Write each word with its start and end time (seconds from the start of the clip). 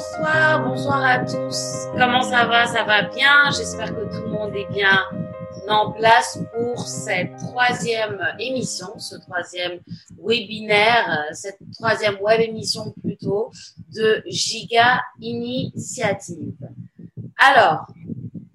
Bonsoir, 0.00 0.64
bonsoir 0.64 1.04
à 1.04 1.18
tous. 1.18 1.88
Comment 1.92 2.22
ça 2.22 2.46
va? 2.46 2.66
Ça 2.66 2.84
va 2.84 3.02
bien? 3.02 3.50
J'espère 3.54 3.94
que 3.94 4.10
tout 4.10 4.22
le 4.22 4.30
monde 4.30 4.56
est 4.56 4.72
bien 4.72 4.98
en 5.68 5.92
place 5.92 6.38
pour 6.54 6.88
cette 6.88 7.36
troisième 7.36 8.18
émission, 8.38 8.98
ce 8.98 9.16
troisième 9.16 9.80
webinaire, 10.24 11.26
cette 11.32 11.58
troisième 11.74 12.18
web 12.22 12.40
émission 12.40 12.94
plutôt 13.02 13.50
de 13.94 14.22
Giga 14.26 15.02
Initiative. 15.20 16.56
Alors, 17.36 17.86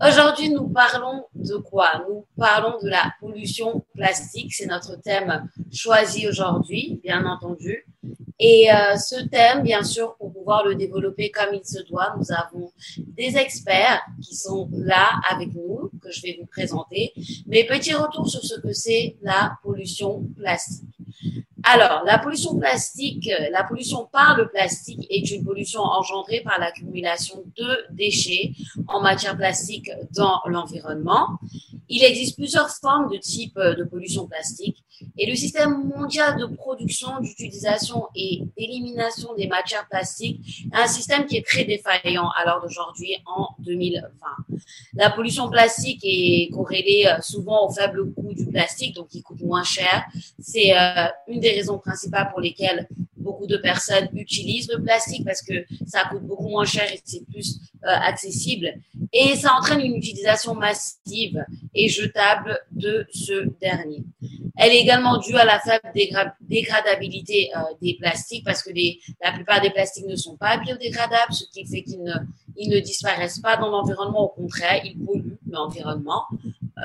aujourd'hui, 0.01 0.49
nous 0.49 0.67
parlons 0.69 1.25
de 1.35 1.57
quoi? 1.57 2.05
Nous 2.09 2.25
parlons 2.35 2.79
de 2.81 2.89
la 2.89 3.13
pollution 3.19 3.85
plastique. 3.93 4.51
C'est 4.51 4.65
notre 4.65 4.99
thème 4.99 5.47
choisi 5.71 6.27
aujourd'hui, 6.27 6.99
bien 7.03 7.23
entendu. 7.23 7.85
Et 8.39 8.69
euh, 8.69 8.97
ce 8.97 9.23
thème, 9.27 9.63
bien 9.63 9.83
sûr, 9.83 10.15
pour 10.17 10.33
pouvoir 10.33 10.65
le 10.65 10.75
développer 10.75 11.31
comme 11.31 11.53
il 11.53 11.65
se 11.65 11.81
doit, 11.83 12.13
nous 12.17 12.31
avons 12.31 12.71
des 12.97 13.37
experts 13.37 14.01
qui 14.21 14.35
sont 14.35 14.69
là 14.73 15.21
avec 15.29 15.53
nous, 15.53 15.89
que 16.01 16.11
je 16.11 16.21
vais 16.21 16.37
vous 16.39 16.45
présenter. 16.45 17.13
Mais 17.47 17.65
petit 17.65 17.93
retour 17.93 18.27
sur 18.27 18.43
ce 18.43 18.59
que 18.59 18.73
c'est 18.73 19.15
la 19.21 19.57
pollution 19.63 20.27
plastique. 20.35 20.83
Alors, 21.63 22.03
la 22.05 22.19
pollution 22.19 22.59
plastique, 22.59 23.27
la 23.51 23.63
pollution 23.63 24.07
par 24.11 24.37
le 24.37 24.49
plastique 24.49 25.07
est 25.09 25.31
une 25.31 25.43
pollution 25.43 25.81
engendrée 25.81 26.41
par 26.41 26.59
l'accumulation 26.59 27.43
de 27.57 27.77
déchets 27.89 28.51
en 28.87 29.01
matière 29.01 29.35
plastique 29.35 29.89
dans 30.15 30.41
l'environnement. 30.45 31.39
Il 31.89 32.03
existe 32.03 32.35
plusieurs 32.35 32.69
formes 32.69 33.09
de 33.11 33.17
type 33.17 33.57
de 33.57 33.83
pollution 33.83 34.27
plastique 34.27 34.84
et 35.17 35.25
le 35.25 35.35
système 35.35 35.83
mondial 35.83 36.39
de 36.39 36.45
production, 36.45 37.19
d'utilisation 37.19 38.07
et 38.15 38.41
d'élimination 38.57 39.33
des 39.35 39.47
matières 39.47 39.87
plastiques 39.87 40.65
est 40.71 40.77
un 40.77 40.87
système 40.87 41.25
qui 41.25 41.37
est 41.37 41.45
très 41.45 41.65
défaillant 41.65 42.29
à 42.29 42.45
l'heure 42.45 42.61
d'aujourd'hui 42.61 43.15
en 43.25 43.49
2020. 43.59 44.09
La 44.95 45.09
pollution 45.09 45.49
plastique 45.49 46.01
est 46.03 46.49
corrélée 46.53 47.05
euh, 47.07 47.21
souvent 47.21 47.67
au 47.67 47.71
faible 47.71 48.13
coût 48.13 48.33
du 48.33 48.45
plastique, 48.45 48.95
donc 48.95 49.07
il 49.13 49.21
coûte 49.21 49.41
moins 49.41 49.63
cher. 49.63 50.05
C'est 50.39 50.77
euh, 50.77 51.07
une 51.27 51.39
des 51.39 51.51
raisons 51.51 51.79
principales 51.79 52.29
pour 52.31 52.41
lesquelles 52.41 52.87
beaucoup 53.17 53.47
de 53.47 53.57
personnes 53.57 54.07
utilisent 54.13 54.69
le 54.71 54.81
plastique 54.81 55.25
parce 55.25 55.41
que 55.41 55.65
ça 55.87 56.03
coûte 56.09 56.23
beaucoup 56.23 56.47
moins 56.47 56.65
cher 56.65 56.89
et 56.91 56.99
c'est 57.03 57.25
plus 57.25 57.59
euh, 57.83 57.87
accessible. 57.87 58.73
Et 59.11 59.35
ça 59.35 59.53
entraîne 59.57 59.81
une 59.81 59.95
utilisation 59.95 60.53
massive 60.55 61.43
et 61.73 61.89
jetable 61.89 62.59
de 62.71 63.05
ce 63.11 63.47
dernier. 63.59 64.03
Elle 64.57 64.71
est 64.71 64.79
également 64.79 65.17
due 65.17 65.35
à 65.35 65.45
la 65.45 65.59
faible 65.59 65.91
dégradabilité 66.41 67.51
euh, 67.55 67.59
des 67.81 67.95
plastiques 67.99 68.45
parce 68.45 68.63
que 68.63 68.69
la 69.21 69.31
plupart 69.33 69.61
des 69.61 69.69
plastiques 69.69 70.05
ne 70.07 70.15
sont 70.15 70.37
pas 70.37 70.57
biodégradables, 70.57 71.33
ce 71.33 71.45
qui 71.51 71.65
fait 71.65 71.83
qu'ils 71.83 72.03
ne, 72.69 72.79
disparaissent 72.79 73.39
pas 73.39 73.57
dans 73.57 73.69
l'environnement. 73.69 74.23
Au 74.23 74.29
contraire, 74.29 74.81
ils 74.83 74.97
polluent 74.97 75.37
l'environnement. 75.49 76.23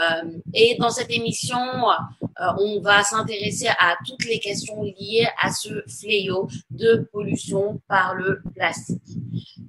Euh, 0.01 0.39
et 0.53 0.77
dans 0.79 0.91
cette 0.91 1.11
émission, 1.11 1.59
euh, 2.23 2.45
on 2.59 2.81
va 2.81 3.03
s'intéresser 3.05 3.69
à 3.69 3.97
toutes 4.07 4.25
les 4.25 4.41
questions 4.41 4.83
liées 4.83 5.29
à 5.41 5.53
ce 5.53 5.83
fléau 5.89 6.49
de 6.71 7.09
pollution 7.13 7.81
par 7.89 8.15
le 8.15 8.43
plastique. 8.55 9.03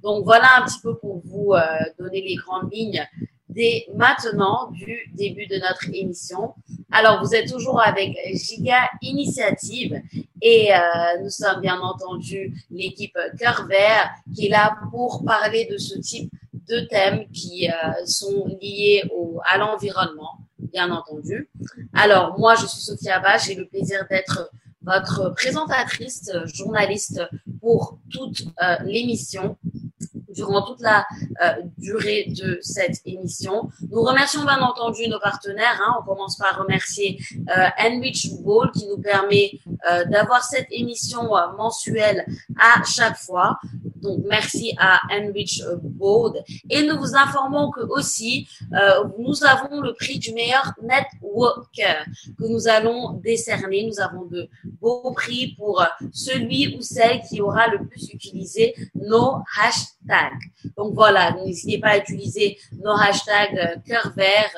Donc 0.02 0.24
voilà 0.24 0.48
un 0.58 0.64
petit 0.64 0.80
peu 0.82 0.96
pour 0.96 1.22
vous 1.24 1.54
donner 1.98 2.20
les 2.20 2.34
grandes 2.34 2.72
lignes 2.72 3.06
dès 3.52 3.86
maintenant 3.94 4.70
du 4.72 5.10
début 5.14 5.46
de 5.46 5.56
notre 5.56 5.88
émission. 5.92 6.54
Alors, 6.94 7.24
vous 7.24 7.34
êtes 7.34 7.50
toujours 7.50 7.80
avec 7.80 8.18
Giga 8.34 8.90
Initiative 9.00 10.02
et 10.42 10.74
euh, 10.74 10.78
nous 11.22 11.30
sommes 11.30 11.62
bien 11.62 11.80
entendu 11.80 12.52
l'équipe 12.70 13.16
Cœur 13.38 13.66
Vert 13.66 14.10
qui 14.34 14.46
est 14.46 14.50
là 14.50 14.76
pour 14.90 15.24
parler 15.24 15.66
de 15.70 15.78
ce 15.78 15.98
type 15.98 16.30
de 16.68 16.80
thèmes 16.80 17.24
qui 17.32 17.66
euh, 17.66 18.04
sont 18.04 18.46
liés 18.60 19.04
au, 19.10 19.40
à 19.50 19.56
l'environnement, 19.56 20.38
bien 20.58 20.90
entendu. 20.90 21.48
Alors, 21.94 22.38
moi, 22.38 22.56
je 22.56 22.66
suis 22.66 22.82
Sophia 22.82 23.16
Abba, 23.16 23.38
j'ai 23.38 23.54
le 23.54 23.66
plaisir 23.66 24.04
d'être 24.10 24.50
votre 24.82 25.30
présentatrice, 25.30 26.30
journaliste 26.52 27.22
pour 27.60 27.98
toute 28.10 28.42
euh, 28.62 28.76
l'émission 28.84 29.56
durant 30.34 30.62
toute 30.62 30.80
la 30.80 31.04
euh, 31.42 31.54
durée 31.78 32.26
de 32.28 32.58
cette 32.62 33.00
émission. 33.04 33.70
Nous 33.90 34.02
remercions 34.02 34.42
bien 34.42 34.60
entendu 34.60 35.08
nos 35.08 35.20
partenaires. 35.20 35.80
Hein. 35.84 35.96
On 36.00 36.04
commence 36.04 36.36
par 36.36 36.58
remercier 36.58 37.18
euh, 37.56 37.68
Enrich 37.78 38.28
Ball 38.42 38.70
qui 38.72 38.86
nous 38.86 38.98
permet 38.98 39.60
euh, 39.90 40.04
d'avoir 40.04 40.42
cette 40.42 40.66
émission 40.70 41.36
euh, 41.36 41.52
mensuelle 41.56 42.24
à 42.58 42.82
chaque 42.84 43.16
fois. 43.16 43.58
Donc, 44.02 44.24
merci 44.28 44.74
à 44.78 45.00
Enrich 45.10 45.62
Board. 45.82 46.42
Et 46.68 46.82
nous 46.82 46.98
vous 46.98 47.14
informons 47.14 47.70
que 47.70 47.80
aussi, 47.80 48.48
euh, 48.74 49.04
nous 49.18 49.44
avons 49.44 49.80
le 49.80 49.94
prix 49.94 50.18
du 50.18 50.32
meilleur 50.32 50.72
networker 50.82 52.04
que 52.38 52.44
nous 52.46 52.68
allons 52.68 53.14
décerner. 53.14 53.86
Nous 53.86 54.00
avons 54.00 54.24
de 54.26 54.48
beaux 54.80 55.12
prix 55.12 55.54
pour 55.56 55.84
celui 56.12 56.76
ou 56.76 56.82
celle 56.82 57.22
qui 57.22 57.40
aura 57.40 57.68
le 57.68 57.86
plus 57.86 58.10
utilisé 58.12 58.74
nos 58.94 59.42
hashtags. 59.60 60.32
Donc 60.76 60.94
voilà, 60.94 61.32
n'hésitez 61.32 61.78
pas 61.78 61.90
à 61.90 61.98
utiliser 61.98 62.58
nos 62.72 62.92
hashtags 62.92 63.82
cœur 63.86 64.12
vert, 64.16 64.50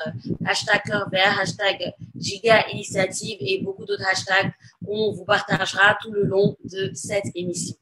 hashtag 0.45 0.81
cœur 0.85 1.09
vert, 1.09 1.39
hashtag 1.39 1.93
giga 2.15 2.67
initiative 2.69 3.37
et 3.39 3.61
beaucoup 3.61 3.85
d'autres 3.85 4.05
hashtags 4.09 4.51
qu'on 4.85 5.11
vous 5.11 5.25
partagera 5.25 5.97
tout 6.01 6.11
le 6.11 6.23
long 6.23 6.57
de 6.63 6.91
cette 6.93 7.25
émission. 7.35 7.75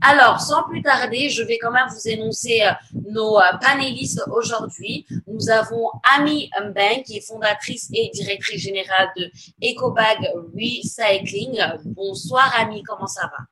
Alors, 0.00 0.40
sans 0.40 0.64
plus 0.64 0.82
tarder, 0.82 1.28
je 1.28 1.42
vais 1.42 1.58
quand 1.58 1.70
même 1.70 1.88
vous 1.88 2.08
énoncer 2.08 2.62
euh, 2.62 2.72
nos 3.10 3.38
euh, 3.38 3.42
panélistes 3.60 4.22
aujourd'hui. 4.30 5.06
Nous 5.26 5.48
avons 5.50 5.90
Ami 6.16 6.50
Mbeng, 6.60 7.02
qui 7.04 7.18
est 7.18 7.26
fondatrice 7.26 7.88
et 7.92 8.10
directrice 8.12 8.60
générale 8.60 9.08
de 9.16 9.30
EcoBag 9.62 10.30
Recycling. 10.54 11.60
Bonsoir 11.84 12.52
Ami, 12.58 12.82
comment 12.82 13.06
ça 13.06 13.30
va? 13.30 13.44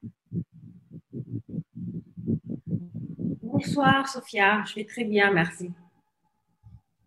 Bonsoir 3.43 4.09
Sophia, 4.09 4.62
je 4.69 4.75
vais 4.75 4.84
très 4.84 5.04
bien, 5.04 5.31
merci. 5.33 5.71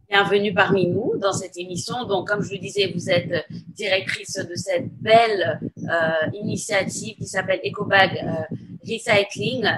Bienvenue 0.09 0.53
parmi 0.53 0.87
nous 0.87 1.17
dans 1.17 1.33
cette 1.33 1.57
émission. 1.57 2.05
Donc, 2.05 2.29
comme 2.29 2.41
je 2.41 2.53
le 2.53 2.59
disais, 2.59 2.89
vous 2.93 3.09
êtes 3.09 3.45
directrice 3.75 4.35
de 4.35 4.55
cette 4.55 4.87
belle 5.01 5.59
euh, 5.79 6.29
initiative 6.33 7.17
qui 7.17 7.25
s'appelle 7.25 7.59
EcoBag 7.65 8.17
euh, 8.23 8.55
Recycling, 8.87 9.65
euh, 9.65 9.69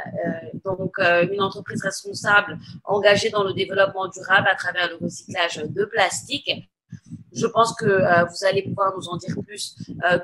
donc 0.63 0.93
euh, 0.99 1.27
une 1.31 1.41
entreprise 1.41 1.81
responsable 1.83 2.57
engagée 2.83 3.29
dans 3.29 3.43
le 3.43 3.53
développement 3.53 4.07
durable 4.07 4.47
à 4.51 4.55
travers 4.55 4.89
le 4.89 4.97
recyclage 5.03 5.57
de 5.57 5.85
plastique. 5.85 6.51
Je 7.31 7.45
pense 7.45 7.75
que 7.75 7.85
euh, 7.85 8.25
vous 8.25 8.45
allez 8.45 8.63
pouvoir 8.63 8.93
nous 8.97 9.07
en 9.07 9.17
dire 9.17 9.35
plus 9.45 9.75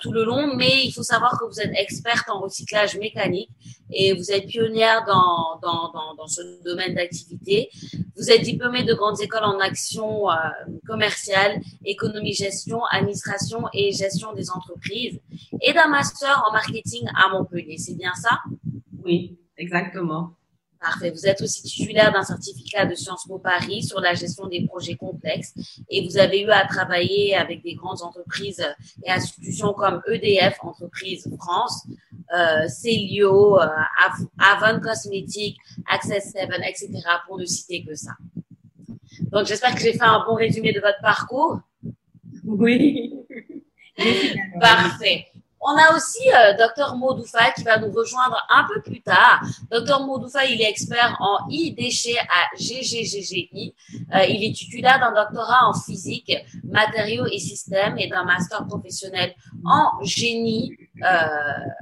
tout 0.01 0.11
le 0.11 0.23
long, 0.23 0.55
mais 0.55 0.83
il 0.83 0.91
faut 0.91 1.03
savoir 1.03 1.39
que 1.39 1.45
vous 1.45 1.59
êtes 1.59 1.71
experte 1.77 2.29
en 2.29 2.39
recyclage 2.39 2.97
mécanique 2.97 3.49
et 3.91 4.13
vous 4.13 4.31
êtes 4.31 4.47
pionnière 4.47 5.05
dans, 5.05 5.59
dans, 5.61 6.15
dans, 6.15 6.27
ce 6.27 6.41
domaine 6.63 6.95
d'activité. 6.95 7.69
Vous 8.17 8.31
êtes 8.31 8.41
diplômée 8.41 8.83
de 8.83 8.93
grandes 8.95 9.21
écoles 9.21 9.43
en 9.43 9.59
action 9.59 10.25
commerciale, 10.87 11.61
économie, 11.85 12.33
gestion, 12.33 12.83
administration 12.85 13.65
et 13.73 13.91
gestion 13.91 14.33
des 14.33 14.49
entreprises 14.49 15.19
et 15.61 15.73
d'un 15.73 15.87
master 15.87 16.43
en 16.47 16.51
marketing 16.51 17.07
à 17.15 17.29
Montpellier. 17.29 17.77
C'est 17.77 17.95
bien 17.95 18.13
ça? 18.15 18.39
Oui, 19.05 19.37
exactement. 19.57 20.33
Parfait. 20.81 21.09
Vous 21.09 21.25
êtes 21.25 21.41
aussi 21.41 21.63
titulaire 21.63 22.11
d'un 22.11 22.23
certificat 22.23 22.85
de 22.85 22.93
Sciences 22.93 23.25
Po 23.27 23.39
Paris 23.39 23.81
sur 23.83 23.99
la 24.01 24.13
gestion 24.13 24.47
des 24.47 24.65
projets 24.67 24.95
complexes 24.95 25.53
et 25.89 26.05
vous 26.05 26.17
avez 26.17 26.41
eu 26.41 26.49
à 26.49 26.65
travailler 26.67 27.35
avec 27.35 27.63
des 27.63 27.73
grandes 27.73 28.01
entreprises 28.03 28.63
et 29.03 29.09
institutions 29.09 29.73
comme 29.73 30.01
EDF, 30.07 30.57
Entreprise 30.61 31.27
France, 31.39 31.87
euh, 32.35 32.67
Célio, 32.67 33.59
euh, 33.59 33.67
Avon 34.37 34.79
Cosmetics, 34.79 35.57
Access 35.87 36.31
7, 36.33 36.49
etc. 36.67 36.89
pour 37.25 37.39
ne 37.39 37.45
citer 37.45 37.83
que 37.83 37.95
ça. 37.95 38.11
Donc, 39.31 39.47
j'espère 39.47 39.73
que 39.73 39.81
j'ai 39.81 39.93
fait 39.93 40.03
un 40.03 40.23
bon 40.27 40.35
résumé 40.35 40.71
de 40.71 40.81
votre 40.81 41.01
parcours. 41.01 41.61
Oui. 42.43 43.13
Parfait. 44.59 45.27
On 45.67 45.75
a 45.77 45.95
aussi 45.95 46.21
euh, 46.31 46.53
Dr 46.53 46.95
Maudoufa 46.95 47.49
qui 47.55 47.63
va 47.63 47.79
nous 47.79 47.91
rejoindre 47.91 48.37
un 48.51 48.67
peu 48.71 48.81
plus 48.83 49.01
tard. 49.01 49.41
Dr 49.71 50.05
Maudoufa, 50.05 50.45
il 50.45 50.61
est 50.61 50.69
expert 50.69 51.17
en 51.19 51.47
e-déchets 51.49 52.19
à 52.19 52.55
GGGGI. 52.55 53.73
Euh, 54.13 54.25
il 54.25 54.43
est 54.43 54.53
titulaire 54.53 54.99
d'un 54.99 55.11
doctorat 55.11 55.67
en 55.67 55.73
physique, 55.73 56.31
matériaux 56.63 57.25
et 57.25 57.39
systèmes 57.39 57.97
et 57.97 58.07
d'un 58.07 58.23
master 58.23 58.67
professionnel 58.67 59.33
en 59.65 60.03
génie, 60.03 60.71
euh, 61.03 61.27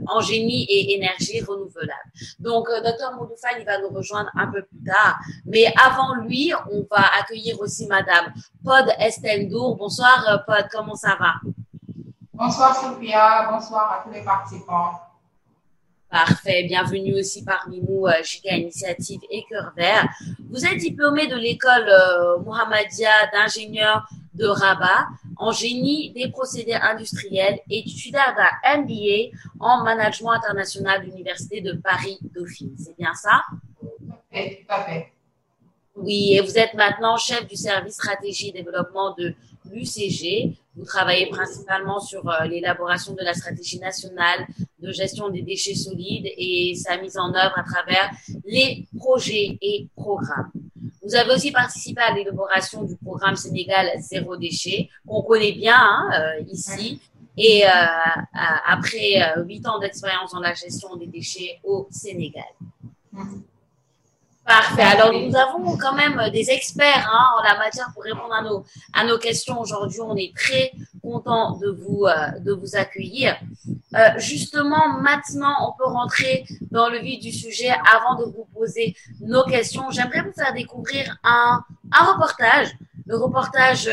en 0.07 0.21
génie 0.21 0.63
et 0.69 0.93
énergie 0.95 1.41
renouvelable. 1.41 1.91
Donc, 2.39 2.69
euh, 2.69 2.79
Dr 2.79 3.11
Maudoufa, 3.19 3.49
il 3.59 3.65
va 3.65 3.81
nous 3.81 3.89
rejoindre 3.89 4.31
un 4.35 4.47
peu 4.47 4.61
plus 4.61 4.83
tard. 4.85 5.19
Mais 5.45 5.65
avant 5.85 6.15
lui, 6.23 6.53
on 6.71 6.87
va 6.89 7.03
accueillir 7.19 7.59
aussi 7.59 7.85
Madame 7.87 8.31
Pod 8.63 8.85
Estendour. 8.97 9.75
Bonsoir 9.75 10.45
Pod, 10.47 10.67
comment 10.71 10.95
ça 10.95 11.17
va? 11.19 11.33
Bonsoir 12.45 12.75
Sophia, 12.75 13.47
bonsoir 13.49 13.89
à 13.89 14.03
tous 14.03 14.13
les 14.13 14.21
participants. 14.21 14.99
Parfait. 16.09 16.65
Bienvenue 16.67 17.17
aussi 17.17 17.41
parmi 17.45 17.79
nous, 17.79 18.05
euh, 18.05 18.21
Giga 18.21 18.57
Initiative 18.57 19.21
et 19.29 19.45
Cœur 19.49 19.71
Vert. 19.77 20.09
Vous 20.49 20.65
êtes 20.65 20.77
diplômé 20.77 21.27
de 21.27 21.37
l'école 21.37 21.87
euh, 21.87 22.39
Mohammedia 22.39 23.11
d'ingénieur 23.31 24.05
de 24.33 24.45
Rabat 24.45 25.07
en 25.37 25.53
génie 25.53 26.11
des 26.11 26.29
procédés 26.31 26.73
industriels 26.73 27.61
et 27.69 27.81
titulaire 27.85 28.35
d'un 28.35 28.81
MBA 28.81 29.37
en 29.61 29.81
management 29.85 30.33
international 30.33 30.99
de 30.99 31.11
l'Université 31.11 31.61
de 31.61 31.71
Paris-Dauphine. 31.71 32.75
C'est 32.77 32.97
bien 32.97 33.13
ça? 33.13 33.41
Oui, 35.95 36.33
et 36.33 36.41
vous 36.41 36.57
êtes 36.57 36.73
maintenant 36.73 37.15
chef 37.15 37.47
du 37.47 37.55
service 37.55 37.93
stratégie 37.93 38.49
et 38.49 38.51
développement 38.51 39.13
de 39.17 39.33
l'UCG. 39.71 40.55
Vous 40.75 40.85
travaillez 40.85 41.27
principalement 41.27 41.99
sur 41.99 42.27
euh, 42.27 42.45
l'élaboration 42.45 43.13
de 43.13 43.21
la 43.23 43.33
stratégie 43.33 43.79
nationale 43.79 44.47
de 44.79 44.91
gestion 44.91 45.29
des 45.29 45.41
déchets 45.41 45.75
solides 45.75 46.27
et 46.37 46.73
sa 46.75 46.97
mise 46.97 47.17
en 47.17 47.29
œuvre 47.33 47.57
à 47.57 47.63
travers 47.63 48.09
les 48.45 48.87
projets 48.97 49.57
et 49.61 49.87
programmes. 49.95 50.51
Vous 51.03 51.15
avez 51.15 51.33
aussi 51.33 51.51
participé 51.51 52.01
à 52.01 52.13
l'élaboration 52.13 52.83
du 52.83 52.95
programme 52.97 53.35
Sénégal 53.35 53.89
zéro 53.99 54.35
déchet, 54.35 54.89
qu'on 55.07 55.21
connaît 55.21 55.51
bien 55.51 55.77
hein, 55.77 56.09
euh, 56.13 56.43
ici. 56.51 57.01
Et 57.35 57.65
euh, 57.65 57.69
après 58.67 59.33
huit 59.47 59.65
ans 59.67 59.79
d'expérience 59.79 60.33
dans 60.33 60.39
la 60.39 60.53
gestion 60.53 60.95
des 60.95 61.07
déchets 61.07 61.59
au 61.63 61.87
Sénégal. 61.89 62.43
Parfait. 64.45 64.81
Alors, 64.81 65.13
nous 65.13 65.33
avons 65.37 65.77
quand 65.77 65.93
même 65.93 66.29
des 66.31 66.49
experts 66.49 67.09
hein, 67.09 67.25
en 67.39 67.43
la 67.43 67.57
matière 67.57 67.89
pour 67.93 68.03
répondre 68.03 68.33
à 68.33 68.41
nos, 68.41 68.65
à 68.91 69.05
nos 69.05 69.17
questions 69.17 69.59
aujourd'hui. 69.61 70.01
On 70.01 70.17
est 70.17 70.35
très 70.35 70.71
content 71.01 71.57
de 71.57 71.69
vous, 71.69 72.05
euh, 72.05 72.39
de 72.39 72.51
vous 72.51 72.75
accueillir. 72.75 73.37
Euh, 73.95 74.09
justement, 74.17 74.99
maintenant, 74.99 75.53
on 75.67 75.77
peut 75.77 75.89
rentrer 75.89 76.45
dans 76.71 76.89
le 76.89 76.99
vif 76.99 77.21
du 77.21 77.31
sujet 77.31 77.71
avant 77.95 78.15
de 78.15 78.25
vous 78.25 78.45
poser 78.53 78.95
nos 79.21 79.45
questions. 79.45 79.89
J'aimerais 79.91 80.21
vous 80.21 80.33
faire 80.33 80.53
découvrir 80.53 81.17
un, 81.23 81.63
un 81.93 82.05
reportage, 82.05 82.67
le 83.05 83.17
reportage 83.17 83.89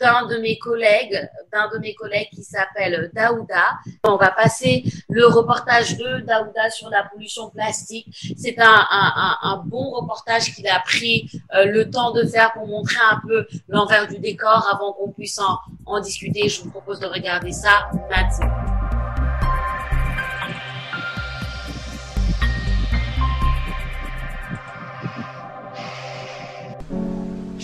d'un 0.00 0.26
de 0.26 0.36
mes 0.38 0.58
collègues, 0.58 1.28
d'un 1.52 1.68
de 1.68 1.78
mes 1.78 1.94
collègues 1.94 2.28
qui 2.30 2.42
s'appelle 2.42 3.10
Daouda. 3.14 3.78
On 4.04 4.16
va 4.16 4.30
passer 4.30 4.84
le 5.08 5.26
reportage 5.26 5.96
de 5.96 6.20
Daouda 6.20 6.70
sur 6.70 6.90
la 6.90 7.04
pollution 7.04 7.50
plastique. 7.50 8.08
C'est 8.36 8.58
un, 8.58 8.86
un, 8.90 9.36
un, 9.42 9.62
bon 9.64 9.90
reportage 9.90 10.54
qu'il 10.54 10.66
a 10.68 10.80
pris 10.80 11.30
euh, 11.54 11.66
le 11.66 11.90
temps 11.90 12.12
de 12.12 12.24
faire 12.24 12.52
pour 12.52 12.66
montrer 12.66 12.98
un 13.10 13.20
peu 13.26 13.46
l'envers 13.68 14.06
du 14.08 14.18
décor 14.18 14.68
avant 14.72 14.92
qu'on 14.92 15.12
puisse 15.12 15.38
en, 15.38 15.58
en 15.86 16.00
discuter. 16.00 16.48
Je 16.48 16.62
vous 16.62 16.70
propose 16.70 17.00
de 17.00 17.06
regarder 17.06 17.52
ça 17.52 17.90
maintenant. 18.10 18.75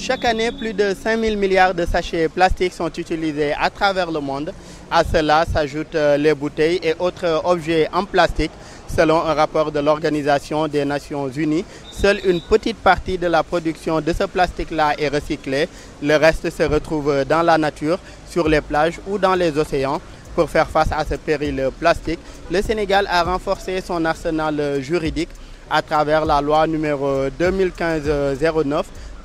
Chaque 0.05 0.25
année, 0.25 0.51
plus 0.51 0.73
de 0.73 0.97
5 1.01 1.21
000 1.21 1.37
milliards 1.37 1.75
de 1.75 1.87
sachets 1.87 2.29
plastiques 2.29 2.73
sont 2.73 2.91
utilisés 2.91 3.53
à 3.53 3.71
travers 3.71 4.11
le 4.11 4.19
monde. 4.19 4.53
À 4.91 5.05
cela 5.05 5.45
s'ajoutent 5.45 5.97
les 6.19 6.35
bouteilles 6.35 6.81
et 6.83 6.97
autres 6.99 7.41
objets 7.45 7.89
en 7.93 8.05
plastique. 8.05 8.51
Selon 8.89 9.21
un 9.25 9.33
rapport 9.33 9.71
de 9.71 9.79
l'Organisation 9.79 10.67
des 10.67 10.85
Nations 10.85 11.29
Unies, 11.29 11.65
seule 11.93 12.19
une 12.25 12.41
petite 12.41 12.79
partie 12.79 13.17
de 13.17 13.29
la 13.29 13.45
production 13.45 14.01
de 14.01 14.13
ce 14.13 14.25
plastique-là 14.25 14.95
est 14.99 15.07
recyclée. 15.07 15.69
Le 16.03 16.17
reste 16.17 16.51
se 16.51 16.65
retrouve 16.65 17.25
dans 17.25 17.43
la 17.43 17.57
nature, 17.57 18.01
sur 18.29 18.49
les 18.49 18.61
plages 18.61 18.99
ou 19.07 19.19
dans 19.19 19.37
les 19.37 19.57
océans. 19.57 20.01
Pour 20.35 20.51
faire 20.51 20.69
face 20.69 20.91
à 20.91 21.05
ce 21.09 21.15
péril 21.15 21.69
plastique, 21.79 22.19
le 22.51 22.61
Sénégal 22.61 23.07
a 23.09 23.23
renforcé 23.23 23.81
son 23.81 24.05
arsenal 24.05 24.81
juridique 24.83 25.31
à 25.71 25.81
travers 25.81 26.25
la 26.25 26.41
loi 26.41 26.67
numéro 26.67 27.29
2015-09 27.41 28.83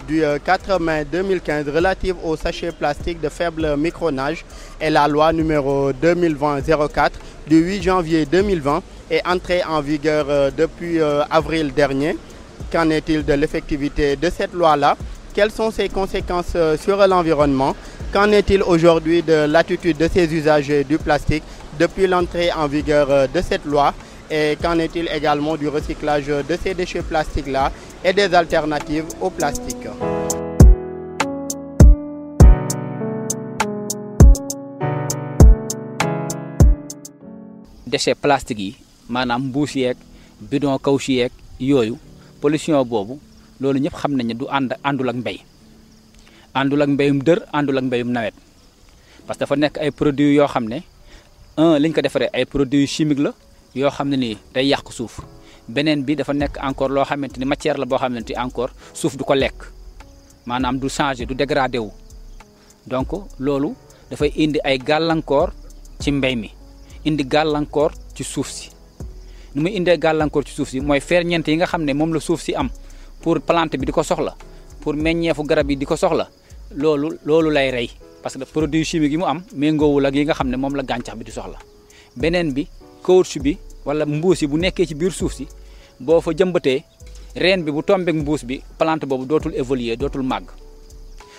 du 0.07 0.23
4 0.45 0.79
mai 0.79 1.05
2015 1.11 1.67
relative 1.69 2.15
aux 2.23 2.37
sachets 2.37 2.71
plastiques 2.71 3.19
de 3.19 3.29
faible 3.29 3.75
micronage 3.77 4.45
et 4.79 4.89
la 4.89 5.07
loi 5.07 5.33
numéro 5.33 5.91
2020-04 5.91 7.11
du 7.47 7.57
8 7.57 7.83
janvier 7.83 8.25
2020 8.25 8.81
est 9.11 9.27
entrée 9.27 9.61
en 9.63 9.81
vigueur 9.81 10.51
depuis 10.57 10.99
avril 11.29 11.73
dernier. 11.73 12.17
Qu'en 12.71 12.89
est-il 12.89 13.23
de 13.25 13.33
l'effectivité 13.33 14.15
de 14.15 14.29
cette 14.29 14.53
loi-là? 14.53 14.95
Quelles 15.33 15.51
sont 15.51 15.71
ses 15.71 15.89
conséquences 15.89 16.55
sur 16.81 17.05
l'environnement? 17.05 17.75
Qu'en 18.13 18.31
est-il 18.31 18.63
aujourd'hui 18.63 19.21
de 19.21 19.45
l'attitude 19.45 19.97
de 19.97 20.09
ces 20.11 20.33
usagers 20.33 20.83
du 20.83 20.97
plastique 20.97 21.43
depuis 21.77 22.07
l'entrée 22.07 22.51
en 22.51 22.67
vigueur 22.67 23.27
de 23.27 23.41
cette 23.41 23.65
loi? 23.65 23.93
Et 24.29 24.57
qu'en 24.61 24.77
est-il 24.77 25.07
également 25.13 25.55
du 25.55 25.69
recyclage 25.69 26.25
de 26.25 26.57
ces 26.61 26.73
déchets 26.73 27.01
plastiques-là? 27.01 27.71
Et 28.03 28.13
des 28.13 28.33
alternatives 28.33 29.05
au 29.21 29.29
plastique. 29.29 29.87
Déchets 37.87 38.15
plastiques 38.15 38.59
yi 38.59 38.75
bidon 40.41 40.77
pollution 42.41 42.83
boobu 42.85 43.17
loolu 43.59 43.79
ñëpp 43.79 43.95
xam 43.95 44.11
nañu 44.15 44.33
du 44.35 44.45
ànd 44.49 44.73
àndul 44.83 45.09
ak 45.09 45.15
parce 49.25 49.39
que 49.39 49.45
dafa 49.45 49.55
ay 49.81 49.91
produits 49.91 50.35
yoo 50.35 50.47
un 51.57 51.79
li 51.79 51.89
ñu 51.89 51.93
ko 51.95 52.01
produits 52.45 52.87
chimiques 52.87 53.19
la 53.23 53.33
beneen 55.67 56.03
bi 56.03 56.15
dafa 56.15 56.33
nekk 56.33 56.57
encore 56.61 56.91
loo 56.93 57.03
xamante 57.05 57.37
ni 57.37 57.45
matière 57.45 57.77
la 57.77 57.85
boo 57.85 57.97
xamante 57.97 58.29
ni 58.29 58.35
encore 58.37 58.71
suuf 58.93 59.15
du 59.17 59.23
ko 59.23 59.33
lekk. 59.33 59.63
Maanaam 60.45 60.79
du 60.79 60.89
changer 60.89 61.25
du 61.25 61.35
dégradé 61.35 61.77
wu. 61.79 61.91
Donc 62.85 63.09
loolu 63.39 63.73
dafay 64.09 64.31
indi 64.37 64.59
ay 64.63 64.77
gàllankoor 64.79 65.51
ci 65.99 66.11
mbéy 66.11 66.35
mi 66.35 66.51
indi 67.05 67.23
gàllankoor 67.25 67.91
ci 68.15 68.23
suuf 68.23 68.49
si. 68.49 68.69
Nu 69.55 69.61
muy 69.61 69.75
indee 69.75 69.97
gàllankoor 69.97 70.43
ci 70.45 70.53
suuf 70.53 70.69
si 70.69 70.79
mooy 70.79 70.99
ferñeent 70.99 71.47
yi 71.47 71.55
nga 71.57 71.65
xam 71.65 71.83
ne 71.83 71.93
moom 71.93 72.13
la 72.13 72.19
suuf 72.19 72.41
si 72.41 72.53
am 72.55 72.69
pour 73.21 73.39
plante 73.41 73.77
bi 73.77 73.85
di 73.85 73.91
ko 73.91 74.03
soxla 74.03 74.35
pour 74.81 74.93
meññeefu 74.93 75.43
garab 75.43 75.69
yi 75.69 75.75
di 75.77 75.85
ko 75.85 75.95
soxla 75.95 76.29
loolu 76.75 77.17
loolu 77.25 77.49
lay 77.51 77.71
rey. 77.71 77.89
Parce 78.21 78.37
que 78.37 78.43
produit 78.45 78.83
chimique 78.85 79.11
yi 79.11 79.17
mu 79.17 79.23
am 79.25 79.43
méngoowul 79.55 80.05
ak 80.05 80.15
yi 80.15 80.23
nga 80.25 80.33
xam 80.33 80.47
ne 80.49 80.55
moom 80.57 80.75
la 80.75 80.83
gàncax 80.83 81.15
bi 81.17 81.23
di 81.25 81.31
soxla. 81.31 81.57
Beneen 82.15 82.53
bi 82.53 82.67
caoutchouc 83.03 83.41
bi 83.43 83.57
wala 83.87 84.03
mbuus 84.05 84.41
yi 84.43 84.47
bu 84.51 84.57
nekkee 84.59 84.85
ci 84.85 84.95
biir 84.99 85.11
suuf 85.15 85.33
si 85.33 85.47
boo 85.99 86.19
fa 86.21 86.31
jëmbatee 86.35 86.83
reen 87.35 87.63
bi 87.63 87.71
bu 87.71 87.81
tombeek 87.83 88.15
mbuus 88.15 88.43
bi 88.43 88.59
plante 88.77 89.05
boobu 89.07 89.25
dootul 89.25 89.53
évoluer 89.55 89.95
dootul 89.97 90.23
màgg. 90.23 90.51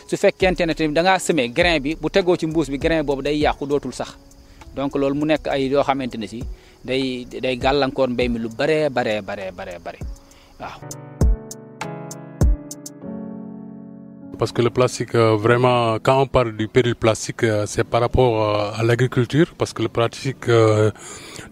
Su 0.09 0.17
fekkente 0.17 0.65
ne 0.67 0.75
tamit 0.75 0.95
da 0.97 1.03
ngaa 1.03 1.19
semé 1.19 1.49
grain 1.53 1.81
bi 1.83 1.95
bu 2.01 2.09
tegoo 2.09 2.37
ci 2.37 2.47
mbuus 2.47 2.69
bi 2.73 2.79
grain 2.79 3.05
boobu 3.05 3.23
day 3.23 3.37
yàqu 3.39 3.67
dootul 3.67 3.93
sax. 3.93 4.17
Donc 4.75 4.95
loolu 4.97 5.15
mu 5.15 5.25
nekk 5.27 5.49
ay 5.49 5.69
yoo 5.69 5.83
xamante 5.85 6.17
ne 6.17 6.27
si 6.27 6.41
day 6.85 7.25
day 7.27 7.57
gàllankoor 7.57 8.09
mbéy 8.09 8.29
mi 8.29 8.39
lu 8.39 8.49
baree 8.49 8.89
baree 8.89 9.21
baree 9.21 9.51
baree 9.53 9.79
bare 9.85 9.99
waaw. 10.61 11.18
Parce 14.39 14.53
que 14.53 14.63
le 14.63 14.71
plastique, 14.71 15.17
euh, 15.17 15.35
vraiment, 15.35 15.97
quand 16.01 16.23
on 16.23 16.27
parle 16.29 16.57
du 16.57 16.69
péril 16.69 16.95
plastique, 16.95 17.43
euh, 17.43 17.65
c'est 17.67 17.83
par 17.83 18.01
rapport 18.01 18.35
euh, 18.41 18.81
à 18.81 18.85
l'agriculture, 18.85 19.53
parce 19.59 19.73
que 19.73 19.83
le 19.83 19.89
plastique 19.89 20.47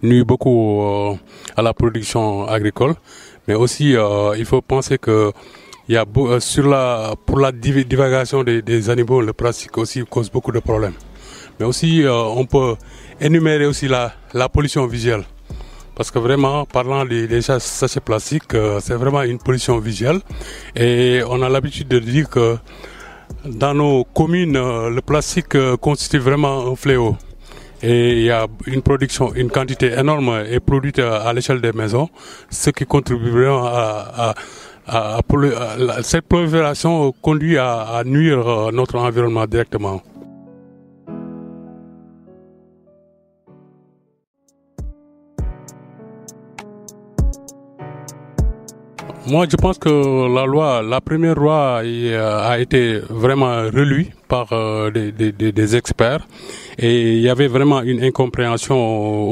nuit 0.01 0.23
beaucoup 0.23 1.17
à 1.57 1.61
la 1.61 1.73
production 1.73 2.47
agricole. 2.47 2.95
Mais 3.47 3.55
aussi, 3.55 3.95
il 4.37 4.45
faut 4.45 4.61
penser 4.61 4.97
que 4.97 5.31
y 5.89 5.97
a 5.97 6.05
sur 6.39 6.67
la 6.67 7.13
pour 7.25 7.39
la 7.39 7.51
divagation 7.51 8.43
des, 8.43 8.61
des, 8.61 8.89
animaux, 8.89 9.21
le 9.21 9.33
plastique 9.33 9.77
aussi 9.77 10.03
cause 10.05 10.29
beaucoup 10.29 10.51
de 10.51 10.59
problèmes. 10.59 10.95
Mais 11.59 11.65
aussi, 11.65 12.03
on 12.07 12.45
peut 12.45 12.75
énumérer 13.19 13.65
aussi 13.65 13.87
la, 13.87 14.13
la 14.33 14.47
pollution 14.49 14.85
visuelle. 14.87 15.23
Parce 15.97 16.11
que 16.11 16.19
vraiment, 16.19 16.65
parlant 16.65 17.05
des, 17.05 17.41
sachets 17.41 17.99
plastiques, 17.99 18.53
euh, 18.53 18.79
c'est 18.79 18.93
vraiment 18.93 19.23
une 19.23 19.39
pollution 19.39 19.79
visuelle. 19.79 20.19
Et 20.75 21.21
on 21.27 21.41
a 21.41 21.49
l'habitude 21.49 21.87
de 21.87 21.97
dire 21.97 22.29
que 22.29 22.57
dans 23.43 23.73
nos 23.73 24.03
communes, 24.03 24.57
euh, 24.57 24.91
le 24.91 25.01
plastique 25.01 25.55
euh, 25.55 25.75
constitue 25.75 26.19
vraiment 26.19 26.71
un 26.71 26.75
fléau. 26.75 27.17
Et 27.81 28.11
il 28.11 28.23
y 28.25 28.29
a 28.29 28.45
une 28.67 28.83
production, 28.83 29.33
une 29.33 29.49
quantité 29.49 29.91
énorme 29.91 30.43
est 30.47 30.59
produite 30.59 30.99
à, 30.99 31.33
l'échelle 31.33 31.61
des 31.61 31.71
maisons, 31.71 32.09
ce 32.51 32.69
qui 32.69 32.85
contribue 32.85 33.31
vraiment 33.31 33.65
à 33.65 34.33
cette 36.03 36.27
prolifération 36.27 37.11
conduit 37.21 37.57
à, 37.57 38.03
nuire 38.05 38.71
notre 38.71 38.97
environnement 38.97 39.45
directement. 39.45 40.01
Moi, 49.29 49.45
je 49.51 49.57
pense 49.57 49.77
que 49.77 49.89
la 50.33 50.45
loi, 50.45 50.81
la 50.81 51.01
première 51.01 51.35
loi 51.35 51.79
a 51.79 52.59
été 52.59 52.99
vraiment 53.09 53.63
relue 53.63 54.07
par 54.27 54.47
euh, 54.51 54.91
des, 54.91 55.75
experts 55.75 56.27
et 56.77 57.13
il 57.13 57.21
y 57.21 57.29
avait 57.29 57.47
vraiment 57.47 57.81
une 57.81 58.03
incompréhension 58.03 58.77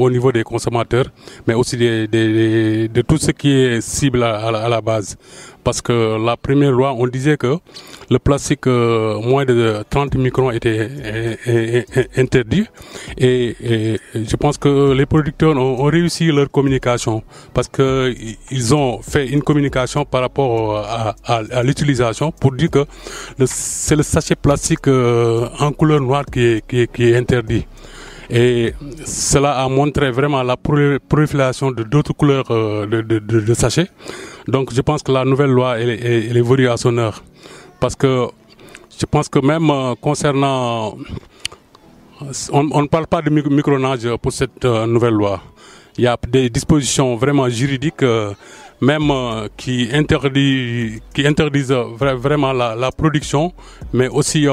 au, 0.00 0.10
niveau 0.10 0.32
des 0.32 0.42
consommateurs, 0.42 1.06
mais 1.46 1.54
aussi 1.54 1.76
de 1.76 3.02
tout 3.02 3.18
ce 3.18 3.30
qui 3.30 3.52
est 3.52 3.80
cible 3.80 4.22
à, 4.22 4.68
la 4.68 4.80
base 4.80 5.16
parce 5.66 5.82
que 5.82 6.24
la 6.24 6.36
première 6.36 6.70
loi, 6.70 6.94
on 6.96 7.08
disait 7.08 7.36
que 7.36 7.56
le 8.08 8.18
plastique 8.20 8.68
euh, 8.68 9.20
moins 9.20 9.44
de 9.44 9.82
30 9.90 10.14
microns 10.14 10.52
était 10.52 10.88
interdit. 12.16 12.66
Et, 13.18 13.56
je 14.14 14.36
pense 14.36 14.58
que 14.58 14.92
les 14.92 15.06
producteurs 15.06 15.56
ont, 15.56 15.82
réussi 15.86 16.26
leur 16.30 16.48
communication 16.52 17.24
parce 17.52 17.66
que 17.66 18.14
ils 18.52 18.74
ont 18.76 19.02
fait 19.02 19.26
une 19.26 19.42
communication 19.42 20.04
par 20.04 20.20
rapport 20.20 20.78
à, 21.24 21.62
l'utilisation 21.64 22.30
pour 22.30 22.52
dire 22.52 22.70
que 22.70 22.84
c'est 23.46 23.96
le 23.96 24.04
sachet 24.04 24.36
plastique 24.36 24.85
euh, 24.88 25.48
en 25.58 25.72
couleur 25.72 26.00
noire 26.00 26.24
qui 26.26 26.40
est, 26.40 26.92
qui 26.92 27.04
est 27.04 27.16
interdit. 27.16 27.66
Et 28.28 28.74
cela 29.04 29.58
a 29.62 29.68
montré 29.68 30.10
vraiment 30.10 30.42
la 30.42 30.56
prolifération 30.56 31.70
de 31.70 31.84
d'autres 31.84 32.12
couleurs 32.12 32.50
euh, 32.50 32.86
de, 32.86 33.54
sachets. 33.54 33.88
Donc 34.48 34.72
je 34.74 34.80
pense 34.80 35.02
que 35.02 35.12
la 35.12 35.24
nouvelle 35.24 35.50
loi, 35.50 35.78
elle, 35.78 35.90
elle, 35.90 36.36
évolue 36.36 36.68
à 36.68 36.76
son 36.76 36.96
heure. 36.98 37.22
Parce 37.78 37.94
que 37.94 38.26
je 38.98 39.06
pense 39.06 39.28
que 39.28 39.38
même 39.38 39.70
euh, 39.70 39.94
concernant... 40.00 40.96
On, 42.50 42.80
ne 42.80 42.86
parle 42.86 43.06
pas 43.06 43.20
de 43.20 43.28
micronage 43.28 44.08
pour 44.22 44.32
cette 44.32 44.64
euh, 44.64 44.86
nouvelle 44.86 45.12
loi. 45.12 45.42
Il 45.98 46.04
y 46.04 46.06
a 46.06 46.16
des 46.26 46.48
dispositions 46.48 47.14
vraiment 47.16 47.46
juridiques, 47.50 48.02
même 48.80 49.12
qui, 49.56 49.88
interdit, 49.92 51.00
qui 51.14 51.26
interdisent 51.26 51.72
vraiment 51.72 52.52
la, 52.52 52.90
production, 52.92 53.52
mais 53.92 54.08
aussi 54.08 54.46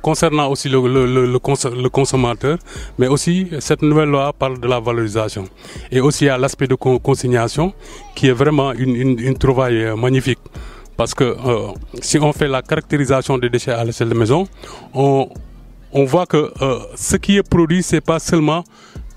concernant 0.00 0.48
aussi 0.48 0.68
le, 0.68 0.80
le, 0.80 1.88
consommateur, 1.88 2.58
mais 2.98 3.06
aussi 3.06 3.48
cette 3.60 3.82
nouvelle 3.82 4.08
loi 4.08 4.32
parle 4.32 4.58
de 4.60 4.66
la 4.66 4.80
valorisation. 4.80 5.44
Et 5.90 6.00
aussi 6.00 6.28
à 6.28 6.38
l'aspect 6.38 6.66
de 6.66 6.74
consignation, 6.74 7.72
qui 8.14 8.28
est 8.28 8.32
vraiment 8.32 8.72
une, 8.72 8.96
une, 8.96 9.18
une 9.18 9.36
trouvaille 9.36 9.84
euh, 9.84 9.96
magnifique. 9.96 10.38
Parce 10.96 11.14
que 11.14 11.24
euh, 11.24 11.68
si 12.00 12.18
on 12.18 12.32
fait 12.32 12.48
la 12.48 12.62
caractérisation 12.62 13.38
des 13.38 13.48
déchets 13.48 13.72
à 13.72 13.84
l'échelle 13.84 14.08
de 14.08 14.14
maison, 14.14 14.46
on, 14.92 15.28
on 15.92 16.04
voit 16.04 16.26
que 16.26 16.52
euh, 16.60 16.78
ce 16.94 17.16
qui 17.16 17.36
est 17.36 17.48
produit, 17.48 17.82
c'est 17.82 18.02
pas 18.02 18.18
seulement 18.18 18.64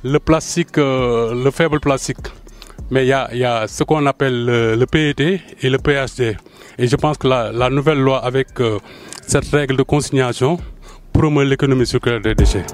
le 0.04 0.20
plastique, 0.20 0.76
le 0.76 1.50
faible 1.52 1.80
plastique, 1.80 2.18
mais 2.94 3.06
il 3.06 3.10
y 3.10 3.44
a, 3.44 3.68
ce 3.68 3.84
qu'on 3.84 4.06
appelle 4.06 4.46
le, 4.46 4.86
PET 4.86 5.42
et 5.62 5.70
le 5.70 5.80
PHD. 5.80 6.38
Et 6.78 6.88
je 6.88 6.96
pense 6.96 7.18
que 7.18 7.28
la, 7.28 7.52
la 7.52 7.70
nouvelle 7.72 8.00
loi 8.00 8.24
avec 8.24 8.50
cette 9.26 9.50
règle 9.50 9.76
de 9.78 9.84
consignation 9.84 10.60
promeut 11.12 11.44
l'économie 11.44 11.88
circulaire 11.88 12.22
des 12.22 12.36
déchets. 12.36 12.66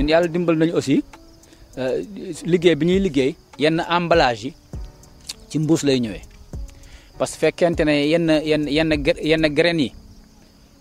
Ñun 0.00 0.08
yàlla 0.08 0.28
dimbal 0.32 0.56
aussi 0.72 1.04
euh, 1.78 2.00
liggéey 2.48 2.74
bi 2.74 2.86
ñuy 2.86 3.00
liggéey 3.04 3.34
yenn 3.58 3.80
emballage 3.88 4.44
yi 4.48 4.54
ci 5.50 5.58
mbuus 5.58 5.82
parce 7.18 7.32
que 7.34 7.40
fekkente 7.40 7.84
graines 9.48 9.80
yi 9.84 9.92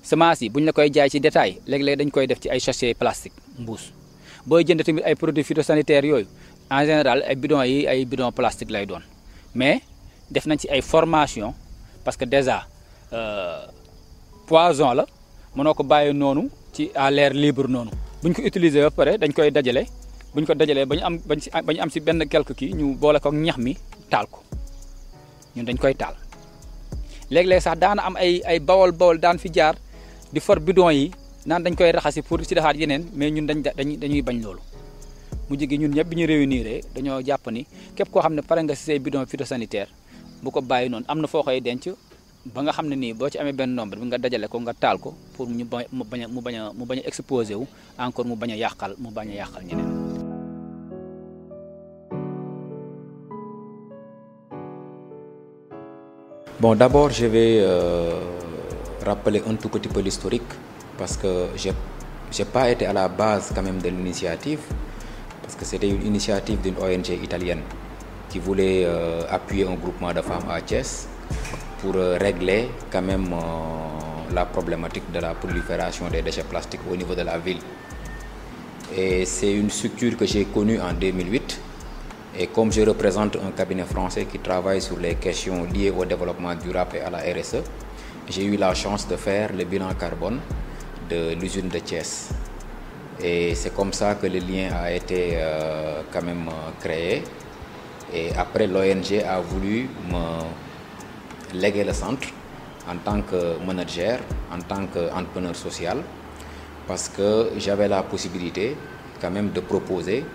semence 0.03 0.41
yi 0.41 0.49
bu 0.49 0.59
ñu 0.61 0.65
la 0.67 0.71
koy 0.71 0.89
plastique 2.97 3.33
mbuus. 3.59 3.91
Produits 5.19 5.43
phytosanitaires 5.43 6.25
en 6.71 6.79
général 6.85 7.23
ay 7.27 7.35
bidons 7.35 7.63
yi 7.63 7.88
ay 7.88 8.05
bidons 8.05 8.31
plastique 8.31 8.71
mais 9.53 9.81
def 10.31 10.45
nañ 10.45 10.57
ci 10.57 10.67
ay 10.69 10.81
formation 10.81 11.53
parce 12.05 12.15
que 12.15 12.23
déjà 12.25 12.65
euh, 13.11 13.65
poison 14.47 14.93
la 14.93 15.05
mënoo 15.55 15.73
ko 15.73 15.83
bàyyi 15.83 16.13
à 16.95 17.11
l'air 17.11 17.33
libre 17.33 17.67
bu 18.21 18.27
ñu 18.29 18.33
ko 18.35 18.41
utiliser 18.49 18.83
ba 18.88 18.91
pare 18.91 19.17
dañ 19.17 19.31
koy 19.33 19.51
dajale. 19.51 19.83
bu 20.33 20.41
ñu 20.41 20.45
ko 20.45 20.53
dajalee 20.53 20.85
ba 20.85 20.95
ñu 20.95 21.03
am 21.05 21.15
bañ 21.25 21.39
si 21.41 21.49
ba 21.49 21.71
ñu 21.73 21.81
am 21.81 21.89
si 21.89 21.99
benn 21.99 22.21
quelque 22.29 22.53
kii 22.53 22.73
ñu 22.77 22.93
boole 23.01 23.19
ko 23.19 23.31
ñax 23.33 23.57
mi 23.57 23.73
taal 24.09 24.25
ko. 24.29 24.39
ñun 25.55 25.65
dañ 25.65 25.77
koy 25.81 25.93
taal. 25.95 26.15
léeg-léeg 27.33 27.61
sax 27.61 27.77
daana 27.81 28.01
am 28.05 28.15
ay 28.15 28.41
ay 28.45 28.59
bawol 28.59 28.91
bawol 28.91 29.17
daan 29.17 29.38
fi 29.41 29.49
jaar 29.53 29.75
di 30.33 30.39
for 30.39 30.59
bidon 30.59 30.93
yi 30.93 31.11
naan 31.45 31.63
dañ 31.63 31.75
koy 31.75 31.91
raxasi 31.91 32.21
pour 32.21 32.39
si 32.45 32.53
defaat 32.55 32.75
yeneen 32.77 33.09
mais 33.13 33.31
ñun 33.31 33.47
dañ 33.49 33.59
dañuy 34.01 34.21
bañ 34.21 34.38
loolu. 34.43 34.61
Mu 35.49 35.57
jigi 35.57 35.77
ñun 35.81 35.91
ñëpp 35.97 36.07
bi 36.09 36.15
ñu 36.15 36.25
réunir 36.27 36.67
dañoo 36.93 37.21
jàpp 37.25 37.47
ni 37.51 37.65
képp 37.95 38.09
koo 38.11 38.21
xam 38.21 38.33
ne 38.35 38.41
pare 38.41 38.61
nga 38.63 38.75
si 38.75 38.83
say 38.85 38.99
bidon 38.99 39.25
phytosanitaire 39.25 39.89
bu 40.43 40.51
ko 40.51 40.61
bàyyi 40.61 40.89
noonu 40.89 41.05
am 41.07 41.19
na 41.21 41.27
foo 41.27 41.41
koy 41.43 41.59
denc 41.61 41.89
ba 42.48 42.63
nga 42.63 42.72
xam 42.72 42.88
ne 42.88 42.96
nii 42.96 43.13
boo 43.19 43.27
ci 43.29 43.38
amee 43.39 43.51
benn 43.51 43.75
nombre 43.75 44.00
bi 44.00 44.05
nga 44.08 44.17
dajale 44.17 44.48
ko 44.48 44.58
nga 44.63 44.74
taal 44.74 44.98
ko 45.03 45.12
pour 45.36 45.48
ñu 45.51 45.65
mu 45.91 46.03
bañ 46.08 46.22
a 46.24 46.27
mu 46.31 46.39
bañ 46.41 46.55
a 46.55 46.62
mu 46.77 46.86
bañ 46.88 47.00
a 47.03 47.08
exposé 47.10 47.53
wu 47.60 47.67
encore 48.00 48.27
mu 48.29 48.36
bañ 48.39 48.51
a 48.55 48.88
mu 49.03 49.10
bañ 49.12 49.27
a 49.43 49.46
ñeneen. 49.67 49.91
Bon, 56.60 56.75
d'abord, 56.75 57.10
je 57.12 57.25
vais 57.25 57.60
euh, 57.62 58.19
rappeler 59.05 59.41
un 59.48 59.55
tout 59.55 59.69
petit 59.69 59.88
peu 59.88 60.01
l'historique 60.01 60.51
parce 60.98 61.15
que 61.15 61.48
je 61.55 61.69
n'ai 61.69 62.46
pas 62.46 62.69
été 62.69 62.86
à 62.86 62.91
la 62.91 63.08
base 63.08 63.53
quand 63.55 63.62
même 63.63 63.81
de 63.81 63.88
l'initiative 63.88 64.60
parce 65.41 65.55
que 65.55 65.63
c'était 65.63 65.88
une 65.88 66.05
initiative 66.05 66.60
d'une 66.60 66.75
ONG 66.77 67.08
italienne 67.24 67.62
qui 68.29 68.39
voulait 68.39 68.84
euh, 68.86 69.24
appuyer 69.29 69.65
un 69.65 69.75
groupement 69.75 70.12
de 70.13 70.22
femmes 70.22 70.50
à 70.50 70.60
Thiès 70.62 71.08
pour 71.81 71.95
euh, 71.95 72.17
régler 72.19 72.69
quand 72.91 73.01
même 73.01 73.31
euh, 73.33 74.33
la 74.33 74.45
problématique 74.45 75.12
de 75.12 75.19
la 75.19 75.33
prolifération 75.33 76.07
des 76.09 76.21
déchets 76.21 76.43
plastiques 76.43 76.81
au 76.91 76.95
niveau 76.95 77.15
de 77.15 77.21
la 77.21 77.38
ville. 77.38 77.59
Et 78.95 79.25
c'est 79.25 79.53
une 79.53 79.69
structure 79.69 80.17
que 80.17 80.25
j'ai 80.25 80.45
connue 80.45 80.79
en 80.79 80.93
2008 80.93 81.59
et 82.38 82.48
comme 82.48 82.71
je 82.71 82.81
représente 82.81 83.36
un 83.38 83.51
cabinet 83.51 83.83
français 83.83 84.25
qui 84.25 84.39
travaille 84.39 84.81
sur 84.81 84.98
les 84.98 85.15
questions 85.15 85.63
liées 85.65 85.91
au 85.91 86.05
développement 86.05 86.55
durable 86.55 86.98
et 86.98 87.01
à 87.01 87.09
la 87.09 87.17
RSE, 87.19 87.57
j'ai 88.29 88.43
eu 88.45 88.55
la 88.57 88.74
chance 88.74 89.07
de 89.07 89.15
faire 89.15 89.51
le 89.53 89.63
bilan 89.65 89.93
carbone 90.00 90.39
de 91.09 91.33
l'usine 91.36 91.69
de 91.69 91.79
Thiès. 91.79 92.29
Et 93.21 93.53
c'est 93.55 93.74
comme 93.75 93.91
ça 93.93 94.15
que 94.15 94.27
le 94.27 94.39
lien 94.39 94.69
a 94.74 94.91
été 94.91 95.31
euh, 95.33 96.01
quand 96.13 96.21
même 96.21 96.48
créé. 96.79 97.24
Et 98.13 98.29
après, 98.38 98.67
l'ONG 98.67 99.21
a 99.27 99.39
voulu 99.41 99.89
me 100.09 100.68
léguer 101.53 101.84
le 101.84 101.94
centre 101.94 102.27
en 102.89 102.98
tant 102.98 103.22
que 103.22 103.63
manager, 103.65 104.20
en 104.51 104.60
tant 104.60 104.86
qu'entrepreneur 104.88 105.56
social, 105.56 105.98
parce 106.88 107.10
que 107.10 107.51
j'avais 107.58 107.88
la 107.88 108.03
possibilité 108.03 108.75
quand 109.22 109.32
même 109.32 109.51
de 109.51 109.60
proposer 109.60 110.25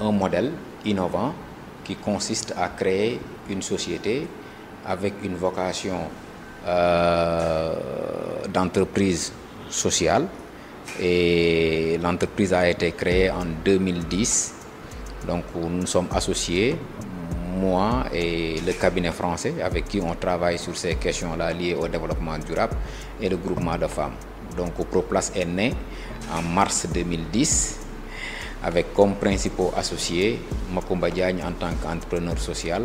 un 0.00 0.12
modèle 0.12 0.52
innovant 0.84 1.34
qui 1.84 1.96
consiste 1.96 2.54
à 2.56 2.68
créer 2.68 3.20
une 3.48 3.62
société 3.62 4.26
avec 4.86 5.14
une 5.24 5.34
vocation 5.34 5.98
euh, 6.66 7.74
d'entreprise 8.52 9.32
sociale. 9.68 10.26
Et 11.00 11.98
l'entreprise 12.02 12.52
a 12.52 12.68
été 12.68 12.92
créée 12.92 13.30
en 13.30 13.44
2010. 13.64 14.54
Donc 15.26 15.44
nous 15.54 15.86
sommes 15.86 16.08
associés, 16.12 16.76
moi 17.50 18.06
et 18.12 18.60
le 18.64 18.72
cabinet 18.72 19.12
français 19.12 19.54
avec 19.62 19.86
qui 19.88 20.00
on 20.00 20.14
travaille 20.14 20.58
sur 20.58 20.76
ces 20.76 20.94
questions-là 20.96 21.52
liées 21.52 21.74
au 21.74 21.88
développement 21.88 22.38
durable 22.38 22.76
et 23.20 23.28
le 23.28 23.36
groupement 23.36 23.76
de 23.76 23.86
femmes. 23.86 24.14
Donc 24.56 24.74
ProPlace 24.88 25.32
est 25.34 25.44
né 25.44 25.74
en 26.34 26.42
mars 26.42 26.86
2010 26.92 27.80
avec 28.62 28.92
comme 28.94 29.14
principaux 29.14 29.72
associés 29.76 30.40
Makumba 30.72 31.10
Diagne 31.10 31.42
en 31.46 31.52
tant 31.52 31.72
qu'entrepreneur 31.82 32.38
social, 32.38 32.84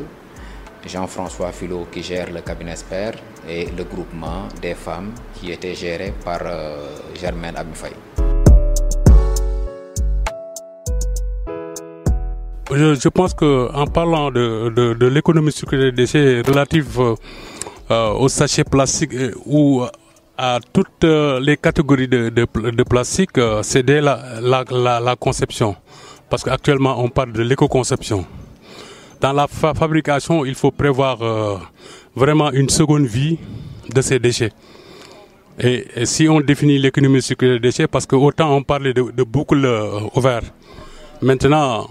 Jean-François 0.86 1.52
Philo 1.52 1.88
qui 1.92 2.02
gère 2.04 2.32
le 2.32 2.42
cabinet 2.42 2.76
SPER 2.76 3.12
et 3.48 3.68
le 3.78 3.84
groupement 3.84 4.48
des 4.62 4.76
femmes 4.76 5.12
qui 5.34 5.52
était 5.52 5.76
géré 5.76 6.14
par 6.24 6.40
euh, 6.46 6.96
Germaine 7.20 7.56
Abifay. 7.58 7.92
Je, 12.72 13.10
pense 13.10 13.34
qu'en 13.34 13.86
parlant 13.88 14.32
de, 14.32 15.08
l'économie 15.08 15.52
circulaire 15.52 15.92
des 15.92 16.04
déchets 16.04 16.42
relative 16.42 17.00
euh, 17.00 17.16
euh, 17.92 18.12
aux 18.14 18.30
sachets 18.30 18.64
plastiques 18.64 19.14
ou 19.46 19.84
à 20.38 20.60
toutes 20.74 21.04
euh, 21.04 21.40
les 21.40 21.58
catégories 21.58 22.08
de, 22.08 22.30
de, 22.30 22.84
plastique, 22.84 23.40
c'est 23.62 23.84
dès 23.84 24.02
la, 24.02 24.42
la, 24.42 25.16
conception. 25.16 25.76
Parce 26.30 26.44
qu'actuellement, 26.44 27.02
on 27.02 27.10
parle 27.10 27.34
de 27.34 27.44
l'éco-conception. 27.44 28.26
Dans 29.22 29.34
la 29.34 29.48
fabrication, 29.48 30.44
il 30.44 30.56
faut 30.56 30.72
prévoir 30.72 31.20
vraiment 32.16 32.52
une 32.52 32.70
seconde 32.70 33.06
vie 33.06 33.38
de 33.94 34.02
ces 34.02 34.20
déchets. 34.20 34.52
Et, 35.60 36.06
si 36.06 36.28
on 36.28 36.42
définit 36.42 36.80
l'économie 36.80 37.22
circulaire 37.22 37.56
des 37.56 37.70
déchets, 37.70 37.88
parce 37.88 38.06
que 38.06 38.16
autant 38.16 38.56
on 38.56 38.64
parlait 38.64 38.94
de, 38.94 39.12
de 39.12 39.24
boucle 39.24 39.64
euh, 39.64 40.02
ouverte, 40.16 40.54
maintenant 41.22 41.88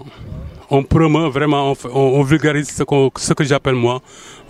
on 0.69 0.83
promeut 0.83 1.29
vraiment, 1.29 1.73
on, 1.93 2.21
vulgarise 2.23 2.69
ce, 2.69 2.83
que 3.33 3.43
j'appelle 3.43 3.75
moi 3.75 4.01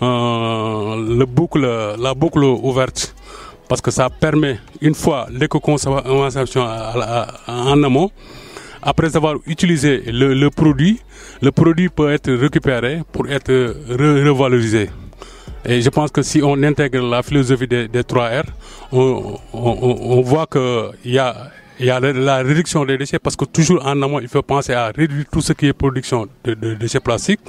euh, 0.02 1.16
le 1.18 1.24
boucle, 1.26 1.60
la 1.98 2.14
boucle 2.14 2.42
ouverte. 2.44 3.14
Parce 3.68 3.80
que 3.80 3.90
ça 3.90 4.08
permet, 4.08 4.60
une 4.80 4.94
fois 4.94 5.26
l'éco-consommation 5.30 6.62
en 7.48 7.82
amont, 7.82 8.10
après 8.80 9.16
avoir 9.16 9.34
utilisé 9.46 10.02
le, 10.06 10.48
produit, 10.50 11.00
le 11.42 11.50
produit 11.50 11.88
peut 11.88 12.12
être 12.12 12.30
récupéré 12.32 13.00
pour 13.10 13.28
être 13.28 13.50
re- 13.50 14.28
revalorisé. 14.28 14.88
Et 15.64 15.82
je 15.82 15.90
pense 15.90 16.12
que 16.12 16.22
si 16.22 16.40
on 16.44 16.62
intègre 16.62 17.02
la 17.10 17.24
philosophie 17.24 17.66
des, 17.66 17.88
des 17.88 18.04
3 18.04 18.28
R, 18.28 18.44
on- 18.92 19.36
on 19.52 20.20
voit 20.20 20.46
qu'il 20.46 21.10
y 21.10 21.18
a, 21.18 21.50
il 21.78 21.86
y 21.86 21.90
a 21.90 22.00
la, 22.00 22.36
réduction 22.38 22.84
des 22.84 22.96
déchets 22.98 23.18
parce 23.18 23.36
que 23.36 23.44
toujours 23.44 23.84
en 23.84 24.00
amont, 24.02 24.20
il 24.20 24.28
faut 24.28 24.42
penser 24.42 24.72
à 24.72 24.86
réduire 24.88 25.24
tout 25.30 25.40
ce 25.40 25.52
qui 25.52 25.66
est 25.66 25.72
production 25.72 26.26
de, 26.44 26.54
de 26.54 26.74
déchets 26.74 27.00
plastiques. 27.00 27.40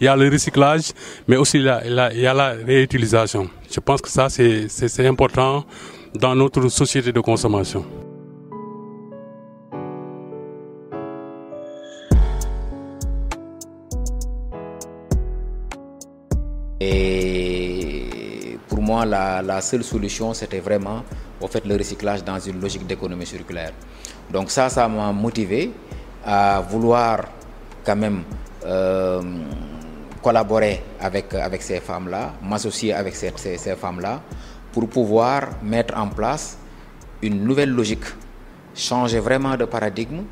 Il 0.00 0.04
y 0.04 0.08
a 0.08 0.16
le 0.16 0.28
recyclage, 0.28 0.92
mais 1.28 1.36
aussi 1.36 1.58
la- 1.58 2.12
il 2.12 2.20
y 2.20 2.26
a 2.26 2.34
la 2.34 2.50
réutilisation. 2.66 3.48
Je 3.70 3.80
pense 3.80 4.00
que 4.02 4.08
ça, 4.08 4.28
c'est 4.28 5.06
important 5.06 5.64
dans 6.14 6.34
notre 6.34 6.68
société 6.68 7.12
de 7.12 7.20
consommation. 7.20 7.84
Et 16.80 17.55
moi, 18.86 19.04
la, 19.04 19.60
seule 19.60 19.82
solution, 19.82 20.32
c'était 20.32 20.60
vraiment 20.60 21.02
au 21.40 21.48
fait, 21.48 21.66
le 21.66 21.76
recyclage 21.76 22.22
dans 22.22 22.38
une 22.38 22.60
logique 22.60 22.86
d'économie 22.86 23.26
circulaire. 23.26 23.72
Donc 24.30 24.50
ça, 24.50 24.68
ça 24.68 24.86
m'a 24.88 25.12
motivé 25.12 25.72
à 26.24 26.60
vouloir 26.60 27.24
quand 27.84 27.96
même 27.96 28.22
euh, 28.64 29.20
collaborer 30.22 30.82
avec, 31.00 31.34
avec 31.34 31.62
ces 31.62 31.80
femmes-là, 31.80 32.34
m'associer 32.42 32.92
avec 32.94 33.14
ces, 33.16 33.32
ces- 33.36 33.74
femmes-là, 33.76 34.22
pour 34.72 34.88
pouvoir 34.88 35.42
mettre 35.62 35.96
en 35.98 36.08
place 36.08 36.56
une 37.22 37.42
nouvelle 37.44 37.70
logique, 37.70 38.04
changer 38.74 39.18
vraiment 39.18 39.56
de 39.56 39.64
paradigme 39.64 40.22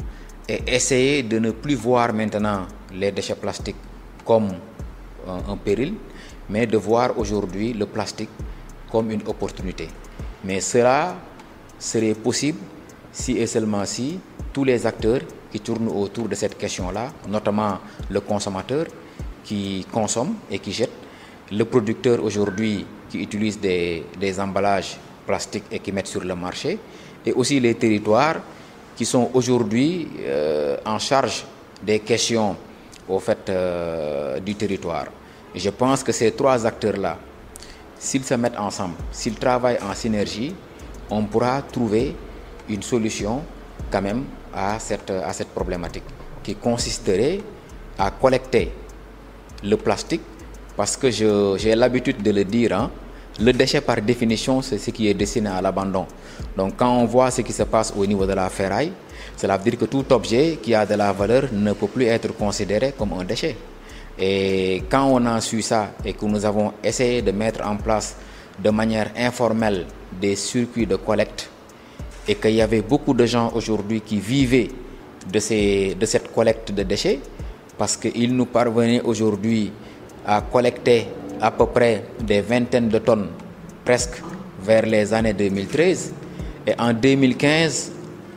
et 0.49 0.63
essayer 0.67 1.23
de 1.25 1.39
ne 1.41 1.51
plus 1.51 1.75
voir 1.75 2.13
maintenant 2.13 2.67
les 2.93 3.11
déchets 3.11 3.35
plastiques 3.35 3.83
comme 4.25 4.51
un 5.27 5.57
péril, 5.57 5.95
mais 6.49 6.67
de 6.67 6.77
voir 6.77 7.19
aujourd'hui 7.19 7.73
le 7.73 7.87
plastique 7.87 8.31
comme 8.91 9.11
une 9.11 9.23
opportunité. 9.27 9.89
Mais 10.45 10.61
cela 10.61 11.17
serait 11.79 12.15
possible 12.15 12.59
si 13.13 13.39
et 13.39 13.47
seulement 13.47 13.85
si 13.85 14.19
tous 14.53 14.65
les 14.65 14.87
acteurs 14.87 15.21
qui 15.51 15.61
tournent 15.61 15.89
autour 15.89 16.29
de 16.29 16.35
cette 16.35 16.57
question-là, 16.59 17.13
notamment 17.29 17.79
le 18.11 18.21
consommateur 18.21 18.87
qui 19.45 19.87
consomme 19.93 20.35
et 20.51 20.59
qui 20.59 20.73
jette, 20.73 20.91
le 21.53 21.65
producteur 21.65 22.23
aujourd'hui 22.25 22.85
qui 23.11 23.19
utilise 23.23 23.61
des, 23.61 24.05
emballages 24.41 24.97
plastiques 25.27 25.65
et 25.71 25.79
qui 25.79 25.93
mettent 25.93 26.09
sur 26.09 26.25
le 26.25 26.35
marché, 26.35 26.79
et 27.25 27.33
aussi 27.33 27.61
les 27.61 27.75
territoires 27.75 28.37
qui 28.97 29.05
sont 29.05 29.31
aujourd'hui 29.35 30.09
euh, 30.21 30.77
en 30.85 30.99
charge 30.99 31.45
des 31.83 32.01
questions 32.01 32.57
au 33.09 33.19
fait 33.19 33.49
euh, 33.49 34.41
du 34.41 34.55
territoire. 34.55 35.07
Je 35.55 35.71
pense 35.71 36.03
que 36.03 36.11
ces 36.13 36.33
trois 36.33 36.67
acteurs-là, 36.67 37.17
s'ils 37.99 38.25
se 38.25 38.35
mettent 38.35 38.59
ensemble, 38.59 38.95
s'ils 39.13 39.37
travaillent 39.39 39.79
en 39.89 39.95
synergie, 39.95 40.55
on 41.11 41.23
pourra 41.25 41.63
trouver 41.63 42.17
une 42.69 42.83
solution 42.83 43.43
quand 43.91 44.03
même 44.03 44.25
à 44.53 44.79
cette, 44.79 45.11
à 45.11 45.33
cette 45.33 45.49
problématique 45.49 46.05
qui 46.43 46.55
consisterait 46.57 47.40
à 47.99 48.11
collecter 48.11 48.73
le 49.62 49.77
plastique 49.77 50.23
parce 50.77 50.97
que 50.97 51.11
j'ai 51.11 51.75
l'habitude 51.77 52.21
de 52.23 52.31
le 52.33 52.45
dire, 52.45 52.73
hein, 52.77 52.90
le 53.40 53.53
déchet 53.53 53.81
par 53.81 54.01
définition 54.03 54.61
c'est 54.61 54.79
ce 54.79 54.90
qui 54.90 55.09
est 55.09 55.14
destiné 55.14 55.51
à 55.51 55.61
l'abandon. 55.61 56.07
Donc 56.57 56.75
quand 56.77 56.90
on 56.97 57.05
voit 57.05 57.31
ce 57.31 57.43
qui 57.43 57.53
se 57.53 57.62
passe 57.62 57.93
au 57.97 58.05
niveau 58.07 58.27
de 58.27 58.33
la 58.33 58.49
ferraille, 58.49 58.93
cela 59.37 59.57
veut 59.57 59.71
dire 59.71 59.79
que 59.79 59.85
tout 59.85 60.05
objet 60.12 60.59
qui 60.62 60.75
a 60.75 60.85
de 60.85 60.95
la 60.95 61.12
valeur 61.12 61.45
ne 61.53 61.73
peut 61.73 61.87
plus 61.87 62.07
être 62.07 62.35
considéré 62.37 62.93
comme 62.97 63.12
un 63.12 63.25
déchet. 63.25 63.57
Et 64.18 64.83
quand 64.88 65.07
on 65.11 65.27
a 65.27 65.40
su 65.40 65.61
ça 65.62 65.92
et 66.05 66.12
que 66.12 66.24
nous 66.24 66.44
avons 66.44 66.72
essayé 66.83 67.20
de 67.22 67.33
mettre 67.33 67.66
en 67.66 67.77
place 67.77 68.16
de 68.62 68.70
manière 68.70 69.11
informelle 69.16 69.87
des 70.20 70.37
circuits 70.37 70.87
de 70.87 70.96
collecte 70.96 71.50
et 72.29 72.37
qu'il 72.37 72.53
y 72.55 72.62
avait 72.62 72.83
beaucoup 72.83 73.12
de 73.12 73.27
gens 73.27 73.50
aujourd'hui 73.55 74.00
qui 74.00 74.18
vivaient 74.18 74.68
de, 75.31 75.38
ces, 75.40 75.96
de 75.98 76.07
cette 76.07 76.33
collecte 76.33 76.70
de 76.72 76.83
déchets 76.85 77.18
parce 77.77 77.96
qu'il 77.96 78.35
nous 78.37 78.46
parvenait 78.46 79.00
aujourd'hui 79.00 79.72
à 80.24 80.40
collecter 80.42 81.09
à 81.40 81.50
peu 81.50 81.66
près 81.66 82.05
des 82.20 82.40
vingtaines 82.40 82.88
de 82.88 82.98
tonnes 82.98 83.29
presque 83.85 84.22
vers 84.62 84.87
les 84.87 85.12
années 85.12 85.35
2013 85.35 86.12
et 86.68 86.72
en 86.79 86.92
2015 86.92 87.92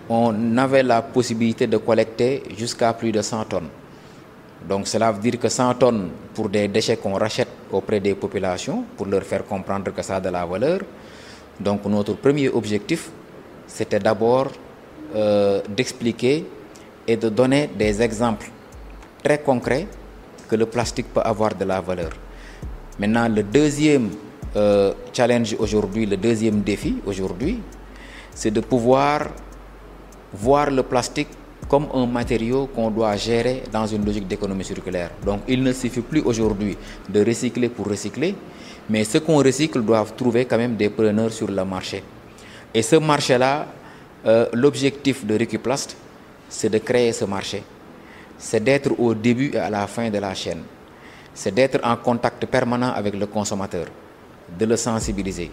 on 0.10 0.58
avait 0.58 0.84
la 0.84 1.02
possibilité 1.04 1.68
de 1.68 1.78
collecter 1.78 2.44
jusqu'à 2.58 2.94
plus 2.94 3.12
de 3.12 3.22
100 3.22 3.44
tonnes. 3.46 3.68
Donc 4.68 4.88
cela 4.88 5.12
veut 5.12 5.22
dire 5.22 5.40
que 5.40 5.50
100 5.50 5.76
tonnes 5.76 6.10
pour 6.34 6.50
des 6.50 6.68
déchets 6.68 6.98
qu'on 6.98 7.14
rachète 7.14 7.48
auprès 7.72 8.00
des 8.00 8.16
populations 8.16 8.84
pour 8.96 9.06
leur 9.08 9.24
faire 9.24 9.46
comprendre 9.46 9.94
que 9.94 10.02
ça 10.02 10.16
a 10.18 10.20
de 10.20 10.30
la 10.30 10.46
valeur. 10.46 10.80
Donc 11.60 11.86
notre 11.86 12.14
premier 12.14 12.50
objectif, 12.50 13.10
c'était 13.66 14.00
d'abord 14.00 14.48
euh, 15.16 15.62
d'expliquer 15.70 16.46
et 17.08 17.18
de 17.18 17.30
donner 17.30 17.70
des 17.78 18.02
exemples 18.02 18.50
très 19.24 19.40
concrets 19.40 19.88
que 20.50 20.56
le 20.56 20.66
plastique 20.66 21.14
peut 21.14 21.22
avoir 21.22 21.56
de 21.56 21.66
la 21.66 21.82
valeur. 21.82 22.12
Maintenant, 23.00 23.28
le 23.28 23.44
deuxième 23.44 24.10
euh, 24.56 24.94
challenge 25.14 25.56
aujourd'hui, 25.60 26.06
le 26.06 26.18
deuxième 26.18 26.62
défi 26.62 26.98
aujourd'hui, 27.06 27.60
c'est 28.34 28.52
de 28.52 28.60
pouvoir 28.60 29.28
voir 30.34 30.70
le 30.72 30.84
plastique 30.84 31.30
comme 31.68 31.88
un 31.94 32.06
matériau 32.06 32.68
qu'on 32.68 32.90
doit 32.90 33.16
gérer 33.16 33.64
dans 33.72 33.86
une 33.86 34.06
logique 34.06 34.28
d'économie 34.28 34.64
circulaire. 34.64 35.12
Donc 35.26 35.42
il 35.48 35.62
ne 35.62 35.74
suffit 35.74 36.02
plus 36.02 36.22
aujourd'hui 36.22 36.78
de 37.10 37.24
recycler 37.24 37.70
pour 37.70 37.88
recycler, 37.88 38.36
mais 38.90 39.04
ce 39.04 39.18
qu'on 39.18 39.38
recycle 39.38 39.82
doivent 39.82 40.14
trouver 40.16 40.46
quand 40.46 40.58
même 40.58 40.76
des 40.76 40.90
preneurs 40.90 41.32
sur 41.32 41.48
le 41.48 41.66
marché. 41.66 42.04
Et 42.74 42.82
ce 42.82 42.96
marché-là, 42.96 43.68
euh, 44.26 44.48
l'objectif 44.54 45.26
de 45.26 45.38
Recuplast, 45.38 45.98
c'est 46.50 46.70
de 46.70 46.78
créer 46.78 47.12
ce 47.12 47.26
marché. 47.26 47.64
C'est 48.38 48.64
d'être 48.64 48.92
au 49.00 49.14
début 49.14 49.52
et 49.54 49.58
à 49.58 49.70
la 49.70 49.88
fin 49.88 50.10
de 50.10 50.18
la 50.20 50.34
chaîne. 50.34 50.62
C'est 51.34 51.54
d'être 51.54 51.80
en 51.84 51.98
contact 51.98 52.46
permanent 52.46 52.94
avec 52.94 53.16
le 53.16 53.26
consommateur, 53.26 53.88
de 54.58 54.66
le 54.66 54.78
sensibiliser, 54.78 55.52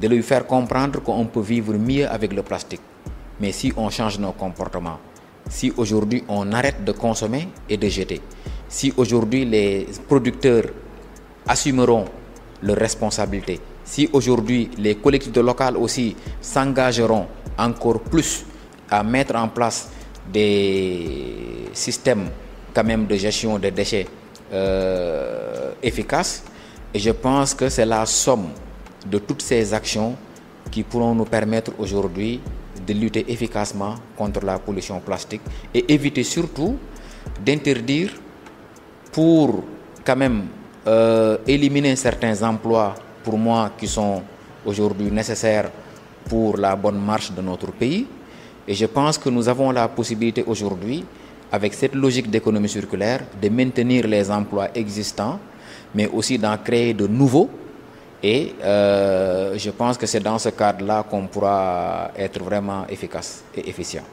de 0.00 0.08
lui 0.08 0.22
faire 0.22 0.46
comprendre 0.46 1.00
qu'on 1.02 1.26
peut 1.26 1.40
vivre 1.40 1.74
mieux 1.74 2.08
avec 2.08 2.32
le 2.32 2.42
plastique. 2.42 2.80
Mais 3.40 3.52
si 3.52 3.72
on 3.76 3.90
change 3.90 4.18
nos 4.18 4.32
comportements, 4.32 4.98
si 5.52 5.70
aujourd'hui 5.76 6.24
on 6.28 6.50
arrête 6.52 6.82
de 6.82 6.92
consommer 6.92 7.46
et 7.68 7.76
de 7.76 7.86
jeter, 7.88 8.22
si 8.68 8.90
aujourd'hui 8.96 9.44
les 9.44 9.86
producteurs 10.08 10.64
assumeront 11.46 12.06
leurs 12.62 12.78
responsabilités, 12.78 13.60
si 13.84 14.08
aujourd'hui 14.14 14.70
les 14.78 14.94
collectivités 14.94 15.42
locales 15.42 15.76
aussi 15.76 16.16
s'engageront 16.40 17.26
encore 17.58 18.00
plus 18.00 18.46
à 18.88 19.02
mettre 19.02 19.36
en 19.36 19.48
place 19.48 19.90
des 20.32 21.68
systèmes 21.74 22.30
quand 22.72 22.84
même 22.84 23.06
de 23.06 23.16
gestion 23.16 23.58
des 23.58 23.70
déchets 23.72 24.06
euh, 24.54 25.72
efficaces, 25.82 26.44
et 26.94 26.98
je 26.98 27.10
pense 27.10 27.52
que 27.52 27.68
c'est 27.68 27.84
la 27.86 28.06
somme 28.06 28.48
de 29.06 29.18
toutes 29.18 29.42
ces 29.42 29.74
actions 29.74 30.16
qui 30.70 30.82
pourront 30.82 31.14
nous 31.14 31.26
permettre 31.26 31.72
aujourd'hui 31.78 32.40
de 32.86 32.92
lutter 32.94 33.24
efficacement 33.28 33.94
contre 34.16 34.44
la 34.44 34.58
pollution 34.58 35.00
plastique 35.00 35.42
et 35.74 35.92
éviter 35.92 36.22
surtout 36.22 36.76
d'interdire 37.44 38.10
pour 39.12 39.62
quand 40.04 40.16
même 40.16 40.46
euh, 40.86 41.38
éliminer 41.46 41.94
certains 41.96 42.42
emplois 42.42 42.94
pour 43.22 43.38
moi 43.38 43.70
qui 43.78 43.86
sont 43.86 44.22
aujourd'hui 44.64 45.10
nécessaires 45.10 45.70
pour 46.28 46.56
la 46.56 46.74
bonne 46.76 47.00
marche 47.00 47.32
de 47.32 47.42
notre 47.42 47.70
pays. 47.72 48.06
Et 48.66 48.74
je 48.74 48.86
pense 48.86 49.18
que 49.18 49.28
nous 49.28 49.48
avons 49.48 49.70
la 49.70 49.88
possibilité 49.88 50.44
aujourd'hui, 50.46 51.04
avec 51.50 51.74
cette 51.74 51.94
logique 51.94 52.30
d'économie 52.30 52.68
circulaire, 52.68 53.24
de 53.40 53.48
maintenir 53.48 54.06
les 54.06 54.30
emplois 54.30 54.68
existants, 54.74 55.38
mais 55.94 56.08
aussi 56.08 56.38
d'en 56.38 56.56
créer 56.56 56.94
de 56.94 57.06
nouveaux. 57.06 57.50
Et 58.22 58.54
euh, 58.62 59.58
je 59.58 59.70
pense 59.70 59.98
que 59.98 60.06
c'est 60.06 60.20
dans 60.20 60.38
ce 60.38 60.50
cadre-là 60.50 61.04
qu'on 61.08 61.26
pourra 61.26 62.12
être 62.16 62.40
vraiment 62.42 62.86
efficace 62.88 63.42
et 63.54 63.68
efficient. 63.68 64.04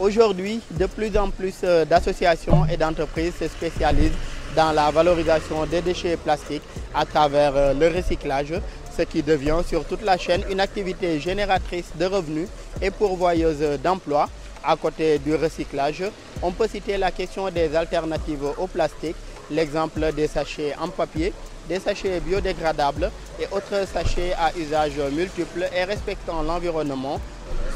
Aujourd'hui, 0.00 0.60
de 0.70 0.86
plus 0.86 1.16
en 1.16 1.30
plus 1.30 1.54
euh, 1.62 1.84
d'associations 1.84 2.64
et 2.66 2.76
d'entreprises 2.76 3.34
se 3.38 3.46
spécialisent 3.46 4.16
dans 4.56 4.72
la 4.72 4.90
valorisation 4.90 5.64
des 5.66 5.80
déchets 5.80 6.16
plastiques 6.16 6.62
à 6.94 7.04
travers 7.04 7.52
euh, 7.54 7.74
le 7.74 7.88
recyclage, 7.88 8.54
ce 8.96 9.02
qui 9.02 9.22
devient 9.22 9.60
sur 9.66 9.84
toute 9.84 10.02
la 10.02 10.16
chaîne 10.16 10.42
une 10.50 10.60
activité 10.60 11.20
génératrice 11.20 11.92
de 12.00 12.06
revenus 12.06 12.48
et 12.80 12.90
pourvoyeuse 12.90 13.78
d'emplois. 13.82 14.28
À 14.64 14.76
côté 14.76 15.18
du 15.18 15.34
recyclage, 15.34 16.04
on 16.40 16.52
peut 16.52 16.68
citer 16.68 16.96
la 16.96 17.10
question 17.10 17.50
des 17.50 17.74
alternatives 17.74 18.44
au 18.58 18.66
plastique, 18.66 19.16
l'exemple 19.50 20.12
des 20.12 20.28
sachets 20.28 20.74
en 20.80 20.88
papier, 20.88 21.32
des 21.68 21.80
sachets 21.80 22.20
biodégradables 22.20 23.10
et 23.40 23.46
autres 23.50 23.86
sachets 23.92 24.32
à 24.34 24.52
usage 24.56 24.98
multiple 25.12 25.68
et 25.76 25.84
respectant 25.84 26.42
l'environnement. 26.42 27.20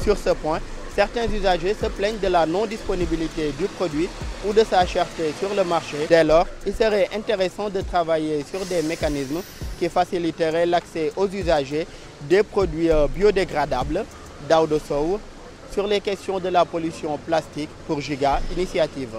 Sur 0.01 0.17
ce 0.17 0.29
point, 0.29 0.59
certains 0.95 1.27
usagers 1.29 1.73
se 1.73 1.87
plaignent 1.87 2.19
de 2.19 2.27
la 2.27 2.45
non-disponibilité 2.45 3.51
du 3.59 3.65
produit 3.65 4.07
ou 4.47 4.53
de 4.53 4.63
sa 4.63 4.85
cherté 4.85 5.33
sur 5.39 5.53
le 5.53 5.63
marché. 5.63 5.97
Dès 6.07 6.23
lors, 6.23 6.47
il 6.65 6.73
serait 6.73 7.09
intéressant 7.15 7.69
de 7.69 7.81
travailler 7.81 8.45
sur 8.49 8.65
des 8.65 8.81
mécanismes 8.81 9.41
qui 9.77 9.89
faciliteraient 9.89 10.65
l'accès 10.65 11.11
aux 11.15 11.27
usagers 11.27 11.85
des 12.21 12.43
produits 12.43 12.89
euh, 12.89 13.07
biodégradables. 13.07 14.05
Daudo 14.49 14.79
Sow, 14.79 15.19
sur 15.77 15.85
les 15.85 16.01
questions 16.01 16.39
de 16.39 16.49
la 16.49 16.65
pollution 16.65 17.19
plastique 17.19 17.69
pour 17.85 18.01
Giga 18.01 18.39
Initiative. 18.51 19.15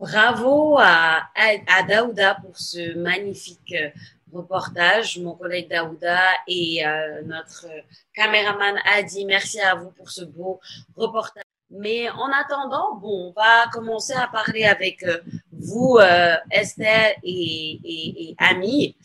Bravo 0.00 0.78
à, 0.80 1.28
Daouda 1.86 2.38
pour 2.42 2.58
ce 2.58 2.96
magnifique 2.96 3.72
euh, 3.72 3.90
reportage, 4.32 5.20
mon 5.20 5.36
collègue 5.36 5.68
Daouda 5.70 6.18
et 6.48 6.84
euh, 6.84 7.22
notre 7.22 7.68
caméraman 8.12 8.74
Adi. 8.84 9.24
Merci 9.26 9.60
à 9.60 9.76
vous 9.76 9.92
pour 9.92 10.10
ce 10.10 10.24
beau 10.24 10.58
reportage. 10.96 11.47
Mais 11.70 12.08
en 12.10 12.30
attendant, 12.32 12.96
bon, 12.96 13.28
on 13.28 13.32
va 13.40 13.68
commencer 13.72 14.14
à 14.14 14.26
parler 14.26 14.64
avec 14.64 15.02
euh, 15.02 15.18
vous, 15.52 15.98
Esther 16.50 17.14
et, 17.22 17.80
et, 17.84 18.30
et 18.30 18.36
Ami. 18.38 18.96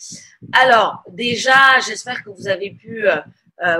Alors, 0.54 1.04
déjà, 1.10 1.80
j'espère 1.86 2.23
que 2.23 2.30
vous 2.30 2.47
avez 2.47 2.71
pu 2.71 3.06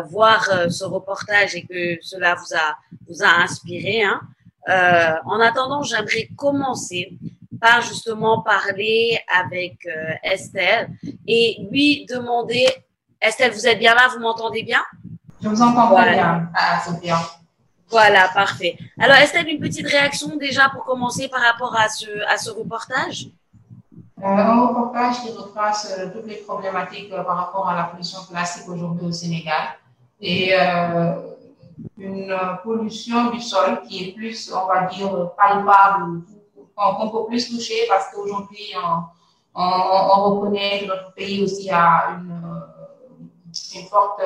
voir 0.10 0.50
ce 0.70 0.84
reportage 0.84 1.56
et 1.56 1.66
que 1.66 1.98
cela 2.02 2.36
vous 2.36 2.56
a 2.56 2.78
vous 3.08 3.24
a 3.24 3.42
inspiré. 3.44 4.04
Hein. 4.04 4.22
Euh, 4.70 5.16
en 5.26 5.40
attendant, 5.40 5.84
j'aimerais 5.84 6.30
commencer 6.38 7.18
par 7.60 7.82
justement 7.82 8.42
parler 8.42 9.20
avec 9.34 9.86
euh, 9.86 10.14
Estelle 10.24 10.90
et 11.28 11.68
lui 11.70 12.06
demander, 12.06 12.66
Estelle, 13.22 13.52
vous 13.52 13.68
êtes 13.68 13.80
bien 13.80 13.94
là, 13.96 14.08
vous 14.14 14.20
m'entendez 14.20 14.64
bien? 14.64 14.82
Je 15.42 15.50
vous 15.50 15.62
entends 15.62 15.90
bien, 15.90 16.50
ah, 16.56 16.82
Sophia. 16.86 17.18
Voilà, 17.94 18.28
parfait. 18.34 18.76
Alors 19.00 19.18
Estelle, 19.18 19.48
une 19.50 19.60
petite 19.60 19.88
réaction 19.88 20.36
déjà 20.36 20.68
pour 20.70 20.84
commencer 20.84 21.28
par 21.28 21.42
rapport 21.42 21.76
à 21.76 21.88
ce, 21.90 22.10
à 22.28 22.38
ce 22.38 22.50
reportage? 22.50 23.28
Euh, 24.20 24.26
Un 24.26 24.62
reportage 24.66 25.22
qui 25.22 25.30
retrace 25.32 25.94
euh, 25.96 26.10
toutes 26.12 26.26
les 26.26 26.38
problématiques 26.38 27.12
euh, 27.14 27.24
par 27.24 27.38
rapport 27.38 27.70
à 27.70 27.76
la 27.76 27.84
pollution 27.84 28.18
plastique 28.28 28.68
aujourd'hui 28.68 29.06
au 29.06 29.12
Sénégal. 29.12 29.64
Et 30.20 30.56
une 31.98 32.36
pollution 32.64 33.30
du 33.30 33.40
sol 33.42 33.82
qui 33.86 33.96
est 34.04 34.12
plus, 34.14 34.52
on 34.54 34.66
va 34.66 34.86
dire, 34.86 35.32
palpable, 35.38 36.22
qu'on 36.76 37.10
peut 37.10 37.26
plus 37.28 37.50
toucher 37.50 37.86
parce 37.90 38.10
qu'aujourd'hui, 38.12 38.74
on, 38.82 39.62
on, 39.62 40.22
reconnaît 40.30 40.80
que 40.80 40.86
notre 40.86 41.14
pays 41.14 41.44
aussi 41.44 41.70
a 41.70 42.18
une, 42.18 42.42
une 43.76 43.86
forte, 43.88 44.22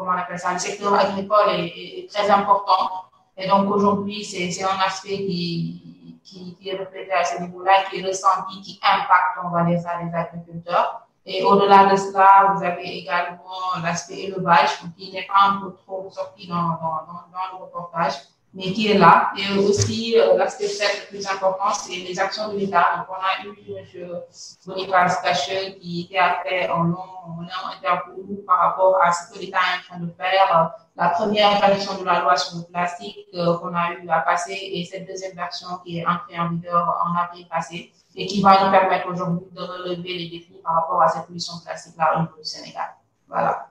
comment 0.00 0.12
on 0.12 0.18
appelle 0.18 0.38
ça, 0.38 0.54
le 0.54 0.58
secteur 0.58 0.94
agricole 0.94 1.50
est, 1.50 2.08
très 2.10 2.30
important. 2.30 2.88
Et 3.36 3.46
donc 3.46 3.70
aujourd'hui, 3.70 4.24
c'est 4.24 4.64
un 4.64 4.78
aspect 4.86 5.18
qui, 5.18 6.16
est 6.64 6.76
reflété 6.76 7.12
à 7.12 7.24
ce 7.24 7.42
niveau-là, 7.42 7.84
qui 7.90 8.00
est 8.00 8.06
ressenti, 8.06 8.62
qui 8.62 8.80
impacte, 8.82 9.38
on 9.44 9.50
va 9.50 9.64
dire 9.64 9.78
les 10.02 10.14
agriculteurs. 10.14 11.06
Et 11.26 11.42
au-delà 11.42 11.86
de 11.86 11.96
cela, 11.96 12.54
vous 12.54 12.64
avez 12.64 12.98
également 12.98 13.76
l'aspect 13.82 14.20
élevage 14.20 14.80
qui 14.96 15.12
n'est 15.12 15.26
pas 15.26 15.50
un 15.50 15.60
peu 15.60 15.74
trop 15.74 16.08
sorti 16.10 16.48
dans, 16.48 16.56
le 16.56 17.62
reportage, 17.62 18.14
mais 18.52 18.72
qui 18.72 18.88
est 18.90 18.98
là. 18.98 19.30
Et 19.36 19.56
aussi, 19.58 20.18
euh, 20.18 20.36
l'aspect 20.36 20.66
le 20.66 21.08
plus 21.08 21.26
important, 21.26 21.72
c'est 21.72 21.96
les 21.96 22.18
actions 22.18 22.52
de 22.52 22.58
l'État. 22.58 22.84
Donc, 22.96 23.06
on 23.08 23.14
a 23.22 23.46
eu 23.46 23.76
M. 23.76 24.20
Boniface 24.66 25.20
Cacheux 25.22 25.78
qui 25.80 26.02
était 26.10 26.18
fait 26.44 26.68
en 26.68 26.84
long, 26.84 26.98
en 26.98 27.40
long 27.42 27.72
interview 27.76 28.42
par 28.46 28.58
rapport 28.58 29.00
à 29.02 29.12
ce 29.12 29.32
que 29.32 29.38
l'État 29.38 29.58
est 29.58 29.92
en 29.92 29.96
train 29.96 30.04
de 30.04 30.10
faire. 30.12 30.72
La 30.96 31.10
première 31.10 31.60
version 31.60 31.98
de 31.98 32.04
la 32.04 32.20
loi 32.20 32.36
sur 32.36 32.58
le 32.58 32.64
plastique 32.64 33.26
euh, 33.34 33.56
qu'on 33.58 33.74
a 33.74 33.92
eu 33.92 34.08
à 34.08 34.20
passer 34.20 34.58
et 34.60 34.84
cette 34.84 35.06
deuxième 35.06 35.36
version 35.36 35.68
qui 35.84 35.98
est 35.98 36.06
entrée 36.06 36.38
en 36.38 36.50
vigueur 36.50 37.00
en 37.06 37.16
avril 37.16 37.46
passé 37.48 37.92
et 38.16 38.26
qui 38.26 38.42
va 38.42 38.64
nous 38.64 38.70
permettre 38.72 39.08
aujourd'hui 39.08 39.46
de 39.52 39.62
relever 39.62 40.18
les 40.18 40.28
défis 40.28 40.60
par 40.64 40.74
rapport 40.74 41.00
à 41.00 41.08
cette 41.08 41.26
pollution 41.26 41.54
plastique-là 41.64 42.16
au 42.16 42.20
niveau 42.22 42.36
du 42.36 42.44
Sénégal. 42.44 42.96
Voilà. 43.28 43.69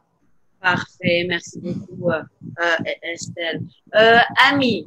Parfait, 0.61 1.25
merci 1.27 1.59
beaucoup 1.61 2.09
euh, 2.11 2.21
euh 2.59 2.91
Estelle. 3.03 3.61
Euh, 3.95 4.17
Ami, 4.51 4.85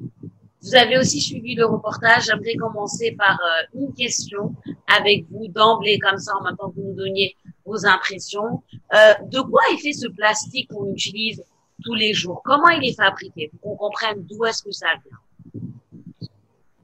vous 0.63 0.75
avez 0.77 0.97
aussi 0.99 1.21
suivi 1.21 1.55
le 1.55 1.67
reportage. 1.67 2.27
J'aimerais 2.27 2.55
commencer 2.55 3.13
par 3.13 3.39
euh, 3.41 3.81
une 3.81 3.93
question 3.95 4.55
avec 4.87 5.25
vous 5.31 5.49
d'emblée, 5.49 5.99
comme 5.99 6.19
ça, 6.19 6.33
en 6.39 6.45
même 6.45 6.57
que 6.57 6.67
vous 6.67 6.89
nous 6.89 6.95
donniez 6.95 7.37
vos 7.65 7.85
impressions. 7.87 8.63
Euh, 8.95 9.15
de 9.31 9.41
quoi 9.41 9.63
est 9.73 9.79
fait 9.79 9.93
ce 9.93 10.09
plastique 10.09 10.69
qu'on 10.71 10.93
utilise 10.93 11.43
tous 11.83 11.95
les 11.95 12.15
jours? 12.15 12.43
Comment 12.45 12.69
il 12.69 12.89
est 12.89 12.95
fabriqué? 12.95 13.51
Pour 13.51 13.61
qu'on 13.61 13.77
comprenne 13.77 14.25
d'où 14.25 14.45
est-ce 14.45 14.63
que 14.63 14.71
ça 14.71 14.87
vient. 15.05 15.61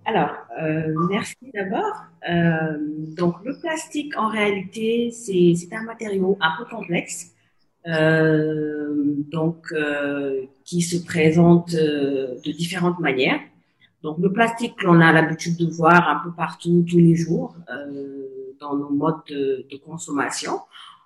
Alors, 0.05 0.35
euh, 0.63 0.95
merci 1.11 1.37
d'abord. 1.53 1.95
Euh, 2.29 2.79
donc, 3.15 3.37
le 3.45 3.59
plastique, 3.61 4.17
en 4.17 4.29
réalité, 4.29 5.11
c'est 5.13 5.55
un 5.71 5.83
matériau 5.83 6.39
un 6.41 6.57
peu 6.57 6.65
complexe, 6.65 7.35
euh, 7.87 9.15
donc 9.31 9.73
euh, 9.73 10.43
qui 10.65 10.83
se 10.83 10.97
présente 11.05 11.75
euh, 11.75 12.35
de 12.45 12.53
différentes 12.53 12.99
manières. 12.99 13.41
Donc, 14.03 14.19
le 14.19 14.33
plastique 14.33 14.83
l'on 14.83 15.01
a 15.01 15.13
l'habitude 15.13 15.57
de 15.57 15.67
voir 15.67 16.09
un 16.09 16.21
peu 16.23 16.33
partout, 16.33 16.85
tous 16.89 16.99
les 16.99 17.17
jours, 17.17 17.57
dans 18.61 18.77
nos 18.77 18.91
modes 18.91 19.23
de, 19.29 19.67
de, 19.71 19.77
consommation. 19.77 20.61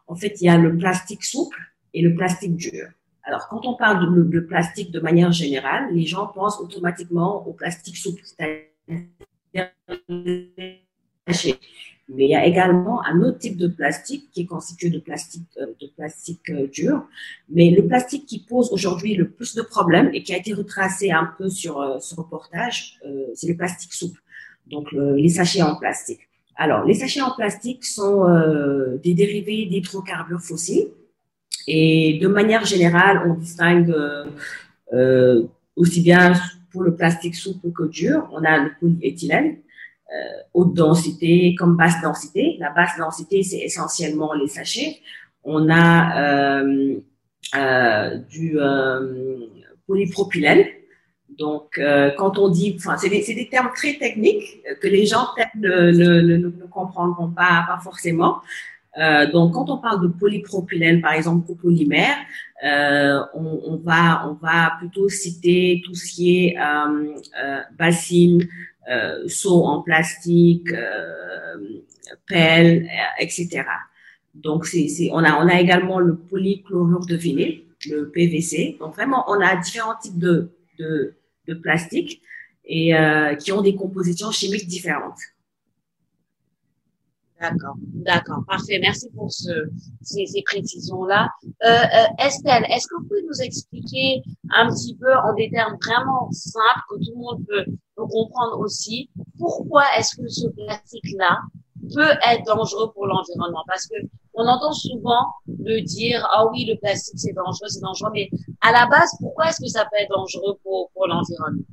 En 0.06 0.14
fait, 0.14 0.40
il 0.40 0.44
y 0.44 0.48
a 0.48 0.58
le 0.58 0.76
plastique 0.76 1.24
souple 1.24 1.58
et 1.94 2.02
le 2.02 2.14
plastique 2.14 2.54
dur. 2.54 2.88
Alors, 3.22 3.48
quand 3.48 3.64
on 3.66 3.76
parle 3.76 4.14
de, 4.14 4.22
de 4.24 4.40
plastique 4.40 4.90
de 4.90 5.00
manière 5.00 5.32
générale, 5.32 5.94
les 5.94 6.04
gens 6.04 6.26
pensent 6.26 6.60
automatiquement 6.60 7.46
au 7.46 7.52
plastique 7.52 7.96
souple, 7.96 8.20
c'est-à-dire 8.24 9.70
mais 12.14 12.24
il 12.24 12.30
y 12.30 12.34
a 12.34 12.44
également 12.46 13.04
un 13.04 13.22
autre 13.22 13.38
type 13.38 13.56
de 13.56 13.68
plastique 13.68 14.28
qui 14.32 14.42
est 14.42 14.46
constitué 14.46 14.90
de 14.90 14.98
plastique, 14.98 15.46
euh, 15.58 15.66
de 15.80 15.86
plastique 15.96 16.50
euh, 16.50 16.66
dur. 16.66 17.04
Mais 17.48 17.70
le 17.70 17.86
plastique 17.86 18.26
qui 18.26 18.40
pose 18.40 18.70
aujourd'hui 18.72 19.14
le 19.14 19.30
plus 19.30 19.54
de 19.54 19.62
problèmes 19.62 20.10
et 20.12 20.22
qui 20.22 20.34
a 20.34 20.36
été 20.36 20.52
retracé 20.52 21.10
un 21.10 21.30
peu 21.38 21.48
sur 21.48 21.80
euh, 21.80 21.98
ce 22.00 22.14
reportage, 22.14 23.00
c'est 23.34 23.48
le 23.48 23.56
plastique 23.56 23.92
souple. 23.92 24.20
Donc 24.66 24.92
les 24.92 25.28
sachets 25.28 25.62
en 25.62 25.76
plastique. 25.76 26.20
Alors 26.54 26.84
les 26.84 26.94
sachets 26.94 27.20
en 27.20 27.34
plastique 27.34 27.84
sont 27.84 28.24
des 29.02 29.12
dérivés 29.14 29.66
d'hydrocarbures 29.66 30.40
fossiles 30.40 30.88
et 31.66 32.18
de 32.22 32.28
manière 32.28 32.64
générale 32.64 33.22
on 33.26 33.34
distingue 33.34 33.92
aussi 35.74 36.00
bien 36.00 36.34
pour 36.70 36.82
le 36.82 36.94
plastique 36.94 37.34
souple 37.34 37.70
que 37.72 37.84
dur, 37.88 38.28
on 38.32 38.44
a 38.44 38.58
le 38.58 38.70
polyéthylène, 38.80 39.56
haute 40.54 40.74
densité 40.74 41.54
comme 41.54 41.76
basse 41.76 42.00
densité. 42.02 42.56
La 42.60 42.70
basse 42.70 42.96
densité, 42.98 43.42
c'est 43.42 43.58
essentiellement 43.58 44.32
les 44.34 44.48
sachets. 44.48 44.98
On 45.44 45.68
a 45.68 46.62
euh, 46.62 46.96
euh, 47.56 48.16
du 48.30 48.58
euh, 48.58 49.46
polypropylène. 49.86 50.66
Donc, 51.38 51.78
euh, 51.78 52.10
quand 52.16 52.38
on 52.38 52.48
dit, 52.48 52.74
enfin, 52.78 52.96
c'est 52.98 53.08
des, 53.08 53.22
des, 53.22 53.48
termes 53.48 53.70
très 53.74 53.94
techniques 53.94 54.62
que 54.80 54.86
les 54.86 55.06
gens 55.06 55.28
ne, 55.56 55.90
ne, 55.90 56.20
ne, 56.20 56.36
ne, 56.36 56.66
comprendront 56.70 57.30
pas, 57.30 57.64
pas 57.66 57.80
forcément. 57.82 58.42
Euh, 58.98 59.30
donc, 59.30 59.54
quand 59.54 59.70
on 59.70 59.78
parle 59.78 60.02
de 60.02 60.08
polypropylène, 60.08 61.00
par 61.00 61.12
exemple, 61.12 61.46
copolymère, 61.46 62.16
euh, 62.64 63.20
on, 63.34 63.60
on, 63.66 63.76
va 63.78 64.28
on 64.28 64.34
va 64.34 64.74
plutôt 64.78 65.08
citer 65.08 65.82
tout 65.84 65.94
ce 65.94 66.12
qui 66.12 66.46
est 66.46 66.58
euh, 66.58 67.14
euh 67.42 67.60
bassine, 67.78 68.46
euh, 68.90 69.28
seau 69.28 69.64
en 69.64 69.82
plastique, 69.82 70.72
euh, 70.72 71.82
pelle, 72.26 72.88
etc. 73.18 73.64
Donc, 74.34 74.66
c'est 74.66 75.08
on 75.12 75.18
a 75.18 75.44
on 75.44 75.48
a 75.48 75.60
également 75.60 75.98
le 75.98 76.16
polychlorure 76.16 77.06
de 77.06 77.16
vinyle, 77.16 77.62
le 77.88 78.10
PVC. 78.10 78.76
Donc, 78.80 78.94
vraiment, 78.94 79.24
on 79.28 79.40
a 79.40 79.56
différents 79.56 79.94
types 80.02 80.18
de 80.18 80.50
de, 80.78 81.14
de 81.48 81.54
plastique. 81.54 82.22
et 82.64 82.94
euh, 82.94 83.34
qui 83.34 83.52
ont 83.52 83.60
des 83.60 83.74
compositions 83.74 84.30
chimiques 84.30 84.66
différentes. 84.66 85.18
D'accord, 87.42 87.74
d'accord, 87.78 88.44
parfait. 88.46 88.78
Merci 88.80 89.10
pour 89.10 89.32
ce, 89.32 89.68
ces, 90.00 90.26
précisions-là. 90.46 91.28
Euh, 91.64 91.68
euh, 91.70 92.24
Estelle, 92.24 92.64
est-ce 92.70 92.86
que 92.86 93.00
vous 93.00 93.08
pouvez 93.08 93.24
nous 93.24 93.42
expliquer 93.42 94.22
un 94.54 94.68
petit 94.68 94.96
peu 94.96 95.12
en 95.12 95.34
des 95.34 95.50
termes 95.50 95.76
vraiment 95.84 96.30
simples 96.30 96.84
que 96.88 97.04
tout 97.04 97.10
le 97.10 97.20
monde 97.20 97.44
peut, 97.48 97.64
comprendre 97.96 98.60
aussi, 98.60 99.10
pourquoi 99.38 99.82
est-ce 99.98 100.20
que 100.20 100.28
ce 100.28 100.46
plastique-là 100.50 101.40
peut 101.92 102.12
être 102.30 102.44
dangereux 102.46 102.92
pour 102.92 103.08
l'environnement? 103.08 103.64
Parce 103.66 103.88
que 103.88 103.96
on 104.34 104.46
entend 104.46 104.72
souvent 104.72 105.26
le 105.48 105.80
dire, 105.80 106.24
ah 106.32 106.46
oui, 106.48 106.64
le 106.64 106.78
plastique 106.78 107.18
c'est 107.18 107.32
dangereux, 107.32 107.68
c'est 107.68 107.80
dangereux, 107.80 108.10
mais 108.14 108.30
à 108.60 108.70
la 108.70 108.86
base, 108.86 109.10
pourquoi 109.18 109.48
est-ce 109.48 109.60
que 109.60 109.68
ça 109.68 109.84
peut 109.84 109.98
être 109.98 110.14
dangereux 110.14 110.58
pour 110.62 110.90
l'environnement? 111.08 111.64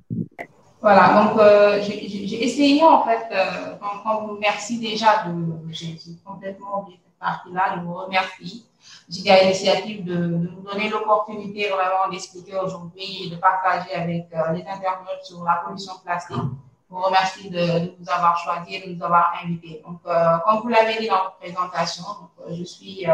Voilà, 0.82 1.14
donc 1.14 1.38
euh, 1.38 1.82
j'ai 1.82 2.44
essayé 2.44 2.82
en 2.84 3.04
fait, 3.04 3.28
euh, 3.34 3.76
quand, 4.04 4.26
vous 4.26 4.38
merci 4.40 4.80
déjà 4.80 5.26
de, 5.26 5.34
j'ai 5.72 5.98
complètement 6.24 6.82
oublié 6.82 7.00
cette 7.04 7.20
partie-là, 7.20 7.76
je 7.76 7.82
vous 7.82 7.96
remercie. 7.96 8.66
J'ai 9.10 9.22
eu 9.22 9.42
l'initiative 9.42 10.06
de, 10.06 10.16
de, 10.16 10.28
nous 10.28 10.62
donner 10.62 10.90
l'opportunité 10.90 11.68
vraiment 11.68 12.10
d'expliquer 12.10 12.56
aujourd'hui 12.56 13.26
et 13.26 13.30
de 13.30 13.36
partager 13.36 13.94
avec 13.94 14.28
euh, 14.34 14.54
les 14.54 14.62
internautes 14.62 15.24
sur 15.24 15.44
la 15.44 15.62
pollution 15.66 15.94
plastique. 16.06 16.38
Je 16.38 16.96
vous 16.96 17.02
remercie 17.02 17.50
de, 17.50 17.58
de 17.58 17.94
nous 18.00 18.10
avoir 18.10 18.38
choisi 18.38 18.76
et 18.76 18.88
de 18.88 18.96
nous 18.96 19.04
avoir 19.04 19.34
invités. 19.44 19.84
Donc, 19.86 20.00
euh, 20.06 20.38
comme 20.46 20.62
vous 20.62 20.70
l'avez 20.70 20.98
dit 20.98 21.10
dans 21.10 21.24
votre 21.24 21.38
présentation, 21.40 22.06
euh, 22.40 22.54
je 22.58 22.64
suis 22.64 23.06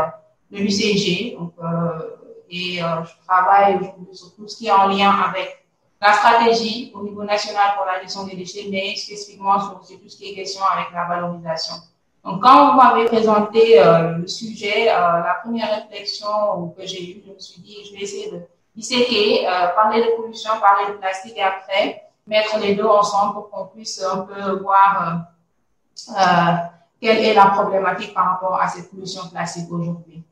de 0.51 0.57
l'UCG 0.57 1.35
donc, 1.39 1.53
et 2.47 2.77
je 2.77 3.25
travaille 3.27 3.79
sur 4.13 4.35
tout 4.35 4.47
ce 4.47 4.55
qui 4.55 4.67
est 4.67 4.71
en 4.71 4.87
lien 4.87 5.09
avec 5.09 5.64
la 6.05 6.13
stratégie 6.13 6.91
au 6.93 7.01
niveau 7.01 7.23
national 7.23 7.75
pour 7.75 7.85
la 7.85 7.99
gestion 8.01 8.25
des 8.25 8.35
déchets, 8.35 8.67
mais 8.69 8.95
spécifiquement 8.95 9.59
sur, 9.59 9.79
tout 9.79 10.09
ce 10.09 10.17
qui 10.17 10.29
est 10.29 10.35
question 10.35 10.61
avec 10.71 10.87
la 10.93 11.05
valorisation. 11.05 11.75
Donc, 12.23 12.41
quand 12.43 12.71
vous 12.71 12.77
m'avez 12.77 13.05
présenté 13.05 13.79
euh, 13.79 14.17
le 14.17 14.27
sujet, 14.27 14.89
euh, 14.89 15.19
la 15.29 15.37
première 15.43 15.69
réflexion 15.75 16.73
que 16.77 16.85
j'ai 16.85 17.03
eue, 17.11 17.23
je 17.25 17.33
me 17.33 17.39
suis 17.39 17.61
dit, 17.61 17.77
je 17.87 17.93
vais 17.93 18.03
essayer 18.03 18.31
de 18.31 18.41
disséquer, 18.75 19.47
euh, 19.47 19.67
parler 19.75 20.03
de 20.03 20.09
pollution, 20.15 20.51
parler 20.59 20.93
de 20.93 20.97
plastique 20.97 21.37
et 21.37 21.41
après 21.43 22.03
mettre 22.27 22.57
les 22.59 22.75
deux 22.75 22.85
ensemble 22.85 23.33
pour 23.33 23.49
qu'on 23.49 23.65
puisse 23.65 24.03
un 24.03 24.21
peu 24.21 24.59
voir 24.61 25.25
quelle 26.99 27.19
est 27.19 27.33
la 27.35 27.47
problématique 27.47 28.13
par 28.13 28.31
rapport 28.31 28.59
à 28.59 28.67
cette 28.67 28.89
pollution 28.89 29.27
plastique 29.29 29.71
aujourd'hui. 29.71 30.23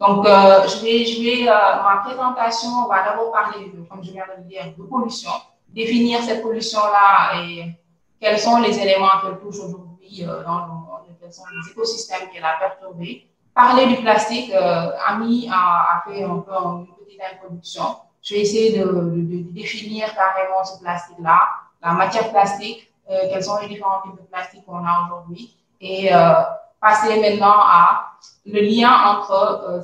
Donc, 0.00 0.26
euh, 0.26 0.66
je 0.66 0.82
vais, 0.82 1.04
je 1.04 1.22
vais 1.22 1.48
euh, 1.48 1.52
ma 1.52 2.00
présentation, 2.02 2.70
on 2.84 2.88
va 2.88 3.04
d'abord 3.04 3.30
parler, 3.32 3.70
comme 3.88 4.02
je 4.02 4.12
viens 4.12 4.24
de 4.34 4.42
le 4.42 4.48
dire, 4.48 4.64
de 4.76 4.82
pollution, 4.84 5.30
définir 5.68 6.22
cette 6.22 6.42
pollution-là 6.42 7.42
et 7.42 7.76
quels 8.18 8.38
sont 8.38 8.58
les 8.58 8.78
éléments 8.78 9.20
qu'elle 9.22 9.38
touche 9.38 9.58
aujourd'hui 9.58 10.24
euh, 10.24 10.42
dans 10.42 10.60
le 10.60 10.66
monde, 10.68 11.16
quels 11.20 11.32
sont 11.32 11.44
les 11.52 11.70
écosystèmes 11.70 12.30
qu'elle 12.32 12.44
a 12.44 12.56
perturbés. 12.58 13.26
Parler 13.54 13.86
du 13.86 13.96
plastique, 13.96 14.50
euh, 14.54 14.92
Ami 15.06 15.50
a, 15.52 15.98
a, 15.98 16.04
fait 16.06 16.24
un 16.24 16.38
peu 16.38 16.52
une 16.52 16.86
petite 17.04 17.20
introduction. 17.20 17.96
Je 18.22 18.34
vais 18.34 18.40
essayer 18.40 18.78
de, 18.78 18.84
de, 18.84 18.92
de 18.92 19.52
définir 19.52 20.14
carrément 20.14 20.64
ce 20.64 20.80
plastique-là, 20.80 21.40
la 21.82 21.92
matière 21.92 22.30
plastique, 22.30 22.90
euh, 23.10 23.28
quels 23.30 23.44
sont 23.44 23.58
les 23.60 23.68
différents 23.68 24.00
types 24.02 24.16
de 24.16 24.26
plastique 24.28 24.64
qu'on 24.64 24.84
a 24.84 25.04
aujourd'hui 25.04 25.56
et 25.80 26.14
euh, 26.14 26.42
passer 26.80 27.20
maintenant 27.20 27.58
à 27.58 28.10
le 28.46 28.60
lien 28.62 28.90
entre 29.06 29.32
euh, 29.32 29.82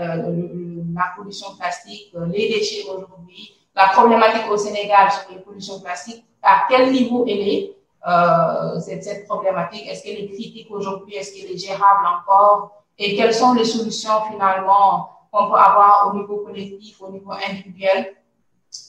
euh, 0.00 0.82
la 0.94 1.12
pollution 1.16 1.54
plastique, 1.58 2.12
euh, 2.14 2.26
les 2.26 2.48
déchets 2.48 2.84
aujourd'hui, 2.88 3.54
la 3.74 3.88
problématique 3.88 4.50
au 4.50 4.56
Sénégal 4.56 5.10
sur 5.10 5.30
les 5.32 5.40
pollutions 5.40 5.80
plastiques, 5.80 6.24
à 6.42 6.62
quel 6.68 6.90
niveau 6.92 7.24
elle 7.28 7.40
est, 7.48 7.76
euh, 8.06 8.80
cette, 8.80 9.26
problématique, 9.26 9.86
est-ce 9.86 10.02
qu'elle 10.02 10.18
est 10.18 10.28
critique 10.28 10.68
aujourd'hui, 10.70 11.16
est-ce 11.16 11.34
qu'elle 11.34 11.50
est 11.50 11.58
gérable 11.58 12.06
encore, 12.06 12.84
et 12.96 13.14
quelles 13.16 13.34
sont 13.34 13.52
les 13.54 13.64
solutions 13.64 14.22
finalement 14.30 15.10
qu'on 15.30 15.48
peut 15.50 15.56
avoir 15.56 16.10
au 16.10 16.18
niveau 16.18 16.38
collectif, 16.38 17.00
au 17.02 17.10
niveau 17.10 17.32
individuel, 17.32 18.14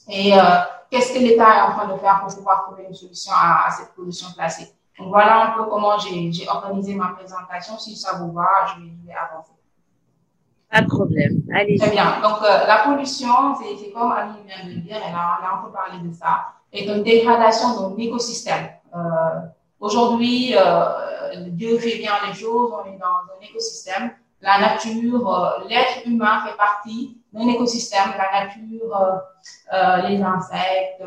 et 0.08 0.32
qu'est-ce 0.90 1.14
que 1.14 1.20
l'État 1.20 1.58
est 1.58 1.62
en 1.62 1.72
train 1.72 1.88
de 1.88 1.98
faire 2.00 2.22
pour 2.26 2.34
pouvoir 2.36 2.66
trouver 2.66 2.86
une 2.88 2.96
solution 2.96 3.34
à 3.36 3.70
cette 3.72 3.94
pollution 3.94 4.28
plastique? 4.36 4.74
Donc 5.00 5.10
voilà 5.10 5.48
un 5.48 5.58
peu 5.58 5.70
comment 5.70 5.98
j'ai 5.98 6.48
organisé 6.48 6.94
ma 6.96 7.10
présentation. 7.10 7.78
Si 7.78 7.96
ça 7.96 8.18
vous 8.18 8.32
va, 8.34 8.48
je 8.68 8.82
vais, 8.82 8.90
je 9.02 9.08
vais 9.08 9.14
avancer. 9.14 9.54
Pas 10.72 10.82
de 10.82 10.88
problème. 10.88 11.42
Allez. 11.56 11.78
Très 11.78 11.92
bien. 11.92 12.20
Donc 12.22 12.44
euh, 12.44 12.68
la 12.68 12.84
pollution, 12.86 13.56
c'est 13.56 13.92
comme 13.92 14.12
Annie 14.12 14.44
vient 14.46 14.66
de 14.66 14.76
le 14.76 14.82
dire, 14.82 14.98
elle 14.98 15.16
a, 15.16 15.40
elle 15.40 15.46
a 15.46 15.60
un 15.60 15.64
peu 15.66 15.72
parlé 15.72 15.98
de 16.08 16.14
ça, 16.14 16.48
est 16.72 16.86
une 16.86 17.02
dégradation 17.04 17.90
de 17.90 17.98
l'écosystème. 17.98 18.70
Euh, 18.94 19.00
Aujourd'hui, 19.80 20.56
euh, 20.58 21.48
Dieu 21.52 21.80
fait 21.80 21.98
bien 21.98 22.12
les 22.28 22.34
choses, 22.34 22.70
on 22.74 22.86
est 22.86 22.98
dans 22.98 23.06
un 23.06 23.42
écosystème. 23.42 24.12
La 24.42 24.60
nature, 24.60 25.34
euh, 25.34 25.68
l'être 25.70 26.06
humain 26.06 26.42
fait 26.46 26.58
partie 26.58 27.18
d'un 27.32 27.48
écosystème. 27.48 28.10
La 28.18 28.46
nature, 28.46 28.94
euh, 28.94 29.18
euh, 29.74 29.98
les 30.10 30.22
insectes, 30.22 31.02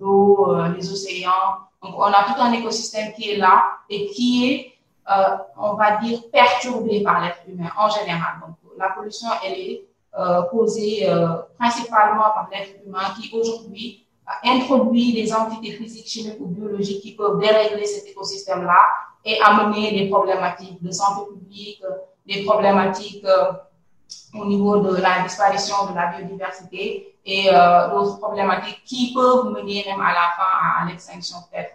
l'eau, 0.00 0.56
les 0.76 0.92
océans, 0.92 1.58
donc, 1.82 1.94
on 1.96 2.02
a 2.04 2.24
tout 2.24 2.40
un 2.40 2.52
écosystème 2.52 3.12
qui 3.12 3.30
est 3.30 3.36
là 3.36 3.78
et 3.88 4.08
qui 4.08 4.52
est, 4.52 4.72
euh, 5.10 5.36
on 5.56 5.74
va 5.74 5.96
dire, 5.98 6.20
perturbé 6.32 7.02
par 7.02 7.20
l'être 7.20 7.38
humain 7.46 7.70
en 7.78 7.88
général. 7.88 8.40
Donc, 8.40 8.56
la 8.76 8.90
pollution, 8.90 9.28
elle 9.44 9.52
est 9.52 9.84
euh, 10.18 10.42
causée 10.50 11.08
euh, 11.08 11.36
principalement 11.58 12.30
par 12.34 12.48
l'être 12.50 12.84
humain 12.84 13.14
qui 13.18 13.30
aujourd'hui 13.34 14.04
introduit 14.44 15.14
des 15.14 15.32
entités 15.32 15.72
physiques, 15.72 16.06
chimiques 16.06 16.40
ou 16.40 16.46
biologiques 16.46 17.00
qui 17.00 17.14
peuvent 17.14 17.38
dérégler 17.38 17.86
cet 17.86 18.06
écosystème-là 18.08 18.78
et 19.24 19.40
amener 19.40 19.92
des 19.92 20.08
problématiques 20.08 20.82
de 20.82 20.90
santé 20.90 21.32
publique, 21.32 21.82
des 22.26 22.44
problématiques 22.44 23.24
au 24.34 24.44
niveau 24.44 24.80
de 24.80 24.96
la 24.96 25.22
disparition 25.22 25.90
de 25.90 25.94
la 25.94 26.12
biodiversité 26.12 27.17
et 27.28 27.50
euh, 27.52 27.88
d'autres 27.90 28.18
problématiques 28.18 28.82
qui 28.86 29.12
peuvent 29.12 29.50
mener 29.50 29.84
même 29.86 30.00
à 30.00 30.12
la 30.14 30.28
fin 30.34 30.82
à, 30.82 30.86
l'extinction 30.86 31.36
peut-être 31.50 31.74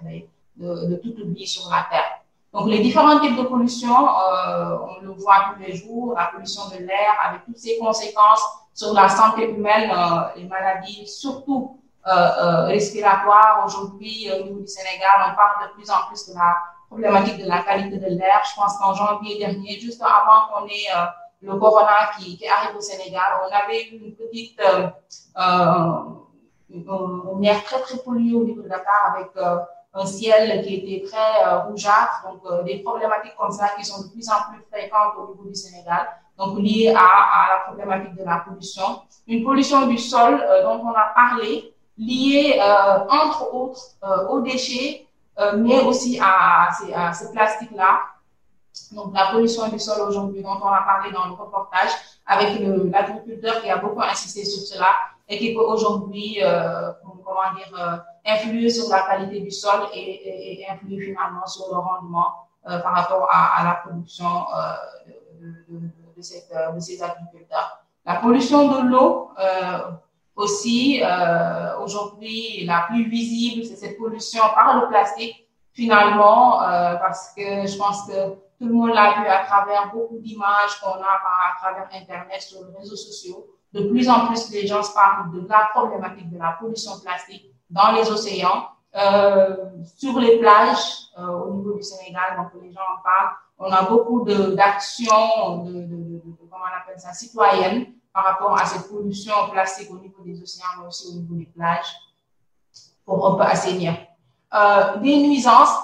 de, 0.58 0.88
de 0.88 0.96
toute 0.96 1.20
vie 1.28 1.46
sur 1.46 1.70
la 1.70 1.86
Terre. 1.92 2.22
Donc 2.52 2.68
les 2.68 2.80
différents 2.80 3.20
types 3.20 3.38
de 3.38 3.44
pollution, 3.44 3.96
euh, 3.96 4.78
on 4.82 5.02
le 5.06 5.12
voit 5.12 5.54
tous 5.54 5.62
les 5.62 5.76
jours, 5.76 6.16
la 6.18 6.26
pollution 6.34 6.64
de 6.70 6.78
l'air 6.84 7.14
avec 7.24 7.46
toutes 7.46 7.58
ses 7.60 7.78
conséquences 7.78 8.44
sur 8.74 8.94
la 8.94 9.08
santé 9.08 9.48
humaine, 9.52 9.92
euh, 9.92 10.22
les 10.36 10.46
maladies 10.46 11.08
surtout 11.08 11.80
respiratoires. 12.06 13.64
Aujourd'hui, 13.66 14.30
au 14.34 14.44
niveau 14.44 14.60
du 14.60 14.68
Sénégal, 14.68 15.32
on 15.32 15.36
parle 15.36 15.70
de 15.70 15.74
plus 15.74 15.90
en 15.90 16.08
plus 16.10 16.28
de 16.28 16.34
la 16.34 16.58
problématique 16.90 17.38
de 17.42 17.48
la 17.48 17.60
qualité 17.60 17.98
de 17.98 18.08
l'air. 18.08 18.42
Je 18.50 18.56
pense 18.60 18.78
qu'en 18.78 18.94
janvier 18.94 19.38
dernier, 19.40 19.80
juste 19.80 20.02
avant 20.02 20.48
qu'on 20.52 20.66
ait 20.66 20.90
le 21.44 21.56
corona 21.58 22.10
qui, 22.18 22.40
arrive 22.48 22.78
au 22.78 22.82
Sénégal, 22.82 23.42
on 23.46 23.54
avait 23.54 23.84
une 23.90 24.16
petite 24.16 24.60
euh, 24.62 24.88
euh, 25.38 26.14
une 26.74 27.46
air 27.46 27.64
très 27.64 27.80
très 27.82 27.98
polluée 27.98 28.36
au 28.36 28.44
niveau 28.44 28.62
de 28.62 28.70
Dakar 28.70 29.14
avec 29.16 29.30
euh, 29.38 29.58
un 29.94 30.06
ciel 30.06 30.64
qui 30.66 30.76
était 30.76 31.06
très 31.08 31.46
euh, 31.46 31.60
rougeâtre, 31.66 32.26
donc 32.28 32.40
euh, 32.50 32.64
des 32.64 32.80
problématiques 32.80 33.36
comme 33.38 33.52
ça 33.52 33.70
qui 33.78 33.86
sont 33.86 34.02
de 34.04 34.08
plus 34.10 34.28
en 34.30 34.52
plus 34.52 34.64
fréquentes 34.72 35.14
au 35.18 35.32
niveau 35.32 35.48
du 35.48 35.54
Sénégal, 35.56 36.08
donc 36.38 36.58
liées 36.60 36.90
à, 36.96 37.50
la 37.54 37.60
problématique 37.66 38.16
de 38.16 38.24
la 38.24 38.38
pollution. 38.48 39.02
Une 39.28 39.44
pollution 39.44 39.86
du 39.88 39.98
sol 39.98 40.44
dont 40.64 40.82
on 40.84 40.92
a 40.92 41.12
parlé, 41.14 41.74
liée 41.98 42.60
entre 43.10 43.54
autres 43.54 43.82
aux 44.30 44.42
déchets, 44.42 45.08
mais 45.58 45.82
aussi 45.84 46.20
à, 46.20 46.70
à 46.96 47.14
ces 47.14 47.32
plastiques-là 47.32 48.00
donc, 48.92 49.14
la 49.14 49.32
pollution 49.32 49.68
du 49.70 49.80
sol 49.80 50.02
aujourd'hui, 50.08 50.42
dont 50.42 50.58
on 50.62 50.68
a 50.68 50.82
parlé 50.82 51.12
dans 51.12 51.26
le 51.26 51.34
reportage, 51.34 51.92
avec 52.26 52.60
l'agriculteur 52.92 53.62
qui 53.62 53.70
a 53.70 53.78
beaucoup 53.78 54.02
insisté 54.02 54.46
sur 54.46 54.62
cela 54.62 54.88
et 55.28 55.38
qui 55.38 55.54
peut 55.54 55.62
aujourd'hui, 55.62 56.38
euh, 56.42 56.92
comment 57.24 57.54
dire, 57.56 57.72
euh, 57.78 57.98
influer 58.26 58.70
sur 58.70 58.90
la 58.90 59.02
qualité 59.02 59.42
du 59.42 59.52
sol 59.52 59.88
et, 59.94 60.62
et, 60.62 60.70
influer 60.70 61.02
finalement 61.02 61.46
sur 61.46 61.68
le 61.72 61.78
rendement 61.78 62.48
euh, 62.68 62.80
par 62.80 62.94
rapport 62.94 63.28
à, 63.30 63.64
la 63.64 63.74
production 63.76 64.26
euh, 64.26 65.44
de, 66.18 66.22
ces 66.22 67.04
agriculteurs. 67.04 67.84
La 68.06 68.16
pollution 68.16 68.68
de 68.70 68.90
l'eau 68.90 69.32
aussi, 70.36 71.02
aujourd'hui, 71.82 72.66
la 72.66 72.86
plus 72.88 73.10
visible, 73.10 73.66
c'est 73.66 73.76
cette 73.76 73.98
pollution 73.98 74.44
par 74.56 74.80
le 74.80 74.88
plastique, 74.88 75.48
finalement, 75.74 76.60
parce 76.60 77.34
que 77.36 77.68
je 77.68 77.78
pense 77.78 78.08
que 78.08 78.36
tout 78.64 78.70
le 78.70 78.76
monde 78.76 78.94
l'a 78.94 79.12
vu 79.20 79.28
à 79.28 79.44
travers 79.44 79.92
beaucoup 79.92 80.18
d'images 80.20 80.80
qu'on 80.82 80.92
a 80.92 81.20
à 81.52 81.58
travers 81.60 81.90
Internet, 81.94 82.42
sur 82.42 82.60
les 82.66 82.78
réseaux 82.78 82.96
sociaux. 82.96 83.46
De 83.74 83.90
plus 83.90 84.08
en 84.10 84.28
plus, 84.28 84.50
les 84.52 84.66
gens 84.66 84.82
parlent 84.96 85.34
de 85.34 85.46
la 85.50 85.70
problématique 85.74 86.30
de 86.32 86.38
la 86.38 86.54
pollution 86.54 86.92
plastique 87.04 87.46
dans 87.70 87.92
les 87.92 88.10
océans, 88.10 88.68
euh, 88.96 89.58
sur 89.98 90.18
les 90.18 90.38
plages 90.40 91.10
euh, 91.20 91.28
au 91.28 91.56
niveau 91.56 91.74
du 91.74 91.84
Sénégal, 91.84 92.38
donc 92.38 92.62
les 92.64 92.72
gens 92.72 92.80
en 92.98 93.02
parlent. 93.04 93.34
On 93.60 93.70
a 93.70 93.82
beaucoup 93.84 94.24
d'actions, 94.24 95.66
de, 95.66 96.22
comment 96.50 96.64
on 96.64 96.82
appelle 96.82 97.00
ça, 97.00 97.12
citoyennes 97.12 97.88
par 98.14 98.24
rapport 98.24 98.58
à 98.58 98.66
cette 98.66 98.90
pollution 98.90 99.34
plastique 99.52 99.92
au 99.92 99.98
niveau 99.98 100.24
des 100.24 100.42
océans, 100.42 100.68
mais 100.80 100.88
aussi 100.88 101.10
au 101.10 101.20
niveau 101.20 101.36
des 101.36 101.48
plages. 101.54 101.94
pour 103.06 103.28
un 103.28 103.36
peu 103.36 103.44
assainir. 103.44 103.94
des 105.02 105.28
nuisances, 105.28 105.76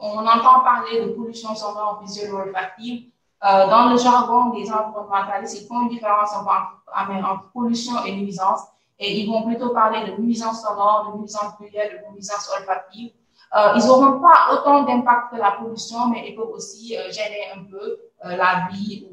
on 0.00 0.26
entend 0.26 0.60
parler 0.60 1.04
de 1.04 1.12
pollution 1.12 1.54
sonore 1.54 2.00
visuelle 2.02 2.34
olfactive. 2.34 3.10
dans 3.42 3.90
le 3.90 3.96
jargon 3.96 4.50
des 4.50 4.70
environnementalistes, 4.70 5.62
ils 5.62 5.66
font 5.66 5.82
une 5.82 5.88
différence 5.88 6.32
entre, 6.34 7.50
pollution 7.52 8.04
et 8.04 8.12
nuisance. 8.16 8.62
Et 8.98 9.18
ils 9.20 9.30
vont 9.30 9.42
plutôt 9.44 9.70
parler 9.70 10.10
de 10.10 10.20
nuisance 10.20 10.62
sonore, 10.62 11.12
de 11.12 11.20
nuisance 11.20 11.54
visuelle, 11.60 12.04
de 12.06 12.14
nuisance 12.14 12.50
olfactive. 12.58 13.12
Euh, 13.56 13.72
ils 13.76 13.86
n'auront 13.86 14.20
pas 14.20 14.52
autant 14.52 14.84
d'impact 14.84 15.32
que 15.32 15.36
la 15.36 15.52
pollution, 15.52 16.06
mais 16.08 16.30
ils 16.30 16.36
peuvent 16.36 16.50
aussi 16.50 16.96
euh, 16.96 17.10
gêner 17.10 17.50
un 17.56 17.64
peu 17.64 17.98
euh, 18.24 18.36
la 18.36 18.68
vie 18.70 19.08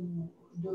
de, 0.55 0.69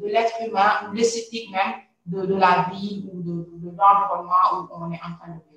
de 0.00 0.06
l'être 0.06 0.34
humain 0.44 0.88
ou 0.88 0.92
l'esthétique 0.92 1.52
même 1.52 1.74
de, 2.06 2.26
de, 2.26 2.34
la 2.34 2.66
vie 2.72 3.08
ou 3.12 3.22
de, 3.22 3.70
l'environnement 3.76 4.34
où 4.54 4.68
on 4.72 4.90
est 4.90 4.96
en 4.96 5.14
train 5.18 5.28
de 5.28 5.40
vivre. 5.50 5.55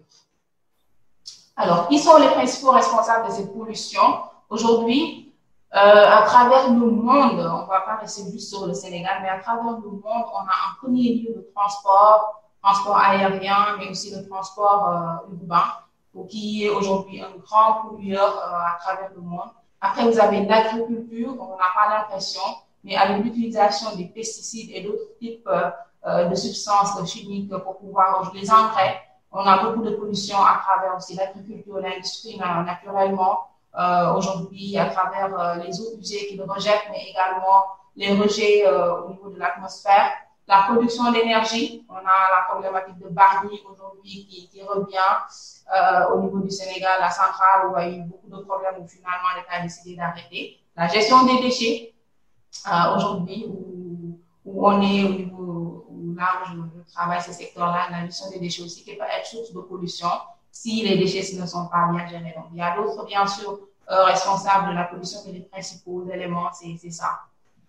Alors, 1.61 1.87
qui 1.89 1.99
sont 1.99 2.17
les 2.17 2.29
principaux 2.29 2.71
responsables 2.71 3.27
de 3.27 3.31
cette 3.33 3.53
pollution 3.53 4.01
Aujourd'hui, 4.49 5.31
à 5.71 6.23
travers 6.25 6.71
le 6.71 6.79
monde, 6.79 7.39
on 7.39 7.61
ne 7.63 7.67
va 7.67 7.81
pas 7.81 7.97
rester 8.01 8.23
juste 8.31 8.49
sur 8.49 8.65
le 8.65 8.73
Sénégal, 8.73 9.19
mais 9.21 9.29
à 9.29 9.37
travers 9.39 9.73
le 9.73 9.89
monde, 9.91 10.01
on 10.03 10.39
a 10.39 10.55
un 10.69 10.75
premier 10.81 11.13
lieu 11.15 11.35
de 11.35 11.51
transport, 11.53 12.41
transport 12.63 12.97
aérien, 12.97 13.75
mais 13.77 13.89
aussi 13.89 14.09
le 14.15 14.27
transport 14.27 15.21
urbain 15.31 15.65
qui 16.27 16.65
est 16.65 16.69
aujourd'hui 16.69 17.21
un 17.21 17.31
grand 17.37 17.81
pollueur 17.89 18.37
euh, 18.37 18.75
à 18.75 18.77
travers 18.79 19.11
le 19.15 19.21
monde. 19.21 19.49
Après, 19.81 20.09
vous 20.09 20.19
avez 20.19 20.45
l'agriculture, 20.45 21.35
on 21.39 21.55
n'a 21.57 21.71
pas 21.73 21.97
l'impression, 21.97 22.41
mais 22.83 22.95
avec 22.95 23.23
l'utilisation 23.23 23.95
des 23.95 24.05
pesticides 24.05 24.71
et 24.73 24.81
d'autres 24.81 25.17
types 25.19 25.47
euh, 25.47 25.69
euh, 26.07 26.25
de 26.25 26.35
substances 26.35 27.05
chimiques 27.09 27.49
pour 27.49 27.77
pouvoir, 27.77 28.31
les 28.33 28.51
engrais, 28.51 29.01
on 29.31 29.39
a 29.45 29.63
beaucoup 29.63 29.83
de 29.83 29.91
pollution 29.91 30.37
à 30.37 30.59
travers 30.63 30.95
aussi 30.97 31.15
l'agriculture, 31.15 31.79
l'industrie 31.79 32.37
naturellement. 32.37 33.47
aujourd'hui, 34.15 34.77
à 34.77 34.89
travers 34.89 35.57
les 35.63 35.79
eaux 35.81 35.97
usées 35.99 36.27
qui 36.27 36.35
le 36.35 36.43
rejettent, 36.45 36.87
mais 36.91 37.09
également 37.11 37.65
les 37.95 38.13
rejets 38.15 38.67
au 38.67 39.09
niveau 39.09 39.29
de 39.29 39.37
l'atmosphère. 39.37 40.11
La 40.49 40.63
production 40.63 41.11
d'énergie, 41.11 41.85
on 41.89 41.93
a 41.97 42.01
la 42.01 42.41
problématique 42.49 42.97
de 42.97 43.09
Barnier 43.09 43.61
aujourd'hui 43.71 44.25
qui, 44.51 44.63
revient 44.63 44.97
euh, 45.77 46.09
au 46.11 46.21
niveau 46.21 46.39
du 46.39 46.49
Sénégal, 46.49 46.97
la 46.99 47.11
centrale 47.11 47.67
où 47.67 47.77
il 47.77 47.83
y 47.83 47.85
a 47.85 47.97
eu 47.99 48.01
beaucoup 48.01 48.29
de 48.29 48.43
problèmes 48.43 48.81
où 48.81 48.87
finalement 48.87 49.29
l'État 49.37 49.59
a 49.59 49.61
décidé 49.61 49.95
d'arrêter. 49.95 50.57
La 50.75 50.87
gestion 50.87 51.23
des 51.27 51.39
déchets, 51.43 51.93
euh, 52.67 52.95
aujourd'hui, 52.95 53.45
où, 53.47 54.17
où, 54.43 54.67
on 54.67 54.81
est 54.81 55.03
au 55.03 55.09
niveau 55.09 55.48
là 56.19 56.41
où 56.43 56.63
je, 56.87 56.93
travaille 56.93 57.21
ce 57.21 57.31
secteur-là, 57.31 57.87
la 57.89 58.05
gestion 58.05 58.29
des 58.29 58.39
déchets 58.39 58.63
aussi 58.63 58.83
qui 58.83 58.95
peut 58.95 59.03
être 59.03 59.25
source 59.25 59.53
de 59.53 59.59
pollution 59.61 60.09
si 60.51 60.83
les 60.83 60.97
déchets 60.97 61.35
ne 61.39 61.45
sont 61.45 61.67
pas 61.67 61.87
bien 61.91 62.07
gérés. 62.07 62.35
Il 62.51 62.57
y 62.57 62.61
a 62.61 62.75
d'autres, 62.75 63.05
bien 63.05 63.25
sûr, 63.25 63.59
euh, 63.89 64.03
responsables 64.05 64.69
de 64.69 64.73
la 64.73 64.83
pollution, 64.83 65.19
mais 65.25 65.31
les 65.31 65.41
principaux 65.41 66.07
éléments, 66.11 66.49
c'est 66.51 66.91
ça. 66.91 67.21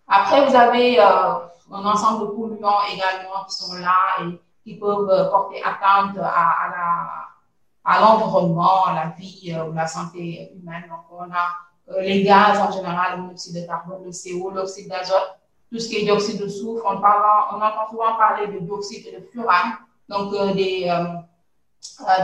Après, 0.08 0.46
vous 0.46 0.54
avez 0.54 1.00
euh, 1.00 1.34
un 1.72 1.84
ensemble 1.84 2.22
de 2.22 2.32
polluants 2.32 2.82
également 2.92 3.44
qui 3.48 3.54
sont 3.54 3.74
là 3.74 3.94
et 4.22 4.40
qui 4.64 4.76
peuvent 4.76 5.08
euh, 5.10 5.30
porter 5.30 5.62
atteinte 5.62 6.18
à, 6.18 8.00
l'environnement, 8.00 8.84
à 8.86 8.94
la 8.94 9.06
vie 9.18 9.52
euh, 9.54 9.64
ou 9.64 9.72
la 9.72 9.86
santé 9.86 10.52
humaine. 10.54 10.84
Donc, 10.88 11.04
on 11.10 11.30
a 11.30 11.48
euh, 11.90 12.00
les 12.02 12.22
gaz 12.22 12.58
en 12.58 12.70
général, 12.70 13.16
le 13.16 13.22
monoxyde 13.22 13.60
de 13.60 13.66
carbone, 13.66 14.04
le 14.04 14.10
CO, 14.10 14.50
l'oxyde 14.50 14.88
d'azote, 14.88 15.39
tout 15.70 15.78
ce 15.78 15.88
qui 15.88 15.96
est 15.96 16.02
dioxyde 16.02 16.40
de 16.40 16.48
soufre. 16.48 16.84
On, 16.86 17.00
parle, 17.00 17.22
on 17.52 17.56
entend 17.56 17.88
souvent 17.90 18.14
parler 18.16 18.46
de 18.48 18.58
dioxyde 18.60 19.06
et 19.06 19.20
de 19.20 19.26
furane, 19.26 19.72
donc 20.08 20.32
euh, 20.34 20.52
des, 20.54 20.92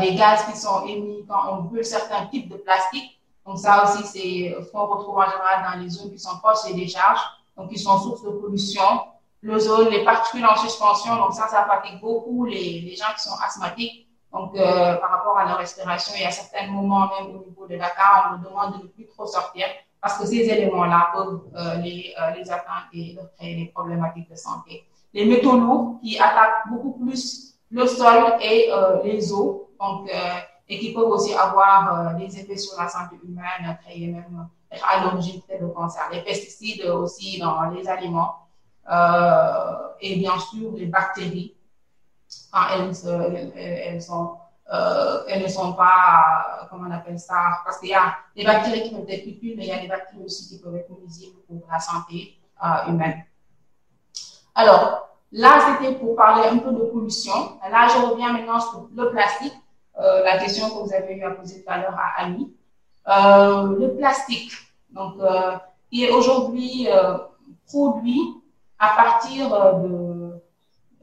des 0.01 0.15
gaz 0.15 0.45
qui 0.47 0.57
sont 0.57 0.85
émis 0.87 1.25
quand 1.29 1.41
on 1.53 1.63
brûle 1.63 1.85
certains 1.85 2.27
types 2.27 2.49
de 2.49 2.57
plastique. 2.57 3.21
Donc, 3.47 3.59
ça 3.59 3.85
aussi, 3.85 4.05
c'est 4.05 4.57
ce 4.61 4.73
qu'on 4.73 4.87
retrouve 4.87 5.19
en 5.19 5.31
général 5.31 5.73
dans 5.73 5.81
les 5.81 5.89
zones 5.89 6.11
qui 6.11 6.19
sont 6.19 6.37
proches 6.39 6.65
des 6.67 6.75
décharges, 6.75 7.21
donc 7.57 7.71
qui 7.71 7.79
sont 7.79 7.97
sources 7.99 8.23
de 8.23 8.31
pollution 8.31 8.83
l'ozone, 9.43 9.89
les 9.91 10.05
particules 10.05 10.45
en 10.45 10.57
suspension. 10.57 11.17
Donc 11.17 11.33
ça, 11.33 11.49
ça 11.49 11.65
fatigue 11.67 12.01
beaucoup 12.01 12.45
les, 12.45 12.81
les 12.81 12.97
gens 12.97 13.13
qui 13.15 13.23
sont 13.23 13.37
asthmatiques. 13.45 14.09
Donc, 14.33 14.55
euh, 14.57 14.95
par 14.97 15.11
rapport 15.11 15.39
à 15.39 15.45
leur 15.47 15.59
respiration, 15.59 16.13
il 16.17 16.23
y 16.23 16.27
a 16.27 16.31
certains 16.31 16.67
moments, 16.67 17.09
même 17.09 17.37
au 17.37 17.45
niveau 17.45 17.67
de 17.67 17.77
Dakar, 17.77 18.33
on 18.33 18.39
nous 18.39 18.45
demande 18.45 18.79
de 18.79 18.83
ne 18.83 18.89
plus 18.89 19.07
trop 19.07 19.27
sortir 19.27 19.67
parce 20.07 20.19
que 20.19 20.27
ces 20.27 20.49
éléments-là 20.49 21.11
peuvent 21.13 21.41
euh, 21.57 21.75
les, 21.79 22.15
euh, 22.17 22.43
atteindre 22.43 22.87
et 22.93 23.15
leur 23.15 23.33
créer 23.35 23.57
des 23.57 23.67
problématiques 23.67 24.31
de 24.31 24.37
santé. 24.37 24.85
Les 25.13 25.27
métaux 25.27 25.59
lourds 25.59 25.99
qui 26.01 26.17
attaquent 26.17 26.69
beaucoup 26.71 26.93
plus 26.93 27.57
le 27.73 27.85
sol 27.89 28.35
et 28.41 28.71
les 29.03 29.33
eaux, 29.33 29.71
donc, 29.81 30.09
et 30.69 30.79
qui 30.79 30.93
peuvent 30.93 31.09
aussi 31.09 31.35
avoir 31.35 32.15
des 32.15 32.39
effets 32.39 32.57
sur 32.57 32.81
la 32.81 32.89
santé 32.89 33.17
humaine, 33.25 33.77
créer 33.83 34.07
même 34.07 34.47
à 34.71 35.03
l'origine 35.03 35.41
de 35.61 35.67
cancer. 35.67 36.03
Les 36.13 36.23
pesticides 36.23 36.85
aussi 36.85 37.41
dans 37.41 37.71
les 37.71 37.89
aliments 37.89 38.37
et 40.01 40.17
bien 40.17 40.39
sûr 40.39 40.71
les 40.77 40.87
bactéries 40.87 41.57
quand 42.53 42.69
elles, 42.77 44.03
sont, 44.03 44.37
euh, 44.73 45.23
elles 45.29 45.43
ne 45.43 45.49
sont 45.49 45.75
pas, 45.75 46.67
comment 46.69 46.89
on 46.89 46.93
appelle 46.93 47.19
ça, 47.19 47.61
parce 47.65 47.79
qu'il 47.79 47.91
y 47.91 47.95
a 47.95 48.17
des 48.35 48.45
bactéries 48.45 48.83
qui 48.83 48.95
peuvent 48.95 49.09
être 49.09 49.27
utiles, 49.27 49.55
mais 49.57 49.65
il 49.65 49.69
y 49.69 49.73
a 49.73 49.79
des 49.79 49.89
bactéries 49.89 50.25
aussi 50.25 50.49
qui 50.49 50.61
peuvent 50.61 50.75
être 50.77 50.91
nuisibles 51.01 51.37
pour 51.47 51.63
la 51.71 51.79
santé 51.79 52.39
euh, 52.65 52.91
humaine. 52.91 53.25
Alors, 54.55 55.11
là, 55.33 55.79
c'était 55.79 55.95
pour 55.95 56.17
parler 56.17 56.49
un 56.49 56.59
peu 56.59 56.73
de 56.73 56.85
pollution. 56.85 57.59
Là, 57.71 57.89
je 57.89 58.07
reviens 58.07 58.33
maintenant 58.33 58.59
sur 58.59 58.89
le 58.95 59.11
plastique, 59.11 59.55
euh, 60.01 60.25
la 60.25 60.39
question 60.39 60.69
que 60.69 60.85
vous 60.85 60.93
avez 60.93 61.15
eu 61.15 61.25
à 61.25 61.31
poser 61.31 61.63
tout 61.63 61.71
à 61.71 61.79
l'heure 61.79 61.97
à 61.99 62.23
Annie. 62.23 62.53
Euh, 63.09 63.79
le 63.79 63.97
plastique, 63.97 64.51
donc, 64.91 65.15
euh, 65.21 65.53
qui 65.91 66.05
est 66.05 66.11
aujourd'hui 66.11 66.89
euh, 66.91 67.19
produit 67.67 68.21
à 68.79 68.97
partir 68.97 69.49
de 69.83 70.16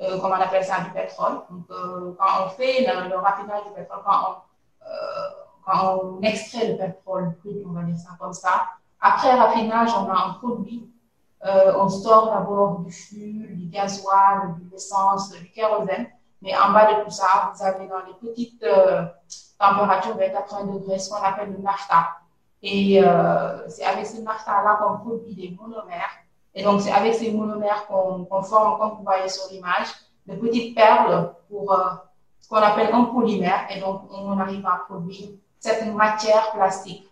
euh, 0.03 0.19
comment 0.19 0.35
on 0.35 0.41
appelle 0.41 0.63
ça, 0.63 0.81
du 0.81 0.89
pétrole. 0.91 1.41
Donc, 1.49 1.65
euh, 1.71 2.13
quand 2.19 2.45
on 2.45 2.49
fait 2.49 2.81
le, 2.81 3.15
raffinage 3.15 3.63
du 3.65 3.71
pétrole, 3.71 3.99
quand 4.05 4.19
on, 4.27 4.85
euh, 4.85 5.29
quand 5.65 5.99
on 6.03 6.21
extrait 6.21 6.71
le 6.71 6.77
pétrole 6.77 7.35
brut, 7.43 7.63
on 7.65 7.71
va 7.71 7.83
dire 7.83 7.97
ça 7.97 8.11
comme 8.19 8.33
ça, 8.33 8.65
après 8.99 9.33
raffinage, 9.33 9.91
on 9.97 10.09
a 10.09 10.27
un 10.27 10.33
produit. 10.33 10.89
on 11.45 11.89
store 11.89 12.31
d'abord 12.31 12.79
du 12.79 12.91
fuel, 12.91 13.57
du 13.57 13.67
gasoil, 13.67 14.55
de 14.59 14.71
l'essence, 14.71 15.31
du 15.31 15.49
kérosène. 15.51 16.07
Mais 16.41 16.57
en 16.57 16.71
bas 16.71 16.93
de 16.93 17.03
tout 17.03 17.11
ça, 17.11 17.51
vous 17.53 17.63
avez 17.63 17.87
dans 17.87 17.99
les 18.07 18.13
petites 18.21 18.65
températures 19.59 20.15
de 20.15 20.21
80 20.21 20.65
degrés 20.73 20.99
ce 20.99 21.09
qu'on 21.09 21.21
appelle 21.21 21.51
le 21.51 21.57
nafta. 21.57 22.17
Et 22.61 23.01
c'est 23.67 23.83
avec 23.83 24.05
ce 24.05 24.21
nafta-là 24.21 24.79
qu'on 24.81 24.97
produit 24.99 25.35
des 25.35 25.57
monomères 25.59 26.22
et 26.55 26.63
donc, 26.63 26.81
c'est 26.81 26.91
avec 26.91 27.15
ces 27.15 27.31
monomères 27.31 27.87
qu'on 27.87 28.43
forme, 28.43 28.77
comme 28.79 28.97
vous 28.97 29.03
voyez 29.03 29.27
sur 29.27 29.51
l'image, 29.51 29.87
de 30.27 30.35
petites 30.35 30.75
perles 30.75 31.33
pour 31.49 31.71
euh, 31.73 31.83
ce 32.39 32.47
qu'on 32.47 32.57
appelle 32.57 32.93
un 32.93 33.05
polymère. 33.05 33.65
Et 33.69 33.79
donc, 33.79 34.01
on 34.11 34.37
arrive 34.39 34.65
à 34.65 34.83
produire 34.87 35.29
cette 35.59 35.85
matière 35.93 36.51
plastique 36.51 37.07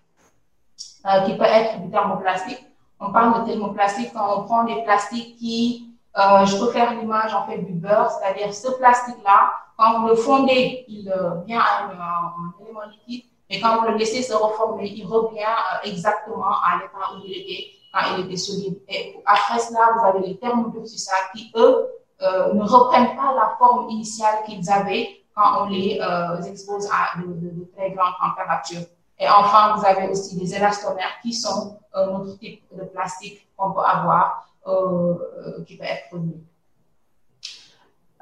euh, 1.06 1.22
qui 1.22 1.36
peut 1.36 1.44
être 1.44 1.82
du 1.82 1.90
thermoplastique. 1.90 2.64
On 3.00 3.12
parle 3.12 3.42
de 3.42 3.50
thermoplastique 3.50 4.14
quand 4.14 4.42
on 4.42 4.44
prend 4.44 4.64
des 4.64 4.84
plastiques 4.84 5.38
qui, 5.38 5.88
euh, 6.18 6.46
je 6.46 6.58
peux 6.58 6.72
faire 6.72 6.94
l'image 6.94 7.34
en 7.34 7.48
fait 7.48 7.58
du 7.58 7.74
beurre, 7.74 8.12
c'est-à-dire 8.12 8.54
ce 8.54 8.70
plastique-là, 8.78 9.52
quand 9.76 10.02
vous 10.02 10.10
le 10.10 10.16
fondez, 10.16 10.86
il 10.88 11.12
vient 11.48 11.60
à 11.60 11.86
un, 11.86 12.54
élément 12.62 12.82
liquide, 12.92 13.26
et 13.50 13.60
quand 13.60 13.80
vous 13.80 13.88
le 13.88 13.96
laissez 13.96 14.22
se 14.22 14.34
reformer, 14.34 14.88
il 14.90 15.08
revient 15.08 15.56
exactement 15.84 16.52
à 16.52 16.76
l'état 16.76 17.16
où 17.16 17.26
il 17.26 17.42
était 17.42 17.81
quand 17.94 18.00
il 18.18 18.26
était 18.26 18.38
solide. 18.38 18.80
Et 18.88 19.18
après 19.26 19.60
cela, 19.60 19.94
vous 19.98 20.06
avez 20.06 20.28
les 20.28 20.38
thermodurcissages 20.38 21.32
qui, 21.36 21.52
eux, 21.56 21.88
euh, 22.22 22.54
ne 22.54 22.64
reprennent 22.64 23.16
pas 23.16 23.34
la 23.34 23.56
forme 23.58 23.90
initiale 23.90 24.44
qu'ils 24.46 24.70
avaient 24.72 25.08
quand 25.36 25.64
on 25.64 25.70
les 25.70 26.00
euh, 26.02 26.42
expose 26.44 26.88
à 26.88 27.20
de, 27.20 27.28
de, 27.28 27.50
de, 27.50 27.72
très 27.76 27.92
grandes 27.92 28.14
températures. 28.22 28.86
Et 29.20 29.28
enfin, 29.30 29.76
vous 29.76 29.86
avez 29.86 30.10
aussi 30.10 30.38
des 30.38 30.56
élastomères 30.56 31.20
qui 31.22 31.34
sont 31.34 31.80
un 31.94 32.08
autre 32.08 32.38
type 32.40 32.64
de 32.72 32.84
plastique 32.86 33.48
qu'on 33.56 33.72
peut 33.72 33.82
avoir, 33.82 34.52
euh, 34.68 35.16
euh 35.46 35.64
qui 35.64 35.78
peut 35.78 35.84
être 35.84 36.10
produit. 36.10 36.42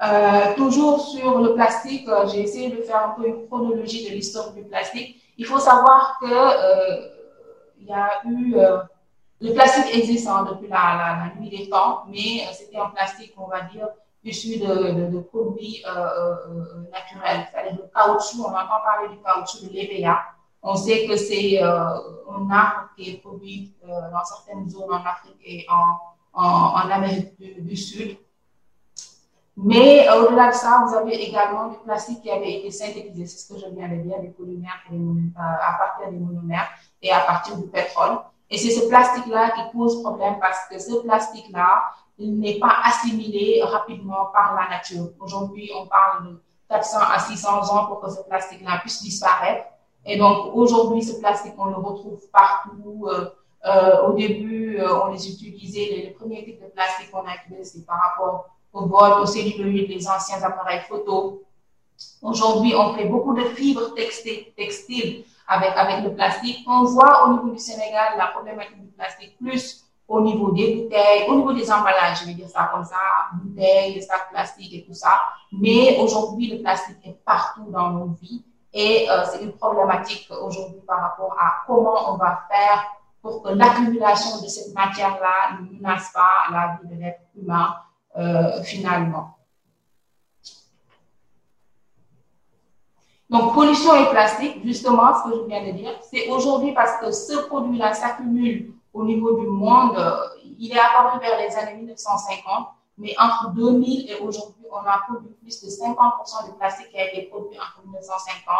Euh, 0.02 0.54
toujours 0.56 1.00
sur 1.00 1.40
le 1.40 1.54
plastique, 1.54 2.08
euh, 2.08 2.26
j'ai 2.26 2.40
essayé 2.40 2.70
de 2.70 2.82
faire 2.82 3.08
un 3.08 3.10
peu 3.10 3.26
une 3.26 3.46
chronologie 3.46 4.08
de 4.08 4.14
l'histoire 4.14 4.52
du 4.52 4.62
plastique. 4.62 5.22
Il 5.36 5.46
faut 5.46 5.58
savoir 5.58 6.18
que 6.20 7.20
il 7.78 7.86
y 7.86 7.92
a 7.92 8.10
eu 8.26 8.56
le 9.40 9.54
plastique 9.54 9.94
existe 9.94 10.28
hein, 10.28 10.46
depuis 10.48 10.68
la, 10.68 11.32
nuit 11.38 11.48
des 11.48 11.68
temps, 11.68 12.04
mais 12.08 12.42
euh, 12.42 12.52
c'était 12.52 12.76
un 12.76 12.90
plastique, 12.90 13.32
on 13.38 13.46
va 13.46 13.62
dire, 13.62 13.88
issu 14.22 14.58
de, 14.58 15.08
de, 15.08 15.20
produits 15.20 15.82
euh, 15.86 15.90
euh, 15.90 16.90
naturels, 16.92 17.48
c'est-à-dire 17.50 17.78
le 17.80 17.88
caoutchouc. 17.94 18.44
On 18.44 18.48
entend 18.48 18.80
parler 18.84 19.08
du 19.08 19.22
caoutchouc 19.22 19.66
de 19.66 19.72
l'EVA. 19.72 20.18
On 20.62 20.76
sait 20.76 21.06
que 21.06 21.16
c'est 21.16 21.58
un 21.62 22.50
arbre 22.50 22.90
qui 22.94 23.10
est 23.10 23.16
produit 23.16 23.74
dans 23.82 24.24
certaines 24.24 24.68
zones 24.68 24.92
en 24.92 25.02
Afrique 25.02 25.38
et 25.42 25.66
en, 25.70 26.90
Amérique 26.90 27.34
du, 27.40 27.62
du, 27.62 27.76
Sud. 27.76 28.18
Mais 29.56 30.06
au-delà 30.10 30.48
de 30.48 30.54
ça, 30.54 30.84
vous 30.86 30.94
avez 30.94 31.14
également 31.14 31.68
du 31.68 31.78
plastique 31.78 32.20
qui 32.20 32.30
avait 32.30 32.58
été 32.58 32.70
synthétisé, 32.70 33.24
c'est 33.24 33.38
ce 33.38 33.54
que 33.54 33.58
je 33.58 33.74
viens 33.74 33.88
de 33.88 34.02
dire, 34.02 34.20
des 34.20 34.28
polymères 34.28 34.82
à 35.34 35.78
partir 35.78 36.12
des 36.12 36.18
monomères 36.18 36.68
et 37.00 37.10
à 37.10 37.20
partir 37.20 37.56
du 37.56 37.66
pétrole. 37.66 38.18
Et 38.50 38.58
c'est 38.58 38.70
ce 38.70 38.88
plastique-là 38.88 39.50
qui 39.50 39.60
pose 39.72 40.02
problème 40.02 40.38
parce 40.40 40.66
que 40.68 40.78
ce 40.78 41.02
plastique-là, 41.02 41.92
n'est 42.20 42.58
pas 42.58 42.76
assimilé 42.84 43.62
rapidement 43.62 44.26
par 44.32 44.54
la 44.54 44.68
nature. 44.68 45.08
Aujourd'hui, 45.20 45.70
on 45.74 45.86
parle 45.86 46.28
de 46.28 46.42
400 46.68 46.98
à 47.12 47.18
600 47.18 47.74
ans 47.74 47.86
pour 47.86 48.00
que 48.00 48.10
ce 48.10 48.20
plastique-là 48.22 48.78
puisse 48.80 49.02
disparaître. 49.02 49.64
Et 50.04 50.16
donc, 50.16 50.54
aujourd'hui, 50.54 51.02
ce 51.02 51.18
plastique, 51.18 51.54
on 51.58 51.66
le 51.66 51.76
retrouve 51.76 52.20
partout. 52.32 53.06
Euh, 53.08 53.30
euh, 53.66 54.06
au 54.06 54.14
début, 54.14 54.78
euh, 54.78 55.04
on 55.04 55.08
les 55.08 55.28
utilisait, 55.28 55.88
les, 55.90 56.02
les 56.02 56.10
premiers 56.10 56.44
types 56.44 56.62
de 56.62 56.68
plastique 56.68 57.10
qu'on 57.10 57.26
a 57.26 57.34
utilisés, 57.34 57.64
c'est 57.64 57.86
par 57.86 57.98
rapport 58.00 58.46
au 58.72 58.86
bol, 58.86 59.20
au 59.20 59.26
celluloïd, 59.26 59.88
les 59.88 60.08
anciens 60.08 60.42
appareils 60.42 60.80
photo. 60.88 61.42
Aujourd'hui, 62.22 62.74
on 62.76 62.92
fait 62.94 63.06
beaucoup 63.06 63.34
de 63.34 63.44
fibres 63.44 63.94
textiles 63.94 65.24
avec, 65.48 66.04
le 66.04 66.14
plastique. 66.14 66.58
On 66.68 66.84
voit 66.84 67.26
au 67.26 67.32
niveau 67.32 67.50
du 67.50 67.58
Sénégal 67.58 68.14
la 68.18 68.26
problématique 68.28 68.80
du 68.80 68.90
plastique 68.92 69.36
plus 69.38 69.84
au 70.06 70.20
niveau 70.20 70.50
des 70.50 70.74
bouteilles, 70.74 71.28
au 71.28 71.36
niveau 71.36 71.52
des 71.52 71.70
emballages, 71.70 72.20
je 72.22 72.26
vais 72.26 72.34
dire 72.34 72.48
ça 72.48 72.68
comme 72.72 72.84
ça, 72.84 72.96
bouteilles, 73.34 74.02
sacs 74.02 74.28
plastiques 74.30 74.74
et 74.74 74.84
tout 74.84 74.92
ça. 74.92 75.12
Mais 75.52 75.96
aujourd'hui, 75.98 76.48
le 76.48 76.60
plastique 76.62 76.96
est 77.04 77.16
partout 77.24 77.70
dans 77.70 77.90
nos 77.90 78.06
vies 78.20 78.44
et 78.72 79.08
euh, 79.08 79.24
c'est 79.24 79.42
une 79.42 79.52
problématique 79.52 80.28
aujourd'hui 80.30 80.80
par 80.86 81.00
rapport 81.00 81.36
à 81.40 81.64
comment 81.66 82.12
on 82.12 82.16
va 82.16 82.42
faire 82.50 82.84
pour 83.22 83.42
que 83.42 83.50
l'accumulation 83.50 84.40
de 84.42 84.48
cette 84.48 84.74
matière-là 84.74 85.58
ne 85.60 85.76
menace 85.76 86.10
pas 86.12 86.50
la 86.50 86.78
vie 86.82 86.88
de 86.94 87.00
l'être 87.00 87.20
humain 87.36 87.76
euh, 88.18 88.62
finalement. 88.64 89.36
Donc, 93.30 93.54
pollution 93.54 93.94
et 93.94 94.10
plastique, 94.10 94.56
justement, 94.64 95.14
ce 95.14 95.30
que 95.30 95.36
je 95.36 95.42
viens 95.46 95.64
de 95.64 95.70
dire, 95.70 95.92
c'est 96.10 96.28
aujourd'hui 96.28 96.72
parce 96.72 97.00
que 97.00 97.12
ce 97.12 97.46
produit-là 97.46 97.94
s'accumule 97.94 98.72
au 98.92 99.04
niveau 99.04 99.38
du 99.38 99.46
monde. 99.46 99.96
Il 100.58 100.72
est 100.72 100.78
apparu 100.78 101.20
vers 101.20 101.38
les 101.38 101.54
années 101.56 101.76
1950, 101.76 102.66
mais 102.98 103.14
entre 103.20 103.52
2000 103.54 104.10
et 104.10 104.16
aujourd'hui, 104.16 104.66
on 104.72 104.84
a 104.84 104.98
produit 105.08 105.30
plus 105.40 105.62
de 105.62 105.68
50% 105.68 106.46
du 106.46 106.58
plastique 106.58 106.90
qui 106.90 106.98
a 106.98 107.06
été 107.06 107.28
produit 107.28 107.56
entre 107.56 107.82
1950 107.84 108.54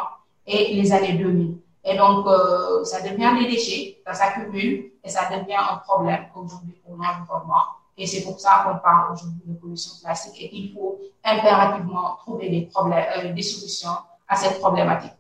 et 0.47 0.75
les 0.75 0.93
années 0.93 1.15
2000. 1.15 1.59
Et 1.85 1.97
donc, 1.97 2.27
euh, 2.29 2.85
ça 2.85 3.01
devient 3.01 3.33
des 3.41 3.51
déchets, 3.51 4.01
ça 4.07 4.15
s'accumule 4.15 4.93
et 5.03 5.09
ça 5.09 5.23
devient 5.31 5.55
un 5.55 5.79
problème 5.79 6.27
aujourd'hui 6.37 6.77
pour 6.85 6.95
l'environnement. 6.95 7.65
Et 7.99 8.07
c'est 8.07 8.23
pour 8.23 8.39
ça 8.39 8.65
qu'on 8.65 8.79
parle 8.79 9.15
aujourd'hui 9.15 9.43
de 9.47 9.55
pollution 9.55 9.93
plastique 10.01 10.41
et 10.41 10.49
qu'il 10.49 10.73
faut 10.73 10.99
impérativement 11.25 12.17
trouver 12.19 12.51
des, 12.51 12.63
problèmes, 12.63 13.05
euh, 13.17 13.33
des 13.33 13.43
solutions 13.43 13.97
à 14.31 14.37
cette 14.37 14.61
problématique. 14.61 15.13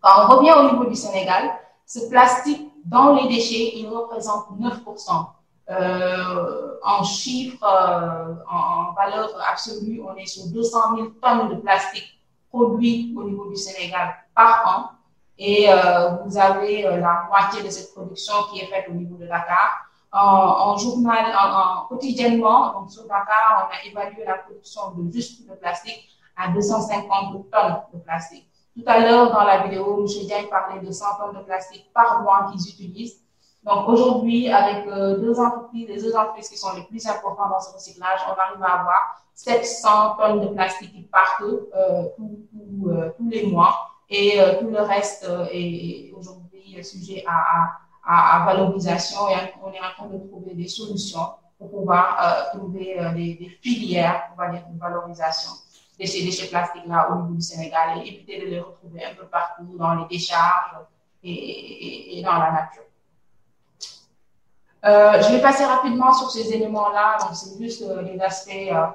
Quand 0.00 0.24
on 0.24 0.36
revient 0.36 0.52
au 0.52 0.70
niveau 0.70 0.84
du 0.86 0.94
Sénégal, 0.94 1.50
ce 1.84 2.08
plastique 2.08 2.72
dans 2.86 3.14
les 3.14 3.28
déchets, 3.28 3.72
il 3.76 3.88
représente 3.88 4.46
9%. 4.58 5.26
Euh, 5.70 6.78
en 6.82 7.02
chiffres, 7.04 7.62
euh, 7.64 8.34
en, 8.50 8.92
valeur 8.94 9.30
absolue, 9.50 10.02
on 10.08 10.14
est 10.16 10.26
sur 10.26 10.46
200 10.46 10.96
000 10.96 11.08
tonnes 11.22 11.48
de 11.50 11.54
plastique 11.56 12.18
produits 12.50 13.14
au 13.16 13.24
niveau 13.24 13.48
du 13.48 13.56
Sénégal 13.56 14.14
par 14.34 14.62
an. 14.66 14.98
Et 15.38 15.66
euh, 15.68 16.10
vous 16.24 16.36
avez 16.38 16.86
euh, 16.86 16.98
la 16.98 17.26
moitié 17.28 17.62
de 17.62 17.70
cette 17.70 17.92
production 17.94 18.34
qui 18.50 18.60
est 18.60 18.66
faite 18.66 18.86
au 18.90 18.92
niveau 18.94 19.16
de 19.16 19.26
Dakar 19.26 19.88
en, 20.12 20.76
journal, 20.76 21.24
en, 21.34 21.86
quotidiennement, 21.86 22.72
donc 22.74 22.90
sur 22.90 23.02
Dakar, 23.04 23.66
on 23.66 23.74
a 23.74 23.90
évalué 23.90 24.24
la 24.26 24.34
production 24.34 24.90
de 24.96 25.10
juste 25.10 25.48
de 25.48 25.54
plastique 25.54 26.06
à 26.36 26.48
250 26.48 27.50
tonnes 27.50 27.76
de 27.92 27.98
plastique. 27.98 28.48
Tout 28.74 28.84
à 28.86 29.00
l'heure, 29.00 29.30
dans 29.30 29.44
la 29.44 29.64
vidéo, 29.64 30.00
M. 30.00 30.06
Diagne 30.26 30.46
parlait 30.48 30.80
de 30.80 30.90
100 30.90 31.04
tonnes 31.18 31.38
de 31.38 31.44
plastique 31.44 31.90
par 31.92 32.22
mois 32.22 32.50
qu'ils 32.50 32.68
utilisent. 32.68 33.22
Donc 33.64 33.88
aujourd'hui, 33.88 34.48
avec 34.48 34.86
euh, 34.88 35.18
deux 35.18 35.38
entreprises, 35.38 35.88
les 35.88 36.00
deux 36.00 36.16
entreprises 36.16 36.48
qui 36.48 36.56
sont 36.56 36.74
les 36.74 36.82
plus 36.82 37.06
importantes 37.06 37.50
dans 37.50 37.60
ce 37.60 37.72
recyclage, 37.74 38.20
on 38.26 38.32
arrive 38.32 38.62
à 38.62 38.80
avoir 38.80 39.24
700 39.34 40.16
tonnes 40.18 40.40
de 40.40 40.46
plastique 40.48 40.92
qui 40.92 41.08
euh, 41.42 42.08
euh, 42.88 43.10
tous 43.16 43.28
les 43.28 43.46
mois. 43.46 43.88
Et 44.08 44.38
tout 44.60 44.68
le 44.68 44.82
reste 44.82 45.26
est 45.52 46.12
aujourd'hui 46.12 46.76
sujet 46.82 47.24
à, 47.26 48.44
valorisation 48.44 49.26
et 49.30 49.36
on 49.64 49.72
est 49.72 49.80
en 49.80 49.90
train 49.96 50.06
de 50.06 50.18
trouver 50.28 50.54
des 50.54 50.68
solutions 50.68 51.30
pour 51.56 51.70
pouvoir 51.70 52.50
trouver 52.52 52.98
des, 53.14 53.58
filières, 53.62 54.24
dire, 54.50 54.64
de 54.70 54.78
valorisation 54.78 55.52
de 56.02 56.06
ces 56.06 56.24
déchets 56.24 56.48
plastiques-là 56.48 57.10
au 57.10 57.22
niveau 57.22 57.34
du 57.34 57.40
Sénégal 57.40 57.98
et 57.98 58.08
éviter 58.08 58.40
de 58.40 58.46
les 58.46 58.60
retrouver 58.60 59.04
un 59.04 59.14
peu 59.14 59.26
partout 59.26 59.76
dans 59.78 59.94
les 59.94 60.06
décharges 60.06 60.76
et, 61.22 62.20
dans 62.24 62.38
la 62.38 62.50
nature. 62.52 62.82
Euh, 64.84 65.22
je 65.22 65.32
vais 65.32 65.40
passer 65.40 65.64
rapidement 65.64 66.12
sur 66.12 66.30
ces 66.30 66.52
éléments-là. 66.52 67.18
Donc, 67.20 67.30
c'est 67.34 67.56
juste 67.62 67.82
euh, 67.82 68.18
aspects, 68.20 68.50
euh, 68.50 68.86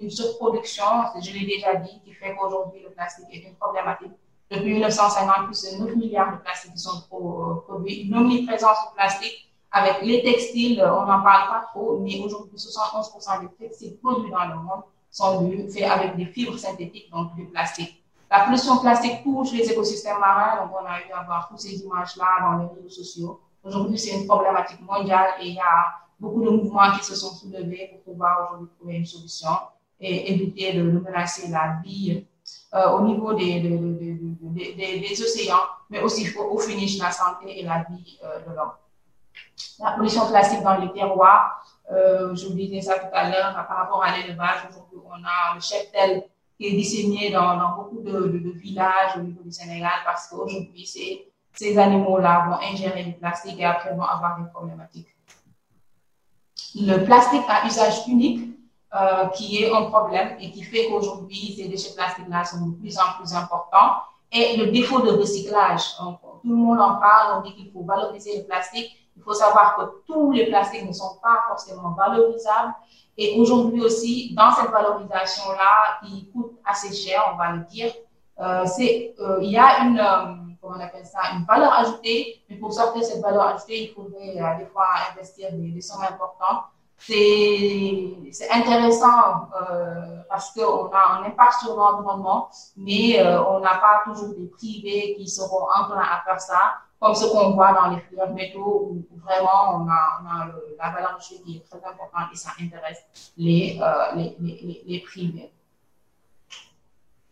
une, 0.00 0.10
surproduction, 0.10 0.84
je 1.22 1.32
l'ai 1.32 1.46
déjà 1.46 1.76
dit, 1.76 1.98
qui 2.04 2.12
fait 2.12 2.36
qu'aujourd'hui, 2.36 2.82
le 2.82 2.90
plastique 2.90 3.26
est 3.32 3.48
une 3.48 3.54
problématique 3.56 4.12
depuis 4.50 4.72
1950, 4.72 5.46
plus 5.46 5.78
de 5.78 5.84
9 5.84 5.96
milliards 5.96 6.32
de 6.32 6.42
plastiques 6.42 6.76
sont 6.76 7.02
euh, 7.12 7.54
produits, 7.66 8.02
une 8.02 8.16
omniprésence 8.16 8.78
du 8.88 8.94
plastique. 8.96 9.46
Avec 9.72 10.02
les 10.02 10.22
textiles, 10.24 10.82
on 10.84 11.06
n'en 11.06 11.22
parle 11.22 11.48
pas 11.48 11.66
trop, 11.70 11.98
mais 12.00 12.18
aujourd'hui, 12.20 12.56
71% 12.58 13.42
des 13.42 13.48
textiles 13.66 13.96
produits 14.02 14.30
dans 14.32 14.46
le 14.46 14.56
monde 14.56 14.82
sont 15.10 15.50
faits 15.72 15.84
avec 15.84 16.16
des 16.16 16.26
fibres 16.26 16.58
synthétiques, 16.58 17.10
donc 17.10 17.34
du 17.34 17.46
plastique. 17.46 18.02
La 18.30 18.44
pollution 18.44 18.78
plastique 18.78 19.22
touche 19.24 19.52
les 19.52 19.70
écosystèmes 19.70 20.18
marins, 20.20 20.62
donc 20.62 20.72
on 20.80 20.86
a 20.86 21.00
eu 21.00 21.12
à 21.12 21.24
voir 21.24 21.48
toutes 21.48 21.60
ces 21.60 21.82
images-là 21.82 22.26
dans 22.42 22.58
les 22.58 22.68
réseaux 22.76 23.02
sociaux. 23.02 23.40
Aujourd'hui, 23.64 23.98
c'est 23.98 24.16
une 24.16 24.26
problématique 24.26 24.80
mondiale 24.82 25.30
et 25.40 25.48
il 25.48 25.54
y 25.54 25.58
a 25.58 25.94
beaucoup 26.18 26.42
de 26.42 26.50
mouvements 26.50 26.92
qui 26.96 27.04
se 27.04 27.16
sont 27.16 27.34
soulevés 27.34 27.90
pour 27.92 28.12
pouvoir 28.12 28.50
aujourd'hui 28.52 28.68
trouver 28.78 28.94
une 28.96 29.06
solution 29.06 29.50
et 29.98 30.32
éviter 30.32 30.74
de 30.74 30.82
menacer 30.82 31.48
la 31.48 31.80
vie 31.84 32.24
euh, 32.74 32.90
au 32.92 33.02
niveau 33.02 33.34
des, 33.34 33.60
des, 33.60 35.22
océans, 35.22 35.66
mais 35.90 36.00
aussi 36.00 36.32
au, 36.38 36.58
finish 36.58 36.98
la 36.98 37.10
santé 37.10 37.58
et 37.60 37.64
la 37.64 37.84
vie 37.90 38.18
euh, 38.24 38.40
de 38.40 38.54
l'homme. 38.54 38.70
La 39.78 39.92
pollution 39.92 40.26
plastique 40.28 40.62
dans 40.62 40.76
les 40.78 40.92
terroirs, 40.92 41.64
je 41.90 42.46
vous 42.46 42.54
disais 42.54 42.80
ça 42.80 42.98
tout 42.98 43.08
à 43.12 43.28
l'heure, 43.30 43.52
par 43.54 43.76
rapport 43.76 44.02
à 44.04 44.16
l'élevage, 44.16 44.66
aujourd'hui 44.68 44.98
on 45.04 45.24
a 45.24 45.54
le 45.54 45.60
cheptel 45.60 46.24
qui 46.56 46.66
est 46.66 46.72
disséminé 46.72 47.30
dans, 47.30 47.76
beaucoup 47.76 48.00
de, 48.00 48.50
villages 48.54 49.16
au 49.16 49.20
niveau 49.20 49.42
du 49.42 49.50
Sénégal 49.50 49.92
parce 50.04 50.28
qu'aujourd'hui 50.28 50.86
ces 51.54 51.78
animaux-là 51.78 52.46
vont 52.48 52.66
ingérer 52.72 53.04
du 53.04 53.12
plastique 53.14 53.58
et 53.58 53.64
après 53.64 53.94
vont 53.94 54.02
avoir 54.02 54.38
des 54.40 54.48
problématiques. 54.50 55.08
Le 56.76 57.04
plastique 57.04 57.42
à 57.48 57.66
usage 57.66 58.06
unique, 58.06 58.50
euh, 58.92 59.28
qui 59.28 59.62
est 59.62 59.72
un 59.72 59.84
problème 59.84 60.36
et 60.40 60.50
qui 60.50 60.62
fait 60.62 60.88
qu'aujourd'hui, 60.88 61.54
ces 61.56 61.68
déchets 61.68 61.94
plastiques-là 61.94 62.44
sont 62.44 62.66
de 62.66 62.74
plus 62.74 62.98
en 62.98 63.16
plus 63.18 63.32
importants. 63.34 64.02
Et 64.32 64.56
le 64.56 64.72
défaut 64.72 65.00
de 65.00 65.10
recyclage. 65.10 65.96
Tout 65.96 66.38
le 66.44 66.56
monde 66.56 66.80
en 66.80 66.96
parle, 66.96 67.38
on 67.38 67.40
dit 67.42 67.54
qu'il 67.54 67.70
faut 67.70 67.84
valoriser 67.84 68.38
le 68.38 68.44
plastique. 68.44 68.90
Il 69.20 69.22
faut 69.22 69.34
savoir 69.34 69.76
que 69.76 69.82
tous 70.10 70.32
les 70.32 70.46
plastiques 70.46 70.86
ne 70.86 70.92
sont 70.94 71.18
pas 71.22 71.44
forcément 71.46 71.90
valorisables. 71.90 72.72
Et 73.18 73.38
aujourd'hui 73.38 73.82
aussi, 73.82 74.34
dans 74.34 74.50
cette 74.50 74.70
valorisation-là, 74.70 76.00
qui 76.02 76.30
coûte 76.30 76.52
assez 76.64 76.94
cher, 76.94 77.30
on 77.34 77.36
va 77.36 77.52
le 77.52 77.64
dire, 77.64 77.92
euh, 78.40 78.64
euh, 78.64 79.38
il 79.42 79.50
y 79.50 79.58
a 79.58 79.80
une, 79.84 79.98
euh, 79.98 80.54
comment 80.62 80.78
on 80.78 80.80
appelle 80.80 81.04
ça, 81.04 81.18
une 81.34 81.44
valeur 81.44 81.70
ajoutée. 81.74 82.40
Mais 82.48 82.56
pour 82.56 82.72
sortir 82.72 83.04
cette 83.04 83.20
valeur 83.20 83.42
ajoutée, 83.42 83.90
il 83.90 83.94
faudrait 83.94 84.56
des 84.58 84.64
fois 84.72 84.86
investir 85.12 85.50
des, 85.52 85.80
sommes 85.82 86.02
importantes 86.02 86.64
c'est 87.02 88.50
intéressant 88.50 89.48
parce 90.28 90.52
qu'on 90.52 90.90
a 90.92 91.18
un 91.18 91.24
impact 91.24 91.54
sur 91.62 91.74
l'environnement, 91.74 92.50
mais 92.76 93.18
on 93.24 93.58
n'a 93.60 93.76
pas 93.76 94.02
toujours 94.04 94.34
des 94.36 94.46
privés 94.48 95.14
qui 95.16 95.26
seront 95.26 95.64
enclins 95.74 96.02
à 96.02 96.22
faire 96.26 96.38
ça, 96.38 96.74
comme 97.00 97.14
ce 97.14 97.24
qu'on 97.26 97.50
voit 97.52 97.72
dans 97.72 97.90
les 97.94 98.00
filières 98.02 98.30
métaux 98.30 98.90
où, 98.90 99.04
vraiment 99.24 99.76
on 99.76 99.88
a, 99.88 100.20
on 100.20 100.76
la 100.78 100.90
valeur 100.90 101.16
ajoutée 101.16 101.42
qui 101.42 101.56
est 101.56 101.64
très 101.68 101.78
importante 101.78 102.28
et 102.32 102.36
ça 102.36 102.50
intéresse 102.60 103.32
les, 103.36 103.78
euh, 103.82 104.14
les, 104.16 104.36
les, 104.40 104.82
les, 104.86 105.00
privés. 105.00 105.50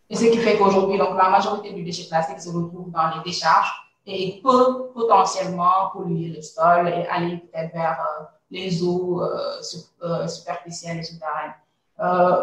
Et 0.09 0.15
ce 0.15 0.25
qui 0.25 0.39
fait 0.39 0.57
qu'aujourd'hui, 0.57 0.97
la 0.97 1.29
majorité 1.29 1.71
du 1.71 1.83
déchet 1.83 2.07
plastique 2.09 2.41
se 2.41 2.49
retrouve 2.49 2.89
dans 2.89 3.15
les 3.15 3.23
décharges 3.23 3.71
et 4.09 4.41
peut 4.43 4.91
potentiellement 4.93 5.89
polluer 5.93 6.29
le 6.29 6.41
sol 6.41 6.87
et 6.87 7.05
aller 7.07 7.37
peut-être 7.37 7.73
vers 7.73 7.99
euh, 7.99 8.23
les 8.49 8.83
eaux 8.83 9.21
euh, 9.21 9.61
euh, 10.03 10.27
superficielles 10.27 10.99
et 10.99 11.03
souterraines. 11.03 11.53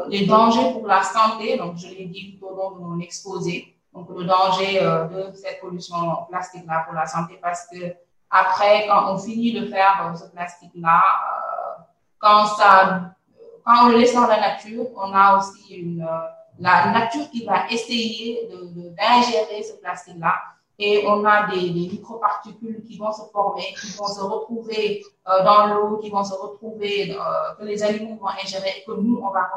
Les 0.08 0.26
dangers 0.26 0.72
pour 0.72 0.86
la 0.86 1.02
santé, 1.02 1.56
donc 1.56 1.76
je 1.76 1.88
l'ai 1.88 2.04
dit 2.06 2.36
tout 2.38 2.46
au 2.46 2.54
long 2.54 2.70
de 2.72 2.80
mon 2.80 3.00
exposé, 3.00 3.74
donc 3.96 4.10
le 4.10 4.24
danger 4.24 4.80
de 4.80 5.32
cette 5.34 5.60
pollution 5.60 5.96
plastique-là 6.28 6.84
pour 6.84 6.94
la 6.94 7.06
santé 7.06 7.38
parce 7.40 7.66
que 7.68 7.94
après, 8.30 8.86
quand 8.86 9.14
on 9.14 9.18
finit 9.18 9.52
de 9.52 9.66
faire 9.66 10.12
ce 10.14 10.26
plastique-là, 10.30 11.02
quand 12.18 12.44
ça 12.46 13.16
quand 13.64 13.86
on 13.86 13.88
le 13.88 13.98
laisse 13.98 14.14
dans 14.14 14.26
la 14.28 14.38
nature, 14.38 14.86
on 14.94 15.12
a 15.12 15.38
aussi 15.38 15.98
la 16.58 16.92
nature 16.92 17.28
qui 17.30 17.44
va 17.44 17.68
essayer 17.68 18.48
d'ingérer 18.48 19.62
ce 19.62 19.74
plastique-là. 19.80 20.34
Et 20.78 21.04
on 21.06 21.24
a 21.24 21.46
des, 21.46 21.70
des, 21.70 21.88
microparticules 21.88 22.84
qui 22.84 22.98
vont 22.98 23.10
se 23.10 23.22
former, 23.32 23.74
qui 23.80 23.96
vont 23.96 24.06
se 24.08 24.20
retrouver 24.20 25.02
euh, 25.26 25.42
dans 25.42 25.68
l'eau, 25.68 25.96
qui 25.96 26.10
vont 26.10 26.22
se 26.22 26.34
retrouver, 26.34 27.16
euh, 27.18 27.54
que 27.58 27.64
les 27.64 27.82
animaux 27.82 28.16
vont 28.16 28.28
ingérer, 28.28 28.84
que 28.86 28.92
nous, 28.92 29.18
on 29.22 29.30
va 29.30 29.50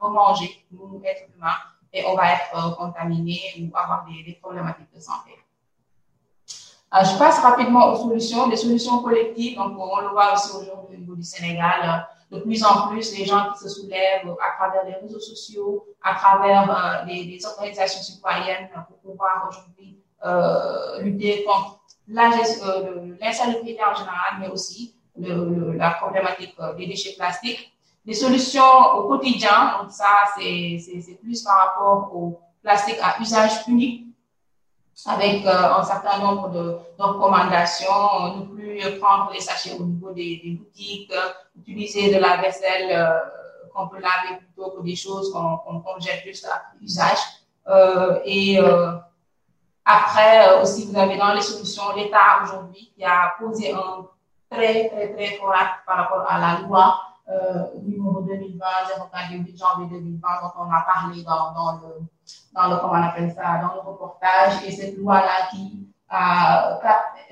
remanger, 0.00 0.64
nous, 0.70 1.02
êtres 1.04 1.28
humains, 1.36 1.58
et 1.92 2.04
on 2.06 2.14
va 2.14 2.32
être 2.32 2.56
euh, 2.56 2.70
contaminés 2.72 3.40
ou 3.60 3.76
avoir 3.76 4.04
des, 4.06 4.32
problématiques 4.40 4.92
de 4.94 5.00
santé. 5.00 5.32
Euh, 6.94 7.04
je 7.04 7.18
passe 7.18 7.38
rapidement 7.40 7.92
aux 7.92 7.96
solutions, 7.96 8.48
des 8.48 8.56
solutions 8.56 9.02
collectives. 9.02 9.56
Donc, 9.56 9.78
on 9.78 10.00
le 10.00 10.08
voit 10.08 10.34
aussi 10.34 10.56
aujourd'hui 10.56 10.96
au 10.96 11.00
niveau 11.00 11.14
du 11.14 11.22
Sénégal. 11.22 12.06
De 12.30 12.38
plus 12.38 12.64
en 12.64 12.88
plus, 12.88 13.16
les 13.16 13.24
gens 13.26 13.52
qui 13.52 13.58
se 13.58 13.68
soulèvent 13.68 14.34
à 14.40 14.56
travers 14.56 14.84
les 14.84 14.94
réseaux 14.94 15.20
sociaux, 15.20 15.86
à 16.02 16.14
travers 16.14 17.04
des 17.06 17.38
organisations 17.44 18.00
citoyennes 18.00 18.70
pour 18.88 18.96
pouvoir 18.98 19.48
aujourd'hui 19.50 20.02
euh, 20.24 21.00
lutter 21.02 21.44
contre 21.44 21.80
euh, 22.08 23.16
l'insalubrité 23.20 23.80
en 23.84 23.92
général, 23.92 24.38
mais 24.38 24.48
aussi 24.48 24.94
le, 25.18 25.72
la 25.72 25.90
problématique 25.90 26.54
euh, 26.60 26.74
des 26.74 26.86
déchets 26.86 27.14
plastiques. 27.16 27.71
Des 28.04 28.14
solutions 28.14 28.94
au 28.96 29.08
quotidien, 29.08 29.78
donc 29.80 29.90
ça, 29.90 30.06
c'est 30.36 31.18
plus 31.22 31.42
par 31.42 31.56
rapport 31.56 32.10
au 32.14 32.40
plastique 32.62 32.98
à 33.02 33.20
usage 33.20 33.66
unique, 33.68 34.06
avec 35.06 35.46
euh, 35.46 35.74
un 35.74 35.82
certain 35.82 36.18
nombre 36.18 36.48
de, 36.50 36.76
recommandations, 36.98 38.36
ne 38.36 38.46
plus 38.46 38.98
prendre 39.00 39.30
les 39.32 39.40
sachets 39.40 39.76
au 39.78 39.84
niveau 39.84 40.12
des, 40.12 40.58
boutiques, 40.58 41.12
utiliser 41.56 42.14
de 42.14 42.20
la 42.20 42.36
vaisselle 42.36 42.90
euh, 42.90 43.18
qu'on 43.74 43.88
peut 43.88 44.00
laver 44.00 44.38
plutôt 44.38 44.70
que 44.70 44.82
des 44.82 44.96
choses 44.96 45.32
qu'on 45.32 45.80
qu 45.80 46.00
jette 46.00 46.24
juste 46.24 46.46
à 46.46 46.62
usage. 46.80 47.18
Euh, 47.68 48.20
et 48.24 48.58
après, 49.84 50.48
euh, 50.48 50.62
aussi, 50.62 50.86
vous 50.86 50.96
avez 50.96 51.16
dans 51.16 51.32
les 51.32 51.40
solutions 51.40 51.94
l'État 51.96 52.42
aujourd'hui 52.44 52.92
qui 52.94 53.04
a 53.04 53.34
posé 53.38 53.72
un 53.72 54.06
très, 54.48 54.88
très, 54.88 55.12
très 55.12 55.36
fort 55.36 55.52
acte 55.52 55.84
par 55.86 55.96
rapport 55.96 56.24
à 56.28 56.38
la 56.38 56.60
loi 56.60 57.00
euh, 57.28 57.64
numéro 57.82 58.20
2020, 58.22 58.58
04 59.12 59.56
janvier 59.56 59.98
2020, 60.00 60.28
dont 60.42 60.50
on 60.58 60.70
a 60.70 60.82
parlé 60.82 61.22
dans, 61.22 61.52
dans, 61.52 61.80
le, 61.80 62.02
dans 62.54 62.68
le, 62.68 62.80
comment 62.80 62.94
on 62.94 63.02
appelle 63.02 63.32
ça, 63.32 63.58
dans 63.62 63.74
le 63.74 63.80
reportage. 63.80 64.64
Et 64.66 64.72
cette 64.72 64.96
loi-là 64.96 65.48
qui 65.50 65.86
a 66.08 66.80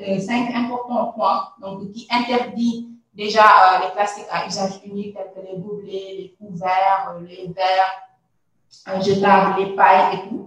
euh, 0.01 0.19
cinq 0.19 0.55
importants 0.55 1.13
points, 1.13 1.49
donc 1.61 1.91
qui 1.93 2.07
interdit 2.11 2.89
déjà 3.15 3.43
euh, 3.43 3.85
les 3.85 3.93
plastiques 3.93 4.27
à 4.31 4.47
usage 4.47 4.81
unique 4.85 5.15
tels 5.15 5.33
que 5.35 5.47
les 5.47 5.59
gobelets, 5.59 6.15
les 6.17 6.37
couverts, 6.39 7.15
euh, 7.15 7.21
les 7.27 7.49
verres 7.49 9.03
jetables, 9.03 9.61
les 9.61 9.75
pailles 9.75 10.15
et 10.15 10.29
tout 10.29 10.47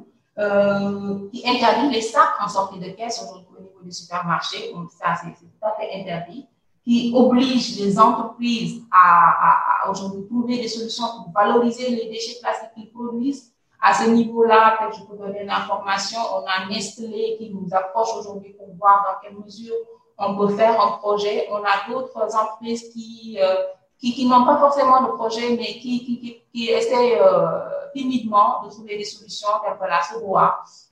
qui 1.31 1.47
interdit 1.47 1.89
les 1.91 2.01
sacs 2.01 2.41
en 2.43 2.47
sortie 2.47 2.79
de 2.79 2.89
caisse 2.89 3.21
au 3.21 3.37
niveau 3.37 3.81
du 3.83 3.91
supermarché, 3.91 4.73
donc 4.73 4.89
ça 4.91 5.13
c'est 5.15 5.29
tout 5.29 5.45
à 5.61 5.73
fait 5.73 5.93
interdit, 5.93 6.47
qui 6.83 7.13
oblige 7.15 7.79
les 7.79 7.97
entreprises 7.97 8.81
à, 8.91 9.89
aujourd'hui 9.89 10.25
trouver 10.25 10.57
des 10.57 10.67
solutions 10.67 11.05
pour 11.15 11.31
valoriser 11.33 11.89
les 11.89 12.09
déchets 12.09 12.39
plastiques 12.41 12.73
qu'ils 12.75 12.91
produisent. 12.91 13.53
À 13.81 13.93
ce 13.93 14.09
niveau-là, 14.09 14.77
peut 14.79 14.95
je 14.97 15.03
peux 15.05 15.17
donner 15.17 15.43
l'information, 15.45 16.19
on 16.35 16.45
a 16.45 16.69
Nestlé 16.69 17.35
qui 17.37 17.51
nous 17.53 17.67
approche 17.71 18.09
aujourd'hui 18.17 18.53
pour 18.53 18.67
voir 18.75 19.05
dans 19.05 19.21
quelle 19.21 19.37
mesure 19.37 19.75
on 20.17 20.35
peut 20.37 20.55
faire 20.55 20.79
un 20.79 20.91
projet. 20.97 21.47
On 21.51 21.63
a 21.63 21.89
d'autres 21.89 22.35
entreprises 22.35 22.89
qui, 22.93 23.37
euh, 23.41 23.55
qui, 23.99 24.25
n'ont 24.27 24.45
pas 24.45 24.57
forcément 24.57 25.01
de 25.03 25.11
projet, 25.11 25.55
mais 25.55 25.79
qui, 25.79 26.05
qui, 26.05 26.19
qui, 26.19 26.41
qui 26.53 26.71
euh, 26.71 27.59
timidement 27.93 28.63
de 28.63 28.69
trouver 28.69 28.97
des 28.97 29.03
solutions. 29.05 29.49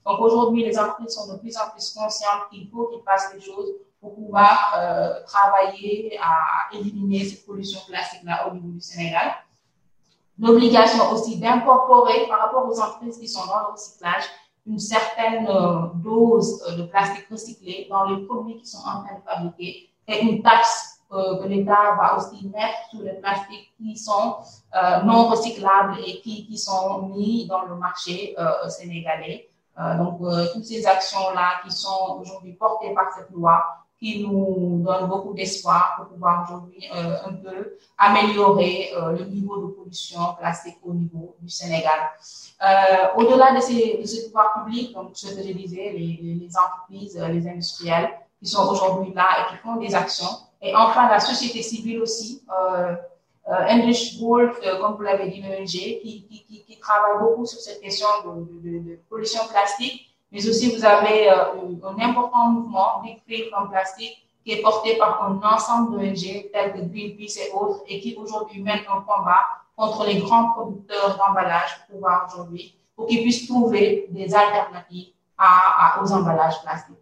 Donc 0.04 0.20
aujourd'hui, 0.20 0.64
les 0.64 0.78
entreprises 0.78 1.14
sont 1.14 1.32
de 1.32 1.38
plus 1.38 1.56
en 1.56 1.70
plus 1.70 1.94
conscientes 1.94 2.48
qu'il 2.50 2.68
faut 2.70 2.88
qu'ils 2.88 3.02
fassent 3.02 3.32
des 3.34 3.40
choses 3.40 3.72
pour 4.02 4.14
pouvoir 4.14 4.74
euh, 4.76 5.22
travailler 5.24 6.18
à 6.20 6.76
éliminer 6.76 7.24
cette 7.24 7.46
pollution 7.46 7.80
plastique-là 7.88 8.48
au 8.48 8.54
niveau 8.54 8.68
du 8.68 8.80
Sénégal. 8.80 9.32
L'obligation 10.38 11.10
aussi 11.12 11.38
d'incorporer 11.38 12.26
par 12.28 12.40
rapport 12.40 12.68
aux 12.68 12.78
entreprises 12.80 13.16
qui 13.18 13.28
sont 13.28 13.46
dans 13.46 13.60
le 13.60 13.72
recyclage 13.72 14.24
une 14.66 14.78
certaine 14.78 15.46
euh, 15.48 15.86
dose 15.96 16.62
euh, 16.68 16.76
de 16.76 16.82
plastique 16.84 17.26
recyclé 17.30 17.86
dans 17.90 18.04
les 18.04 18.24
produits 18.26 18.56
qui 18.58 18.66
sont 18.66 18.78
en 18.78 19.02
train 19.04 19.14
de 19.16 19.22
fabriquer 19.24 19.88
et 20.06 20.20
une 20.22 20.42
taxe 20.42 21.00
euh, 21.12 21.42
que 21.42 21.48
l'État 21.48 21.96
va 21.96 22.16
aussi 22.16 22.46
mettre 22.48 22.78
sur 22.90 23.02
les 23.02 23.14
plastiques 23.14 23.72
qui 23.76 23.96
sont 23.96 24.36
non 25.04 25.28
recyclables 25.28 25.98
et 26.06 26.20
qui, 26.20 26.46
qui, 26.46 26.56
sont 26.56 27.02
mis 27.08 27.46
dans 27.46 27.62
le 27.64 27.74
marché 27.76 28.34
sénégalais. 28.68 29.48
Donc, 29.98 30.20
toutes 30.54 30.64
ces 30.64 30.86
actions-là 30.86 31.60
qui 31.64 31.70
sont 31.70 32.18
aujourd'hui 32.20 32.54
portées 32.54 32.94
par 32.94 33.12
cette 33.14 33.30
loi, 33.30 33.62
qui 34.02 34.26
nous 34.26 34.82
donnent 34.84 35.08
beaucoup 35.08 35.32
d'espoir 35.32 35.94
pour 35.96 36.06
pouvoir 36.08 36.42
aujourd'hui 36.44 36.84
euh, 36.92 37.16
un 37.24 37.34
peu 37.34 37.76
améliorer 37.96 38.90
le 39.18 39.24
niveau 39.26 39.58
de 39.64 39.72
pollution 39.72 40.20
plastique 40.38 40.78
au 40.82 40.92
niveau 40.92 41.36
du 41.40 41.48
Sénégal. 41.48 42.00
Au-delà 43.16 43.54
de 43.54 43.60
ces, 43.60 43.98
de 43.98 44.04
ces 44.06 44.26
pouvoirs 44.26 44.54
publics, 44.54 44.92
donc 44.92 45.10
ce 45.14 45.28
que 45.28 45.52
disais, 45.52 45.92
les, 45.96 46.50
entreprises, 46.56 47.16
les 47.16 47.46
industriels 47.48 48.10
qui 48.40 48.48
sont 48.48 48.66
aujourd'hui 48.68 49.12
là 49.14 49.26
et 49.38 49.50
qui 49.50 49.56
font 49.62 49.76
des 49.76 49.94
actions, 49.94 50.34
et 50.62 50.74
enfin, 50.76 51.08
la 51.08 51.18
société 51.18 51.60
civile 51.60 52.00
aussi, 52.00 52.44
euh, 52.48 52.94
euh, 53.48 53.66
English 53.68 54.16
euh, 54.22 54.80
comme 54.80 54.94
vous 54.94 55.02
l'avez 55.02 55.28
dit, 55.28 55.42
l'ONG, 55.42 55.66
qui, 55.66 56.78
travaille 56.80 57.20
beaucoup 57.20 57.46
sur 57.46 57.60
cette 57.60 57.80
question 57.80 58.06
de, 58.24 58.98
pollution 59.08 59.40
plastique. 59.48 60.11
Mais 60.32 60.48
aussi, 60.48 60.74
vous 60.74 60.84
avez 60.84 61.30
euh, 61.30 61.34
un 61.84 61.98
important 62.00 62.48
mouvement, 62.48 63.02
Big 63.04 63.20
Free 63.26 63.50
from 63.50 63.68
Plastic, 63.68 64.26
qui 64.44 64.52
est 64.52 64.62
porté 64.62 64.96
par 64.96 65.22
un 65.22 65.40
ensemble 65.42 65.92
d'ONG 65.92 66.50
tels 66.52 66.72
que 66.72 66.80
Greenpeace 66.80 67.38
et 67.38 67.52
autres, 67.54 67.82
et 67.86 68.00
qui 68.00 68.16
aujourd'hui 68.16 68.62
mène 68.62 68.80
un 68.90 69.00
combat 69.02 69.42
contre 69.76 70.06
les 70.06 70.18
grands 70.18 70.52
producteurs 70.52 71.16
d'emballage 71.18 71.76
pour 71.86 71.96
pouvoir 71.96 72.28
aujourd'hui, 72.32 72.74
pour 72.96 73.06
qu'ils 73.06 73.22
puissent 73.22 73.46
trouver 73.46 74.06
des 74.10 74.34
alternatives 74.34 75.08
aux 76.00 76.12
emballages 76.12 76.62
plastiques. 76.62 76.96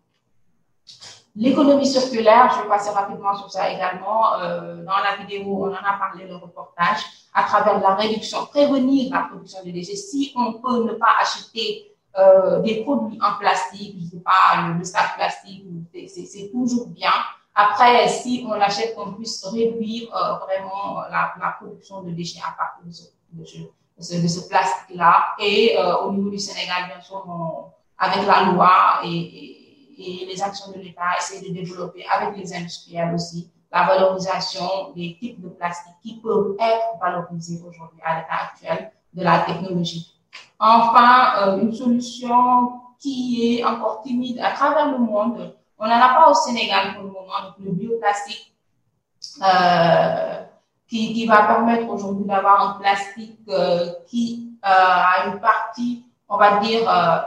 L'économie 1.36 1.86
circulaire, 1.86 2.52
je 2.52 2.62
vais 2.62 2.68
passer 2.68 2.90
rapidement 2.90 3.34
sur 3.36 3.50
ça 3.50 3.70
également. 3.70 4.34
Euh, 4.40 4.84
dans 4.84 4.98
la 4.98 5.16
vidéo, 5.16 5.64
on 5.64 5.70
en 5.70 5.74
a 5.74 5.96
parlé, 5.98 6.26
le 6.26 6.36
reportage, 6.36 7.04
à 7.32 7.44
travers 7.44 7.80
la 7.80 7.94
réduction, 7.94 8.46
prévenir 8.46 9.12
la 9.12 9.20
production 9.20 9.64
de 9.64 9.70
déchets. 9.70 9.94
Si 9.94 10.32
on 10.36 10.54
peut 10.54 10.84
ne 10.84 10.92
pas 10.94 11.14
acheter 11.20 11.89
euh, 12.18 12.60
des 12.60 12.82
produits 12.82 13.18
en 13.22 13.38
plastique, 13.38 13.96
je 14.00 14.16
sais 14.16 14.22
pas, 14.22 14.68
le, 14.68 14.78
le 14.78 14.84
sac 14.84 15.16
plastique, 15.16 15.64
c'est 16.08 16.50
toujours 16.50 16.88
bien. 16.88 17.12
Après, 17.54 18.08
si 18.08 18.44
on 18.48 18.54
l'achète, 18.54 18.94
qu'on 18.94 19.12
puisse 19.12 19.44
réduire 19.44 20.14
euh, 20.14 20.34
vraiment 20.38 21.00
la, 21.10 21.34
la, 21.40 21.56
production 21.60 22.02
de 22.02 22.10
déchets 22.10 22.40
à 22.46 22.52
partir 22.56 22.84
de 22.86 22.92
ce, 22.92 23.02
de 23.32 24.22
de 24.22 24.28
ce, 24.28 24.48
plastique-là. 24.48 25.34
Et 25.38 25.76
euh, 25.78 25.98
au 25.98 26.12
niveau 26.12 26.30
du 26.30 26.38
Sénégal, 26.38 26.86
bien 26.86 27.00
sûr, 27.00 27.22
on, 27.28 27.70
avec 27.98 28.26
la 28.26 28.44
loi 28.44 29.00
et, 29.04 29.08
et 29.08 29.60
et 30.00 30.24
les 30.26 30.42
actions 30.42 30.72
de 30.72 30.78
l'État 30.78 31.16
essaient 31.18 31.46
de 31.46 31.52
développer 31.52 32.04
avec 32.06 32.36
les 32.36 32.54
industriels 32.54 33.14
aussi 33.14 33.50
la 33.72 33.86
valorisation 33.86 34.92
des 34.96 35.16
types 35.20 35.40
de 35.40 35.48
plastique 35.48 35.94
qui 36.02 36.20
peuvent 36.20 36.56
être 36.58 36.98
valorisés 37.00 37.60
aujourd'hui 37.64 38.00
à 38.04 38.18
l'état 38.18 38.50
actuel 38.50 38.90
de 39.14 39.22
la 39.22 39.40
technologie. 39.40 40.19
Enfin, 40.58 41.32
euh, 41.38 41.60
une 41.62 41.72
solution 41.72 42.80
qui 42.98 43.58
est 43.58 43.64
encore 43.64 44.02
timide 44.02 44.38
à 44.40 44.52
travers 44.52 44.92
le 44.92 44.98
monde. 44.98 45.54
On 45.78 45.86
n'en 45.86 45.94
a 45.94 46.14
pas 46.14 46.30
au 46.30 46.34
Sénégal 46.34 46.94
pour 46.94 47.04
le 47.04 47.08
moment, 47.08 47.54
le 47.58 47.70
bioplastique 47.72 48.54
euh, 49.42 50.42
qui, 50.86 51.14
qui, 51.14 51.26
va 51.26 51.44
permettre 51.44 51.88
aujourd'hui 51.88 52.24
d'avoir 52.26 52.68
un 52.68 52.80
plastique 52.80 53.38
euh, 53.48 53.90
qui 54.06 54.52
a 54.62 55.26
une 55.26 55.40
partie, 55.40 56.04
on 56.28 56.36
va 56.36 56.58
dire, 56.58 56.88
euh, 56.88 57.20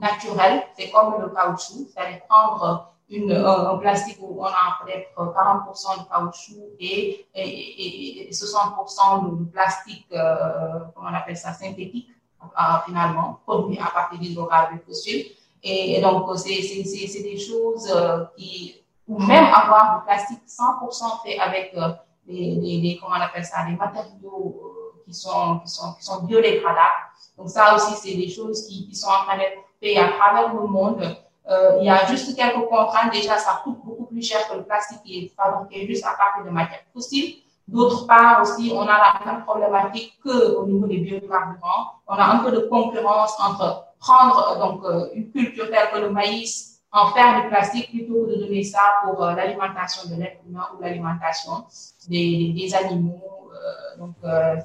naturel, 0.00 0.62
c'est 0.76 0.90
comme 0.90 1.14
le 1.20 1.28
caoutchouc, 1.28 1.88
c'est-à-dire 1.92 2.20
prendre 2.28 2.93
une, 3.10 3.32
un, 3.32 3.76
plastique 3.78 4.18
où 4.20 4.40
on 4.40 4.44
a 4.44 4.78
peut-être 4.82 5.14
40% 5.16 6.04
de 6.04 6.08
caoutchouc 6.08 6.62
et, 6.80 7.26
et, 7.34 8.28
et 8.28 8.30
60% 8.30 9.38
de 9.38 9.44
plastique, 9.50 10.06
euh, 10.12 10.80
comment 10.94 11.10
on 11.10 11.14
appelle 11.14 11.36
ça, 11.36 11.52
synthétique, 11.52 12.08
euh, 12.42 12.62
finalement, 12.86 13.40
produit 13.46 13.78
à 13.78 13.90
partir 13.90 14.18
d'hydrocarbures 14.18 14.82
fossiles. 14.86 15.26
Et, 15.62 15.96
et, 15.96 16.00
donc, 16.00 16.28
c'est 16.36 17.22
des 17.22 17.38
choses 17.38 17.90
euh, 17.94 18.24
qui, 18.36 18.82
ou 19.06 19.18
même 19.18 19.44
avoir 19.44 19.98
du 19.98 20.04
plastique 20.06 20.42
100% 20.46 21.22
fait 21.22 21.38
avec 21.38 21.72
euh, 21.76 21.90
des, 22.26 22.56
des, 22.80 22.98
comment 23.00 23.16
on 23.16 23.20
appelle 23.20 23.44
ça, 23.44 23.64
des 23.66 23.76
matériaux 23.76 24.60
euh, 24.62 25.02
qui 25.04 25.14
sont, 25.14 25.58
qui 25.60 25.68
sont, 25.68 25.94
qui 25.94 26.04
sont 26.04 26.22
biodégradables. 26.24 27.10
Donc, 27.36 27.50
ça 27.50 27.74
aussi, 27.74 27.94
c'est 27.96 28.14
des 28.14 28.28
choses 28.28 28.66
qui, 28.66 28.88
qui 28.88 28.94
sont 28.94 29.08
en 29.08 29.24
train 29.26 29.36
d'être 29.36 29.58
et 29.82 29.98
à 29.98 30.08
travers 30.12 30.54
le 30.54 30.66
monde. 30.66 31.16
Euh, 31.50 31.76
il 31.80 31.86
y 31.86 31.90
a 31.90 32.06
juste 32.06 32.34
quelques 32.36 32.66
contraintes. 32.68 33.12
Déjà, 33.12 33.38
ça 33.38 33.60
coûte 33.62 33.78
beaucoup 33.84 34.06
plus 34.06 34.22
cher 34.22 34.48
que 34.48 34.56
le 34.56 34.64
plastique 34.64 35.02
qui 35.04 35.24
est 35.24 35.32
fabriqué 35.36 35.86
juste 35.86 36.04
à 36.04 36.14
partir 36.16 36.44
de 36.44 36.50
matières 36.50 36.80
fossiles. 36.92 37.36
D'autre 37.68 38.06
part 38.06 38.42
aussi, 38.42 38.72
on 38.74 38.82
a 38.82 38.86
la 38.86 39.20
même 39.24 39.42
problématique 39.44 40.18
que 40.22 40.54
au 40.56 40.66
niveau 40.66 40.86
des 40.86 40.98
biocarburants. 40.98 41.92
On 42.06 42.14
a 42.14 42.24
un 42.24 42.38
peu 42.38 42.50
de 42.50 42.60
concurrence 42.60 43.34
entre 43.40 43.86
prendre 43.98 44.58
donc 44.58 44.84
une 45.14 45.30
culture 45.30 45.70
telle 45.70 45.90
que 45.90 45.98
le 45.98 46.10
maïs, 46.10 46.82
en 46.92 47.08
faire 47.12 47.42
du 47.42 47.48
plastique 47.48 47.90
plutôt 47.90 48.26
que 48.26 48.32
de 48.32 48.44
donner 48.44 48.62
ça 48.62 48.80
pour 49.02 49.18
l'alimentation 49.24 50.10
de 50.10 50.20
l'être 50.20 50.40
humain 50.46 50.68
ou 50.76 50.82
l'alimentation 50.82 51.64
des, 52.08 52.52
des, 52.52 52.74
animaux. 52.74 53.48
donc, 53.98 54.14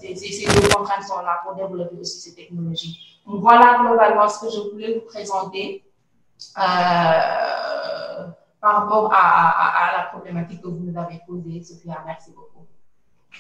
ces, 0.02 0.16
ces 0.16 0.46
deux 0.46 0.68
contraintes 0.68 1.04
sont 1.04 1.22
là 1.22 1.40
pour 1.44 1.56
développer 1.56 1.96
aussi 2.02 2.20
ces 2.20 2.36
technologies. 2.36 3.00
Donc, 3.26 3.40
voilà 3.42 3.80
globalement 3.80 4.28
ce 4.28 4.46
que 4.46 4.52
je 4.52 4.60
voulais 4.72 4.94
vous 4.96 5.06
présenter 5.06 5.86
euh, 5.86 5.89
par 8.62 8.82
rapport 8.82 9.12
à, 9.14 9.98
la 9.98 10.04
problématique 10.12 10.62
que 10.62 10.68
vous 10.68 10.84
nous 10.84 11.00
avez 11.00 11.20
posée, 11.28 11.64
Sophia. 11.64 12.04
Merci 12.06 12.32
beaucoup. 12.32 12.66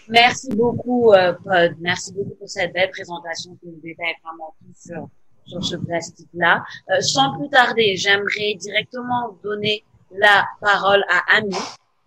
Merci 0.07 0.49
beaucoup, 0.55 1.13
euh, 1.13 1.33
Pod. 1.33 1.75
Merci 1.79 2.13
beaucoup 2.13 2.35
pour 2.35 2.49
cette 2.49 2.73
belle 2.73 2.89
présentation 2.91 3.55
qui 3.55 3.67
nous 3.67 3.79
détaille 3.81 4.15
vraiment 4.23 4.53
tout 4.59 4.73
sur, 4.75 5.09
sur 5.45 5.63
ce 5.63 5.75
plastique-là. 5.75 6.63
Euh, 6.89 7.01
sans 7.01 7.37
plus 7.37 7.49
tarder, 7.49 7.95
j'aimerais 7.97 8.55
directement 8.55 9.35
donner 9.43 9.83
la 10.11 10.45
parole 10.61 11.03
à 11.09 11.37
Ami. 11.37 11.55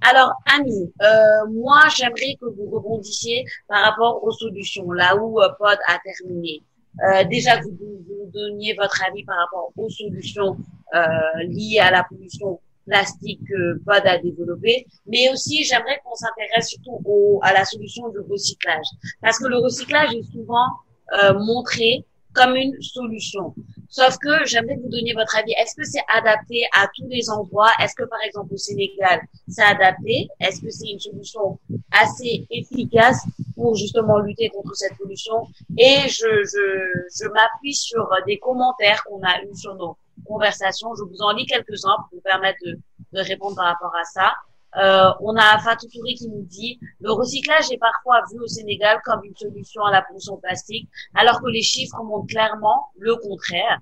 Alors, 0.01 0.33
Ami, 0.53 0.93
euh, 1.01 1.51
moi, 1.51 1.83
j'aimerais 1.95 2.37
que 2.41 2.47
vous 2.47 2.69
rebondissiez 2.71 3.45
par 3.69 3.85
rapport 3.85 4.23
aux 4.25 4.33
solutions, 4.33 4.91
là 4.91 5.17
où 5.17 5.41
euh, 5.41 5.49
Pod 5.59 5.79
a 5.87 5.99
terminé. 5.99 6.63
Euh, 7.05 7.25
déjà 7.25 7.59
que 7.59 7.65
vous, 7.67 8.03
vous 8.07 8.31
donniez 8.33 8.75
votre 8.75 9.03
avis 9.07 9.25
par 9.25 9.37
rapport 9.39 9.71
aux 9.77 9.89
solutions 9.89 10.57
euh, 10.57 10.82
liées 11.49 11.81
à 11.81 11.91
la 11.91 12.05
pollution 12.05 12.61
plastique 12.87 13.41
que 13.49 13.79
POD 13.85 14.07
a 14.07 14.19
développé, 14.19 14.87
mais 15.07 15.31
aussi 15.31 15.65
j'aimerais 15.65 16.01
qu'on 16.05 16.15
s'intéresse 16.15 16.69
surtout 16.69 17.01
au, 17.05 17.39
à 17.43 17.53
la 17.53 17.65
solution 17.65 18.09
du 18.09 18.19
recyclage, 18.21 18.87
parce 19.21 19.39
que 19.39 19.47
le 19.47 19.59
recyclage 19.59 20.15
est 20.15 20.33
souvent 20.33 20.67
euh, 21.23 21.35
montré 21.35 22.05
comme 22.33 22.57
une 22.57 22.81
solution. 22.81 23.55
Sauf 23.89 24.17
que 24.17 24.47
j'aimerais 24.47 24.77
vous 24.77 24.89
donniez 24.89 25.13
votre 25.13 25.37
avis. 25.37 25.53
Est-ce 25.53 25.75
que 25.77 25.85
c'est 25.85 26.03
adapté 26.17 26.65
à 26.75 26.89
tous 26.97 27.07
les 27.09 27.29
endroits? 27.29 27.71
Est-ce 27.79 27.95
que 27.95 28.05
par 28.05 28.21
exemple 28.25 28.55
au 28.55 28.57
Sénégal, 28.57 29.21
c'est 29.49 29.63
adapté? 29.63 30.29
Est-ce 30.41 30.63
que 30.63 30.71
c'est 30.71 30.89
une 30.89 30.99
solution 30.99 31.59
assez 31.91 32.47
efficace 32.51 33.21
pour 33.55 33.75
justement 33.75 34.19
lutter 34.21 34.49
contre 34.49 34.75
cette 34.75 34.97
pollution? 34.97 35.47
Et 35.77 36.09
je, 36.09 36.43
je, 36.45 37.03
je 37.23 37.29
m'appuie 37.29 37.75
sur 37.75 38.09
des 38.27 38.39
commentaires 38.39 39.05
qu'on 39.05 39.21
a 39.23 39.43
eus 39.43 39.55
sur 39.55 39.75
nos 39.75 39.99
conversations. 40.27 40.95
Je 40.95 41.05
vous 41.05 41.21
en 41.21 41.33
lis 41.33 41.47
quelques-uns 41.47 41.97
pour 41.97 42.19
vous 42.19 42.21
permettre 42.21 42.59
de, 42.65 42.79
de 43.13 43.21
répondre 43.21 43.57
par 43.57 43.67
rapport 43.67 43.95
à 43.95 44.05
ça. 44.05 44.33
Euh, 44.77 45.13
on 45.21 45.37
a 45.37 45.59
Fatou 45.59 45.87
Touré 45.89 46.15
qui 46.15 46.29
nous 46.29 46.43
dit 46.43 46.81
le 47.01 47.13
recyclage 47.13 47.71
est 47.71 47.79
parfois 47.79 48.23
vu 48.33 48.41
au 48.41 48.47
Sénégal 48.47 49.01
comme 49.05 49.23
une 49.23 49.37
solution 49.37 49.85
à 49.85 49.93
la 49.93 50.03
pollution 50.03 50.39
plastique, 50.39 50.89
alors 51.15 51.43
que 51.43 51.49
les 51.49 51.63
chiffres 51.63 52.03
montrent 52.03 52.29
clairement 52.29 52.89
le 52.99 53.17
contraire. 53.17 53.81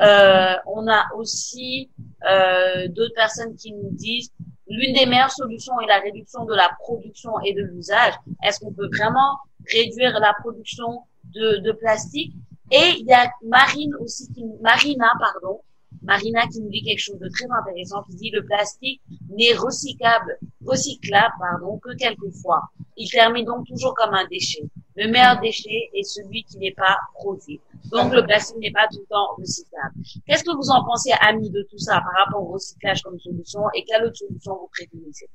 Euh, 0.00 0.54
on 0.66 0.86
a 0.88 1.06
aussi 1.16 1.90
euh, 2.28 2.86
d'autres 2.88 3.14
personnes 3.14 3.56
qui 3.56 3.72
nous 3.72 3.90
disent 3.92 4.30
l'une 4.68 4.92
des 4.92 5.06
meilleures 5.06 5.30
solutions 5.30 5.80
est 5.80 5.86
la 5.86 6.00
réduction 6.00 6.44
de 6.44 6.54
la 6.54 6.68
production 6.80 7.40
et 7.40 7.54
de 7.54 7.62
l'usage. 7.62 8.12
Est-ce 8.42 8.60
qu'on 8.60 8.72
peut 8.72 8.88
vraiment 8.88 9.38
réduire 9.72 10.18
la 10.20 10.34
production 10.34 11.02
de, 11.34 11.58
de 11.58 11.72
plastique? 11.72 12.34
Et 12.70 12.96
il 12.98 13.06
y 13.06 13.12
a 13.14 13.30
Marine 13.44 13.94
aussi, 14.00 14.30
qui, 14.32 14.44
Marina 14.60 15.12
pardon, 15.18 15.60
Marina 16.06 16.46
qui 16.46 16.60
nous 16.60 16.70
dit 16.70 16.82
quelque 16.82 17.00
chose 17.00 17.18
de 17.18 17.28
très 17.28 17.46
intéressant, 17.50 18.02
qui 18.04 18.16
dit 18.16 18.30
le 18.30 18.44
plastique 18.44 19.02
n'est 19.28 19.54
recyclable, 19.54 20.38
recyclable 20.64 21.34
pardon, 21.38 21.78
que 21.78 21.94
quelquefois. 21.96 22.62
Il 22.96 23.10
termine 23.10 23.44
donc 23.44 23.66
toujours 23.66 23.94
comme 23.94 24.14
un 24.14 24.26
déchet. 24.28 24.62
Le 24.96 25.10
meilleur 25.10 25.38
déchet 25.40 25.90
est 25.94 26.04
celui 26.04 26.44
qui 26.44 26.58
n'est 26.58 26.72
pas 26.72 26.96
produit. 27.14 27.60
Donc 27.90 28.12
le 28.12 28.24
plastique 28.24 28.58
n'est 28.58 28.70
pas 28.70 28.86
tout 28.90 29.00
le 29.00 29.06
temps 29.06 29.34
recyclable. 29.36 29.94
Qu'est-ce 30.26 30.44
que 30.44 30.56
vous 30.56 30.70
en 30.70 30.84
pensez, 30.84 31.10
amis, 31.20 31.50
de 31.50 31.66
tout 31.70 31.78
ça 31.78 32.00
par 32.00 32.24
rapport 32.24 32.48
au 32.48 32.52
recyclage 32.52 33.02
comme 33.02 33.18
solution 33.18 33.60
et 33.74 33.84
quelle 33.84 34.04
autre 34.04 34.16
solution 34.16 34.54
vous 34.54 34.68
préconisez? 34.72 35.28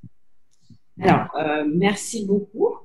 Alors, 1.01 1.27
euh, 1.35 1.65
merci 1.67 2.25
beaucoup. 2.25 2.77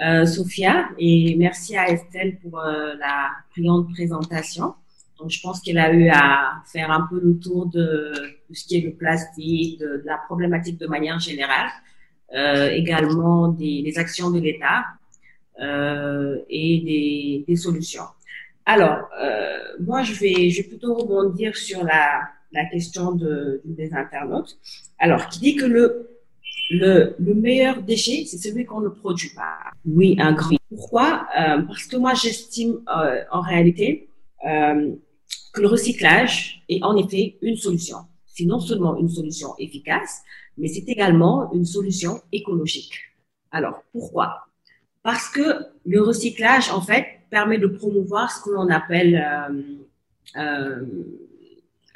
Euh, 0.00 0.26
Sophia, 0.26 0.88
et 0.98 1.36
merci 1.36 1.76
à 1.76 1.88
Estelle 1.88 2.38
pour 2.40 2.58
euh, 2.58 2.94
la 2.98 3.30
brillante 3.50 3.88
présentation. 3.92 4.74
Donc, 5.22 5.30
je 5.30 5.40
pense 5.40 5.60
qu'elle 5.60 5.78
a 5.78 5.92
eu 5.92 6.08
à 6.08 6.62
faire 6.66 6.90
un 6.90 7.06
peu 7.08 7.20
le 7.22 7.38
tour 7.38 7.66
de, 7.66 8.12
de 8.50 8.54
ce 8.54 8.64
qui 8.66 8.76
est 8.78 8.80
le 8.80 8.92
plastique, 8.92 9.78
de, 9.78 10.02
la 10.04 10.16
problématique 10.16 10.78
de 10.78 10.88
manière 10.88 11.20
générale, 11.20 11.70
euh, 12.34 12.70
également 12.70 13.46
des, 13.46 13.82
des, 13.82 13.98
actions 13.98 14.32
de 14.32 14.40
l'État 14.40 14.84
euh, 15.60 16.38
et 16.50 16.80
des, 16.80 17.44
des, 17.46 17.56
solutions. 17.56 18.02
Alors, 18.66 18.98
euh, 19.22 19.58
moi, 19.78 20.02
je 20.02 20.12
vais, 20.14 20.50
je 20.50 20.62
vais 20.62 20.68
plutôt 20.68 20.94
rebondir 20.94 21.56
sur 21.56 21.84
la, 21.84 22.22
la 22.50 22.64
question 22.64 23.12
de, 23.12 23.60
des 23.64 23.94
internautes. 23.94 24.58
Alors, 24.98 25.28
qui 25.28 25.38
dit 25.38 25.54
que 25.54 25.66
le, 25.66 26.10
le, 26.70 27.14
le 27.20 27.34
meilleur 27.34 27.80
déchet, 27.80 28.24
c'est 28.26 28.38
celui 28.38 28.64
qu'on 28.64 28.80
ne 28.80 28.88
produit 28.88 29.30
pas. 29.36 29.70
Oui, 29.86 30.16
un 30.18 30.32
grand. 30.32 30.56
Pourquoi? 30.68 31.28
Euh, 31.38 31.62
Parce 31.62 31.84
que 31.84 31.96
moi, 31.96 32.14
j'estime 32.14 32.80
euh, 32.88 33.22
en 33.30 33.40
réalité 33.40 34.08
euh, 34.44 34.92
que 35.52 35.60
le 35.60 35.68
recyclage 35.68 36.62
est 36.68 36.82
en 36.82 36.96
effet 36.96 37.36
une 37.42 37.56
solution. 37.56 37.98
C'est 38.26 38.44
non 38.44 38.60
seulement 38.60 38.96
une 38.96 39.08
solution 39.08 39.54
efficace, 39.58 40.22
mais 40.56 40.68
c'est 40.68 40.88
également 40.88 41.52
une 41.52 41.66
solution 41.66 42.20
écologique. 42.32 42.94
Alors, 43.50 43.82
pourquoi? 43.92 44.46
Parce 45.02 45.28
que 45.28 45.66
le 45.84 46.00
recyclage, 46.00 46.70
en 46.70 46.80
fait, 46.80 47.06
permet 47.30 47.58
de 47.58 47.66
promouvoir 47.66 48.30
ce 48.30 48.42
que 48.42 48.50
l'on 48.50 48.68
appelle 48.70 49.16
euh, 49.16 50.40
euh, 50.40 50.82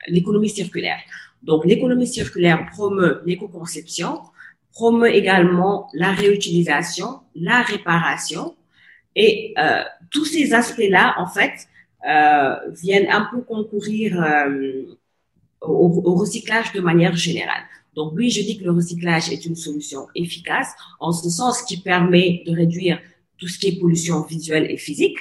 l'économie 0.08 0.50
circulaire. 0.50 0.98
Donc, 1.42 1.64
l'économie 1.64 2.06
circulaire 2.06 2.66
promeut 2.72 3.22
l'éco-conception, 3.24 4.20
promeut 4.72 5.14
également 5.14 5.88
la 5.94 6.12
réutilisation, 6.12 7.20
la 7.34 7.62
réparation, 7.62 8.54
et 9.14 9.54
euh, 9.58 9.82
tous 10.10 10.26
ces 10.26 10.52
aspects-là, 10.52 11.14
en 11.18 11.26
fait, 11.26 11.68
viennent 12.06 13.10
un 13.10 13.28
peu 13.30 13.40
concourir 13.42 14.22
euh, 14.22 14.84
au, 15.60 16.02
au, 16.04 16.14
recyclage 16.14 16.72
de 16.72 16.80
manière 16.80 17.16
générale. 17.16 17.62
Donc 17.94 18.12
oui, 18.14 18.30
je 18.30 18.42
dis 18.42 18.58
que 18.58 18.64
le 18.64 18.72
recyclage 18.72 19.30
est 19.30 19.46
une 19.46 19.56
solution 19.56 20.06
efficace 20.14 20.74
en 21.00 21.12
ce 21.12 21.28
sens 21.30 21.62
qui 21.62 21.78
permet 21.78 22.42
de 22.46 22.54
réduire 22.54 23.00
tout 23.38 23.48
ce 23.48 23.58
qui 23.58 23.68
est 23.68 23.80
pollution 23.80 24.22
visuelle 24.22 24.70
et 24.70 24.76
physique, 24.76 25.18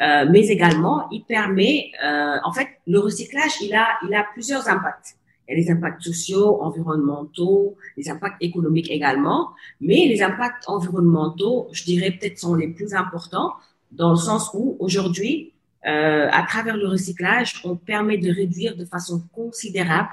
euh, 0.00 0.26
mais 0.30 0.46
également 0.48 1.08
il 1.10 1.24
permet, 1.24 1.90
euh, 2.04 2.36
en 2.44 2.52
fait, 2.52 2.68
le 2.86 2.98
recyclage, 3.00 3.52
il 3.62 3.74
a, 3.74 3.86
il 4.06 4.14
a 4.14 4.24
plusieurs 4.32 4.68
impacts. 4.68 5.16
Il 5.48 5.52
y 5.52 5.54
a 5.54 5.62
les 5.62 5.70
impacts 5.70 6.02
sociaux, 6.02 6.62
environnementaux, 6.62 7.76
les 7.96 8.08
impacts 8.08 8.40
économiques 8.40 8.90
également, 8.90 9.50
mais 9.80 10.06
les 10.06 10.22
impacts 10.22 10.68
environnementaux, 10.68 11.68
je 11.72 11.84
dirais 11.84 12.12
peut-être 12.12 12.38
sont 12.38 12.54
les 12.54 12.68
plus 12.68 12.94
importants 12.94 13.54
dans 13.90 14.10
le 14.10 14.16
sens 14.16 14.50
où 14.54 14.76
aujourd'hui, 14.78 15.52
euh, 15.86 16.28
à 16.30 16.42
travers 16.42 16.76
le 16.76 16.88
recyclage, 16.88 17.60
on 17.64 17.76
permet 17.76 18.18
de 18.18 18.30
réduire 18.30 18.76
de 18.76 18.84
façon 18.84 19.22
considérable 19.32 20.10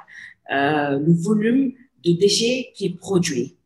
euh, 0.51 0.99
le 0.99 1.13
volume 1.13 1.73
de 2.05 2.11
déchets 2.13 2.71
qui 2.73 2.85
est 2.85 2.97
produit. 2.97 3.57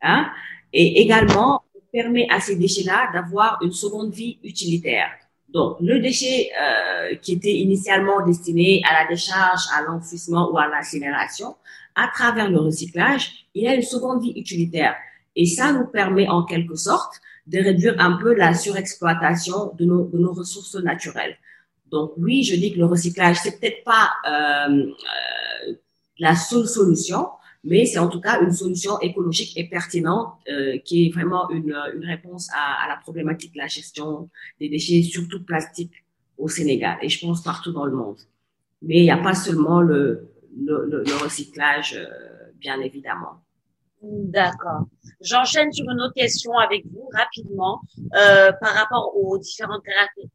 Hein? 0.00 0.30
Et 0.72 1.02
également, 1.02 1.62
on 1.74 1.80
permet 1.92 2.26
à 2.30 2.40
ces 2.40 2.56
déchets-là 2.56 3.10
d'avoir 3.12 3.58
une 3.62 3.72
seconde 3.72 4.12
vie 4.12 4.38
utilitaire. 4.42 5.10
Donc, 5.48 5.76
le 5.80 5.98
déchet 6.00 6.48
euh, 6.62 7.16
qui 7.16 7.32
était 7.32 7.52
initialement 7.52 8.24
destiné 8.24 8.82
à 8.88 9.02
la 9.02 9.08
décharge, 9.08 9.62
à 9.76 9.82
l'enfouissement 9.82 10.50
ou 10.52 10.58
à 10.58 10.68
l'incinération, 10.68 11.56
à 11.94 12.08
travers 12.08 12.48
le 12.48 12.58
recyclage, 12.60 13.46
il 13.54 13.66
a 13.66 13.74
une 13.74 13.82
seconde 13.82 14.22
vie 14.22 14.32
utilitaire. 14.36 14.94
Et 15.36 15.46
ça 15.46 15.72
nous 15.72 15.86
permet 15.86 16.28
en 16.28 16.44
quelque 16.44 16.76
sorte 16.76 17.20
de 17.46 17.58
réduire 17.58 17.96
un 17.98 18.12
peu 18.12 18.32
la 18.32 18.54
surexploitation 18.54 19.72
de 19.76 19.84
nos, 19.84 20.04
de 20.04 20.18
nos 20.18 20.32
ressources 20.32 20.76
naturelles. 20.76 21.36
Donc 21.90 22.12
oui, 22.16 22.42
je 22.44 22.54
dis 22.54 22.72
que 22.72 22.78
le 22.78 22.86
recyclage, 22.86 23.38
c'est 23.42 23.58
peut-être 23.58 23.84
pas 23.84 24.10
euh, 24.28 24.86
euh, 24.86 25.74
la 26.18 26.36
seule 26.36 26.66
solution, 26.66 27.28
mais 27.64 27.84
c'est 27.84 27.98
en 27.98 28.08
tout 28.08 28.20
cas 28.20 28.40
une 28.40 28.52
solution 28.52 28.98
écologique 29.00 29.56
et 29.56 29.68
pertinente 29.68 30.34
euh, 30.48 30.78
qui 30.84 31.06
est 31.06 31.10
vraiment 31.10 31.50
une, 31.50 31.74
une 31.94 32.04
réponse 32.04 32.48
à, 32.54 32.84
à, 32.84 32.88
la 32.88 32.96
problématique 32.96 33.52
de 33.52 33.58
la 33.58 33.66
gestion 33.66 34.30
des 34.60 34.68
déchets, 34.68 35.02
surtout 35.02 35.42
plastiques 35.44 36.04
au 36.38 36.48
Sénégal 36.48 36.98
et 37.02 37.08
je 37.08 37.20
pense 37.20 37.42
partout 37.42 37.72
dans 37.72 37.84
le 37.84 37.92
monde. 37.92 38.18
Mais 38.82 38.98
il 38.98 39.02
n'y 39.02 39.10
a 39.10 39.18
pas 39.18 39.34
seulement 39.34 39.80
le, 39.80 40.30
le, 40.56 40.86
le, 40.86 41.02
le 41.04 41.22
recyclage, 41.22 41.94
euh, 41.94 42.06
bien 42.58 42.80
évidemment. 42.80 43.42
D'accord. 44.02 44.86
J'enchaîne 45.20 45.70
sur 45.72 45.84
une 45.90 46.00
autre 46.00 46.14
question 46.14 46.52
avec 46.56 46.86
vous 46.86 47.06
rapidement 47.12 47.82
euh, 48.16 48.50
par 48.52 48.72
rapport 48.72 49.14
aux 49.14 49.36
différentes 49.36 49.82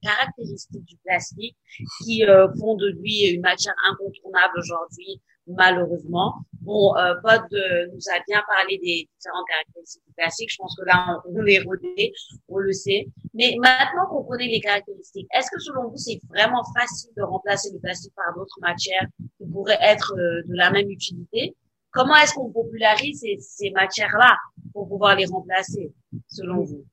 caractéristiques 0.03 0.85
du 0.85 0.97
plastique 0.97 1.57
qui 2.03 2.23
euh, 2.25 2.47
font 2.59 2.75
de 2.75 2.89
lui 2.89 3.27
une 3.27 3.41
matière 3.41 3.73
incontournable 3.89 4.59
aujourd'hui, 4.59 5.19
malheureusement. 5.47 6.35
Bon, 6.61 6.95
euh, 6.97 7.15
Pod 7.23 7.41
euh, 7.53 7.87
nous 7.91 8.09
a 8.09 8.19
bien 8.27 8.43
parlé 8.47 8.77
des 8.77 9.09
différentes 9.17 9.47
caractéristiques 9.47 10.03
du 10.05 10.13
plastique. 10.13 10.51
Je 10.51 10.57
pense 10.57 10.75
que 10.75 10.85
là, 10.85 11.21
on, 11.25 11.39
on 11.39 11.41
les 11.41 11.59
rodé, 11.59 12.13
on 12.47 12.57
le 12.59 12.71
sait. 12.71 13.07
Mais 13.33 13.55
maintenant 13.59 14.05
qu'on 14.09 14.23
connaît 14.23 14.47
les 14.47 14.61
caractéristiques, 14.61 15.27
est-ce 15.35 15.49
que 15.49 15.59
selon 15.59 15.89
vous, 15.89 15.97
c'est 15.97 16.19
vraiment 16.29 16.63
facile 16.77 17.11
de 17.17 17.23
remplacer 17.23 17.71
le 17.73 17.79
plastique 17.79 18.13
par 18.15 18.35
d'autres 18.35 18.59
matières 18.61 19.07
qui 19.37 19.45
pourraient 19.51 19.79
être 19.81 20.13
euh, 20.17 20.43
de 20.47 20.55
la 20.55 20.69
même 20.69 20.89
utilité? 20.89 21.55
Comment 21.95 22.15
est-ce 22.17 22.33
qu'on 22.33 22.51
popularise 22.51 23.21
ces, 23.21 23.37
ces 23.39 23.71
matières-là 23.71 24.35
pour 24.73 24.89
pouvoir 24.89 25.15
les 25.15 25.25
remplacer, 25.25 25.93
selon 26.27 26.61
vous? 26.61 26.85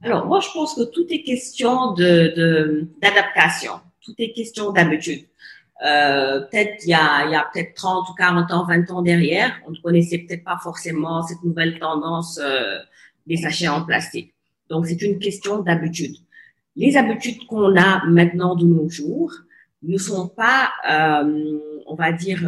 Alors, 0.00 0.26
moi, 0.26 0.38
je 0.38 0.48
pense 0.52 0.76
que 0.76 0.82
tout 0.82 1.06
est 1.10 1.24
question 1.24 1.92
d'adaptation. 1.92 3.72
tout 4.00 4.14
est 4.18 4.32
question 4.32 4.70
d'habitude. 4.70 5.26
Euh, 5.84 6.40
peut-être 6.42 6.84
il 6.84 6.90
y 6.90 6.94
a, 6.94 7.26
y 7.28 7.34
a 7.34 7.48
peut-être 7.52 7.74
30 7.74 8.08
ou 8.10 8.14
40 8.14 8.52
ans, 8.52 8.64
20 8.66 8.90
ans 8.90 9.02
derrière, 9.02 9.60
on 9.66 9.70
ne 9.70 9.76
connaissait 9.76 10.18
peut-être 10.18 10.44
pas 10.44 10.58
forcément 10.60 11.22
cette 11.22 11.42
nouvelle 11.44 11.78
tendance 11.78 12.40
euh, 12.42 12.78
des 13.26 13.36
sachets 13.36 13.68
en 13.68 13.84
plastique. 13.84 14.34
Donc, 14.70 14.86
c'est 14.86 15.02
une 15.02 15.18
question 15.18 15.60
d'habitude. 15.60 16.14
Les 16.76 16.96
habitudes 16.96 17.44
qu'on 17.46 17.76
a 17.76 18.04
maintenant 18.06 18.54
de 18.54 18.64
nos 18.64 18.88
jours 18.88 19.32
ne 19.82 19.98
sont 19.98 20.28
pas, 20.28 20.70
euh, 20.88 21.58
on 21.86 21.94
va 21.96 22.12
dire, 22.12 22.40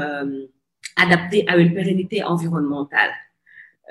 adaptées 0.96 1.44
à 1.48 1.56
une 1.56 1.74
pérennité 1.74 2.22
environnementale. 2.22 3.10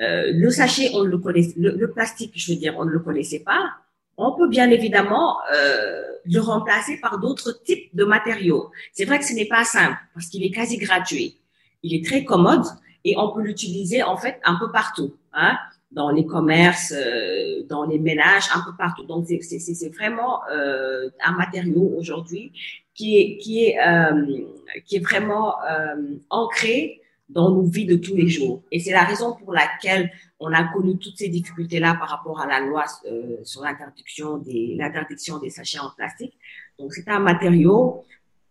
Euh, 0.02 0.32
le 0.34 0.50
sachet, 0.50 0.92
on 0.94 1.04
le 1.04 1.18
connaît, 1.18 1.48
le, 1.58 1.72
le, 1.72 1.92
plastique, 1.92 2.32
je 2.36 2.54
veux 2.54 2.58
dire, 2.58 2.76
on 2.78 2.86
ne 2.86 2.92
le 2.92 3.00
connaissait 3.00 3.40
pas. 3.40 3.72
On 4.18 4.34
peut 4.34 4.48
bien 4.48 4.70
évidemment 4.70 5.38
euh, 5.54 6.04
le 6.26 6.40
remplacer 6.40 7.00
par 7.00 7.20
d'autres 7.20 7.64
types 7.64 7.94
de 7.94 8.04
matériaux. 8.04 8.72
C'est 8.94 9.06
vrai 9.06 9.20
que 9.20 9.26
ce 9.26 9.34
n'est 9.34 9.48
pas 9.48 9.64
simple 9.64 9.98
parce 10.14 10.28
qu'il 10.28 10.44
est 10.44 10.52
quasi 10.52 10.78
gratuit. 10.78 11.40
Il 11.84 11.94
est 11.94 12.06
très 12.06 12.24
commode 12.24 12.66
et 13.06 13.16
on 13.18 13.32
peut 13.34 13.42
l'utiliser 13.42 14.04
en 14.04 14.18
fait 14.18 14.40
un 14.44 14.56
peu 14.56 14.72
partout, 14.72 15.16
hein, 15.34 15.58
dans 15.92 16.12
les 16.12 16.26
commerces, 16.26 16.94
euh, 16.96 17.64
dans 17.68 17.86
les 17.86 18.00
ménages, 18.00 18.50
un 18.54 18.62
peu 18.62 18.76
partout. 18.78 19.06
Donc 19.06 19.28
c'est 19.28 19.96
vraiment 19.96 20.42
euh, 20.52 21.10
un 21.24 21.32
matériau 21.32 21.94
aujourd'hui 21.98 22.52
qui 23.00 23.18
est 23.18 23.38
qui 23.38 23.66
est 23.66 23.80
euh, 23.80 24.44
qui 24.86 24.98
est 24.98 25.00
vraiment 25.00 25.56
euh, 25.64 26.18
ancré 26.30 27.02
dans 27.30 27.50
nos 27.50 27.62
vies 27.62 27.86
de 27.86 27.96
tous 27.96 28.16
les 28.16 28.28
jours. 28.28 28.62
Et 28.72 28.80
c'est 28.80 28.92
la 28.92 29.04
raison 29.04 29.38
pour 29.38 29.54
laquelle 29.54 30.12
on 30.40 30.52
a 30.52 30.64
connu 30.74 30.98
toutes 30.98 31.18
ces 31.18 31.30
difficultés-là 31.30 31.96
par 31.98 32.10
rapport 32.10 32.42
à 32.42 32.48
la 32.48 32.60
loi 32.60 32.84
euh, 33.06 33.38
sur 33.44 33.62
l'interdiction 33.62 34.38
des, 34.38 34.76
l'interdiction 34.78 35.38
des 35.38 35.50
sachets 35.50 35.80
en 35.80 35.92
plastique. 35.96 36.34
Donc, 36.78 36.94
c'est 36.94 37.08
un 37.08 37.20
matériau, 37.20 38.04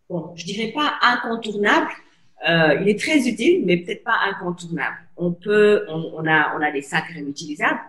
bon, 0.08 0.32
je 0.34 0.44
dirais 0.44 0.72
pas 0.72 0.94
incontournable. 1.02 1.90
Euh, 2.48 2.78
il 2.80 2.88
est 2.88 2.98
très 2.98 3.28
utile, 3.28 3.64
mais 3.66 3.78
peut-être 3.78 4.04
pas 4.04 4.18
incontournable. 4.30 4.96
On 5.16 5.32
peut, 5.32 5.84
on, 5.88 6.12
on, 6.18 6.26
a, 6.26 6.56
on 6.56 6.62
a 6.62 6.70
des 6.70 6.82
sacs 6.82 7.10
réutilisables, 7.12 7.80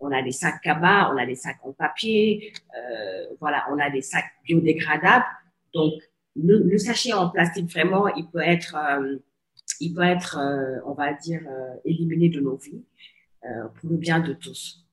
on 0.00 0.10
a 0.10 0.22
des 0.22 0.32
sacs 0.32 0.62
cabas, 0.62 1.10
on 1.12 1.18
a 1.18 1.26
des 1.26 1.34
sacs 1.34 1.58
en 1.62 1.72
papier, 1.72 2.52
euh, 2.74 3.26
voilà, 3.38 3.66
on 3.70 3.78
a 3.78 3.90
des 3.90 4.02
sacs 4.02 4.32
biodégradables. 4.44 5.26
Donc, 5.74 5.94
le, 6.36 6.58
le, 6.58 6.78
sachet 6.78 7.12
en 7.12 7.28
plastique, 7.30 7.70
vraiment, 7.70 8.08
il 8.08 8.28
peut 8.28 8.40
être, 8.40 8.76
euh, 8.76 9.16
il 9.80 9.94
peut 9.94 10.02
être, 10.02 10.38
euh, 10.38 10.80
on 10.86 10.92
va 10.92 11.12
dire, 11.12 11.40
euh, 11.48 11.74
éliminé 11.84 12.28
de 12.28 12.40
nos 12.40 12.56
vies. 12.56 12.84
Euh, 13.44 13.68
pour 13.80 13.90
le 13.90 13.96
bien 13.96 14.18
de 14.18 14.32
tous. 14.32 14.84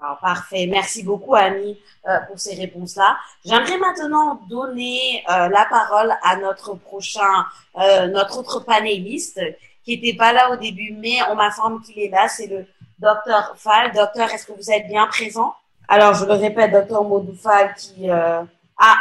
Alors, 0.00 0.18
parfait. 0.18 0.66
Merci 0.66 1.04
beaucoup, 1.04 1.36
Annie, 1.36 1.78
euh, 2.08 2.18
pour 2.26 2.40
ces 2.40 2.56
réponses-là. 2.56 3.16
J'aimerais 3.44 3.78
maintenant 3.78 4.40
donner 4.48 5.22
euh, 5.30 5.48
la 5.48 5.64
parole 5.70 6.12
à 6.24 6.36
notre 6.38 6.74
prochain, 6.74 7.46
euh, 7.78 8.08
notre 8.08 8.40
autre 8.40 8.64
panéliste, 8.64 9.40
qui 9.84 9.92
n'était 9.96 10.16
pas 10.16 10.32
là 10.32 10.50
au 10.50 10.56
début, 10.56 10.92
mais 10.98 11.18
on 11.30 11.36
m'informe 11.36 11.80
qu'il 11.82 12.00
est 12.00 12.08
là. 12.08 12.26
C'est 12.26 12.48
le 12.48 12.66
docteur 12.98 13.54
Fall. 13.56 13.92
Docteur, 13.92 14.28
est-ce 14.32 14.44
que 14.44 14.52
vous 14.52 14.72
êtes 14.72 14.88
bien 14.88 15.06
présent? 15.06 15.54
Alors, 15.86 16.14
je 16.14 16.24
le 16.24 16.32
répète, 16.32 16.72
docteur 16.72 17.04
Modou 17.04 17.34
Fall, 17.34 17.74
qui... 17.76 18.10
ah, 18.10 18.96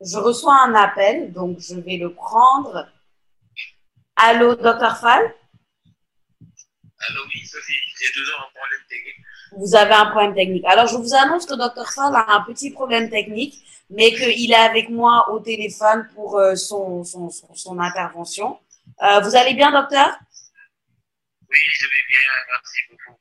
je 0.00 0.16
reçois 0.18 0.54
un 0.62 0.74
appel, 0.74 1.32
donc 1.32 1.58
je 1.58 1.74
vais 1.74 1.96
le 1.96 2.12
prendre. 2.12 2.88
Allô, 4.16 4.54
docteur 4.54 4.96
Fall? 4.98 5.34
Alors 7.08 7.24
oui, 7.32 7.46
Sophie, 7.46 7.72
j'ai 7.98 8.12
toujours 8.12 8.40
un 8.40 8.58
problème 8.58 8.80
technique. 8.88 9.16
Vous 9.56 9.74
avez 9.74 9.94
un 9.94 10.06
problème 10.06 10.34
technique. 10.34 10.64
Alors, 10.66 10.86
je 10.86 10.96
vous 10.96 11.14
annonce 11.14 11.46
que 11.46 11.54
Dr. 11.54 11.90
Fall 11.90 12.14
a 12.14 12.34
un 12.34 12.42
petit 12.42 12.70
problème 12.70 13.10
technique, 13.10 13.54
mais 13.88 14.12
qu'il 14.12 14.52
est 14.52 14.54
avec 14.54 14.90
moi 14.90 15.30
au 15.30 15.40
téléphone 15.40 16.08
pour 16.14 16.38
euh, 16.38 16.54
son, 16.54 17.02
son, 17.04 17.30
son, 17.30 17.54
son, 17.54 17.78
intervention. 17.78 18.58
Euh, 19.02 19.20
vous 19.20 19.34
allez 19.34 19.54
bien, 19.54 19.72
docteur? 19.72 20.18
Oui, 21.48 21.58
je 21.72 21.84
vais 21.86 22.04
bien, 22.08 22.28
merci 22.52 22.78
beaucoup. 22.90 23.18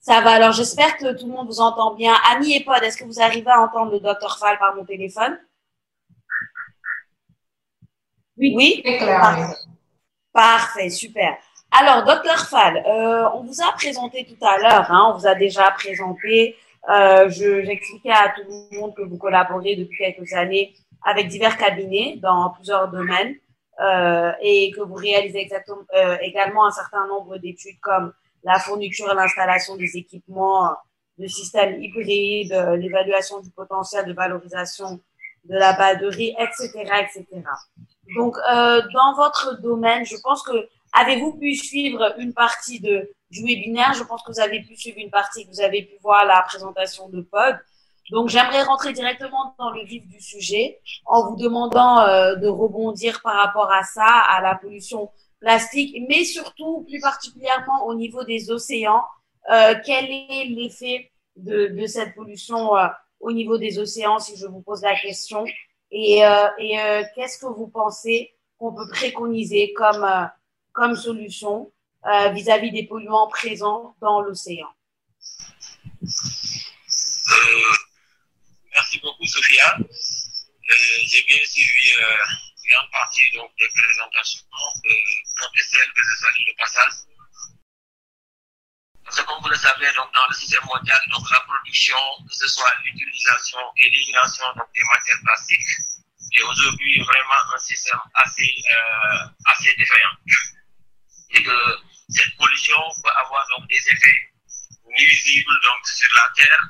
Ça 0.00 0.20
va, 0.20 0.32
alors 0.32 0.52
j'espère 0.52 0.96
que 0.96 1.18
tout 1.18 1.26
le 1.26 1.32
monde 1.32 1.48
vous 1.48 1.60
entend 1.60 1.94
bien. 1.94 2.14
Annie 2.30 2.56
et 2.56 2.62
Pod, 2.62 2.82
est-ce 2.82 2.96
que 2.96 3.04
vous 3.04 3.20
arrivez 3.20 3.50
à 3.50 3.60
entendre 3.60 3.92
le 3.92 4.00
Dr. 4.00 4.38
Fall 4.38 4.58
par 4.58 4.76
mon 4.76 4.84
téléphone? 4.84 5.38
Oui, 8.36 8.54
oui 8.56 8.82
Parfait. 8.98 9.54
Parfait, 10.32 10.90
super. 10.90 11.36
Alors, 11.70 12.04
docteur 12.04 12.46
Fall, 12.48 12.84
euh, 12.86 13.28
on 13.34 13.42
vous 13.42 13.60
a 13.62 13.72
présenté 13.72 14.24
tout 14.24 14.44
à 14.44 14.58
l'heure, 14.58 14.90
hein, 14.90 15.12
on 15.12 15.18
vous 15.18 15.26
a 15.26 15.34
déjà 15.34 15.70
présenté. 15.72 16.56
Euh, 16.88 17.28
J'expliquais 17.30 18.10
à 18.10 18.32
tout 18.34 18.42
le 18.48 18.78
monde 18.78 18.94
que 18.94 19.02
vous 19.02 19.16
collaborez 19.16 19.76
depuis 19.76 19.98
quelques 19.98 20.32
années 20.34 20.74
avec 21.04 21.28
divers 21.28 21.56
cabinets 21.56 22.18
dans 22.20 22.50
plusieurs 22.50 22.90
domaines 22.90 23.34
euh, 23.80 24.32
et 24.40 24.70
que 24.72 24.80
vous 24.82 24.94
réalisez 24.94 25.40
exactement, 25.40 25.82
euh, 25.94 26.16
également 26.20 26.66
un 26.66 26.70
certain 26.70 27.06
nombre 27.06 27.38
d'études 27.38 27.80
comme 27.80 28.12
la 28.42 28.58
fourniture 28.58 29.10
et 29.10 29.14
l'installation 29.14 29.76
des 29.76 29.96
équipements 29.96 30.70
de 31.18 31.26
systèmes 31.26 31.82
hybrides, 31.82 32.54
l'évaluation 32.78 33.40
du 33.40 33.50
potentiel 33.50 34.04
de 34.06 34.12
valorisation 34.12 35.00
de 35.44 35.54
la 35.56 35.72
batterie, 35.74 36.34
etc., 36.38 36.70
etc. 36.74 37.26
Donc, 38.16 38.36
euh, 38.36 38.82
dans 38.92 39.14
votre 39.14 39.60
domaine, 39.60 40.04
je 40.04 40.16
pense 40.22 40.42
que 40.42 40.68
Avez-vous 40.94 41.32
pu 41.32 41.56
suivre 41.56 42.14
une 42.18 42.32
partie 42.32 42.78
de, 42.78 43.10
du 43.30 43.42
webinaire 43.42 43.94
Je 43.94 44.04
pense 44.04 44.22
que 44.22 44.30
vous 44.30 44.40
avez 44.40 44.62
pu 44.62 44.76
suivre 44.76 44.98
une 44.98 45.10
partie, 45.10 45.44
que 45.44 45.50
vous 45.50 45.60
avez 45.60 45.82
pu 45.82 45.96
voir 46.00 46.24
la 46.24 46.40
présentation 46.42 47.08
de 47.08 47.20
Pod. 47.20 47.58
Donc, 48.10 48.28
j'aimerais 48.28 48.62
rentrer 48.62 48.92
directement 48.92 49.56
dans 49.58 49.70
le 49.70 49.84
vif 49.84 50.06
du 50.06 50.20
sujet 50.20 50.80
en 51.06 51.28
vous 51.28 51.36
demandant 51.36 52.00
euh, 52.00 52.36
de 52.36 52.46
rebondir 52.46 53.20
par 53.22 53.34
rapport 53.34 53.72
à 53.72 53.82
ça, 53.82 54.06
à 54.06 54.40
la 54.40 54.54
pollution 54.54 55.10
plastique, 55.40 55.96
mais 56.08 56.24
surtout, 56.24 56.84
plus 56.88 57.00
particulièrement 57.00 57.86
au 57.86 57.94
niveau 57.94 58.22
des 58.22 58.52
océans. 58.52 59.02
Euh, 59.50 59.74
quel 59.84 60.04
est 60.04 60.44
l'effet 60.44 61.10
de, 61.34 61.66
de, 61.66 61.86
cette 61.86 62.14
pollution 62.14 62.76
euh, 62.76 62.86
au 63.18 63.32
niveau 63.32 63.58
des 63.58 63.80
océans, 63.80 64.20
si 64.20 64.36
je 64.36 64.46
vous 64.46 64.60
pose 64.60 64.82
la 64.82 64.94
question? 64.94 65.44
Et, 65.96 66.26
euh, 66.26 66.48
euh, 66.58 67.04
qu'est-ce 67.14 67.38
que 67.38 67.46
vous 67.46 67.68
pensez 67.68 68.34
qu'on 68.58 68.74
peut 68.74 68.88
préconiser 68.88 69.72
comme 69.74 70.02
euh, 70.02 70.26
comme 70.72 70.96
solution 70.96 71.70
vis-à-vis 72.32 72.68
-vis 72.68 72.72
des 72.72 72.86
polluants 72.86 73.28
présents 73.28 73.94
dans 74.00 74.20
l'océan? 74.20 74.68
Euh, 76.02 77.74
Merci 78.74 78.98
beaucoup, 78.98 79.24
Sophia. 79.24 79.78
Euh, 79.78 80.74
J'ai 81.06 81.22
bien 81.22 81.38
suivi 81.46 81.92
euh, 81.96 82.16
grande 82.68 82.90
partie 82.90 83.30
donc, 83.36 83.50
des 83.58 83.68
présentations 83.68 84.40
de 84.84 84.94
professeurs 85.36 85.86
que 85.94 86.02
je 86.02 86.14
salue 86.20 86.44
le 86.48 86.54
passage. 86.58 87.13
Parce 89.04 89.20
que 89.20 89.26
comme 89.26 89.42
vous 89.42 89.48
le 89.48 89.56
savez, 89.56 89.86
donc, 89.94 90.12
dans 90.14 90.26
le 90.28 90.34
système 90.34 90.64
mondial, 90.64 90.98
donc, 91.10 91.30
la 91.30 91.40
production, 91.40 91.96
que 92.26 92.34
ce 92.34 92.48
soit 92.48 92.72
l'utilisation 92.84 93.58
et 93.76 93.90
l'élimination 93.90 94.44
des 94.74 94.82
matières 94.92 95.20
plastiques, 95.24 95.66
est 96.32 96.42
aujourd'hui 96.42 97.00
vraiment 97.02 97.54
un 97.54 97.58
système 97.58 98.00
assez, 98.14 98.50
euh, 98.72 99.26
assez 99.46 99.74
défaillant 99.76 100.16
et 101.30 101.42
que 101.42 101.78
cette 102.08 102.36
pollution 102.36 102.76
peut 103.02 103.10
avoir 103.24 103.46
donc 103.56 103.68
des 103.68 103.78
effets 103.88 104.32
nuisibles 104.86 105.52
donc 105.62 105.86
sur 105.86 106.08
la 106.14 106.28
terre, 106.36 106.60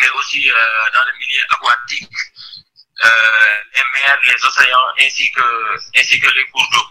mais 0.00 0.08
aussi 0.18 0.50
euh, 0.50 0.54
dans 0.94 1.04
le 1.12 1.18
milieu 1.18 1.42
aquatique, 1.50 2.08
euh, 3.04 3.56
les 3.74 4.00
mers, 4.00 4.18
les 4.26 4.44
océans 4.44 4.78
ainsi 5.00 5.30
que 5.32 5.98
ainsi 5.98 6.20
que 6.20 6.30
les 6.30 6.46
cours 6.46 6.68
d'eau. 6.72 6.86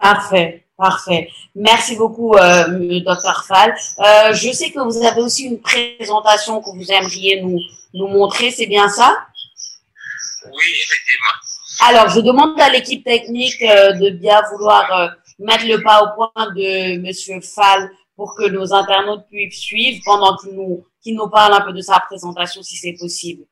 Parfait, 0.00 0.61
parfait. 0.76 1.28
Merci 1.54 1.96
beaucoup, 1.96 2.34
euh, 2.34 3.00
Dr 3.00 3.44
Fall. 3.46 3.74
Euh, 3.98 4.32
je 4.32 4.52
sais 4.52 4.70
que 4.70 4.80
vous 4.80 5.04
avez 5.04 5.20
aussi 5.20 5.44
une 5.44 5.60
présentation 5.60 6.60
que 6.60 6.70
vous 6.70 6.90
aimeriez 6.90 7.42
nous 7.42 7.58
nous 7.94 8.08
montrer, 8.08 8.50
c'est 8.50 8.66
bien 8.66 8.88
ça? 8.88 9.18
Oui, 10.46 10.64
effectivement. 10.82 11.88
Alors, 11.88 12.08
je 12.08 12.20
demande 12.20 12.58
à 12.60 12.70
l'équipe 12.70 13.04
technique 13.04 13.60
euh, 13.62 13.92
de 13.92 14.10
bien 14.10 14.40
vouloir 14.50 14.90
euh, 14.92 15.08
mettre 15.38 15.66
le 15.66 15.82
pas 15.82 16.02
au 16.02 16.14
point 16.14 16.46
de 16.56 16.98
Monsieur 16.98 17.40
Fall 17.40 17.90
pour 18.16 18.34
que 18.36 18.48
nos 18.48 18.72
internautes 18.72 19.26
puissent 19.28 19.58
suivre 19.58 20.00
pendant 20.04 20.36
qu'il 20.36 20.54
nous, 20.54 20.84
nous 21.06 21.28
parle 21.28 21.52
un 21.54 21.60
peu 21.60 21.72
de 21.72 21.80
sa 21.80 22.00
présentation 22.00 22.62
si 22.62 22.76
c'est 22.76 22.96
possible. 22.98 23.44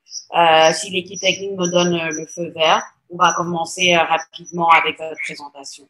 Si 0.73 0.89
l'équipe 0.89 1.19
technique 1.19 1.57
me 1.57 1.69
donne 1.69 1.97
le 2.09 2.25
feu 2.25 2.51
vert, 2.55 2.83
on 3.09 3.17
va 3.17 3.33
commencer 3.33 3.95
rapidement 3.95 4.69
avec 4.69 4.97
votre 4.97 5.17
présentation. 5.25 5.87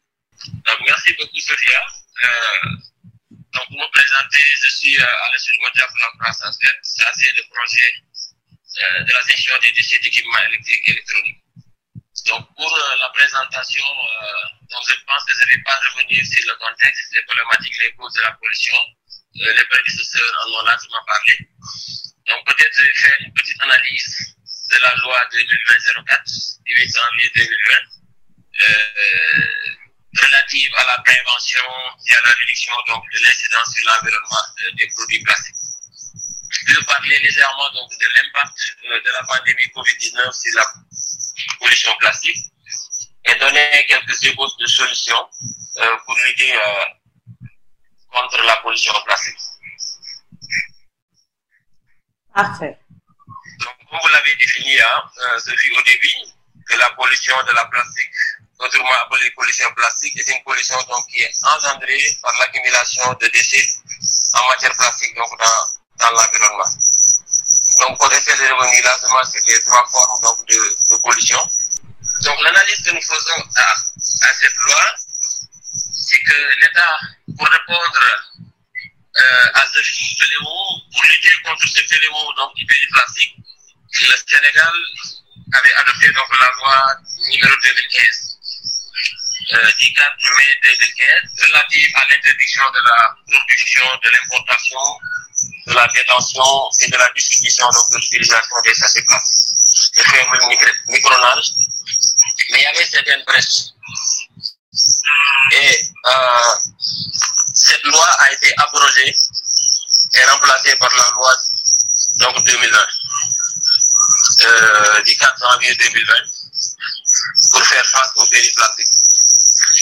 Donc, 0.48 0.78
merci 0.86 1.12
beaucoup, 1.14 1.40
Sophia. 1.40 1.82
Euh, 2.24 2.68
donc, 3.52 3.66
pour 3.68 3.78
me 3.78 3.90
présenter, 3.92 4.44
je 4.62 4.68
suis 4.68 5.00
euh, 5.00 5.04
à 5.04 5.30
l'Institut 5.32 5.60
mondial 5.60 5.88
la 6.00 6.18
croissance 6.18 6.58
verte, 6.60 6.82
chargé 6.98 7.32
de 7.32 7.42
projet 7.52 7.90
euh, 8.82 9.04
de 9.04 9.12
la 9.12 9.20
gestion 9.22 9.54
des 9.60 9.72
déchets 9.72 9.98
d'équipements 9.98 10.42
électriques 10.48 10.88
et 10.88 10.90
électroniques. 10.92 11.42
Donc, 12.26 12.46
pour 12.56 12.74
euh, 12.74 12.96
la 13.00 13.08
présentation, 13.10 13.84
donc 14.70 14.82
je 14.88 14.94
pense 15.06 15.24
que 15.24 15.34
je 15.34 15.42
ne 15.44 15.48
vais 15.48 15.62
pas 15.64 15.78
revenir 15.90 16.24
sur 16.24 16.48
le 16.48 16.54
contexte, 16.56 17.14
les 17.14 17.22
problématiques, 17.24 17.82
les 17.82 17.92
causes 17.94 18.14
de 18.14 18.20
la 18.22 18.32
pollution. 18.32 18.76
Les 19.34 19.64
prédécesseurs 19.64 20.46
en 20.46 20.60
ont 20.60 20.64
largement 20.64 21.02
parlé. 21.06 21.38
Donc, 22.28 22.46
peut-être 22.46 22.76
je 22.76 22.82
vais 22.82 22.94
faire 22.94 23.16
une 23.20 23.32
petite 23.32 23.60
analyse 23.62 24.36
de 24.70 24.76
la 24.78 24.94
loi 24.96 25.18
2020-04 25.32 26.62
du 26.64 26.74
8 26.74 26.94
janvier 26.94 27.30
2020 27.34 27.92
euh, 28.60 29.44
relative 30.20 30.72
à 30.76 30.84
la 30.84 30.98
prévention 31.02 31.64
et 32.10 32.14
à 32.14 32.22
la 32.22 32.32
réduction 32.32 32.74
donc, 32.88 33.04
de 33.12 33.18
l'incidence 33.24 33.74
sur 33.74 33.90
l'environnement 33.90 34.44
euh, 34.62 34.72
des 34.76 34.86
produits 34.88 35.22
plastiques. 35.22 35.56
Je 36.66 36.74
vais 36.74 36.84
parler 36.84 37.18
légèrement 37.18 37.70
donc, 37.72 37.90
de 37.90 38.06
l'impact 38.14 38.58
euh, 38.84 39.00
de 39.00 39.10
la 39.10 39.22
pandémie 39.26 39.66
COVID-19 39.74 40.32
sur 40.32 40.58
la 40.58 40.64
pollution 41.58 41.96
plastique 41.98 42.44
et 43.24 43.34
donner 43.36 43.86
quelques 43.88 44.22
ébauches 44.24 44.56
de 44.58 44.66
solutions 44.66 45.28
euh, 45.78 45.96
pour 46.04 46.16
lutter 46.26 46.52
contre 48.10 48.42
la 48.42 48.56
pollution 48.56 48.92
plastique. 49.06 49.38
Parfait. 52.34 52.78
Donc, 53.60 53.74
comme 53.88 53.98
vous 54.02 54.08
l'avez 54.08 54.34
défini, 54.36 54.78
hein, 54.80 55.02
Sophie, 55.38 55.70
au 55.70 55.82
début, 55.82 56.14
que 56.68 56.76
la 56.76 56.90
pollution 56.90 57.36
de 57.44 57.52
la 57.52 57.64
plastique, 57.66 58.10
autrement 58.62 58.92
appelée 59.04 59.30
pollution 59.32 59.70
plastique, 59.74 60.16
est 60.16 60.30
une 60.30 60.42
pollution 60.44 60.76
donc, 60.88 61.06
qui 61.08 61.22
est 61.22 61.32
engendrée 61.42 62.02
par 62.22 62.32
l'accumulation 62.38 63.12
de 63.20 63.26
déchets 63.28 63.68
en 64.34 64.48
matière 64.48 64.72
plastique 64.72 65.14
donc, 65.16 65.30
dans, 65.38 66.06
dans 66.06 66.10
l'environnement. 66.12 66.70
Donc, 67.78 67.98
pour 67.98 68.12
essayer 68.12 68.36
de 68.48 68.52
revenir 68.52 68.84
largement 68.84 69.24
sur 69.24 69.40
les 69.46 69.60
trois 69.60 69.84
formes 69.90 70.20
donc, 70.22 70.46
de, 70.48 70.54
de 70.54 71.00
pollution. 71.02 71.40
Donc, 72.22 72.40
l'analyse 72.42 72.82
que 72.84 72.90
nous 72.90 73.02
faisons 73.02 73.42
à, 73.56 73.70
à 73.70 74.34
cette 74.34 74.56
loi, 74.56 74.84
c'est 75.94 76.20
que 76.20 76.60
l'État, 76.60 76.96
pour 77.36 77.48
répondre 77.48 78.00
euh, 79.16 79.50
à 79.54 79.66
ce 79.66 79.78
fléau, 79.82 80.80
pour 80.92 81.02
lutter 81.04 81.34
contre 81.44 81.66
ce 81.66 81.82
fléau 81.82 82.32
donc, 82.36 82.54
du 82.54 82.66
pays 82.66 82.86
plastique, 82.92 83.36
le 84.00 84.16
Sénégal 84.26 84.72
avait 85.52 85.74
adopté 85.74 86.12
donc 86.12 86.40
la 86.40 86.50
loi 86.58 86.94
numéro 87.28 87.54
2015 87.62 88.21
4 89.48 90.36
mai 90.36 90.58
2015 90.62 91.46
relative 91.46 91.90
à 91.96 92.00
l'interdiction 92.10 92.62
de 92.70 92.80
la 92.88 93.16
production, 93.26 93.86
de 94.04 94.10
l'importation, 94.10 94.78
de 95.66 95.72
la 95.74 95.86
détention 95.88 96.68
et 96.80 96.88
de 96.90 96.96
la 96.96 97.08
distribution 97.14 97.68
de 97.68 97.96
l'utilisation 97.96 98.56
des 98.64 98.74
sachets 98.74 99.02
plastiques. 99.02 99.96
de 99.96 100.02
faible 100.02 100.38
micro- 100.48 100.74
micronage, 100.88 101.44
mais 102.50 102.58
il 102.58 102.62
y 102.62 102.66
avait 102.66 102.84
certaines 102.86 103.24
brèches. 103.24 103.72
Et 105.52 105.90
euh, 106.06 106.54
cette 107.54 107.82
loi 107.84 108.06
a 108.20 108.32
été 108.32 108.54
abrogée 108.58 109.16
et 110.14 110.24
remplacée 110.24 110.76
par 110.76 110.94
la 110.96 111.10
loi 111.14 111.34
donc 112.18 112.44
2020 112.44 112.86
euh, 114.42 115.02
du 115.02 115.16
4 115.16 115.38
janvier 115.38 115.74
2020 115.74 116.14
pour 117.50 117.64
faire 117.66 117.86
face 117.86 118.12
aux 118.16 118.26
plastiques. 118.26 118.88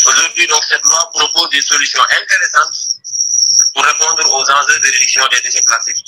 Aujourd'hui, 0.06 0.46
donc, 0.46 0.64
cette 0.68 0.82
loi 0.84 1.10
propose 1.12 1.50
des 1.50 1.60
solutions 1.60 2.02
intéressantes 2.02 2.88
pour 3.74 3.84
répondre 3.84 4.32
aux 4.32 4.50
enjeux 4.50 4.80
de 4.80 4.90
réduction 4.90 5.26
des 5.28 5.40
déchets 5.40 5.62
plastiques. 5.62 6.04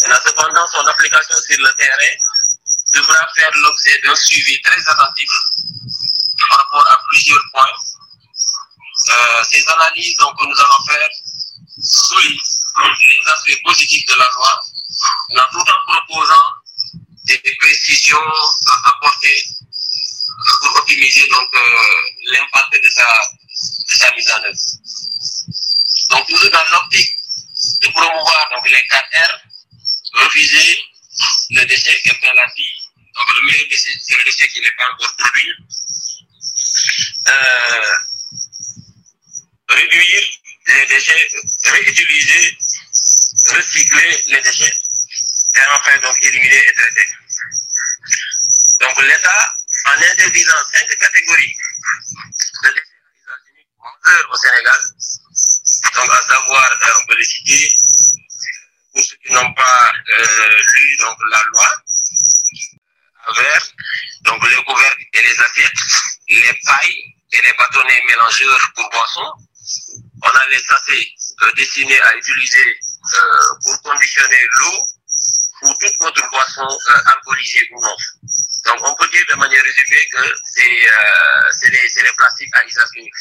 Cependant, 0.00 0.66
son 0.68 0.86
application 0.86 1.36
sur 1.36 1.58
le 1.58 1.72
terrain 1.78 2.16
devra 2.94 3.26
faire 3.34 3.50
l'objet 3.54 4.00
d'un 4.04 4.14
suivi 4.14 4.60
très 4.62 4.80
attentif 4.88 5.30
par 6.48 6.58
rapport 6.58 6.92
à 6.92 7.00
plusieurs 7.08 7.42
points. 7.52 7.74
Euh, 9.08 9.44
ces 9.44 9.64
analyses 9.68 10.16
donc, 10.18 10.38
que 10.38 10.44
nous 10.44 10.60
allons 10.60 10.84
faire 10.86 11.08
soulignent 11.82 12.40
les 13.08 13.30
aspects 13.32 13.62
positifs 13.64 14.06
de 14.06 14.14
la 14.14 14.28
loi, 14.34 14.60
tout 15.52 15.58
en 15.58 15.92
proposant 15.92 16.50
des 17.24 17.56
précisions 17.58 18.18
à 18.66 18.88
apporter 18.90 19.44
pour 20.60 20.76
optimiser 20.78 21.28
donc 21.28 21.48
euh, 21.54 22.02
l'impact 22.32 22.82
de 22.82 22.88
sa, 22.88 23.06
de 23.88 23.94
sa 23.94 24.14
mise 24.14 24.30
en 24.30 24.42
œuvre. 24.44 24.58
Donc 26.10 26.26
toujours 26.26 26.50
dans 26.50 26.64
l'optique 26.72 27.16
de 27.82 27.88
promouvoir 27.88 28.50
donc 28.54 28.68
les 28.68 28.86
4 28.88 29.04
R, 29.14 30.24
refuser 30.24 30.82
le 31.50 31.64
déchet, 31.66 32.00
quelqu'un 32.02 32.32
l'a 32.34 32.46
dit, 32.56 32.88
donc 33.14 33.26
le 33.34 33.46
meilleur 33.46 33.68
déchet, 33.68 33.90
c'est 34.00 34.16
le 34.16 34.24
déchet 34.24 34.48
qui 34.48 34.60
n'est 34.60 34.76
pas 34.78 34.88
encore 34.92 35.14
produit. 35.16 35.52
Euh, 37.28 37.92
réduire 39.68 40.22
les 40.66 40.86
déchets, 40.86 41.30
réutiliser, 41.64 42.58
recycler 43.46 44.22
les 44.26 44.40
déchets 44.40 44.74
et 45.54 45.60
enfin 45.74 45.98
donc 45.98 46.16
éliminer 46.22 46.62
et 46.68 46.72
traiter. 46.72 47.06
Donc 48.80 49.02
l'État, 49.02 49.54
en 49.90 50.02
interdisant 50.02 50.62
cinq 50.72 50.88
catégories 50.98 51.56
de 52.62 52.68
déchets 52.68 52.92
à 53.26 53.34
usage 53.34 53.40
unique 53.54 53.68
majeurs 53.82 54.30
au 54.30 54.36
Sénégal, 54.36 54.80
donc 55.94 56.10
à 56.10 56.22
savoir, 56.22 56.72
euh, 56.72 57.00
on 57.00 57.06
peut 57.06 57.16
les 57.18 57.24
citer, 57.24 57.76
pour 58.92 59.02
ceux 59.02 59.16
qui 59.16 59.32
n'ont 59.32 59.54
pas 59.54 59.92
euh, 60.18 60.62
lu 60.76 60.96
donc, 60.98 61.16
la 61.30 61.42
loi, 61.52 61.68
verre, 63.36 63.66
donc 64.22 64.48
les 64.48 64.64
couvercles 64.64 65.04
et 65.12 65.22
les 65.22 65.40
assiettes, 65.40 65.80
les 66.28 66.60
pailles 66.64 67.04
et 67.32 67.42
les 67.42 67.52
bâtonnets 67.58 68.02
mélangeurs 68.06 68.72
pour 68.74 68.90
boissons. 68.90 69.32
On 70.22 70.28
a 70.28 70.46
les 70.48 70.58
sachets 70.58 71.08
euh, 71.42 71.52
destinés 71.52 72.00
à 72.02 72.16
utiliser 72.16 72.78
euh, 73.14 73.54
pour 73.62 73.82
conditionner 73.82 74.46
l'eau 74.58 74.86
ou 75.62 75.74
toute 75.74 76.00
autre 76.00 76.30
boisson 76.30 76.66
euh, 76.66 77.12
alcoolisée 77.14 77.68
ou 77.72 77.80
non. 77.80 77.96
Donc 78.66 78.78
on 78.82 78.94
peut 78.96 79.08
dire 79.10 79.24
de 79.30 79.36
manière 79.36 79.62
résumée 79.62 80.06
que 80.12 80.34
c'est 80.44 80.88
euh, 80.88 81.70
les, 81.70 82.02
les 82.02 82.12
plastiques 82.12 82.54
à 82.54 82.64
usage 82.66 82.88
unique. 82.96 83.14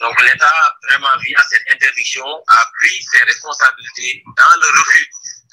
Donc 0.00 0.20
l'État, 0.22 0.76
vraiment 0.88 1.16
via 1.22 1.38
cette 1.48 1.62
interdiction, 1.70 2.26
a 2.48 2.70
pris 2.78 3.02
ses 3.02 3.24
responsabilités 3.24 4.22
dans 4.36 4.60
le 4.60 4.78
refus 4.78 5.10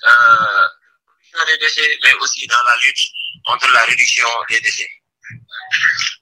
euh, 0.07 1.45
des 1.47 1.57
déchets, 1.57 1.97
mais 2.03 2.13
aussi 2.15 2.45
dans 2.47 2.63
la 2.69 2.75
lutte 2.83 2.99
contre 3.45 3.71
la 3.71 3.81
réduction 3.85 4.27
des 4.49 4.59
déchets. 4.59 4.89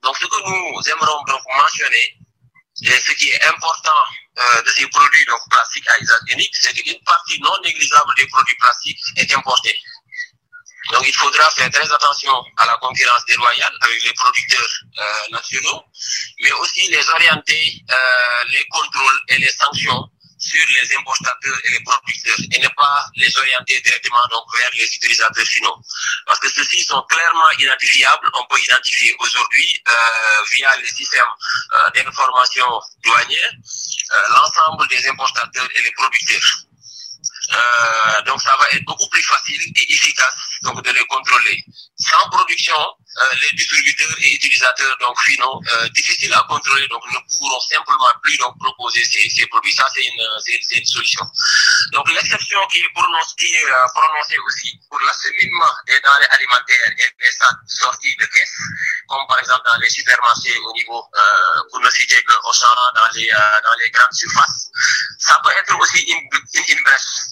Donc 0.04 0.16
ce 0.18 0.26
que 0.26 0.50
nous 0.50 0.90
aimerons 0.90 1.24
donc 1.24 1.42
mentionner, 1.58 2.18
et 2.84 3.00
ce 3.00 3.12
qui 3.14 3.30
est 3.30 3.44
important 3.44 4.04
euh, 4.40 4.62
de 4.64 4.70
ces 4.70 4.88
produits 4.88 5.26
donc 5.26 5.40
plastiques 5.50 5.88
à 5.90 6.00
usage 6.00 6.20
unique, 6.30 6.56
c'est 6.56 6.74
qu'une 6.74 7.04
partie 7.04 7.40
non 7.42 7.54
négligeable 7.64 8.14
des 8.16 8.28
produits 8.28 8.56
plastiques 8.56 9.00
est 9.18 9.34
importée. 9.34 9.78
Donc 10.90 11.08
il 11.08 11.16
faudra 11.16 11.50
faire 11.52 11.70
très 11.70 11.92
attention 11.92 12.34
à 12.58 12.66
la 12.66 12.76
concurrence 12.78 13.24
déloyale 13.26 13.74
avec 13.82 14.04
les 14.04 14.14
producteurs 14.14 14.70
euh, 14.98 15.04
nationaux, 15.32 15.84
mais 16.42 16.52
aussi 16.54 16.88
les 16.90 17.08
orienter, 17.10 17.84
euh, 17.90 18.44
les 18.50 18.66
contrôles 18.70 19.20
et 19.30 19.38
les 19.38 19.52
sanctions 19.52 20.10
sur 20.40 20.66
les 20.82 20.96
importateurs 20.98 21.58
et 21.66 21.70
les 21.70 21.80
producteurs 21.82 22.40
et 22.52 22.60
ne 22.60 22.68
pas 22.70 23.06
les 23.16 23.38
orienter 23.38 23.80
directement 23.82 24.26
donc 24.32 24.44
vers 24.58 24.72
les 24.74 24.86
utilisateurs 24.86 25.46
finaux. 25.46 25.78
Parce 26.26 26.40
que 26.40 26.50
ceux-ci 26.50 26.84
sont 26.84 27.02
clairement 27.04 27.52
identifiables. 27.60 28.28
On 28.34 28.46
peut 28.48 28.60
identifier 28.60 29.16
aujourd'hui 29.20 29.84
euh, 29.88 30.42
via 30.56 30.76
les 30.78 30.90
systèmes 30.90 31.22
d'information 31.94 32.66
douanière 33.04 33.52
l'ensemble 34.32 34.88
des 34.88 35.08
importateurs 35.08 35.68
et 35.76 35.82
les 35.84 35.92
producteurs. 35.92 36.66
Donc 38.26 38.42
ça 38.42 38.56
va 38.58 38.66
être 38.72 38.84
beaucoup 38.86 39.08
facile 39.22 39.62
et 39.76 39.94
efficace 39.94 40.36
donc 40.64 40.84
de 40.84 40.92
les 40.92 41.06
contrôler. 41.06 41.64
Sans 42.00 42.30
production, 42.30 42.76
euh, 42.78 43.36
les 43.42 43.58
distributeurs 43.58 44.16
et 44.22 44.36
utilisateurs 44.36 44.98
donc 45.00 45.20
finaux 45.22 45.62
euh, 45.72 45.90
difficiles 45.90 46.34
à 46.34 46.46
contrôler 46.48 46.88
donc 46.88 47.04
ne 47.12 47.20
pourront 47.30 47.60
simplement 47.60 48.08
plus 48.24 48.38
donc 48.38 48.58
proposer 48.60 49.04
ces, 49.04 49.30
ces 49.30 49.46
produits. 49.48 49.74
Ça 49.74 49.86
c'est 49.94 50.04
une, 50.04 50.24
c'est, 50.40 50.78
une 50.78 50.86
solution. 50.86 51.26
Donc 51.92 52.10
l'exception 52.12 52.60
qui 52.68 52.80
est 52.80 52.94
prononcée, 52.94 53.54
euh, 53.66 53.88
prononcée 53.94 54.38
aussi 54.48 54.80
pour 54.90 55.00
l'acheminement 55.02 55.72
des 55.88 56.00
denrées 56.00 56.28
alimentaires 56.32 56.92
et 57.00 57.10
des 57.20 57.32
sacs 57.32 58.02
de 58.20 58.26
caisse, 58.26 58.58
comme 59.08 59.26
par 59.28 59.40
exemple 59.40 59.62
dans 59.66 59.80
les 59.80 59.90
supermarchés 59.90 60.58
au 60.58 60.74
niveau, 60.74 61.04
euh, 61.16 61.62
pour 61.70 61.80
ne 61.82 61.90
citer 61.90 62.22
que 62.24 62.34
Auchan, 62.46 62.68
dans 62.96 63.10
les, 63.16 63.30
dans 63.30 63.78
les 63.80 63.90
grandes 63.90 64.14
surfaces, 64.14 64.70
ça 65.20 65.40
peut 65.44 65.52
être 65.52 65.78
aussi 65.80 66.02
une, 66.04 66.30
une, 66.54 66.78
une 66.78 66.84
brèche. 66.84 67.31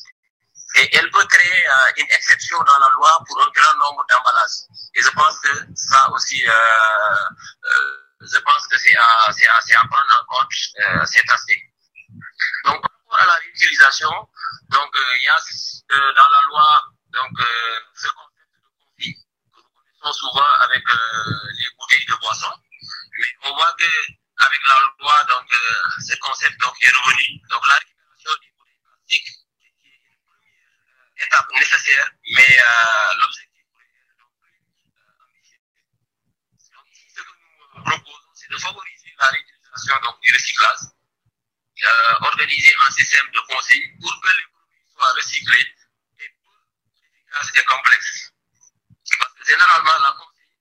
Et 0.76 0.96
elle 0.96 1.10
peut 1.10 1.26
créer 1.26 1.68
euh, 1.68 1.92
une 1.98 2.12
exception 2.12 2.58
dans 2.60 2.78
la 2.78 2.88
loi 2.94 3.24
pour 3.28 3.42
un 3.42 3.50
grand 3.50 3.76
nombre 3.78 4.06
d'emballages. 4.08 4.70
Et 4.94 5.02
je 5.02 5.10
pense 5.10 5.40
que 5.40 5.50
ça 5.76 6.10
aussi, 6.12 6.48
euh, 6.48 6.52
euh, 6.52 7.98
je 8.22 8.40
pense 8.40 8.68
que 8.68 8.78
c'est 8.78 8.96
à, 8.96 9.04
à, 9.04 9.88
prendre 9.88 10.22
en 10.22 10.26
compte 10.36 10.52
cet 11.08 11.30
aspect. 11.32 11.62
Donc, 12.66 12.82
par 12.82 12.92
rapport 12.92 13.22
à 13.22 13.26
la 13.26 13.34
réutilisation, 13.36 14.12
donc 14.70 14.92
il 15.16 15.24
y 15.24 15.28
a 15.28 15.38
dans 15.90 16.30
la 16.30 16.42
loi 16.50 16.84
donc 17.14 17.32
ce 17.96 18.08
concept 18.10 18.54
de 18.54 18.68
conflit 18.78 19.14
que 19.16 19.58
nous 19.58 19.70
connaissons 19.74 20.14
souvent 20.14 20.48
avec 20.62 20.84
les 20.86 21.68
bouteilles 21.80 22.06
de 22.06 22.16
boisson, 22.22 22.52
mais 23.18 23.28
on 23.44 23.56
voit 23.56 23.76
que 23.80 23.90
avec 24.46 24.60
la 24.68 24.76
loi 25.00 25.24
donc 25.30 25.48
ce 26.00 26.16
concept 26.18 26.60
donc 26.62 26.76
est 26.82 26.92
revenu. 26.92 27.42
Donc 27.50 27.66
la 27.68 27.74
récupération 27.76 28.32
des 28.42 28.52
bouteilles 28.56 28.82
plastiques 28.84 29.40
étape 31.20 31.52
nécessaire, 31.54 32.12
mais 32.36 32.60
euh, 32.60 33.14
l'objectif 33.22 33.66
euh, 33.76 35.12
ici 35.42 37.06
ce 37.16 37.22
que 37.22 37.30
nous 37.76 37.84
proposons 37.84 38.32
c'est 38.34 38.50
de 38.50 38.58
favoriser 38.58 39.14
la 39.20 39.28
réutilisation 39.28 40.00
donc 40.02 40.20
du 40.22 40.34
recyclage 40.34 40.80
euh, 41.86 42.14
organiser 42.22 42.76
un 42.88 42.92
système 42.92 43.32
de 43.32 43.40
conseil 43.48 43.82
pour 44.02 44.22
que 44.22 44.28
les 44.28 44.44
produits 44.52 44.84
soient 44.94 45.14
recyclés 45.14 45.76
et 46.20 46.30
peu 46.44 46.52
efficaces 47.08 47.52
et 47.56 47.64
complexes. 47.64 48.34
Parce 49.18 49.34
que 49.34 49.46
généralement, 49.46 49.98
la 50.04 50.12
conseil 50.12 50.52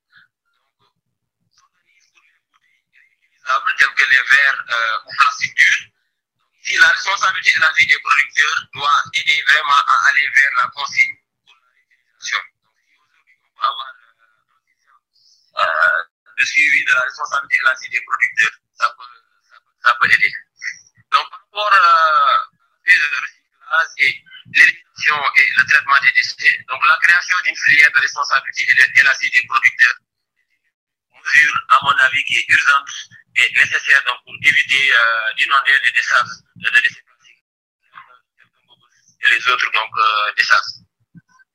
s'organise 1.50 2.06
pour 2.12 2.22
les 2.22 2.38
bouteilles 2.46 2.86
réutilisables 2.94 3.74
telles 3.78 3.94
que 3.94 4.04
les 4.10 4.22
verres 4.22 4.64
euh, 4.70 5.06
ou 5.06 5.16
plastiques 5.18 5.56
durs. 5.56 5.97
Ici, 6.68 6.76
la 6.80 6.88
responsabilité 6.88 7.56
élargie 7.56 7.86
des 7.86 7.98
producteurs 7.98 8.68
doit 8.74 9.02
aider 9.14 9.42
vraiment 9.48 9.72
à 9.72 10.08
aller 10.08 10.28
vers 10.36 10.50
la 10.60 10.68
consigne 10.68 11.16
pour 11.46 11.54
la 11.56 11.68
réutilisation. 11.72 12.38
Donc, 12.62 12.74
si 12.76 12.92
aujourd'hui 12.92 13.36
on 13.40 13.48
peut 13.56 13.64
avoir 13.64 13.88
euh, 15.56 16.02
système 16.12 16.34
euh, 16.36 16.44
suivi 16.44 16.84
de 16.84 16.92
la 16.92 17.00
responsabilité 17.00 17.56
élargie 17.56 17.88
des 17.88 18.02
producteurs, 18.02 18.52
ça 18.74 18.94
peut, 18.98 19.16
ça 19.48 19.56
peut, 19.64 20.08
ça 20.08 20.14
aider. 20.14 20.32
Donc, 21.10 21.30
par 21.30 21.40
rapport 21.40 21.72
euh, 21.72 22.36
à 22.36 22.84
le 22.84 23.16
recyclage 23.16 23.88
et 23.96 24.24
l'élimination 24.52 25.24
et 25.38 25.50
le 25.56 25.64
traitement 25.64 26.00
des 26.02 26.12
déchets, 26.12 26.64
donc 26.68 26.84
la 26.84 26.98
création 27.00 27.36
d'une 27.44 27.56
filière 27.56 27.90
de 27.92 28.00
responsabilité 28.00 28.66
élargie 28.94 29.30
des 29.30 29.46
producteurs 29.46 29.96
mesure, 31.28 31.66
à 31.70 31.78
mon 31.82 31.96
avis, 31.98 32.24
qui 32.24 32.36
est 32.36 32.48
urgente 32.48 32.88
et 33.38 33.52
nécessaire 33.54 34.02
donc, 34.04 34.18
pour 34.24 34.34
éviter 34.42 34.92
euh, 34.92 35.34
d'inonder 35.36 35.72
les 35.84 35.92
décharges 35.92 36.42
de 36.56 36.70
déchets 36.82 37.02
plastiques 37.06 37.44
et 39.22 39.28
les 39.30 39.48
autres 39.48 39.70
donc, 39.72 39.90
euh. 39.98 40.32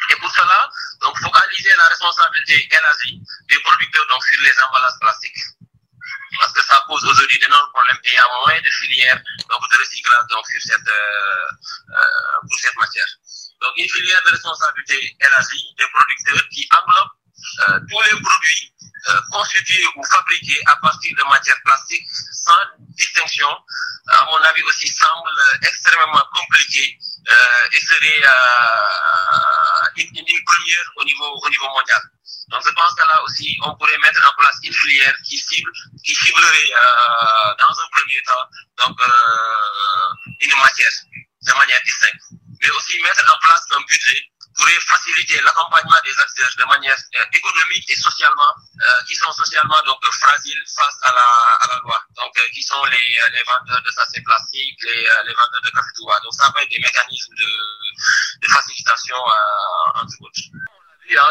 Et 0.10 0.16
pour 0.18 0.30
cela, 0.36 0.70
donc, 1.02 1.18
focaliser 1.20 1.72
la 1.78 1.88
responsabilité 1.88 2.68
élargie 2.70 3.22
des 3.48 3.60
producteurs 3.60 4.08
donc, 4.08 4.24
sur 4.26 4.42
les 4.42 4.62
emballages 4.62 5.00
plastiques 5.00 5.40
parce 6.40 6.54
que 6.54 6.64
ça 6.64 6.84
pose 6.88 7.04
aujourd'hui 7.06 7.40
d'énormes 7.40 7.70
problèmes 7.74 8.00
et 8.04 8.10
il 8.10 8.14
y 8.14 8.18
a 8.18 8.28
moins 8.46 8.60
de 8.60 8.70
filières 8.70 9.22
donc, 9.50 9.62
de 9.72 9.78
recyclage 9.78 10.28
donc, 10.30 10.46
sur 10.48 10.62
cette, 10.62 10.88
euh, 10.88 11.50
euh, 11.92 12.40
pour 12.48 12.60
cette 12.60 12.76
matière. 12.76 13.08
Donc 13.62 13.72
une 13.78 13.90
filière 13.90 14.22
de 14.26 14.32
responsabilité 14.32 15.16
élargie 15.22 15.76
des 15.78 15.88
producteurs 15.94 16.50
qui 16.50 16.68
englobe 16.76 17.10
euh, 17.70 17.80
tous 17.89 18.02
les 18.02 18.22
produits 18.22 18.74
euh, 19.10 19.20
constitués 19.32 19.84
ou 19.98 20.04
fabriqués 20.06 20.62
à 20.66 20.78
partir 20.78 21.14
de 21.18 21.24
matières 21.30 21.62
plastiques 21.66 22.08
sans 22.32 22.56
distinction, 22.96 23.50
à 24.08 24.26
mon 24.28 24.38
avis 24.38 24.64
aussi 24.64 24.88
semble 24.88 25.30
extrêmement 25.62 26.24
compliqué 26.34 26.98
euh, 27.30 27.68
et 27.74 27.80
serait 27.82 28.24
euh, 28.24 29.88
une, 29.98 30.44
première 30.46 30.86
au 30.96 31.04
niveau, 31.04 31.36
au 31.36 31.50
niveau 31.50 31.68
mondial. 31.68 32.02
Donc 32.48 32.62
je 32.66 32.72
pense 32.72 32.94
que 32.96 33.06
là 33.06 33.22
aussi, 33.24 33.58
on 33.66 33.76
pourrait 33.76 33.98
mettre 33.98 34.26
en 34.26 34.41
place 34.41 34.56
une 34.64 34.74
filière 34.74 35.16
qui 35.26 35.38
cible, 35.38 35.72
qui 36.06 36.16
ciblerait 36.16 36.72
dans 37.60 37.80
un 37.82 37.88
premier 37.91 38.22
temps 38.24 38.88
donc 38.88 38.98
une 40.39 40.56
matière 40.62 40.91
de 41.41 41.54
manière 41.54 41.82
distincte, 41.84 42.24
mais 42.62 42.70
aussi 42.70 43.02
mettre 43.02 43.36
en 43.36 43.39
place 43.39 43.64
un 43.72 43.82
budget 43.82 44.32
pourrait 44.56 44.80
faciliter 44.88 45.41
l'accompagnement 45.41 45.97
des 46.04 46.14
acteurs 46.20 46.51
de 46.58 46.66
manière 46.66 46.97
euh, 47.20 47.26
économique 47.34 47.89
et 47.89 47.95
socialement, 47.95 48.54
euh, 48.82 49.04
qui 49.08 49.16
sont 49.16 49.32
socialement 49.32 49.82
donc 49.86 50.04
fragiles 50.06 50.64
face 50.76 50.97
à 51.04 51.12
la, 51.12 51.28
à 51.62 51.68
la 51.74 51.80
loi. 51.80 51.99
Donc, 52.16 52.38
euh, 52.38 52.49
qui 52.54 52.64
sont 52.64 52.84
les, 52.86 53.20
les 53.32 53.43
vendeurs 53.43 53.82
de 53.82 53.91
sachets 53.91 54.22
plastiques, 54.22 54.84
les, 54.84 55.08
les 55.26 55.34
vendeurs 55.34 55.62
de 55.64 55.70
café. 55.70 56.22
Donc, 56.24 56.34
ça 56.34 56.51
peut 56.51 56.62
être 56.62 56.70
des 56.70 56.80
mécanismes 56.80 57.36
de, 57.36 57.49
de 58.41 58.47
facilitation 58.47 59.18
entre 59.95 60.22
autres. 60.22 60.41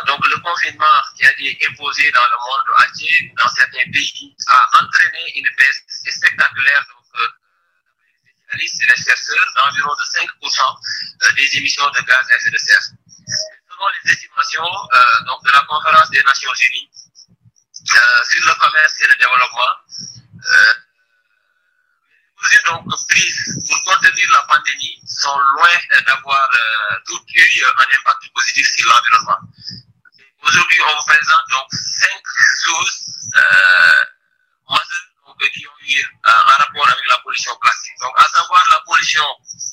Donc 0.06 0.26
le 0.28 0.38
confinement 0.40 1.02
qui 1.16 1.24
a 1.24 1.32
été 1.32 1.66
imposé 1.66 2.10
dans 2.12 2.26
le 2.30 2.36
monde 2.36 2.66
entier, 2.86 3.32
dans 3.36 3.48
certains 3.48 3.90
pays, 3.90 4.36
a 4.48 4.82
entraîné 4.82 5.38
une 5.38 5.48
baisse 5.56 5.82
spectaculaire 5.88 6.86
donc, 6.88 7.20
euh, 7.20 7.28
et 8.54 8.58
les 8.58 8.68
chercheurs 8.68 9.46
d'environ 9.56 9.94
de 9.94 10.04
5% 10.04 11.34
des 11.36 11.56
émissions 11.56 11.88
de 11.90 12.00
gaz 12.02 12.26
à 12.30 12.36
effet 12.36 12.50
de 12.50 12.58
serre. 12.58 12.82
Selon 13.26 13.88
les 14.04 14.12
estimations 14.12 14.64
euh, 14.64 15.24
donc, 15.26 15.44
de 15.44 15.50
la 15.50 15.60
conférence 15.68 16.10
des 16.10 16.22
Nations 16.22 16.52
Unies 16.52 16.90
euh, 17.94 18.24
sur 18.24 18.46
le 18.46 18.54
commerce 18.54 18.94
et 19.00 19.06
le 19.08 19.14
développement, 19.16 19.74
euh, 20.46 20.74
les 22.50 22.58
mesures 22.66 23.06
prises 23.08 23.58
pour 23.68 23.84
contenir 23.84 24.30
la 24.32 24.42
pandémie 24.42 25.00
sont 25.06 25.38
loin 25.38 26.02
d'avoir 26.06 26.48
toutes 27.06 27.34
eu 27.34 27.64
un 27.64 27.98
impact 27.98 28.32
positif 28.34 28.66
sur 28.74 28.88
l'environnement. 28.88 29.38
Aujourd'hui, 30.42 30.78
on 30.88 30.96
vous 30.96 31.04
présente 31.06 31.48
donc 31.50 31.68
cinq 31.70 32.22
majeures 34.68 35.11
donc, 35.42 35.50
qui 35.50 35.66
ont 35.66 35.78
eu 35.82 36.04
un 36.24 36.32
rapport 36.32 36.88
avec 36.88 37.04
la 37.08 37.18
pollution 37.18 37.52
plastique. 37.60 37.98
Donc, 38.00 38.14
à 38.16 38.28
savoir 38.28 38.64
la 38.70 38.80
pollution 38.86 39.24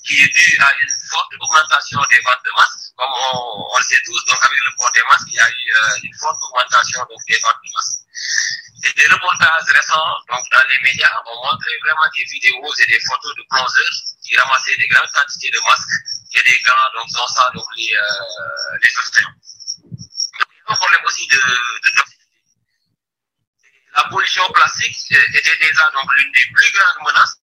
qui 0.05 0.22
est 0.22 0.28
due 0.28 0.57
à 0.61 0.74
une 0.82 0.89
forte 1.09 1.32
augmentation 1.39 2.01
des 2.09 2.20
ventes 2.22 2.43
de 2.45 2.51
masques, 2.57 2.89
comme 2.97 3.13
on, 3.13 3.78
le 3.78 3.84
sait 3.84 4.01
tous, 4.05 4.26
donc 4.26 4.39
avec 4.41 4.59
le 4.65 4.72
port 4.78 4.91
des 4.91 5.03
masques, 5.11 5.28
il 5.28 5.36
y 5.36 5.39
a 5.39 5.49
eu 5.49 5.65
euh, 5.70 6.03
une 6.03 6.15
forte 6.20 6.41
augmentation 6.41 7.05
donc, 7.09 7.22
des 7.28 7.38
ventes 7.39 7.61
de 7.63 7.70
masques. 7.74 8.01
Et 8.84 8.93
des 8.93 9.07
reportages 9.07 9.70
récents 9.76 10.15
donc, 10.30 10.43
dans 10.51 10.67
les 10.70 10.80
médias 10.80 11.11
ont 11.28 11.51
montré 11.51 11.72
vraiment 11.84 12.09
des 12.15 12.24
vidéos 12.24 12.74
et 12.80 12.86
des 12.88 12.99
photos 13.01 13.36
de 13.36 13.43
plongeurs 13.49 13.97
qui 14.24 14.38
ramassaient 14.38 14.78
des 14.78 14.88
grandes 14.88 15.11
quantités 15.11 15.51
de 15.51 15.59
masques 15.67 15.99
et 16.34 16.43
des 16.43 16.59
gants, 16.65 16.89
donc 16.95 17.09
dans 17.11 17.28
ça, 17.28 17.49
donc 17.53 17.65
les, 17.76 17.93
euh, 17.93 18.78
les 18.82 18.91
océans. 18.97 19.36
Donc, 20.39 20.47
il 20.49 20.57
y 20.57 20.70
a 20.70 20.74
un 20.74 20.76
problème 20.76 21.01
aussi 21.05 21.28
de, 21.28 21.38
de. 21.38 22.18
La 23.96 24.04
pollution 24.10 24.48
plastique 24.52 25.12
était 25.12 25.58
déjà 25.58 25.90
donc 25.92 26.06
l'une 26.16 26.32
des 26.32 26.46
plus 26.54 26.72
grandes 26.72 27.08
menaces 27.08 27.38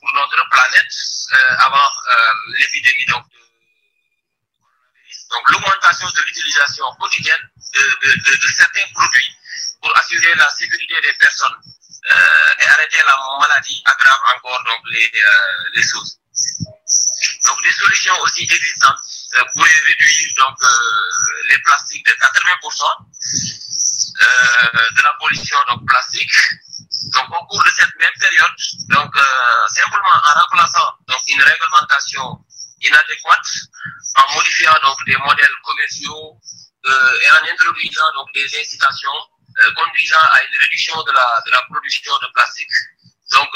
pour 0.00 0.12
notre 0.14 0.48
planète 0.50 0.92
euh, 1.32 1.56
avant 1.60 1.78
euh, 1.78 2.32
l'épidémie 2.58 3.06
donc, 3.06 3.24
l'augmentation 5.50 6.08
de 6.10 6.20
l'utilisation 6.22 6.84
quotidienne 7.00 7.50
de, 7.72 8.48
certains 8.54 8.86
produits 8.92 9.34
pour 9.80 9.96
assurer 9.96 10.34
la 10.34 10.50
sécurité 10.50 11.00
des 11.00 11.12
personnes 11.14 11.56
euh, 12.12 12.60
et 12.60 12.66
arrêter 12.66 12.98
la 13.06 13.16
maladie 13.40 13.82
aggrave 13.86 14.20
encore 14.36 14.62
donc 14.64 14.80
les, 14.90 15.10
les 15.74 15.82
choses. 15.82 16.18
Donc 17.46 17.62
des 17.62 17.72
solutions 17.72 18.18
aussi 18.20 18.42
existantes 18.42 18.98
pourraient 19.54 19.82
réduire 19.86 20.34
donc 20.36 20.58
les 21.48 21.58
plastiques 21.60 22.04
de 22.04 22.12
80% 22.12 23.61
de 24.20 25.02
la 25.02 25.12
pollution 25.20 25.58
donc 25.68 25.86
plastique. 25.86 26.30
Donc 27.12 27.26
au 27.30 27.46
cours 27.46 27.64
de 27.64 27.70
cette 27.70 27.94
même 27.98 28.16
période, 28.18 28.52
donc 28.88 29.16
euh, 29.16 29.68
simplement 29.68 30.14
en 30.14 30.40
remplaçant 30.40 30.94
donc 31.08 31.20
une 31.26 31.42
réglementation 31.42 32.38
inadéquate, 32.80 33.48
en 34.16 34.34
modifiant 34.34 34.74
donc 34.82 34.96
des 35.06 35.16
modèles 35.16 35.56
commerciaux 35.64 36.38
euh, 36.86 37.20
et 37.20 37.30
en 37.30 37.52
introduisant 37.52 38.12
donc 38.14 38.32
des 38.34 38.46
incitations 38.58 39.18
euh, 39.60 39.72
conduisant 39.74 40.20
à 40.32 40.42
une 40.42 40.58
réduction 40.60 41.02
de 41.02 41.12
la 41.12 41.42
de 41.44 41.50
la 41.50 41.62
production 41.62 42.12
de 42.18 42.28
plastique. 42.32 42.76
Donc 43.32 43.48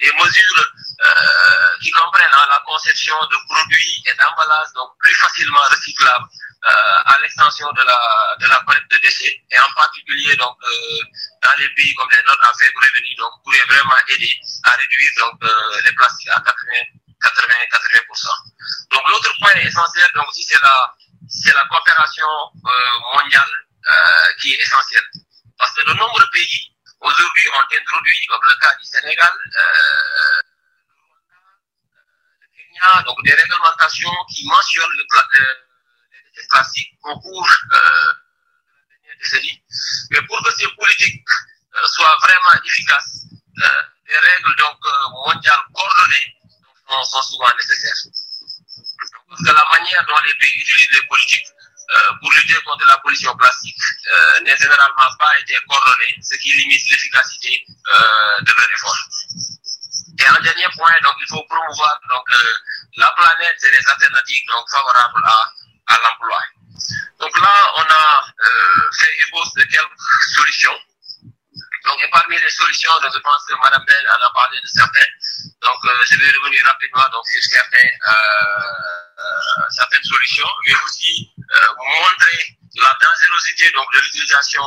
des 0.00 0.12
mesures 0.12 0.72
qui 1.80 1.90
comprennent 1.92 2.34
hein, 2.34 2.46
la 2.50 2.60
conception 2.66 3.14
de 3.30 3.36
produits 3.48 4.02
et 4.06 4.14
d'emballages 4.16 4.74
plus 4.98 5.14
facilement 5.14 5.60
recyclables 5.70 6.26
euh, 6.26 6.49
à 6.62 7.18
l'extension 7.20 7.72
de 7.72 7.82
la 7.82 8.36
de 8.38 8.46
la 8.46 8.60
de 8.90 8.98
déchets 9.00 9.42
et 9.50 9.58
en 9.58 9.72
particulier 9.74 10.36
donc 10.36 10.56
euh, 10.62 10.98
dans 11.42 11.54
les 11.58 11.68
pays 11.74 11.94
comme 11.94 12.08
les 12.10 12.18
nôtres 12.18 12.50
à 12.50 12.52
faible 12.58 12.76
revenu 12.76 13.14
donc 13.16 13.32
pourrait 13.42 13.64
vraiment 13.68 13.96
aider 14.08 14.34
à 14.64 14.70
réduire 14.72 15.10
donc 15.18 15.42
euh, 15.42 15.80
les 15.84 15.92
plastiques 15.92 16.28
à 16.28 16.40
80 16.40 16.72
80 17.22 17.54
80 17.70 18.00
Donc 18.90 19.08
l'autre 19.08 19.32
point 19.40 19.54
essentiel 19.54 20.06
donc 20.14 20.28
aussi 20.28 20.42
c'est 20.44 20.60
la 20.60 20.94
c'est 21.28 21.54
la 21.54 21.64
coopération 21.66 22.26
mondiale 23.14 23.50
qui 24.40 24.52
est 24.54 24.60
essentielle. 24.62 25.04
Parce 25.58 25.72
que 25.74 25.84
de 25.86 25.92
nombreux 25.94 26.28
pays 26.32 26.72
aujourd'hui 27.00 27.48
ont 27.54 27.76
introduit 27.76 28.26
comme 28.26 28.40
le 28.42 28.56
cas 28.60 28.74
du 28.76 28.84
Sénégal 28.84 29.30
Kenya 32.54 33.02
donc 33.04 33.22
des 33.24 33.34
réglementations 33.34 34.12
qui 34.28 34.46
mentionnent 34.46 34.96
le, 34.96 35.04
le 35.04 35.69
des 36.40 36.46
plastiques 36.48 36.92
au 37.02 37.18
cours 37.20 37.50
euh, 37.72 38.12
de 39.20 39.24
la. 39.24 39.62
Mais 40.10 40.22
pour 40.22 40.42
que 40.44 40.50
ces 40.52 40.68
politiques 40.68 41.28
soit 41.86 42.16
vraiment 42.22 42.64
efficace, 42.64 43.26
des 43.56 44.18
règles 44.18 44.56
donc 44.56 44.78
mondiales 45.26 45.60
coordonnées 45.74 46.36
sont, 47.04 47.22
souvent 47.22 47.50
nécessaires. 47.56 48.10
Parce 49.28 49.42
que 49.42 49.52
la 49.52 49.64
manière 49.78 50.04
dont 50.06 50.20
les 50.26 50.34
pays 50.34 50.52
utilisent 50.56 50.90
les 50.92 51.06
politiques 51.06 51.46
pour 52.20 52.32
lutter 52.32 52.54
contre 52.62 52.86
la 52.86 52.98
pollution 52.98 53.36
plastique 53.36 53.76
euh, 54.12 54.40
n'est 54.40 54.56
généralement 54.56 55.10
pas 55.18 55.38
été 55.40 55.56
coordonnée, 55.68 56.16
ce 56.22 56.36
qui 56.36 56.52
limite 56.52 56.90
l'efficacité 56.90 57.64
euh, 57.68 58.40
de 58.42 58.52
leur 58.52 58.72
effort. 58.72 58.98
Et 60.18 60.26
un 60.26 60.40
dernier 60.40 60.68
point, 60.76 60.92
donc 61.02 61.14
il 61.20 61.26
faut 61.28 61.42
promouvoir 61.48 62.00
donc 62.10 62.24
la 62.96 63.12
planète 63.16 63.56
et 63.64 63.70
les 63.70 63.88
alternatives 63.88 64.46
donc 64.48 64.68
favorables 64.70 65.24
à, 65.24 65.52
l'emploi. 66.02 66.40
Donc 67.20 67.40
là, 67.40 67.72
on 67.76 67.82
a 67.82 68.24
fait 68.98 69.12
ébauche 69.26 69.52
de 69.56 69.62
quelques 69.62 70.34
solutions. 70.34 70.78
Donc, 71.84 71.98
et 72.04 72.10
parmi 72.10 72.38
les 72.38 72.50
solutions, 72.50 72.92
je 73.02 73.18
pense 73.20 73.44
que 73.48 73.54
Madame 73.62 73.84
Bell 73.86 74.08
en 74.08 74.26
a 74.26 74.32
parlé 74.34 74.60
de 74.60 74.66
certaines. 74.66 75.14
Donc, 75.62 75.78
euh, 75.84 76.04
je 76.10 76.16
vais 76.16 76.30
revenir 76.38 76.64
rapidement 76.66 77.04
donc, 77.12 77.26
sur 77.26 77.42
certaines, 77.42 77.98
euh, 78.06 79.70
certaines 79.70 80.04
solutions, 80.04 80.48
mais 80.66 80.74
aussi 80.84 81.32
euh, 81.38 81.68
montrer 82.00 82.58
la 82.76 82.96
dangerosité 83.00 83.70
donc, 83.72 83.86
de 83.94 83.98
l'utilisation 84.00 84.62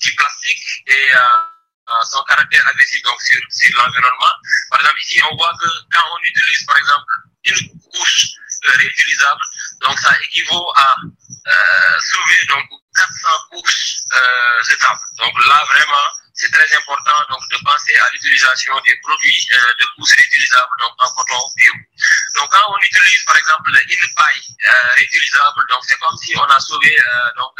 du 0.00 0.14
plastique 0.14 0.82
et 0.86 1.12
son 2.04 2.22
caractère 2.24 2.66
agressif 2.68 3.02
donc, 3.02 3.20
sur, 3.20 3.40
sur 3.50 3.76
l'environnement. 3.76 4.34
Par 4.70 4.80
exemple, 4.80 5.00
ici, 5.00 5.20
on 5.30 5.36
voit 5.36 5.52
que 5.60 5.68
quand 5.92 6.04
on 6.12 6.18
utilise, 6.22 6.64
par 6.64 6.78
exemple, 6.78 7.12
une 7.44 7.80
couche 7.90 8.26
réutilisable, 8.64 9.40
donc 9.80 9.98
ça 9.98 10.14
équivaut 10.24 10.72
à 10.76 10.94
sauver 12.00 12.44
donc, 12.48 12.64
400 12.98 13.28
couches 13.50 14.02
euh, 14.12 14.62
jetables. 14.68 15.00
Donc 15.18 15.32
là, 15.46 15.64
vraiment, 15.74 16.06
c'est 16.34 16.50
très 16.50 16.76
important 16.76 17.18
donc, 17.30 17.42
de 17.50 17.58
penser 17.64 17.94
à 17.96 18.10
l'utilisation 18.10 18.74
des 18.84 18.96
produits 19.02 19.48
euh, 19.52 19.56
de 19.80 19.86
couches 19.96 20.14
réutilisables 20.16 20.74
donc, 20.80 20.92
en 20.98 21.10
coton 21.14 21.42
bio. 21.56 21.72
Donc 22.36 22.50
quand 22.50 22.62
on 22.68 22.78
utilise 22.78 23.22
par 23.24 23.36
exemple 23.36 23.70
une 23.70 24.08
paille 24.14 24.42
euh, 24.66 24.88
réutilisable, 24.96 25.62
donc 25.68 25.82
c'est 25.86 25.98
comme 25.98 26.16
si 26.16 26.36
on 26.36 26.44
a 26.44 26.60
sauvé 26.60 26.96
donc 27.36 27.54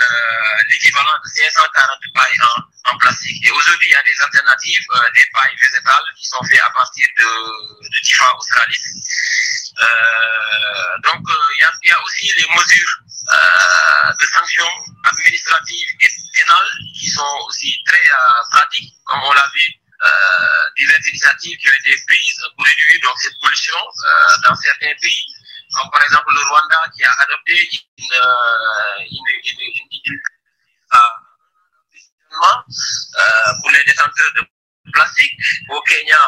l'équivalent 0.70 1.18
de 1.24 1.28
540 1.28 1.98
pailles 2.14 2.38
en, 2.42 2.92
en 2.94 2.98
plastique. 2.98 3.44
Et 3.44 3.50
aujourd'hui, 3.50 3.88
il 3.88 3.92
y 3.92 3.96
a 3.96 4.02
des 4.02 4.20
alternatives, 4.22 4.86
des 5.14 5.26
pailles 5.32 5.56
végétales 5.60 6.08
qui 6.16 6.26
sont 6.26 6.42
faites 6.44 6.62
à 6.62 6.70
partir 6.70 7.06
de, 7.18 7.88
de 7.88 8.00
Tifa 8.00 8.34
australis. 8.36 8.78
Donc 11.02 11.22
il 11.54 11.60
y, 11.60 11.64
a, 11.64 11.72
il 11.82 11.88
y 11.88 11.92
a 11.92 12.02
aussi 12.04 12.32
les 12.36 12.46
mesures 12.56 12.94
de 14.18 14.26
sanctions 14.26 14.72
administratives 15.12 15.88
et 16.00 16.08
pénales 16.34 16.72
qui 16.98 17.08
sont 17.10 17.44
aussi 17.46 17.76
très 17.86 18.10
pratiques, 18.50 18.94
comme 19.04 19.22
on 19.22 19.32
l'a 19.32 19.48
vu, 19.54 19.74
euh, 20.06 20.70
diverses 20.76 21.06
initiatives 21.08 21.58
qui 21.58 21.68
ont 21.68 21.72
été 21.80 21.96
prises 22.06 22.46
pour 22.56 22.64
réduire 22.64 23.00
donc, 23.02 23.18
cette 23.18 23.38
pollution 23.40 23.76
euh, 23.76 24.48
dans 24.48 24.54
certains 24.54 24.94
pays, 25.00 25.26
comme 25.74 25.90
par 25.90 26.02
exemple 26.04 26.32
le 26.32 26.40
Rwanda 26.40 26.88
qui 26.96 27.04
a 27.04 27.12
adopté 27.20 27.68
une, 27.72 28.12
euh, 28.12 29.00
une, 29.10 29.28
une, 29.44 29.60
une, 29.60 30.00
une 30.04 30.20
euh, 32.30 33.52
pour 33.60 33.70
les 33.72 33.84
détenteurs 33.84 34.32
de 34.36 34.46
plastique. 34.92 35.34
Au 35.68 35.82
Kenya, 35.82 36.20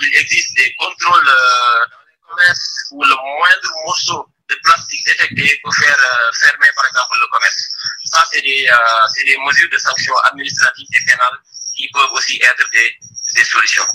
il 0.00 0.16
existe 0.16 0.56
des 0.56 0.74
contrôles 0.74 1.24
dans 1.24 2.02
les 2.06 2.18
commerces 2.28 2.86
où 2.92 3.02
le 3.02 3.14
moindre 3.14 3.72
morceau 3.84 4.26
de 4.48 4.54
plastique 4.62 5.04
détecté 5.06 5.60
peut 5.62 5.70
faire 5.82 5.96
euh, 5.96 6.32
fermer 6.40 6.68
par 6.74 6.86
exemple 6.86 7.18
le 7.20 7.26
commerce. 7.32 7.66
Ça, 8.04 8.22
c'est 8.30 8.42
des, 8.42 8.68
euh, 8.68 9.44
mesures 9.44 9.68
de 9.70 9.78
sanctions 9.78 10.16
administratives 10.30 10.86
et 10.94 11.04
pénales 11.04 11.38
qui 11.76 11.88
peuvent 11.92 12.12
aussi 12.12 12.40
être 12.42 12.64
des, 12.72 13.44
solutions. 13.44 13.86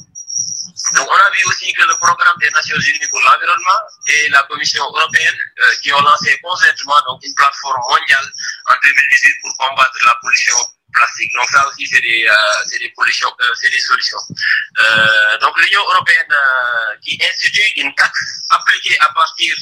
Donc, 0.93 1.07
on 1.09 1.13
a 1.13 1.31
vu 1.31 1.43
aussi 1.47 1.73
que 1.73 1.83
le 1.83 1.95
programme 1.95 2.37
des 2.39 2.49
Nations 2.51 2.77
Unies 2.77 3.07
pour 3.09 3.19
l'environnement 3.21 3.81
et 4.07 4.29
la 4.29 4.43
Commission 4.43 4.83
européenne 4.83 5.35
euh, 5.59 5.71
qui 5.81 5.91
ont 5.93 6.01
lancé 6.01 6.37
conjointement 6.43 7.19
une 7.23 7.33
plateforme 7.33 7.81
mondiale 7.89 8.25
en 8.67 8.75
2018 8.83 9.35
pour 9.41 9.57
combattre 9.57 9.97
la 10.05 10.15
pollution 10.21 10.55
plastique. 10.91 11.31
Donc 11.33 11.49
ça 11.49 11.67
aussi, 11.67 11.87
c'est 11.87 12.01
des, 12.01 12.25
euh, 12.27 12.33
euh, 12.33 13.69
des 13.69 13.79
solutions. 13.79 14.19
Euh, 14.79 15.37
donc 15.39 15.59
l'Union 15.61 15.81
européenne 15.81 16.33
qui 17.03 17.19
institue 17.21 17.61
une 17.77 17.93
taxe 17.95 18.43
appliquée 18.49 18.97
à 18.99 19.11
partir 19.13 19.55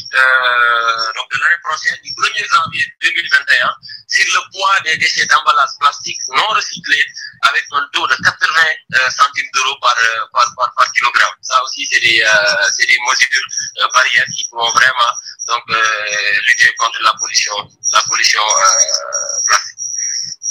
donc 1.15 1.25
de 1.32 1.39
l'année 1.39 1.61
prochaine, 1.63 1.97
du 2.03 2.11
1er 2.11 2.45
janvier 2.49 2.86
2021, 3.01 3.75
sur 4.07 4.25
le 4.25 4.51
poids 4.51 4.80
des 4.84 4.97
déchets 4.97 5.25
d'emballage 5.25 5.69
plastique 5.80 6.19
non 6.30 6.47
recyclés 6.49 7.05
avec 7.43 7.63
un 7.71 7.88
taux 7.93 8.07
de 8.07 8.15
80 8.15 9.09
centimes 9.09 9.49
d'euros 9.53 9.77
par, 9.82 9.95
par, 10.75 10.91
kilogramme. 10.93 11.34
Ça 11.41 11.61
aussi, 11.63 11.86
c'est 11.86 11.99
des, 11.99 12.19
des 12.19 12.97
mesures 13.07 13.89
barrières 13.93 14.25
qui 14.36 14.47
vont 14.51 14.69
vraiment 14.69 15.11
donc, 15.47 15.63
lutter 16.47 16.73
contre 16.77 17.01
la 17.03 17.13
pollution, 17.19 17.53
la 17.93 18.01
pollution 18.07 18.41
plastique. 19.47 19.89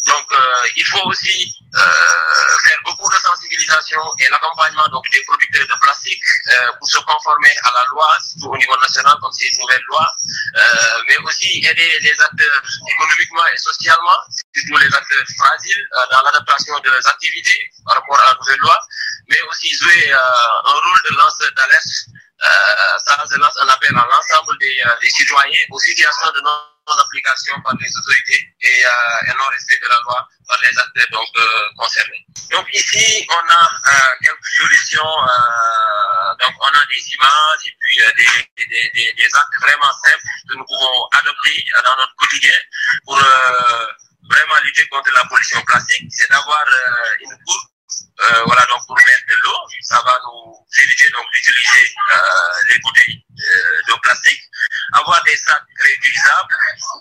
Donc, 0.09 0.25
euh, 0.33 0.69
il 0.75 0.87
faut 0.87 1.05
aussi 1.05 1.55
euh, 1.75 2.59
faire 2.65 2.79
beaucoup 2.87 3.11
de 3.13 3.19
sensibilisation 3.19 4.01
et 4.19 4.27
l'accompagnement 4.31 4.89
donc 4.91 5.05
des 5.11 5.23
producteurs 5.25 5.67
de 5.69 5.81
plastique 5.81 6.23
euh, 6.49 6.73
pour 6.79 6.89
se 6.89 6.99
conformer 7.01 7.53
à 7.65 7.73
la 7.75 7.85
loi, 7.91 8.09
surtout 8.27 8.55
au 8.55 8.57
niveau 8.57 8.75
national, 8.81 9.15
comme 9.21 9.33
c'est 9.33 9.49
une 9.53 9.61
nouvelle 9.61 9.85
loi, 9.89 10.11
mais 11.07 11.17
aussi 11.19 11.61
aider 11.63 11.99
les 12.01 12.21
acteurs 12.21 12.63
économiquement 12.89 13.47
et 13.53 13.59
socialement, 13.59 14.19
surtout 14.55 14.79
les 14.79 14.95
acteurs 14.95 15.27
fragiles, 15.37 15.89
dans 16.11 16.23
l'adaptation 16.25 16.79
de 16.79 16.89
leurs 16.89 17.07
activités 17.07 17.71
par 17.85 17.97
rapport 17.97 18.19
à 18.21 18.33
la 18.33 18.35
nouvelle 18.41 18.61
loi, 18.61 18.81
mais 19.29 19.41
aussi 19.51 19.69
jouer 19.75 20.11
un 20.11 20.73
rôle 20.73 21.01
de 21.11 21.17
lanceur 21.17 21.51
d'alerte. 21.53 21.95
ça, 23.05 23.37
lance 23.37 23.59
un 23.61 23.69
appel 23.69 23.93
à 23.93 24.07
l'ensemble 24.09 24.57
des, 24.59 24.83
des 25.03 25.11
citoyens 25.11 25.65
aux 25.71 25.81
situations 25.81 26.33
de 26.35 26.41
non 26.41 26.78
application 26.97 27.61
par 27.63 27.75
les 27.81 27.91
autorités 27.97 28.49
et, 28.61 28.85
euh, 28.85 29.27
et 29.27 29.33
non 29.37 29.45
respect 29.51 29.79
de 29.83 29.89
la 29.89 29.99
loi 30.05 30.29
par 30.47 30.59
les 30.63 30.79
acteurs 30.79 31.23
euh, 31.37 31.69
concernés. 31.77 32.25
Donc 32.51 32.67
ici, 32.73 33.27
on 33.29 33.53
a 33.53 33.65
euh, 33.65 34.11
quelques 34.23 34.53
solutions. 34.57 35.15
donc 36.41 36.55
on 36.61 36.73
a 36.73 36.85
des 36.87 37.03
images 37.13 37.63
et 37.67 37.75
puis 37.81 37.99
des, 38.17 38.67
des, 38.67 38.91
des, 38.95 39.13
des, 39.13 39.31
actes 39.35 39.59
vraiment 39.61 39.93
simples 40.05 40.25
que 40.49 40.55
nous 40.57 40.65
pouvons 40.65 41.09
adopter 41.19 41.65
dans 41.85 41.97
notre 41.97 42.15
quotidien 42.17 42.59
pour 43.05 43.17
vraiment 43.17 44.61
lutter 44.65 44.87
contre 44.89 45.11
la 45.13 45.25
pollution 45.29 45.61
plastique. 45.63 46.09
C'est 46.11 46.31
d'avoir 46.31 46.65
une 47.21 47.37
courbe 47.45 47.78
euh, 48.21 48.43
voilà, 48.47 48.67
donc 48.67 48.85
pour 48.87 48.97
mettre 48.97 49.27
de 49.29 49.35
l'eau, 49.45 49.59
ça 49.83 50.03
va 50.05 50.19
nous 50.25 50.67
éviter 50.83 51.09
donc 51.11 51.25
d'utiliser 51.33 51.95
euh, 52.13 52.19
les 52.69 52.79
bouteilles 52.81 53.25
euh, 53.39 53.81
de 53.89 54.01
plastique, 54.01 54.43
avoir 54.93 55.23
des 55.25 55.37
sacs 55.37 55.63
réutilisables, 55.81 56.57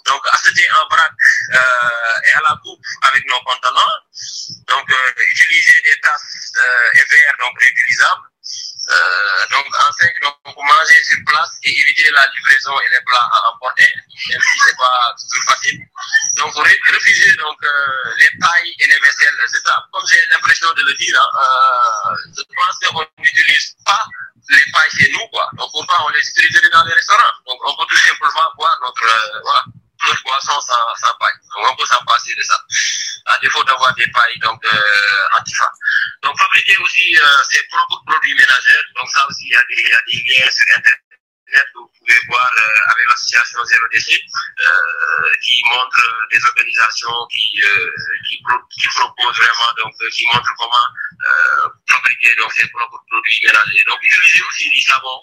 donc 0.05 0.21
acheter 0.31 0.67
un 0.69 0.95
vrac 0.95 1.11
et 1.51 2.31
à 2.33 2.41
la 2.41 2.55
coupe 2.61 2.81
avec 3.09 3.27
nos 3.27 3.39
contenants, 3.41 3.97
donc 4.67 4.93
utiliser 5.31 5.81
des 5.83 5.99
tasses 6.01 6.53
et 6.93 7.03
donc 7.39 7.53
réutilisables, 7.59 8.21
donc 9.51 9.65
en 9.67 9.91
cinq, 9.99 10.13
donc 10.21 10.55
manger 10.55 11.03
sur 11.03 11.17
place 11.25 11.51
et 11.63 11.71
éviter 11.81 12.09
la 12.11 12.25
livraison 12.27 12.79
et 12.79 12.89
les 12.91 13.01
plats 13.01 13.29
à 13.31 13.49
emporter, 13.49 13.87
même 14.29 14.41
si 14.41 14.59
c'est 14.65 14.77
pas 14.77 15.13
toujours 15.19 15.43
facile. 15.49 15.79
Donc 16.35 16.53
refuser 16.55 17.33
donc 17.35 17.57
les 18.17 18.31
pailles 18.39 18.73
et 18.79 18.87
les 18.87 18.99
vaisselles, 18.99 19.37
c'est 19.47 19.63
ça. 19.65 19.83
Comme 19.91 20.05
j'ai 20.09 20.21
l'impression 20.31 20.71
de 20.73 20.83
le 20.83 20.93
dire, 20.93 21.19
hein, 21.21 22.15
je 22.35 22.43
pense 22.43 22.79
qu'on 22.81 23.05
n'utilise 23.21 23.75
pas 23.85 24.03
les 24.49 24.71
pailles 24.71 24.91
chez 24.97 25.11
nous, 25.11 25.27
quoi. 25.33 25.49
Donc 25.57 25.69
pourquoi 25.71 26.05
on 26.05 26.09
les 26.09 26.21
utiliserait 26.21 26.69
dans 26.69 26.85
les 26.85 26.93
restaurants? 26.93 27.33
Donc 27.45 27.59
on 27.65 27.75
peut 27.75 27.85
tout 27.89 27.97
simplement 27.97 28.51
boire 28.55 28.79
notre, 28.81 29.41
voilà, 29.43 29.63
notre 30.05 30.23
boisson 30.23 30.59
sans, 30.61 30.95
sans 30.95 31.13
paille. 31.19 31.33
Donc 31.55 31.71
on 31.71 31.75
peut 31.75 31.85
s'en 31.85 32.03
passer 32.05 32.35
de 32.35 32.43
ça. 32.43 32.59
À 33.25 33.37
défaut 33.39 33.63
d'avoir 33.63 33.93
des 33.95 34.07
pailles 34.07 34.39
donc 34.39 34.63
euh, 34.65 35.39
antifa. 35.39 35.69
Donc 36.23 36.37
fabriquer 36.37 36.77
aussi 36.77 37.17
euh, 37.17 37.43
ses 37.49 37.63
propres 37.67 38.03
produits 38.05 38.35
ménagers. 38.35 38.83
Donc 38.95 39.09
ça 39.09 39.25
aussi 39.27 39.53
a 39.55 39.61
des, 39.69 39.81
il 39.81 39.89
y 39.89 39.93
a 39.93 40.01
des 40.07 40.23
liens 40.23 40.49
sur 40.49 40.77
internet 40.77 41.06
vous 41.75 41.89
pouvez 41.97 42.19
voir 42.27 42.49
euh, 42.57 42.91
avec 42.91 43.09
l'association 43.09 43.63
Zéro 43.65 43.83
Déchet 43.91 44.19
euh, 44.19 45.29
qui 45.41 45.61
montre 45.71 46.27
des 46.31 46.43
organisations 46.45 47.27
qui, 47.31 47.61
euh, 47.63 47.91
qui, 48.27 48.37
pro 48.43 48.57
proposent 48.95 49.37
vraiment, 49.37 49.73
donc 49.77 49.93
qui 50.11 50.25
montrent 50.27 50.53
comment 50.57 50.87
fabriquer 51.89 52.35
donc, 52.35 52.51
ses 52.53 52.67
propres 52.69 53.01
produits 53.09 53.41
ménagers. 53.43 53.83
Donc 53.87 53.99
utiliser 54.01 54.43
aussi 54.47 54.69
du 54.69 54.81
savon 54.81 55.21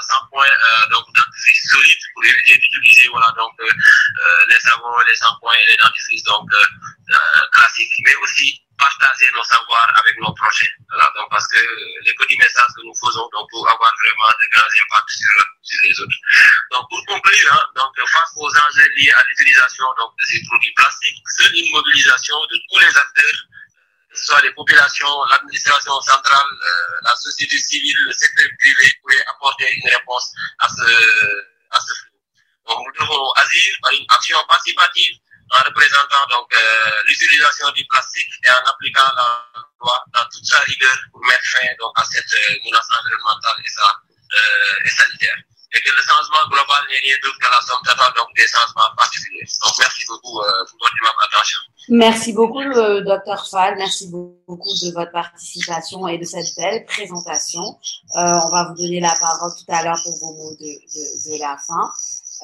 sans 0.00 0.26
point 0.30 0.46
donc 0.90 1.04
dentifrice 1.14 1.70
solide 1.70 1.98
pour 2.14 2.24
éviter 2.24 2.56
d'utiliser 2.56 3.08
voilà, 3.08 3.32
donc, 3.36 3.52
les 4.48 4.58
savons, 4.58 4.98
les 5.06 5.14
shampoings 5.14 5.54
et 5.54 5.70
les 5.70 5.76
dentifrices 5.76 6.24
donc, 6.24 6.50
classiques, 7.52 7.92
mais 8.04 8.14
aussi 8.16 8.67
partager 8.78 9.28
nos 9.34 9.44
savoirs 9.44 9.92
avec 9.98 10.16
nos. 10.18 10.34
Voilà, 10.34 11.12
donc 11.16 11.28
parce 11.30 11.46
que 11.48 11.58
les 12.02 12.14
petits 12.14 12.38
messages 12.38 12.72
que 12.76 12.82
nous 12.86 12.94
faisons 12.94 13.28
donc, 13.32 13.50
pour 13.50 13.68
avoir 13.68 13.92
vraiment 14.02 14.30
de 14.30 14.46
grands 14.54 14.70
impacts 14.70 15.10
sur, 15.10 15.34
sur 15.62 15.80
les 15.82 16.00
autres. 16.00 16.16
Donc 16.70 16.84
pour 16.88 17.04
conclure, 17.06 17.52
hein, 17.52 17.66
donc 17.74 17.92
face 18.08 18.32
aux 18.36 18.48
enjeux 18.48 18.88
liées 18.96 19.12
à 19.12 19.22
l'utilisation 19.24 19.84
de 19.98 20.24
ces 20.24 20.42
produits 20.46 20.72
plastiques. 20.74 21.22
Seule 21.38 21.54
une 21.56 21.72
mobilisation 21.72 22.38
de 22.46 22.56
tous 22.70 22.78
les 22.78 22.96
acteurs, 22.96 23.40
soit 24.14 24.40
les 24.42 24.52
populations, 24.52 25.24
l'administration 25.30 26.00
centrale, 26.00 26.52
euh, 26.52 26.96
la 27.02 27.14
société 27.16 27.58
civile, 27.58 27.98
le 28.06 28.12
secteur 28.12 28.48
privé, 28.58 28.94
pourrait 29.02 29.24
apporter 29.34 29.74
une 29.74 29.90
réponse 29.90 30.32
à 30.60 30.68
ce, 30.68 30.88
à 31.70 31.80
ce. 31.80 31.92
Donc 32.66 32.86
nous 32.86 33.04
devons 33.04 33.32
agir 33.36 33.74
par 33.82 33.92
une 33.92 34.06
action 34.08 34.38
participative 34.48 35.18
en 35.50 35.64
représentant 35.64 36.24
donc 36.30 36.52
euh, 36.52 36.90
l'utilisation 37.06 37.70
du 37.72 37.84
plastique 37.86 38.32
et 38.44 38.50
en 38.50 38.70
appliquant 38.70 39.08
la 39.16 39.44
loi 39.80 40.04
dans 40.12 40.24
toute 40.30 40.44
sa 40.44 40.60
rigueur 40.60 40.96
pour 41.12 41.24
mettre 41.24 41.44
fin 41.52 41.66
donc 41.78 41.92
à 41.96 42.04
cette 42.04 42.32
euh, 42.34 42.54
menace 42.64 42.88
environnementale 43.00 43.56
et, 43.64 43.68
ça, 43.68 43.88
euh, 43.88 44.84
et 44.84 44.90
sanitaire. 44.90 45.36
Et 45.72 45.80
que 45.82 45.90
le 45.90 46.02
changement 46.02 46.48
global 46.48 46.80
n'est 46.88 46.98
rien 47.00 47.16
d'autre 47.22 47.38
que 47.38 47.46
la 47.46 47.60
somme 47.60 47.82
totale 47.84 48.12
donc 48.16 48.28
des 48.34 48.46
changements 48.48 48.88
particuliers. 48.96 49.46
Donc 49.62 49.74
merci 49.78 50.04
beaucoup 50.08 50.32
pour 50.32 50.78
votre 50.78 51.26
attention. 51.28 51.58
Merci 51.90 52.32
beaucoup, 52.32 52.64
docteur 53.04 53.46
Fall. 53.46 53.76
Merci 53.76 54.08
beaucoup 54.08 54.72
de 54.82 54.94
votre 54.94 55.12
participation 55.12 56.08
et 56.08 56.16
de 56.16 56.24
cette 56.24 56.56
belle 56.56 56.86
présentation. 56.86 57.78
On 58.14 58.48
va 58.48 58.68
vous 58.68 58.82
donner 58.82 59.00
la 59.00 59.14
parole 59.20 59.52
tout 59.58 59.70
à 59.70 59.82
l'heure 59.82 60.00
pour 60.02 60.18
vos 60.18 60.32
mots 60.32 60.56
de, 60.58 60.64
de 60.64 61.38
la 61.38 61.58
fin. 61.58 61.92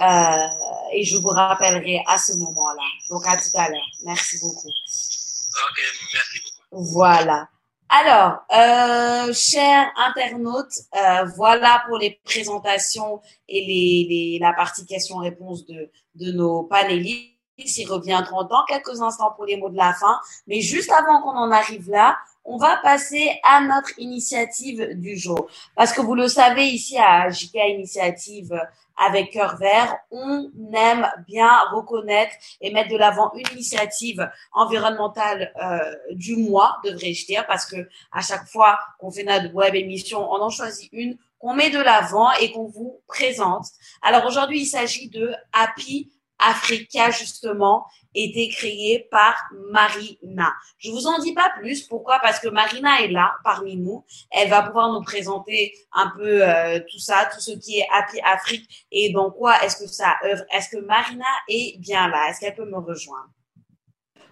Euh, 0.00 0.46
et 0.92 1.04
je 1.04 1.16
vous 1.16 1.28
rappellerai 1.28 2.02
à 2.06 2.18
ce 2.18 2.34
moment-là. 2.34 2.82
Donc 3.10 3.22
à 3.26 3.36
tout 3.36 3.56
à 3.56 3.68
l'heure. 3.68 3.86
Merci 4.04 4.38
beaucoup. 4.40 4.68
Ok, 4.68 5.82
merci 6.12 6.40
beaucoup. 6.70 6.84
Voilà. 6.92 7.48
Alors, 7.88 8.38
euh, 8.52 9.32
chers 9.32 9.92
internautes, 9.96 10.80
euh, 10.96 11.24
voilà 11.36 11.84
pour 11.86 11.98
les 11.98 12.18
présentations 12.24 13.20
et 13.48 13.60
les, 13.60 14.06
les 14.08 14.38
la 14.40 14.52
partie 14.52 14.84
questions-réponses 14.84 15.66
de, 15.66 15.90
de 16.16 16.32
nos 16.32 16.64
panélistes. 16.64 17.30
Ils 17.56 17.86
reviendront 17.86 18.42
dans 18.44 18.64
quelques 18.66 19.00
instants 19.00 19.30
pour 19.36 19.44
les 19.44 19.56
mots 19.56 19.68
de 19.68 19.76
la 19.76 19.94
fin. 19.94 20.18
Mais 20.48 20.60
juste 20.60 20.90
avant 20.90 21.22
qu'on 21.22 21.36
en 21.38 21.52
arrive 21.52 21.88
là, 21.88 22.18
on 22.44 22.56
va 22.56 22.78
passer 22.78 23.38
à 23.44 23.60
notre 23.60 23.96
initiative 23.98 24.94
du 24.94 25.16
jour. 25.16 25.46
Parce 25.76 25.92
que 25.92 26.00
vous 26.00 26.14
le 26.14 26.26
savez, 26.26 26.66
ici 26.66 26.98
à 26.98 27.30
JK 27.30 27.54
Initiative 27.54 28.60
avec 28.96 29.32
Cœur 29.32 29.56
Vert, 29.56 29.96
on 30.10 30.50
aime 30.74 31.06
bien 31.26 31.50
reconnaître 31.72 32.34
et 32.60 32.72
mettre 32.72 32.90
de 32.90 32.96
l'avant 32.96 33.32
une 33.34 33.46
initiative 33.52 34.30
environnementale 34.52 35.52
euh, 35.62 35.78
du 36.12 36.36
mois, 36.36 36.78
devrais-je 36.84 37.26
dire, 37.26 37.46
parce 37.46 37.66
que 37.66 37.88
à 38.12 38.20
chaque 38.20 38.46
fois 38.46 38.78
qu'on 38.98 39.10
fait 39.10 39.24
notre 39.24 39.52
web 39.54 39.74
émission, 39.74 40.30
on 40.30 40.40
en 40.40 40.50
choisit 40.50 40.88
une 40.92 41.16
qu'on 41.38 41.54
met 41.54 41.70
de 41.70 41.80
l'avant 41.80 42.32
et 42.40 42.52
qu'on 42.52 42.66
vous 42.66 43.00
présente. 43.06 43.66
Alors 44.00 44.24
aujourd'hui, 44.24 44.62
il 44.62 44.66
s'agit 44.66 45.10
de 45.10 45.34
Happy 45.52 46.10
Africa 46.48 47.10
justement 47.10 47.86
été 48.14 48.48
créé 48.48 49.08
par 49.10 49.34
Marina. 49.70 50.52
Je 50.78 50.90
vous 50.90 51.06
en 51.06 51.18
dis 51.18 51.34
pas 51.34 51.50
plus. 51.58 51.82
Pourquoi? 51.82 52.18
Parce 52.20 52.38
que 52.38 52.48
Marina 52.48 53.00
est 53.02 53.08
là 53.08 53.34
parmi 53.42 53.76
nous. 53.76 54.04
Elle 54.30 54.50
va 54.50 54.62
pouvoir 54.62 54.92
nous 54.92 55.02
présenter 55.02 55.74
un 55.92 56.12
peu 56.16 56.48
euh, 56.48 56.78
tout 56.90 56.98
ça, 56.98 57.28
tout 57.32 57.40
ce 57.40 57.52
qui 57.52 57.78
est 57.78 57.86
Happy 57.92 58.20
Afrique 58.20 58.86
et 58.92 59.12
dans 59.12 59.30
quoi 59.30 59.60
est-ce 59.62 59.76
que 59.76 59.88
ça 59.88 60.16
œuvre. 60.24 60.44
Est-ce 60.52 60.68
que 60.68 60.80
Marina 60.84 61.24
est 61.48 61.78
bien 61.78 62.08
là? 62.08 62.28
Est-ce 62.28 62.40
qu'elle 62.40 62.54
peut 62.54 62.70
me 62.70 62.78
rejoindre? 62.78 63.30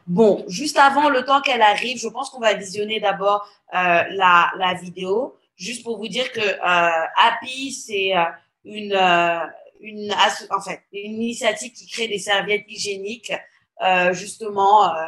Bon, 0.07 0.45
juste 0.49 0.79
avant 0.79 1.09
le 1.09 1.25
temps 1.25 1.41
qu'elle 1.41 1.63
arrive, 1.63 1.99
je 1.99 2.09
pense 2.09 2.31
qu'on 2.31 2.41
va 2.41 2.55
visionner 2.55 2.99
d'abord 2.99 3.49
euh, 3.73 4.03
la, 4.11 4.51
la 4.59 4.75
vidéo, 4.75 5.37
juste 5.57 5.85
pour 5.85 5.97
vous 5.99 6.09
dire 6.09 6.33
que 6.33 6.41
euh, 6.41 7.07
Happy 7.17 7.73
c'est 7.73 8.17
euh, 8.17 8.25
une 8.65 8.93
une, 9.83 10.15
en 10.51 10.61
fait, 10.61 10.81
une 10.93 11.15
initiative 11.15 11.73
qui 11.73 11.87
crée 11.87 12.09
des 12.09 12.19
serviettes 12.19 12.65
hygiéniques 12.69 13.33
euh, 13.83 14.13
justement 14.13 14.85
euh, 14.85 15.05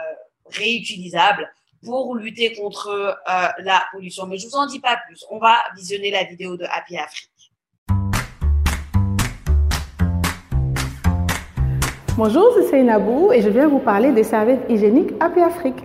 réutilisables 0.47 1.49
pour 1.85 2.17
lutter 2.17 2.55
contre 2.55 2.89
euh, 2.89 3.49
la 3.59 3.85
pollution. 3.93 4.27
Mais 4.27 4.37
je 4.37 4.47
vous 4.47 4.57
en 4.57 4.67
dis 4.67 4.81
pas 4.81 4.99
plus. 5.07 5.25
On 5.31 5.39
va 5.39 5.57
visionner 5.77 6.11
la 6.11 6.25
vidéo 6.25 6.57
de 6.57 6.65
Happy 6.65 6.97
Afrique. 6.97 7.31
Bonjour, 12.17 12.53
c'est 12.57 12.69
Seynabou 12.69 13.33
et 13.33 13.43
je 13.43 13.49
viens 13.49 13.67
vous 13.67 13.81
parler 13.81 14.13
des 14.13 14.23
serviettes 14.23 14.65
hygiéniques 14.69 15.11
Happy 15.21 15.41
Afrique. 15.41 15.83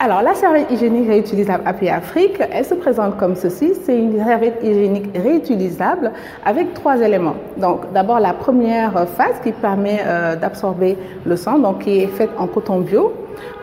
Alors, 0.00 0.22
la 0.22 0.34
serviette 0.34 0.70
hygiénique 0.70 1.06
réutilisable 1.08 1.62
Happy 1.64 1.88
Afrique, 1.88 2.38
elle 2.50 2.64
se 2.64 2.74
présente 2.74 3.16
comme 3.16 3.36
ceci. 3.36 3.72
C'est 3.84 3.96
une 3.96 4.22
serviette 4.22 4.58
hygiénique 4.62 5.16
réutilisable 5.16 6.10
avec 6.44 6.74
trois 6.74 7.00
éléments. 7.00 7.36
Donc, 7.56 7.92
d'abord, 7.92 8.18
la 8.18 8.32
première 8.32 9.08
phase 9.08 9.40
qui 9.42 9.52
permet 9.52 10.00
euh, 10.04 10.34
d'absorber 10.34 10.98
le 11.24 11.36
sang, 11.36 11.58
donc 11.58 11.78
qui 11.80 12.00
est 12.00 12.08
faite 12.08 12.30
en 12.36 12.48
coton 12.48 12.80
bio. 12.80 13.12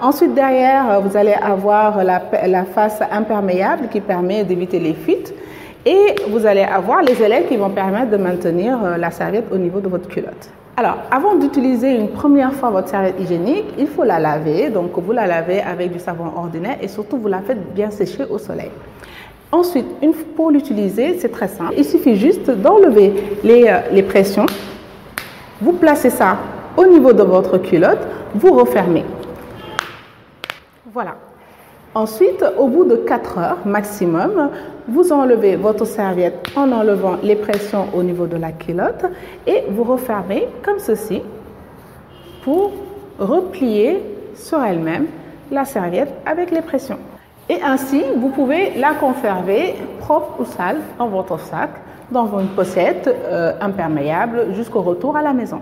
Ensuite, 0.02 0.34
derrière, 0.34 1.02
vous 1.02 1.16
allez 1.18 1.34
avoir 1.34 2.04
la, 2.04 2.22
la 2.48 2.64
face 2.64 3.02
imperméable 3.12 3.90
qui 3.90 4.00
permet 4.00 4.44
d'éviter 4.46 4.80
les 4.80 4.94
fuites. 4.94 5.34
Et 5.86 6.16
vous 6.30 6.46
allez 6.46 6.62
avoir 6.64 7.02
les 7.02 7.22
élèves 7.22 7.48
qui 7.48 7.58
vont 7.58 7.72
permettre 7.72 8.12
de 8.12 8.18
maintenir 8.18 8.80
euh, 8.84 8.98
la 8.98 9.12
serviette 9.12 9.52
au 9.52 9.58
niveau 9.58 9.80
de 9.80 9.90
votre 9.90 10.08
culotte. 10.08 10.50
Alors, 10.84 10.98
avant 11.12 11.36
d'utiliser 11.36 11.96
une 11.96 12.08
première 12.08 12.54
fois 12.54 12.72
votre 12.72 12.90
serviette 12.90 13.20
hygiénique, 13.20 13.66
il 13.78 13.86
faut 13.86 14.04
la 14.04 14.18
laver. 14.18 14.72
Donc, 14.72 14.98
vous 14.98 15.12
la 15.12 15.28
lavez 15.28 15.62
avec 15.62 15.94
du 15.94 16.00
savon 16.00 16.32
ordinaire 16.36 16.78
et 16.82 16.88
surtout, 16.88 17.18
vous 17.18 17.28
la 17.28 17.42
faites 17.42 17.72
bien 17.76 17.92
sécher 17.92 18.26
au 18.28 18.40
soleil. 18.40 18.72
Ensuite, 19.52 19.86
une, 20.02 20.12
pour 20.12 20.50
l'utiliser, 20.50 21.20
c'est 21.20 21.30
très 21.30 21.50
simple. 21.50 21.76
Il 21.78 21.86
suffit 21.86 22.16
juste 22.16 22.50
d'enlever 22.50 23.14
euh, 23.46 23.80
les 23.92 24.02
pressions. 24.02 24.48
Vous 25.62 25.74
placez 25.74 26.10
ça 26.10 26.38
au 26.76 26.88
niveau 26.88 27.14
de 27.14 27.22
votre 27.22 27.60
culotte, 27.60 28.02
vous 28.34 28.52
refermez. 28.52 29.06
Voilà. 30.92 31.16
Ensuite, 31.94 32.46
au 32.58 32.68
bout 32.68 32.86
de 32.86 32.96
4 32.96 33.38
heures 33.38 33.58
maximum, 33.66 34.50
vous 34.88 35.12
enlevez 35.12 35.58
votre 35.58 35.84
serviette 35.86 36.48
en 36.56 36.72
enlevant 36.72 37.18
les 37.22 37.36
pressions 37.36 37.88
au 37.94 38.02
niveau 38.02 38.28
de 38.28 38.38
la 38.38 38.54
culotte 38.54 39.06
et 39.46 39.66
vous 39.70 39.84
refermez 39.84 40.48
comme 40.64 40.80
ceci 40.80 41.22
pour 42.46 42.72
replier 43.20 44.02
sur 44.36 44.64
elle-même 44.64 45.08
la 45.52 45.66
serviette 45.66 46.14
avec 46.26 46.52
les 46.52 46.62
pressions. 46.62 47.00
Et 47.50 47.62
ainsi, 47.62 48.02
vous 48.16 48.30
pouvez 48.30 48.72
la 48.78 48.94
conserver 48.94 49.76
propre 50.00 50.40
ou 50.40 50.46
sale 50.46 50.78
dans 50.98 51.08
votre 51.08 51.38
sac, 51.42 51.72
dans 52.10 52.40
une 52.40 52.48
pochette 52.48 53.08
euh, 53.08 53.52
imperméable 53.60 54.54
jusqu'au 54.54 54.82
retour 54.82 55.18
à 55.18 55.22
la 55.22 55.34
maison. 55.34 55.60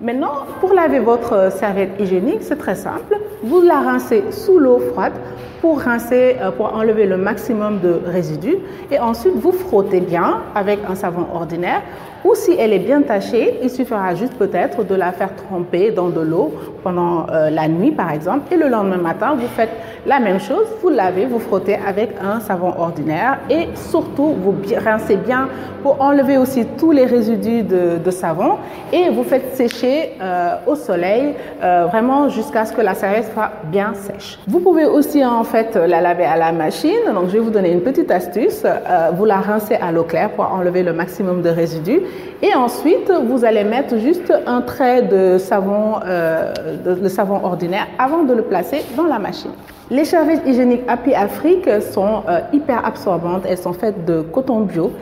Maintenant, 0.00 0.46
pour 0.60 0.74
laver 0.74 1.00
votre 1.00 1.50
serviette 1.50 1.98
hygiénique, 1.98 2.42
c'est 2.42 2.58
très 2.58 2.76
simple. 2.76 3.18
Vous 3.42 3.62
la 3.62 3.80
rincez 3.80 4.22
sous 4.30 4.56
l'eau 4.56 4.78
froide 4.78 5.14
pour 5.60 5.80
rincer, 5.80 6.36
euh, 6.40 6.52
pour 6.52 6.72
enlever 6.72 7.04
le 7.04 7.16
maximum 7.16 7.80
de 7.80 8.00
résidus. 8.06 8.58
Et 8.92 9.00
ensuite, 9.00 9.34
vous 9.34 9.50
frottez 9.50 9.98
bien 9.98 10.42
avec 10.54 10.78
un 10.88 10.94
savon 10.94 11.26
ordinaire. 11.34 11.82
Ou 12.24 12.34
si 12.34 12.52
elle 12.58 12.72
est 12.72 12.80
bien 12.80 13.02
tachée, 13.02 13.58
il 13.62 13.70
suffira 13.70 14.14
juste 14.14 14.34
peut-être 14.34 14.84
de 14.84 14.94
la 14.94 15.12
faire 15.12 15.34
tremper 15.36 15.92
dans 15.92 16.08
de 16.08 16.20
l'eau 16.20 16.52
pendant 16.82 17.26
euh, 17.30 17.48
la 17.48 17.68
nuit, 17.68 17.92
par 17.92 18.10
exemple. 18.10 18.52
Et 18.52 18.56
le 18.56 18.68
lendemain 18.68 18.96
matin, 18.96 19.36
vous 19.38 19.46
faites 19.46 19.70
la 20.04 20.18
même 20.18 20.40
chose. 20.40 20.66
Vous 20.82 20.88
lavez, 20.88 21.26
vous 21.26 21.38
frottez 21.38 21.76
avec 21.76 22.10
un 22.20 22.40
savon 22.40 22.74
ordinaire. 22.76 23.38
Et 23.48 23.68
surtout, 23.74 24.34
vous 24.42 24.54
rincez 24.84 25.16
bien 25.16 25.48
pour 25.82 26.00
enlever 26.00 26.38
aussi 26.38 26.66
tous 26.76 26.90
les 26.90 27.06
résidus 27.06 27.62
de, 27.62 28.10
savon. 28.10 28.54
Et 28.92 29.10
vous 29.10 29.22
faites 29.22 29.54
sécher 29.54 30.14
euh, 30.20 30.56
au 30.66 30.74
soleil, 30.74 31.34
euh, 31.62 31.84
vraiment 31.86 32.28
jusqu'à 32.28 32.64
ce 32.64 32.72
que 32.72 32.80
la 32.80 32.94
serviette 32.94 33.30
soit 33.32 33.50
bien 33.64 33.92
sèche. 33.94 34.38
Vous 34.48 34.60
pouvez 34.60 34.86
aussi 34.86 35.24
en 35.24 35.44
fait 35.44 35.76
la 35.76 36.00
laver 36.00 36.24
à 36.24 36.36
la 36.36 36.50
machine. 36.50 37.12
Donc, 37.14 37.28
je 37.28 37.34
vais 37.34 37.38
vous 37.38 37.50
donner 37.50 37.70
une 37.70 37.82
petite 37.82 38.10
astuce. 38.10 38.64
Vous 39.12 39.24
la 39.24 39.36
rincez 39.36 39.74
à 39.76 39.92
l'eau 39.92 40.04
claire 40.04 40.30
pour 40.30 40.50
enlever 40.52 40.82
le 40.82 40.92
maximum 40.92 41.42
de 41.42 41.50
résidus. 41.50 42.00
Et 42.40 42.54
ensuite, 42.54 43.10
vous 43.26 43.44
allez 43.44 43.64
mettre 43.64 43.98
juste 43.98 44.32
un 44.46 44.60
trait 44.60 45.02
de 45.02 45.38
savon, 45.38 45.96
euh, 46.04 46.52
de, 46.84 47.08
savon 47.08 47.40
ordinaire 47.44 47.88
avant 47.98 48.22
de 48.22 48.32
le 48.32 48.42
placer 48.42 48.84
dans 48.96 49.06
la 49.06 49.18
machine. 49.18 49.50
Les 49.90 50.04
serviettes 50.04 50.42
hygiéniques 50.46 50.82
Happy 50.86 51.14
Afrique 51.14 51.68
sont 51.80 52.22
euh, 52.28 52.40
hyper 52.52 52.86
absorbantes. 52.86 53.42
Elles 53.48 53.58
sont 53.58 53.72
faites 53.72 54.04
de 54.04 54.20
coton 54.20 54.60
bio. 54.60 54.92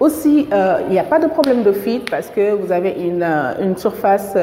Aussi, 0.00 0.48
euh, 0.52 0.78
il 0.86 0.92
n'y 0.92 0.98
a 0.98 1.04
pas 1.04 1.18
de 1.18 1.26
problème 1.26 1.62
de 1.62 1.72
fuite 1.72 2.10
parce 2.10 2.28
que 2.28 2.52
vous 2.52 2.72
avez 2.72 2.92
une, 2.92 3.26
une 3.60 3.76
surface 3.76 4.34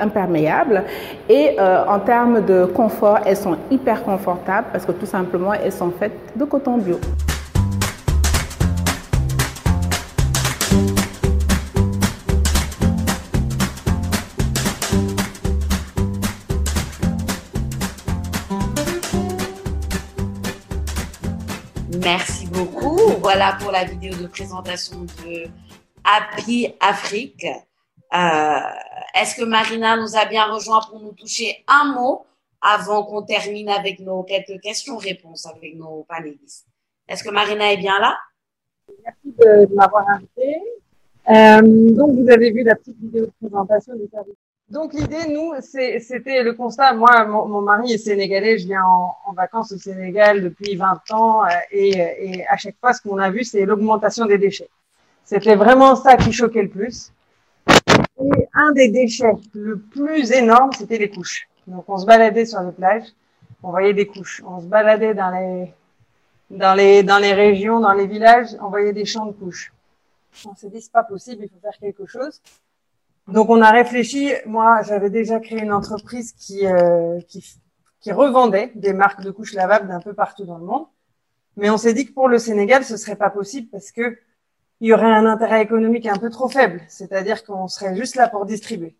imperméable. 0.00 0.82
Et 1.28 1.56
en 1.60 2.00
termes 2.00 2.44
de 2.44 2.66
confort, 2.66 3.18
elles 3.24 3.36
sont 3.36 3.56
hyper 3.70 4.02
confortables 4.02 4.66
parce 4.72 4.84
que 4.84 4.92
tout 4.92 5.06
simplement, 5.06 5.52
elles 5.54 5.72
sont 5.72 5.92
faites 5.98 6.12
de 6.36 6.44
coton 6.44 6.78
bio. 6.78 6.98
Merci 22.10 22.46
beaucoup. 22.46 22.96
Voilà 23.20 23.58
pour 23.60 23.70
la 23.70 23.84
vidéo 23.84 24.14
de 24.14 24.28
présentation 24.28 25.02
de 25.02 25.44
Happy 26.02 26.72
Afrique. 26.80 27.44
Euh, 27.44 28.60
Est-ce 29.14 29.36
que 29.36 29.44
Marina 29.44 29.98
nous 29.98 30.16
a 30.16 30.24
bien 30.24 30.46
rejoint 30.50 30.80
pour 30.88 31.00
nous 31.00 31.12
toucher 31.12 31.62
un 31.68 31.92
mot 31.92 32.24
avant 32.62 33.02
qu'on 33.04 33.20
termine 33.20 33.68
avec 33.68 34.00
nos 34.00 34.22
quelques 34.22 34.58
questions-réponses 34.62 35.44
avec 35.54 35.76
nos 35.76 36.06
panélistes? 36.08 36.66
Est-ce 37.06 37.22
que 37.22 37.28
Marina 37.28 37.74
est 37.74 37.76
bien 37.76 37.98
là? 37.98 38.16
Merci 39.04 39.36
de, 39.38 39.74
m'avoir 39.74 40.08
invité. 40.08 40.62
Euh, 41.28 41.60
donc, 41.94 42.16
vous 42.16 42.30
avez 42.30 42.50
vu 42.52 42.62
la 42.62 42.74
petite 42.74 42.98
vidéo 42.98 43.26
de 43.26 43.32
présentation 43.38 43.94
du 43.96 44.08
service. 44.10 44.47
Donc, 44.70 44.92
l'idée, 44.92 45.28
nous, 45.28 45.54
c'était 45.60 46.42
le 46.42 46.52
constat. 46.52 46.92
Moi, 46.92 47.24
mon, 47.24 47.48
mon, 47.48 47.62
mari 47.62 47.94
est 47.94 47.98
sénégalais. 47.98 48.58
Je 48.58 48.66
viens 48.66 48.84
en, 48.84 49.16
en, 49.24 49.32
vacances 49.32 49.72
au 49.72 49.78
Sénégal 49.78 50.42
depuis 50.42 50.76
20 50.76 51.10
ans. 51.12 51.44
Euh, 51.44 51.48
et, 51.70 51.90
et 51.90 52.46
à 52.48 52.58
chaque 52.58 52.76
fois, 52.78 52.92
ce 52.92 53.00
qu'on 53.00 53.16
a 53.16 53.30
vu, 53.30 53.44
c'est 53.44 53.64
l'augmentation 53.64 54.26
des 54.26 54.36
déchets. 54.36 54.68
C'était 55.24 55.54
vraiment 55.54 55.96
ça 55.96 56.16
qui 56.16 56.32
choquait 56.32 56.62
le 56.62 56.68
plus. 56.68 57.12
Et 58.20 58.48
un 58.52 58.72
des 58.72 58.88
déchets 58.88 59.32
le 59.54 59.78
plus 59.78 60.32
énorme, 60.32 60.70
c'était 60.76 60.98
les 60.98 61.08
couches. 61.08 61.48
Donc, 61.66 61.84
on 61.88 61.96
se 61.96 62.04
baladait 62.04 62.44
sur 62.44 62.60
les 62.60 62.72
plages. 62.72 63.08
On 63.62 63.70
voyait 63.70 63.94
des 63.94 64.06
couches. 64.06 64.42
On 64.46 64.60
se 64.60 64.66
baladait 64.66 65.14
dans 65.14 65.30
les, 65.30 65.72
dans 66.50 66.74
les, 66.74 67.02
dans 67.02 67.18
les 67.18 67.32
régions, 67.32 67.80
dans 67.80 67.94
les 67.94 68.06
villages. 68.06 68.54
On 68.60 68.68
voyait 68.68 68.92
des 68.92 69.06
champs 69.06 69.26
de 69.26 69.32
couches. 69.32 69.72
On 70.44 70.54
s'est 70.54 70.68
dit, 70.68 70.82
c'est 70.82 70.92
pas 70.92 71.04
possible, 71.04 71.44
il 71.44 71.48
faut 71.48 71.60
faire 71.60 71.78
quelque 71.80 72.04
chose. 72.04 72.40
Donc, 73.28 73.50
on 73.50 73.60
a 73.60 73.70
réfléchi. 73.70 74.32
Moi, 74.46 74.82
j'avais 74.82 75.10
déjà 75.10 75.38
créé 75.38 75.60
une 75.62 75.72
entreprise 75.72 76.32
qui, 76.32 76.66
euh, 76.66 77.20
qui, 77.28 77.44
qui 78.00 78.10
revendait 78.10 78.72
des 78.74 78.94
marques 78.94 79.22
de 79.22 79.30
couches 79.30 79.52
lavables 79.52 79.86
d'un 79.86 80.00
peu 80.00 80.14
partout 80.14 80.44
dans 80.44 80.56
le 80.56 80.64
monde. 80.64 80.86
Mais 81.56 81.68
on 81.68 81.76
s'est 81.76 81.92
dit 81.92 82.06
que 82.06 82.12
pour 82.12 82.28
le 82.28 82.38
Sénégal, 82.38 82.84
ce 82.84 82.96
serait 82.96 83.16
pas 83.16 83.30
possible 83.30 83.68
parce 83.70 83.92
que 83.92 84.18
il 84.80 84.88
y 84.88 84.92
aurait 84.92 85.12
un 85.12 85.26
intérêt 85.26 85.60
économique 85.60 86.06
un 86.06 86.16
peu 86.16 86.30
trop 86.30 86.48
faible. 86.48 86.80
C'est-à-dire 86.88 87.44
qu'on 87.44 87.68
serait 87.68 87.96
juste 87.96 88.14
là 88.14 88.28
pour 88.28 88.46
distribuer. 88.46 88.96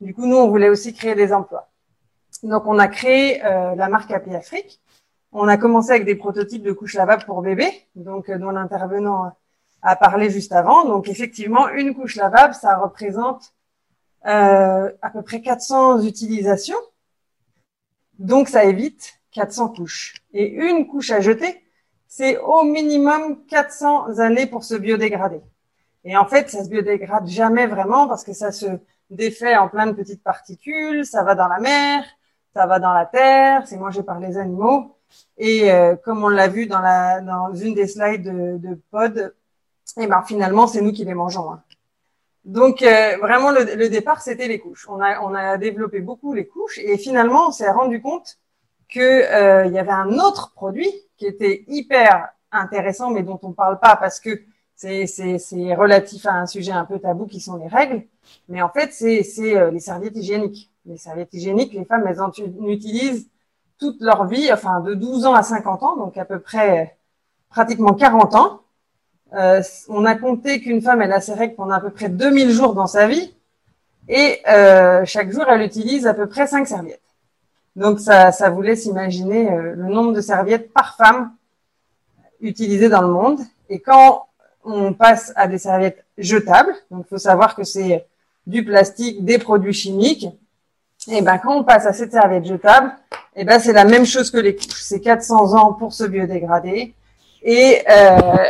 Du 0.00 0.14
coup, 0.14 0.26
nous, 0.26 0.36
on 0.36 0.48
voulait 0.48 0.70
aussi 0.70 0.94
créer 0.94 1.14
des 1.14 1.32
emplois. 1.32 1.68
Donc, 2.42 2.66
on 2.66 2.78
a 2.78 2.88
créé 2.88 3.44
euh, 3.44 3.74
la 3.76 3.88
marque 3.88 4.10
Happy 4.10 4.34
Afrique. 4.34 4.80
On 5.30 5.46
a 5.46 5.56
commencé 5.58 5.90
avec 5.90 6.06
des 6.06 6.16
prototypes 6.16 6.62
de 6.62 6.72
couches 6.72 6.94
lavables 6.94 7.24
pour 7.24 7.42
bébés, 7.42 7.70
donc 7.94 8.30
euh, 8.30 8.38
dont 8.38 8.50
l'intervenant 8.50 9.30
a 9.82 9.94
parlé 9.94 10.30
juste 10.30 10.52
avant. 10.52 10.86
Donc, 10.86 11.08
effectivement, 11.08 11.68
une 11.68 11.94
couche 11.94 12.16
lavable, 12.16 12.54
ça 12.54 12.76
représente 12.78 13.52
euh, 14.26 14.90
à 15.02 15.10
peu 15.10 15.22
près 15.22 15.40
400 15.40 16.02
utilisations. 16.02 16.76
Donc, 18.18 18.48
ça 18.48 18.64
évite 18.64 19.14
400 19.32 19.70
couches. 19.70 20.14
Et 20.32 20.46
une 20.46 20.86
couche 20.86 21.10
à 21.10 21.20
jeter, 21.20 21.62
c'est 22.06 22.38
au 22.38 22.64
minimum 22.64 23.44
400 23.46 24.18
années 24.18 24.46
pour 24.46 24.64
se 24.64 24.74
biodégrader. 24.74 25.40
Et 26.04 26.16
en 26.16 26.26
fait, 26.26 26.50
ça 26.50 26.64
se 26.64 26.68
biodégrade 26.68 27.26
jamais 27.28 27.66
vraiment 27.66 28.08
parce 28.08 28.24
que 28.24 28.32
ça 28.32 28.52
se 28.52 28.66
défait 29.10 29.56
en 29.56 29.68
plein 29.68 29.86
de 29.86 29.92
petites 29.92 30.22
particules, 30.22 31.04
ça 31.04 31.22
va 31.24 31.34
dans 31.34 31.48
la 31.48 31.58
mer, 31.58 32.04
ça 32.54 32.66
va 32.66 32.78
dans 32.78 32.92
la 32.92 33.06
terre, 33.06 33.66
c'est 33.66 33.76
mangé 33.76 34.02
par 34.02 34.18
les 34.18 34.38
animaux. 34.38 34.96
Et 35.38 35.70
euh, 35.70 35.96
comme 35.96 36.24
on 36.24 36.28
l'a 36.28 36.48
vu 36.48 36.66
dans, 36.66 36.80
la, 36.80 37.20
dans 37.20 37.52
une 37.54 37.74
des 37.74 37.86
slides 37.86 38.22
de, 38.22 38.58
de 38.58 38.74
Pod, 38.90 39.34
et 39.96 40.06
ben 40.06 40.22
finalement, 40.22 40.66
c'est 40.66 40.80
nous 40.80 40.92
qui 40.92 41.04
les 41.04 41.14
mangeons. 41.14 41.52
Hein. 41.52 41.62
Donc 42.44 42.82
euh, 42.82 43.16
vraiment, 43.18 43.50
le, 43.50 43.76
le 43.76 43.88
départ, 43.88 44.22
c'était 44.22 44.48
les 44.48 44.58
couches. 44.58 44.88
On 44.88 45.00
a, 45.00 45.20
on 45.20 45.34
a 45.34 45.58
développé 45.58 46.00
beaucoup 46.00 46.32
les 46.32 46.46
couches 46.46 46.78
et 46.78 46.96
finalement, 46.98 47.48
on 47.48 47.52
s'est 47.52 47.70
rendu 47.70 48.00
compte 48.00 48.38
que 48.88 49.00
euh, 49.00 49.66
il 49.66 49.72
y 49.72 49.78
avait 49.78 49.90
un 49.90 50.18
autre 50.18 50.52
produit 50.54 50.90
qui 51.16 51.26
était 51.26 51.64
hyper 51.68 52.28
intéressant, 52.52 53.10
mais 53.10 53.22
dont 53.22 53.38
on 53.42 53.52
parle 53.52 53.78
pas 53.78 53.96
parce 53.96 54.20
que 54.20 54.42
c'est 54.74 55.74
relatif 55.74 56.26
à 56.26 56.32
un 56.32 56.46
sujet 56.46 56.72
un 56.72 56.86
peu 56.86 56.98
tabou 56.98 57.26
qui 57.26 57.40
sont 57.40 57.56
les 57.56 57.68
règles. 57.68 58.02
Mais 58.48 58.62
en 58.62 58.70
fait, 58.70 58.92
c'est 58.92 59.56
euh, 59.56 59.70
les 59.70 59.80
serviettes 59.80 60.16
hygiéniques. 60.16 60.70
Les 60.86 60.96
serviettes 60.96 61.34
hygiéniques, 61.34 61.74
les 61.74 61.84
femmes, 61.84 62.04
elles 62.08 62.20
en 62.22 62.32
utilisent 62.66 63.28
toute 63.78 64.00
leur 64.00 64.26
vie, 64.26 64.50
enfin 64.52 64.80
de 64.80 64.94
12 64.94 65.26
ans 65.26 65.34
à 65.34 65.42
50 65.42 65.82
ans, 65.82 65.96
donc 65.96 66.16
à 66.16 66.24
peu 66.24 66.40
près 66.40 66.96
pratiquement 67.50 67.94
40 67.94 68.34
ans. 68.34 68.62
Euh, 69.34 69.62
on 69.88 70.04
a 70.04 70.14
compté 70.14 70.60
qu'une 70.60 70.82
femme, 70.82 71.02
elle 71.02 71.12
a 71.12 71.20
ses 71.20 71.34
règles 71.34 71.54
pendant 71.54 71.74
à 71.74 71.80
peu 71.80 71.90
près 71.90 72.08
2000 72.08 72.50
jours 72.50 72.74
dans 72.74 72.86
sa 72.86 73.06
vie, 73.06 73.34
et 74.08 74.40
euh, 74.48 75.04
chaque 75.04 75.30
jour, 75.30 75.44
elle 75.48 75.62
utilise 75.62 76.06
à 76.06 76.14
peu 76.14 76.26
près 76.26 76.46
5 76.46 76.66
serviettes. 76.66 77.00
Donc 77.76 78.00
ça, 78.00 78.32
ça 78.32 78.50
vous 78.50 78.60
laisse 78.60 78.86
imaginer 78.86 79.50
euh, 79.52 79.74
le 79.76 79.84
nombre 79.84 80.12
de 80.12 80.20
serviettes 80.20 80.72
par 80.72 80.96
femme 80.96 81.32
utilisées 82.40 82.88
dans 82.88 83.02
le 83.02 83.08
monde. 83.08 83.38
Et 83.68 83.78
quand 83.78 84.26
on 84.64 84.92
passe 84.92 85.32
à 85.36 85.46
des 85.46 85.58
serviettes 85.58 86.04
jetables, 86.18 86.74
donc 86.90 87.04
il 87.06 87.08
faut 87.08 87.18
savoir 87.18 87.54
que 87.54 87.62
c'est 87.62 88.06
du 88.46 88.64
plastique, 88.64 89.24
des 89.24 89.38
produits 89.38 89.72
chimiques, 89.72 90.26
et 91.08 91.22
ben 91.22 91.38
quand 91.38 91.56
on 91.56 91.64
passe 91.64 91.86
à 91.86 91.92
cette 91.92 92.12
serviette 92.12 92.44
jetable, 92.44 92.92
et 93.36 93.44
ben 93.44 93.60
c'est 93.60 93.72
la 93.72 93.84
même 93.84 94.04
chose 94.04 94.30
que 94.30 94.38
les 94.38 94.56
couches. 94.56 94.82
C'est 94.82 95.00
400 95.00 95.54
ans 95.54 95.72
pour 95.72 95.92
se 95.92 96.04
biodégrader 96.04 96.94
et 97.42 97.82
euh, 97.88 98.44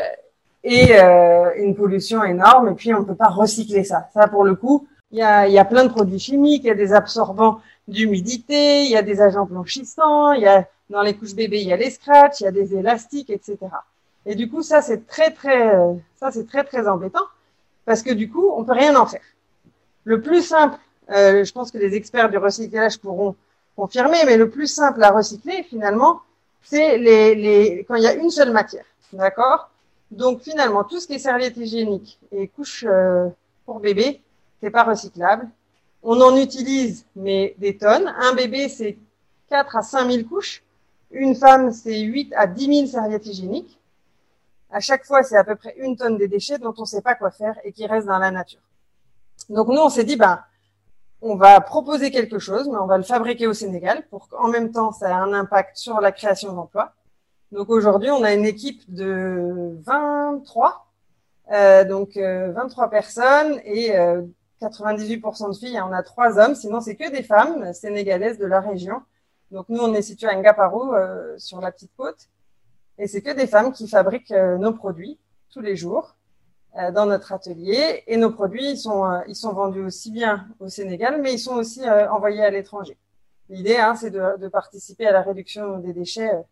et 0.64 0.98
euh, 0.98 1.50
une 1.56 1.74
pollution 1.74 2.22
énorme. 2.24 2.68
Et 2.68 2.74
puis 2.74 2.94
on 2.94 3.04
peut 3.04 3.14
pas 3.14 3.28
recycler 3.28 3.84
ça. 3.84 4.08
Ça 4.14 4.28
pour 4.28 4.44
le 4.44 4.54
coup, 4.54 4.86
il 5.12 5.18
y 5.18 5.22
a 5.22 5.48
y 5.48 5.58
a 5.58 5.64
plein 5.64 5.84
de 5.84 5.90
produits 5.90 6.18
chimiques, 6.18 6.64
il 6.64 6.68
y 6.68 6.70
a 6.70 6.74
des 6.74 6.92
absorbants 6.92 7.60
d'humidité, 7.88 8.84
il 8.84 8.90
y 8.90 8.96
a 8.96 9.02
des 9.02 9.20
agents 9.20 9.46
blanchissants, 9.46 10.32
il 10.32 10.42
y 10.42 10.46
a 10.46 10.66
dans 10.90 11.02
les 11.02 11.14
couches 11.14 11.34
bébés 11.34 11.60
il 11.60 11.68
y 11.68 11.72
a 11.72 11.76
les 11.76 11.90
scratchs, 11.90 12.40
il 12.40 12.44
y 12.44 12.46
a 12.46 12.52
des 12.52 12.74
élastiques, 12.74 13.30
etc. 13.30 13.58
Et 14.26 14.34
du 14.34 14.48
coup 14.50 14.62
ça 14.62 14.82
c'est 14.82 15.06
très 15.06 15.30
très 15.30 15.72
ça 16.16 16.30
c'est 16.30 16.46
très 16.46 16.64
très 16.64 16.86
embêtant 16.88 17.26
parce 17.84 18.02
que 18.02 18.12
du 18.12 18.30
coup 18.30 18.50
on 18.56 18.64
peut 18.64 18.72
rien 18.72 18.96
en 18.96 19.06
faire. 19.06 19.22
Le 20.04 20.20
plus 20.20 20.42
simple 20.42 20.78
euh, 21.10 21.44
je 21.44 21.52
pense 21.52 21.70
que 21.70 21.78
les 21.78 21.94
experts 21.94 22.30
du 22.30 22.38
recyclage 22.38 22.98
pourront 22.98 23.34
confirmer, 23.76 24.18
mais 24.26 24.36
le 24.36 24.48
plus 24.48 24.68
simple 24.68 25.02
à 25.02 25.10
recycler, 25.10 25.64
finalement, 25.64 26.20
c'est 26.62 26.98
les, 26.98 27.34
les, 27.34 27.84
quand 27.88 27.96
il 27.96 28.02
y 28.02 28.06
a 28.06 28.14
une 28.14 28.30
seule 28.30 28.52
matière. 28.52 28.84
D'accord? 29.12 29.69
Donc, 30.10 30.42
finalement, 30.42 30.84
tout 30.84 31.00
ce 31.00 31.06
qui 31.06 31.14
est 31.14 31.18
serviette 31.18 31.56
hygiénique 31.56 32.18
et 32.32 32.48
couche 32.48 32.84
euh, 32.86 33.28
pour 33.64 33.80
bébé, 33.80 34.22
c'est 34.60 34.70
pas 34.70 34.84
recyclable. 34.84 35.48
On 36.02 36.20
en 36.20 36.36
utilise, 36.36 37.06
mais 37.14 37.54
des 37.58 37.76
tonnes. 37.76 38.12
Un 38.18 38.34
bébé, 38.34 38.68
c'est 38.68 38.98
4 39.50 39.76
à 39.76 39.82
5 39.82 40.10
000 40.10 40.28
couches. 40.28 40.62
Une 41.10 41.34
femme, 41.34 41.72
c'est 41.72 42.00
8 42.00 42.32
à 42.34 42.46
10 42.46 42.66
000 42.66 42.86
serviettes 42.86 43.26
hygiéniques. 43.26 43.78
À 44.70 44.80
chaque 44.80 45.04
fois, 45.04 45.22
c'est 45.22 45.36
à 45.36 45.44
peu 45.44 45.56
près 45.56 45.74
une 45.78 45.96
tonne 45.96 46.16
de 46.16 46.26
déchets 46.26 46.58
dont 46.58 46.74
on 46.76 46.82
ne 46.82 46.86
sait 46.86 47.02
pas 47.02 47.16
quoi 47.16 47.30
faire 47.30 47.58
et 47.64 47.72
qui 47.72 47.86
restent 47.86 48.06
dans 48.06 48.18
la 48.18 48.30
nature. 48.30 48.60
Donc 49.48 49.68
nous, 49.68 49.80
on 49.80 49.88
s'est 49.88 50.04
dit, 50.04 50.16
ben, 50.16 50.40
on 51.22 51.34
va 51.34 51.60
proposer 51.60 52.10
quelque 52.10 52.38
chose, 52.38 52.68
mais 52.68 52.78
on 52.78 52.86
va 52.86 52.96
le 52.96 53.02
fabriquer 53.02 53.46
au 53.46 53.52
Sénégal 53.52 54.06
pour 54.10 54.28
qu'en 54.28 54.48
même 54.48 54.70
temps, 54.70 54.92
ça 54.92 55.08
ait 55.08 55.12
un 55.12 55.32
impact 55.32 55.76
sur 55.76 56.00
la 56.00 56.12
création 56.12 56.52
d'emplois. 56.52 56.92
Donc 57.52 57.68
aujourd'hui, 57.68 58.10
on 58.10 58.22
a 58.22 58.32
une 58.32 58.44
équipe 58.44 58.82
de 58.92 59.76
23, 59.82 60.86
euh, 61.52 61.84
donc 61.84 62.16
euh, 62.16 62.52
23 62.52 62.90
personnes 62.90 63.60
et 63.64 63.96
euh, 63.96 64.22
98% 64.62 65.48
de 65.48 65.56
filles. 65.56 65.80
On 65.80 65.92
a 65.92 66.02
trois 66.02 66.38
hommes, 66.38 66.54
sinon 66.54 66.80
c'est 66.80 66.96
que 66.96 67.10
des 67.10 67.22
femmes 67.22 67.72
sénégalaises 67.72 68.38
de 68.38 68.46
la 68.46 68.60
région. 68.60 69.02
Donc 69.50 69.68
nous, 69.68 69.80
on 69.80 69.92
est 69.94 70.02
situé 70.02 70.28
à 70.28 70.34
Ngaparou, 70.36 70.94
euh, 70.94 71.36
sur 71.38 71.60
la 71.60 71.72
petite 71.72 71.90
côte, 71.96 72.28
et 72.98 73.08
c'est 73.08 73.22
que 73.22 73.32
des 73.32 73.46
femmes 73.46 73.72
qui 73.72 73.88
fabriquent 73.88 74.30
euh, 74.30 74.58
nos 74.58 74.72
produits 74.72 75.18
tous 75.50 75.60
les 75.60 75.76
jours 75.76 76.16
dans 76.94 77.06
notre 77.06 77.32
atelier 77.32 78.04
et 78.06 78.16
nos 78.16 78.30
produits 78.30 78.70
ils 78.70 78.78
sont 78.78 79.20
ils 79.26 79.34
sont 79.34 79.52
vendus 79.52 79.82
aussi 79.82 80.12
bien 80.12 80.46
au 80.60 80.68
Sénégal 80.68 81.20
mais 81.20 81.32
ils 81.32 81.38
sont 81.38 81.56
aussi 81.56 81.82
euh, 81.82 82.08
envoyés 82.10 82.44
à 82.44 82.50
l'étranger. 82.50 82.96
L'idée 83.48 83.76
hein, 83.76 83.96
c'est 83.96 84.10
de, 84.10 84.38
de, 84.38 84.48
participer 84.48 85.06
à 85.06 85.12
la 85.12 85.22
réduction 85.22 85.78
des 85.78 85.92
déchets 85.92 86.32
euh, 86.32 86.42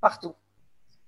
partout. 0.00 0.34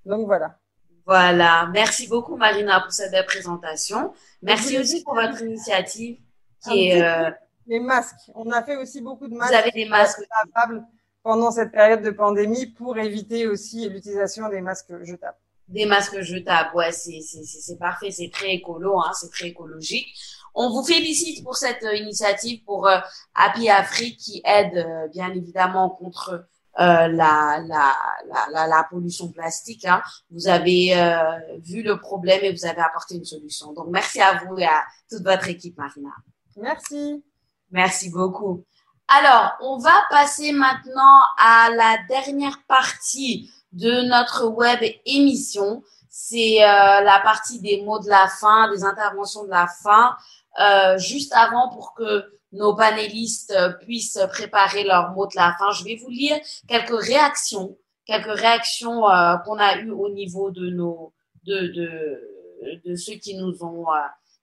Donc 0.05 0.27
voilà. 0.27 0.59
Voilà, 1.07 1.69
merci 1.73 2.07
beaucoup 2.07 2.37
Marina 2.37 2.81
pour 2.81 2.93
cette 2.93 3.11
belle 3.11 3.25
présentation. 3.25 4.13
Merci 4.43 4.79
aussi 4.79 5.03
pour 5.03 5.15
votre 5.15 5.43
initiative 5.43 6.19
qui 6.63 6.89
est 6.89 7.03
euh... 7.03 7.31
les 7.67 7.81
masques. 7.81 8.31
On 8.35 8.51
a 8.51 8.63
fait 8.63 8.77
aussi 8.77 9.01
beaucoup 9.01 9.27
de 9.27 9.35
masques. 9.35 9.53
Vous 9.53 9.59
avez 9.59 9.71
des 9.71 9.89
masques 9.89 10.23
pendant 11.23 11.51
cette 11.51 11.73
période 11.73 12.03
de 12.03 12.11
pandémie 12.11 12.67
pour 12.67 12.99
éviter 12.99 13.47
aussi 13.47 13.89
l'utilisation 13.89 14.49
des 14.49 14.61
masques 14.61 15.03
jetables 15.03 15.39
des 15.69 15.87
masques 15.87 16.21
jetables. 16.23 16.71
Ouais, 16.75 16.93
c'est, 16.93 17.21
c'est, 17.21 17.45
c'est 17.45 17.79
parfait, 17.79 18.11
c'est 18.11 18.31
très 18.31 18.55
écolo, 18.55 18.99
hein, 18.99 19.13
c'est 19.15 19.31
très 19.31 19.49
écologique. 19.49 20.09
On 20.55 20.71
vous 20.71 20.83
félicite 20.83 21.45
pour 21.45 21.57
cette 21.57 21.85
euh, 21.85 21.95
initiative 21.95 22.65
pour 22.65 22.89
euh, 22.89 22.99
Happy 23.35 23.69
Afrique 23.69 24.19
qui 24.19 24.43
aide 24.45 24.77
euh, 24.77 25.09
bien 25.09 25.31
évidemment 25.31 25.91
contre 25.91 26.47
la, 26.77 27.09
la, 27.09 27.97
la, 28.53 28.67
la, 28.67 28.87
pollution 28.91 29.33
plastique. 29.33 29.85
Hein. 29.85 30.03
Vous 30.31 30.49
avez 30.49 30.95
vu 31.65 31.83
le 31.83 31.99
problème 31.99 32.41
et 32.43 32.53
vous 32.53 32.67
avez 32.67 32.81
apporté 32.81 33.17
une 33.17 33.25
solution. 33.25 33.73
Donc 33.73 33.87
merci 33.91 34.21
à 34.21 34.35
vous 34.45 34.59
et 34.59 34.67
à 34.67 34.85
toute 35.11 35.23
votre 35.23 35.49
équipe, 35.49 35.77
Marina. 35.77 36.11
Merci. 36.57 37.25
Merci 37.71 38.11
beaucoup. 38.11 38.65
Alors, 39.09 39.57
on 39.61 39.79
va 39.79 39.95
passer 40.11 40.53
maintenant 40.53 41.21
à 41.39 41.71
la 41.71 41.97
dernière 42.09 42.59
partie 42.69 43.51
de 43.73 44.03
notre 44.03 44.47
web 44.47 44.81
émission. 45.07 45.83
C'est 46.11 46.63
euh, 46.63 47.01
la 47.01 47.21
partie 47.23 47.61
des 47.61 47.83
mots 47.83 48.01
de 48.01 48.09
la 48.09 48.29
fin, 48.29 48.71
des 48.71 48.85
interventions 48.85 49.45
de 49.45 49.51
la 49.51 49.67
fin. 49.67 50.17
euh, 50.61 50.99
juste 50.99 51.33
avant 51.35 51.69
pour 51.69 51.95
que 51.95 52.38
nos 52.53 52.75
panélistes 52.75 53.55
puissent 53.81 54.21
préparer 54.31 54.85
leurs 54.85 55.13
mots 55.13 55.27
de 55.27 55.37
la 55.37 55.55
fin, 55.59 55.71
je 55.73 55.85
vais 55.85 55.97
vous 55.97 56.11
lire 56.11 56.39
quelques 56.67 57.05
réactions, 57.05 57.77
quelques 58.07 58.39
réactions 58.39 59.03
qu'on 59.45 59.59
a 59.59 59.79
eues 59.79 59.91
au 59.91 60.09
niveau 60.11 60.51
de 60.51 60.71
nos 60.71 61.13
de 61.45 61.67
de, 61.69 62.81
de 62.85 62.95
ceux 62.97 63.15
qui 63.15 63.37
nous 63.37 63.63
ont 63.63 63.87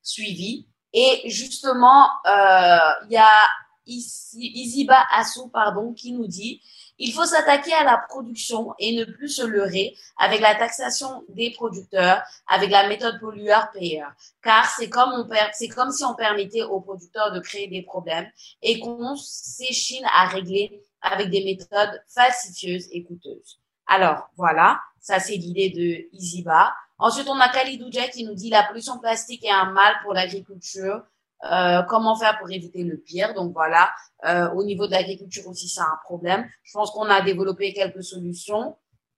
suivis. 0.01 0.67
Et 0.93 1.29
justement, 1.29 2.09
il 2.25 3.11
y 3.11 3.17
a 3.17 3.49
Isiba 3.87 5.05
Assou, 5.11 5.49
pardon, 5.49 5.93
qui 5.93 6.11
nous 6.11 6.27
dit 6.27 6.61
il 6.97 7.13
faut 7.13 7.25
s'attaquer 7.25 7.73
à 7.73 7.83
la 7.83 7.97
production 7.97 8.73
et 8.79 8.95
ne 8.95 9.05
plus 9.05 9.29
se 9.29 9.45
leurrer 9.45 9.95
avec 10.17 10.39
la 10.41 10.55
taxation 10.55 11.23
des 11.29 11.51
producteurs, 11.51 12.21
avec 12.47 12.69
la 12.71 12.87
méthode 12.87 13.19
pollueur-payeur. 13.19 14.11
Car 14.41 14.69
c'est 14.69 14.89
comme, 14.89 15.27
si 15.53 16.05
on 16.05 16.15
permettait 16.15 16.63
aux 16.63 16.79
producteurs 16.81 17.31
de 17.31 17.39
créer 17.39 17.67
des 17.67 17.81
problèmes 17.81 18.29
et 18.61 18.79
qu'on 18.79 19.15
s'échine 19.15 20.05
à 20.13 20.27
régler 20.27 20.81
avec 21.01 21.29
des 21.29 21.43
méthodes 21.43 22.01
falsifieuses 22.07 22.87
et 22.91 23.03
coûteuses. 23.03 23.59
Alors, 23.87 24.29
voilà, 24.35 24.79
ça 24.99 25.19
c'est 25.19 25.35
l'idée 25.35 25.69
de 25.69 26.15
Isiba. 26.17 26.73
Ensuite, 26.97 27.27
on 27.27 27.39
a 27.39 27.49
Khalid 27.49 27.83
qui 28.11 28.23
nous 28.23 28.35
dit 28.35 28.49
la 28.49 28.63
pollution 28.63 28.97
plastique 28.99 29.43
est 29.43 29.51
un 29.51 29.71
mal 29.71 29.95
pour 30.03 30.13
l'agriculture. 30.13 31.03
Euh, 31.43 31.83
comment 31.83 32.15
faire 32.15 32.37
pour 32.39 32.49
éviter 32.49 32.83
le 32.83 32.97
pire? 32.97 33.33
Donc 33.33 33.53
voilà, 33.53 33.91
euh, 34.25 34.49
au 34.51 34.63
niveau 34.63 34.87
de 34.87 34.91
l'agriculture 34.91 35.47
aussi, 35.47 35.67
c'est 35.67 35.81
un 35.81 35.99
problème. 36.03 36.47
Je 36.63 36.73
pense 36.73 36.91
qu'on 36.91 37.09
a 37.09 37.21
développé 37.21 37.73
quelques 37.73 38.03
solutions. 38.03 38.77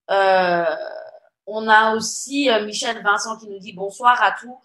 Euh, 0.09 0.75
on 1.45 1.67
a 1.69 1.95
aussi 1.95 2.49
euh, 2.49 2.65
Michel 2.65 3.01
Vincent 3.03 3.37
qui 3.37 3.47
nous 3.47 3.59
dit 3.59 3.73
bonsoir 3.73 4.21
à 4.21 4.31
tous, 4.31 4.57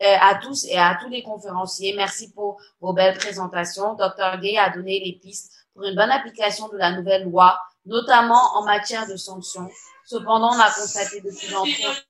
à 0.00 0.34
tous 0.34 0.66
et 0.66 0.76
à 0.76 0.98
tous 1.00 1.08
les 1.08 1.22
conférenciers. 1.22 1.94
Merci 1.96 2.32
pour 2.32 2.60
vos 2.80 2.92
belles 2.92 3.16
présentations. 3.16 3.94
Dr 3.94 4.38
Gay 4.42 4.58
a 4.58 4.68
donné 4.68 5.00
les 5.02 5.18
pistes 5.18 5.52
pour 5.72 5.84
une 5.84 5.94
bonne 5.94 6.10
application 6.10 6.68
de 6.68 6.76
la 6.76 6.90
nouvelle 6.90 7.24
loi, 7.24 7.58
notamment 7.86 8.56
en 8.56 8.64
matière 8.64 9.06
de 9.06 9.16
sanctions. 9.16 9.70
Cependant, 10.04 10.50
on 10.54 10.60
a 10.60 10.70
constaté 10.70 11.22
depuis 11.22 11.48
l'entrée, 11.48 12.04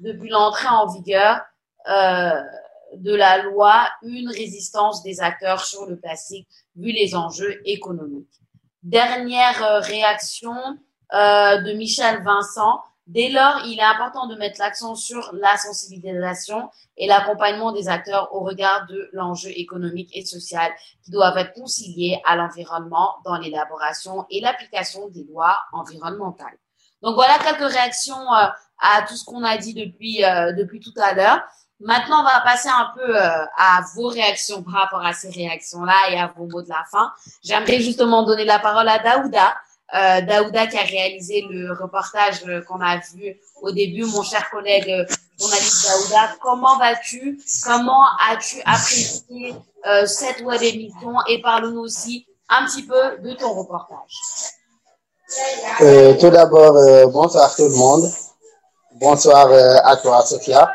depuis 0.00 0.30
l'entrée 0.30 0.68
en 0.68 0.86
vigueur, 0.86 1.40
de 2.96 3.14
la 3.14 3.42
loi 3.42 3.88
une 4.02 4.28
résistance 4.28 5.02
des 5.02 5.20
acteurs 5.20 5.64
sur 5.64 5.86
le 5.86 5.98
plastique 5.98 6.48
vu 6.76 6.92
les 6.92 7.14
enjeux 7.14 7.60
économiques. 7.64 8.40
Dernière 8.82 9.62
euh, 9.64 9.80
réaction 9.80 10.54
euh, 11.12 11.60
de 11.60 11.72
Michel 11.72 12.22
Vincent. 12.22 12.80
Dès 13.06 13.30
lors, 13.30 13.62
il 13.64 13.78
est 13.78 13.82
important 13.82 14.26
de 14.26 14.36
mettre 14.36 14.60
l'accent 14.60 14.94
sur 14.94 15.30
la 15.32 15.56
sensibilisation 15.56 16.70
et 16.96 17.06
l'accompagnement 17.06 17.72
des 17.72 17.88
acteurs 17.88 18.34
au 18.34 18.40
regard 18.40 18.86
de 18.86 19.08
l'enjeu 19.12 19.50
économique 19.50 20.10
et 20.14 20.24
social 20.24 20.70
qui 21.02 21.10
doivent 21.10 21.38
être 21.38 21.54
conciliés 21.54 22.20
à 22.26 22.36
l'environnement 22.36 23.16
dans 23.24 23.38
l'élaboration 23.38 24.26
et 24.30 24.40
l'application 24.40 25.08
des 25.08 25.24
lois 25.24 25.58
environnementales. 25.72 26.58
Donc 27.00 27.14
voilà 27.14 27.38
quelques 27.38 27.72
réactions 27.72 28.32
euh, 28.34 28.46
à 28.78 29.02
tout 29.08 29.16
ce 29.16 29.24
qu'on 29.24 29.42
a 29.42 29.56
dit 29.56 29.74
depuis, 29.74 30.18
depuis 30.56 30.80
tout 30.80 30.94
à 30.96 31.14
l'heure. 31.14 31.40
Maintenant, 31.80 32.20
on 32.20 32.24
va 32.24 32.40
passer 32.40 32.68
un 32.68 32.90
peu 32.96 33.16
euh, 33.16 33.44
à 33.56 33.82
vos 33.94 34.08
réactions 34.08 34.62
par 34.62 34.74
rapport 34.74 35.04
à 35.04 35.12
ces 35.12 35.30
réactions-là 35.30 36.10
et 36.10 36.18
à 36.18 36.32
vos 36.36 36.46
mots 36.46 36.62
de 36.62 36.68
la 36.68 36.84
fin. 36.90 37.12
J'aimerais 37.44 37.80
justement 37.80 38.24
donner 38.24 38.44
la 38.44 38.58
parole 38.58 38.88
à 38.88 38.98
Daouda. 38.98 39.54
Euh, 39.94 40.20
Daouda 40.20 40.66
qui 40.66 40.76
a 40.76 40.82
réalisé 40.82 41.46
le 41.48 41.72
reportage 41.72 42.42
euh, 42.46 42.60
qu'on 42.62 42.80
a 42.80 42.98
vu 43.14 43.40
au 43.62 43.70
début, 43.70 44.04
mon 44.04 44.22
cher 44.22 44.50
collègue 44.50 44.90
euh, 44.90 45.14
journaliste 45.40 45.86
Daouda. 45.86 46.34
Comment 46.42 46.78
vas-tu? 46.78 47.40
Comment 47.64 48.04
as-tu 48.30 48.60
apprécié 48.66 49.54
cette 50.04 50.42
web 50.42 50.62
émission 50.62 51.14
Et 51.28 51.40
parle-nous 51.40 51.80
aussi 51.80 52.26
un 52.50 52.66
petit 52.66 52.82
peu 52.82 53.18
de 53.22 53.32
ton 53.34 53.54
reportage. 53.54 54.18
tout 56.20 56.30
d'abord, 56.30 56.74
bonsoir 57.10 57.54
tout 57.54 57.68
le 57.68 57.76
monde. 57.76 58.12
Bonsoir 58.96 59.48
à 59.84 59.96
toi, 59.96 60.22
Sophia. 60.26 60.70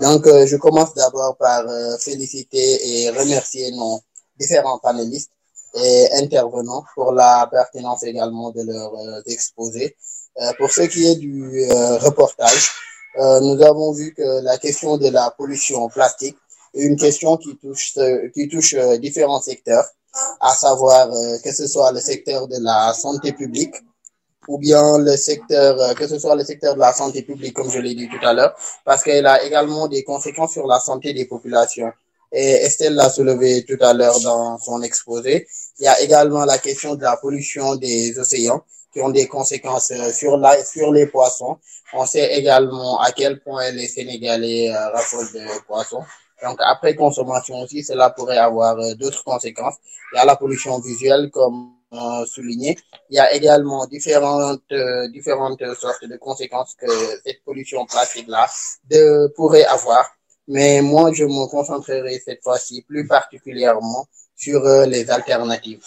Donc, 0.00 0.26
euh, 0.26 0.46
je 0.46 0.56
commence 0.56 0.94
d'abord 0.94 1.36
par 1.38 1.66
euh, 1.66 1.96
féliciter 1.98 3.04
et 3.04 3.10
remercier 3.10 3.70
nos 3.72 4.00
différents 4.38 4.78
panélistes 4.78 5.30
et 5.74 6.08
intervenants 6.14 6.84
pour 6.94 7.12
la 7.12 7.48
pertinence 7.50 8.02
également 8.02 8.50
de 8.50 8.62
leurs 8.62 8.94
euh, 8.94 9.22
exposés. 9.26 9.96
pour 10.58 10.70
ce 10.70 10.82
qui 10.82 11.06
est 11.06 11.16
du 11.16 11.66
reportage, 12.06 12.64
nous 13.46 13.58
avons 13.62 13.92
vu 13.92 14.12
que 14.12 14.28
la 14.42 14.58
question 14.58 14.98
de 14.98 15.08
la 15.08 15.30
pollution 15.30 15.88
plastique 15.88 16.36
est 16.74 16.82
une 16.82 16.96
question 16.96 17.38
qui 17.38 17.56
touche, 17.56 17.94
qui 18.34 18.46
touche 18.48 18.74
différents 19.00 19.40
secteurs, 19.40 19.86
à 20.40 20.52
savoir 20.54 21.08
que 21.42 21.52
ce 21.58 21.66
soit 21.66 21.90
le 21.92 22.00
secteur 22.00 22.48
de 22.48 22.58
la 22.60 22.92
santé 22.92 23.32
publique, 23.32 23.76
ou 24.48 24.58
bien 24.58 24.98
le 24.98 25.16
secteur, 25.16 25.80
euh, 25.80 25.94
que 25.94 26.06
ce 26.06 26.18
soit 26.18 26.34
le 26.36 26.44
secteur 26.44 26.74
de 26.74 26.80
la 26.80 26.92
santé 26.92 27.22
publique, 27.22 27.54
comme 27.54 27.70
je 27.70 27.78
l'ai 27.78 27.94
dit 27.94 28.08
tout 28.08 28.24
à 28.24 28.32
l'heure, 28.32 28.54
parce 28.84 29.02
qu'elle 29.02 29.26
a 29.26 29.42
également 29.44 29.88
des 29.88 30.04
conséquences 30.04 30.52
sur 30.52 30.66
la 30.66 30.78
santé 30.80 31.12
des 31.12 31.24
populations. 31.26 31.92
Et 32.32 32.50
Estelle 32.66 32.94
l'a 32.94 33.08
soulevé 33.08 33.64
tout 33.64 33.78
à 33.80 33.92
l'heure 33.92 34.20
dans 34.20 34.58
son 34.58 34.82
exposé. 34.82 35.46
Il 35.78 35.84
y 35.84 35.88
a 35.88 36.00
également 36.00 36.44
la 36.44 36.58
question 36.58 36.94
de 36.94 37.02
la 37.02 37.16
pollution 37.16 37.76
des 37.76 38.18
océans 38.18 38.62
qui 38.92 39.00
ont 39.00 39.10
des 39.10 39.26
conséquences 39.26 39.90
euh, 39.92 40.12
sur, 40.12 40.36
la, 40.36 40.62
sur 40.64 40.92
les 40.92 41.06
poissons. 41.06 41.58
On 41.92 42.04
sait 42.06 42.34
également 42.34 43.00
à 43.00 43.12
quel 43.12 43.40
point 43.40 43.70
les 43.70 43.86
Sénégalais 43.86 44.70
euh, 44.70 44.88
raffolent 44.90 45.32
de 45.32 45.66
poissons. 45.66 46.02
Donc, 46.42 46.58
après 46.60 46.94
consommation 46.94 47.60
aussi, 47.60 47.82
cela 47.82 48.10
pourrait 48.10 48.36
avoir 48.36 48.76
d'autres 48.96 49.24
conséquences. 49.24 49.76
Il 50.12 50.16
y 50.16 50.18
a 50.18 50.24
la 50.26 50.36
pollution 50.36 50.78
visuelle, 50.80 51.30
comme 51.30 51.75
souligné. 52.26 52.76
Il 53.10 53.16
y 53.16 53.18
a 53.18 53.32
également 53.32 53.86
différentes, 53.86 54.60
euh, 54.72 55.08
différentes 55.08 55.62
sortes 55.74 56.04
de 56.04 56.16
conséquences 56.16 56.74
que 56.74 56.86
cette 57.24 57.42
pollution 57.44 57.86
plastique-là 57.86 58.46
pourrait 59.34 59.64
avoir. 59.64 60.04
Mais 60.48 60.80
moi, 60.80 61.12
je 61.12 61.24
me 61.24 61.48
concentrerai 61.48 62.20
cette 62.24 62.42
fois-ci 62.42 62.82
plus 62.82 63.06
particulièrement 63.06 64.06
sur 64.36 64.64
euh, 64.64 64.86
les 64.86 65.10
alternatives. 65.10 65.84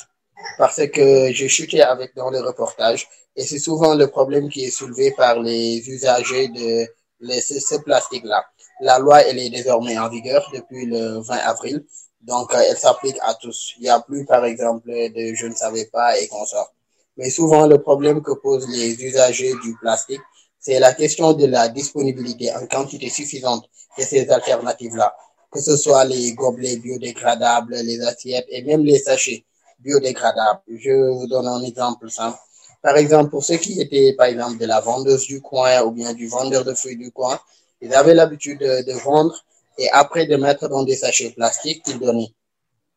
Parce 0.57 0.85
que 0.87 1.31
j'ai 1.31 1.49
chuté 1.49 1.81
avec 1.81 2.15
dans 2.15 2.29
le 2.29 2.39
reportage 2.39 3.07
et 3.35 3.43
c'est 3.43 3.59
souvent 3.59 3.95
le 3.95 4.07
problème 4.07 4.49
qui 4.49 4.65
est 4.65 4.71
soulevé 4.71 5.11
par 5.11 5.39
les 5.39 5.87
usagers 5.89 6.47
de 6.49 6.87
ce 7.21 7.75
plastique-là. 7.81 8.45
La 8.81 8.99
loi, 8.99 9.21
elle 9.21 9.39
est 9.39 9.49
désormais 9.49 9.97
en 9.97 10.09
vigueur 10.09 10.49
depuis 10.53 10.85
le 10.85 11.19
20 11.19 11.35
avril 11.35 11.85
donc, 12.21 12.53
euh, 12.53 12.61
elle 12.69 12.77
s'applique 12.77 13.17
à 13.21 13.33
tous. 13.33 13.73
Il 13.77 13.83
n'y 13.83 13.89
a 13.89 13.99
plus, 13.99 14.25
par 14.25 14.45
exemple, 14.45 14.89
de 14.89 15.33
je 15.33 15.47
ne 15.47 15.55
savais 15.55 15.85
pas 15.85 16.19
et 16.19 16.27
qu'on 16.27 16.45
sort. 16.45 16.73
Mais 17.17 17.29
souvent, 17.29 17.65
le 17.67 17.81
problème 17.81 18.21
que 18.21 18.31
posent 18.31 18.69
les 18.69 19.01
usagers 19.03 19.53
du 19.63 19.75
plastique, 19.77 20.21
c'est 20.59 20.79
la 20.79 20.93
question 20.93 21.33
de 21.33 21.45
la 21.45 21.69
disponibilité 21.69 22.53
en 22.53 22.65
quantité 22.67 23.09
suffisante 23.09 23.69
de 23.97 24.03
ces 24.03 24.29
alternatives-là. 24.29 25.15
Que 25.51 25.61
ce 25.61 25.77
soit 25.77 26.05
les 26.05 26.33
gobelets 26.33 26.77
biodégradables, 26.77 27.75
les 27.75 28.01
assiettes 28.01 28.45
et 28.49 28.61
même 28.63 28.83
les 28.83 28.99
sachets 28.99 29.45
biodégradables. 29.79 30.61
Je 30.67 31.11
vous 31.11 31.27
donne 31.27 31.47
un 31.47 31.61
exemple 31.63 32.09
simple. 32.09 32.37
Par 32.81 32.95
exemple, 32.97 33.29
pour 33.31 33.43
ceux 33.43 33.57
qui 33.57 33.81
étaient, 33.81 34.13
par 34.13 34.27
exemple, 34.27 34.57
de 34.57 34.65
la 34.65 34.79
vendeuse 34.79 35.25
du 35.25 35.41
coin 35.41 35.81
ou 35.83 35.91
bien 35.91 36.13
du 36.13 36.27
vendeur 36.27 36.63
de 36.63 36.73
fruits 36.73 36.97
du 36.97 37.11
coin, 37.11 37.39
ils 37.81 37.93
avaient 37.93 38.13
l'habitude 38.13 38.59
de, 38.59 38.83
de 38.83 38.93
vendre 38.99 39.35
et 39.79 39.89
après 39.91 40.25
de 40.27 40.35
mettre 40.35 40.67
dans 40.67 40.83
des 40.83 40.95
sachets 40.95 41.31
plastiques 41.31 41.83
qu'ils 41.83 41.99
donnaient. 41.99 42.33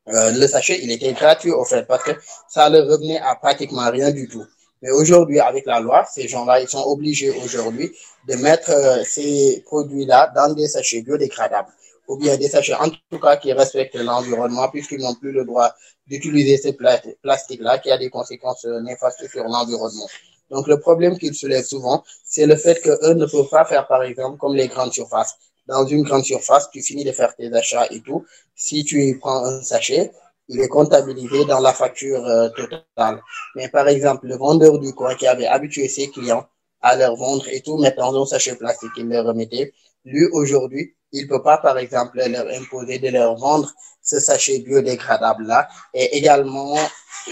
Euh, 0.08 0.32
le 0.32 0.46
sachet, 0.48 0.80
il 0.82 0.90
était 0.90 1.12
gratuit 1.12 1.52
au 1.52 1.64
fait 1.64 1.86
parce 1.86 2.02
que 2.02 2.10
ça 2.48 2.68
leur 2.68 2.86
revenait 2.88 3.20
à 3.20 3.36
pratiquement 3.36 3.88
rien 3.88 4.10
du 4.10 4.28
tout. 4.28 4.44
Mais 4.82 4.90
aujourd'hui, 4.90 5.38
avec 5.38 5.64
la 5.64 5.78
loi, 5.78 6.04
ces 6.12 6.26
gens-là, 6.26 6.60
ils 6.60 6.68
sont 6.68 6.82
obligés 6.82 7.30
aujourd'hui 7.30 7.92
de 8.28 8.34
mettre 8.34 8.70
euh, 8.70 9.04
ces 9.04 9.62
produits-là 9.64 10.32
dans 10.34 10.52
des 10.52 10.66
sachets 10.66 11.02
biodégradables 11.02 11.72
ou 12.08 12.16
bien 12.16 12.36
des 12.36 12.48
sachets 12.48 12.74
en 12.74 12.90
tout 12.90 13.20
cas 13.20 13.36
qui 13.36 13.52
respectent 13.52 13.94
l'environnement 13.94 14.68
puisqu'ils 14.68 14.98
n'ont 14.98 15.14
plus 15.14 15.30
le 15.30 15.44
droit 15.44 15.72
d'utiliser 16.08 16.56
ces 16.56 16.76
plastiques-là 17.22 17.78
qui 17.78 17.92
a 17.92 17.96
des 17.96 18.10
conséquences 18.10 18.64
euh, 18.64 18.80
néfastes 18.80 19.28
sur 19.30 19.44
l'environnement. 19.44 20.08
Donc 20.50 20.66
le 20.66 20.80
problème 20.80 21.16
qu'ils 21.16 21.34
soulèvent 21.34 21.64
souvent, 21.64 22.02
c'est 22.24 22.46
le 22.46 22.56
fait 22.56 22.82
qu'eux 22.82 23.14
ne 23.14 23.26
peuvent 23.26 23.48
pas 23.48 23.64
faire 23.64 23.86
par 23.86 24.02
exemple 24.02 24.36
comme 24.36 24.56
les 24.56 24.66
grandes 24.66 24.92
surfaces 24.92 25.36
dans 25.72 25.86
une 25.86 26.02
grande 26.02 26.24
surface, 26.24 26.70
tu 26.70 26.82
finis 26.82 27.04
de 27.04 27.12
faire 27.12 27.34
tes 27.34 27.52
achats 27.52 27.86
et 27.90 28.00
tout. 28.00 28.24
Si 28.54 28.84
tu 28.84 29.18
prends 29.20 29.44
un 29.44 29.62
sachet, 29.62 30.12
il 30.48 30.60
est 30.60 30.68
comptabilisé 30.68 31.44
dans 31.46 31.60
la 31.60 31.72
facture 31.72 32.24
euh, 32.26 32.48
totale. 32.50 33.22
Mais 33.56 33.68
par 33.68 33.88
exemple, 33.88 34.26
le 34.26 34.36
vendeur 34.36 34.78
du 34.78 34.92
coin 34.94 35.14
qui 35.14 35.26
avait 35.26 35.46
habitué 35.46 35.88
ses 35.88 36.08
clients 36.08 36.46
à 36.82 36.96
leur 36.96 37.16
vendre 37.16 37.46
et 37.48 37.60
tout, 37.60 37.78
mettre 37.78 37.96
dans 37.96 38.22
un 38.22 38.26
sachet 38.26 38.56
plastique, 38.56 38.90
il 38.96 39.08
leur 39.08 39.24
remettait. 39.24 39.72
Lui, 40.04 40.26
aujourd'hui, 40.32 40.94
il 41.12 41.26
peut 41.28 41.42
pas, 41.42 41.58
par 41.58 41.78
exemple, 41.78 42.18
leur 42.18 42.46
imposer 42.60 42.98
de 42.98 43.08
leur 43.08 43.36
vendre 43.36 43.72
ce 44.02 44.18
sachet 44.18 44.58
biodégradable-là 44.60 45.68
et 45.94 46.16
également 46.16 46.76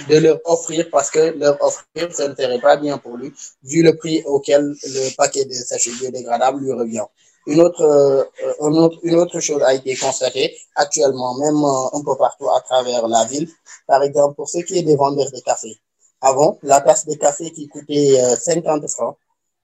de 0.09 0.17
leur 0.19 0.39
offrir, 0.45 0.89
parce 0.91 1.11
que 1.11 1.37
leur 1.37 1.61
offrir, 1.62 2.12
ça 2.12 2.29
ne 2.29 2.35
serait 2.35 2.61
pas 2.61 2.77
bien 2.77 2.97
pour 2.99 3.17
lui, 3.17 3.33
vu 3.65 3.83
le 3.83 3.97
prix 3.97 4.23
auquel 4.25 4.62
le 4.83 5.17
paquet 5.17 5.45
de 5.45 5.53
sachets 5.53 5.91
biodégradables 5.99 6.61
lui 6.61 6.73
revient. 6.73 7.07
Une 7.47 7.61
autre, 7.61 7.83
euh, 7.83 8.25
une 8.69 8.79
autre, 8.79 8.99
une 9.03 9.15
autre 9.17 9.41
chose 9.41 9.62
a 9.62 9.73
été 9.73 9.97
constatée 9.97 10.57
actuellement, 10.75 11.35
même 11.35 11.57
euh, 11.65 11.97
un 11.99 12.03
peu 12.03 12.17
partout 12.17 12.49
à 12.51 12.61
travers 12.61 13.09
la 13.09 13.25
ville. 13.25 13.49
Par 13.87 14.03
exemple, 14.03 14.35
pour 14.35 14.49
ce 14.49 14.59
qui 14.59 14.79
est 14.79 14.83
des 14.83 14.97
vendeurs 14.97 15.31
de 15.33 15.41
café. 15.41 15.81
Avant, 16.21 16.59
la 16.62 16.83
tasse 16.83 17.07
de 17.07 17.15
café 17.15 17.51
qui 17.51 17.67
coûtait 17.69 18.21
euh, 18.21 18.37
50 18.37 18.89
francs, 18.91 19.17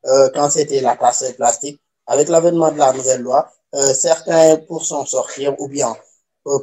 euh, 0.06 0.30
quand 0.34 0.48
c'était 0.50 0.80
la 0.80 0.96
tasse 0.96 1.32
plastique, 1.36 1.80
avec 2.06 2.28
l'avènement 2.28 2.70
de 2.72 2.78
la 2.78 2.92
nouvelle 2.92 3.22
loi, 3.22 3.50
certains 3.94 4.56
pour 4.68 4.86
s'en 4.86 5.04
sortir 5.04 5.54
ou 5.60 5.68
bien 5.68 5.94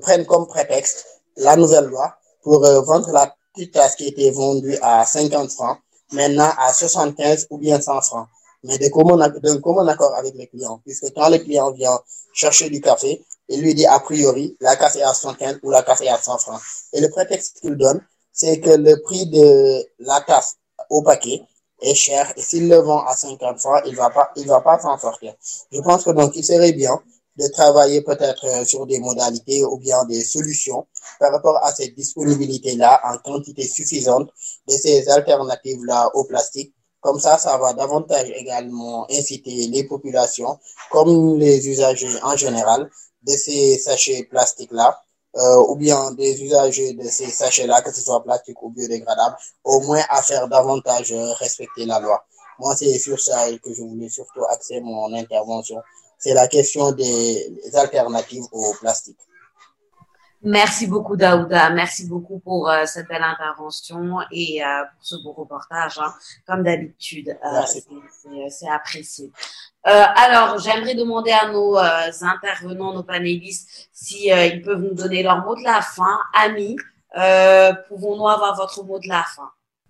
prennent 0.01 0.25
comme 0.25 0.47
prétexte 0.47 1.05
la 1.35 1.55
nouvelle 1.57 1.85
loi 1.85 2.15
pour 2.41 2.61
vendre 2.61 3.11
la 3.11 3.35
petite 3.53 3.73
tasse 3.73 3.95
qui 3.97 4.07
était 4.07 4.31
vendue 4.31 4.77
à 4.81 5.05
50 5.05 5.51
francs, 5.51 5.77
maintenant 6.13 6.49
à 6.57 6.73
75 6.73 7.47
ou 7.49 7.57
bien 7.57 7.79
100 7.79 8.01
francs. 8.01 8.27
Mais 8.63 8.77
de 8.77 8.87
commun, 8.89 9.17
d'un 9.17 9.59
commun 9.59 9.87
accord 9.87 10.15
avec 10.15 10.35
les 10.35 10.47
clients, 10.47 10.81
puisque 10.85 11.13
quand 11.13 11.29
le 11.29 11.37
client 11.39 11.71
vient 11.71 11.99
chercher 12.33 12.69
du 12.69 12.79
café, 12.79 13.23
il 13.49 13.61
lui 13.61 13.75
dit 13.75 13.85
a 13.85 13.99
priori 13.99 14.55
la 14.61 14.75
café 14.75 14.99
est 14.99 15.03
à 15.03 15.13
75 15.13 15.59
ou 15.63 15.71
la 15.71 15.83
café 15.83 16.05
est 16.05 16.09
à 16.09 16.17
100 16.17 16.37
francs. 16.37 16.61
Et 16.93 17.01
le 17.01 17.09
prétexte 17.09 17.59
qu'il 17.59 17.75
donne, 17.75 18.01
c'est 18.31 18.59
que 18.59 18.69
le 18.69 19.01
prix 19.01 19.27
de 19.27 19.85
la 19.99 20.21
tasse 20.21 20.55
au 20.89 21.01
paquet 21.01 21.41
est 21.81 21.95
cher 21.95 22.31
et 22.37 22.41
s'il 22.41 22.69
le 22.69 22.77
vend 22.77 23.03
à 23.05 23.15
50 23.15 23.59
francs, 23.59 23.81
il 23.85 23.95
va 23.95 24.09
pas, 24.09 24.31
il 24.37 24.47
va 24.47 24.61
pas 24.61 24.79
s'en 24.79 24.97
sortir. 24.97 25.33
Je 25.71 25.81
pense 25.81 26.03
que 26.03 26.11
donc 26.11 26.35
il 26.35 26.43
serait 26.43 26.71
bien 26.71 26.99
de 27.35 27.47
travailler 27.47 28.01
peut-être 28.01 28.45
euh, 28.45 28.65
sur 28.65 28.85
des 28.85 28.99
modalités 28.99 29.63
ou 29.65 29.77
bien 29.77 30.05
des 30.05 30.23
solutions 30.23 30.87
par 31.19 31.31
rapport 31.31 31.63
à 31.63 31.73
cette 31.73 31.95
disponibilité-là 31.95 33.01
en 33.03 33.17
quantité 33.17 33.67
suffisante 33.67 34.29
de 34.67 34.73
ces 34.73 35.09
alternatives-là 35.09 36.11
au 36.13 36.25
plastique. 36.25 36.73
Comme 37.03 37.19
ça, 37.19 37.37
ça 37.37 37.57
va 37.57 37.73
davantage 37.73 38.29
également 38.35 39.05
inciter 39.11 39.67
les 39.67 39.83
populations, 39.83 40.57
comme 40.89 41.37
les 41.37 41.67
usagers 41.67 42.17
en 42.23 42.35
général, 42.37 42.89
de 43.23 43.33
ces 43.33 43.77
sachets 43.77 44.23
plastiques-là, 44.23 45.01
euh, 45.35 45.57
ou 45.67 45.75
bien 45.75 46.11
des 46.11 46.41
usagers 46.41 46.93
de 46.93 47.03
ces 47.09 47.29
sachets-là, 47.29 47.81
que 47.81 47.91
ce 47.91 48.01
soit 48.01 48.23
plastique 48.23 48.61
ou 48.63 48.69
biodégradable, 48.69 49.35
au 49.65 49.81
moins 49.81 50.01
à 50.09 50.21
faire 50.21 50.47
davantage 50.47 51.11
euh, 51.11 51.33
respecter 51.33 51.85
la 51.85 51.99
loi. 51.99 52.23
Moi, 52.59 52.73
c'est 52.77 52.97
sur 52.99 53.19
ça 53.19 53.47
que 53.61 53.73
je 53.73 53.81
voulais 53.81 54.09
surtout 54.09 54.45
axer 54.49 54.79
mon 54.79 55.13
intervention. 55.13 55.81
C'est 56.17 56.33
la 56.33 56.47
question 56.47 56.91
des 56.93 57.53
alternatives 57.73 58.45
au 58.53 58.73
plastique. 58.79 59.19
Merci 60.45 60.87
beaucoup, 60.87 61.15
Daouda. 61.15 61.69
Merci 61.69 62.07
beaucoup 62.09 62.39
pour 62.39 62.69
euh, 62.69 62.85
cette 62.85 63.07
belle 63.07 63.23
intervention 63.23 64.17
et 64.31 64.61
euh, 64.63 64.83
pour 64.93 65.05
ce 65.05 65.15
beau 65.23 65.31
reportage. 65.31 65.97
Hein. 65.99 66.13
Comme 66.45 66.63
d'habitude, 66.63 67.29
euh, 67.29 67.61
c'est- 68.49 68.67
apprécié. 68.67 69.31
Euh, 69.87 70.03
alors, 70.15 70.59
j'aimerais 70.59 70.95
demander 70.95 71.31
à 71.31 71.49
nos 71.49 71.77
euh, 71.77 72.11
intervenants, 72.21 72.93
nos 72.93 73.03
panélistes, 73.03 73.89
si 73.93 74.31
euh, 74.31 74.45
ils 74.45 74.61
peuvent 74.61 74.81
nous 74.81 74.93
donner 74.93 75.23
leur 75.23 75.45
mot 75.45 75.55
de 75.55 75.63
la 75.63 75.81
fin. 75.81 76.19
Amis, 76.33 76.75
euh, 77.17 77.73
pouvons-nous 77.87 78.27
avoir 78.27 78.55
votre 78.55 78.83
mot 78.83 78.99
de 78.99 79.07
la 79.07 79.23
fin? 79.23 79.49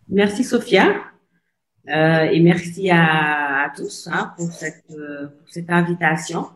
Merci 0.10 0.44
Sophia 0.44 0.86
Euh, 1.90 2.30
et 2.32 2.40
merci 2.40 2.90
à, 2.92 3.64
à 3.66 3.70
tous 3.76 4.08
hein, 4.10 4.34
pour, 4.38 4.50
cette, 4.52 4.86
euh, 4.92 5.28
pour 5.28 5.50
cette 5.50 5.70
invitation. 5.70 6.50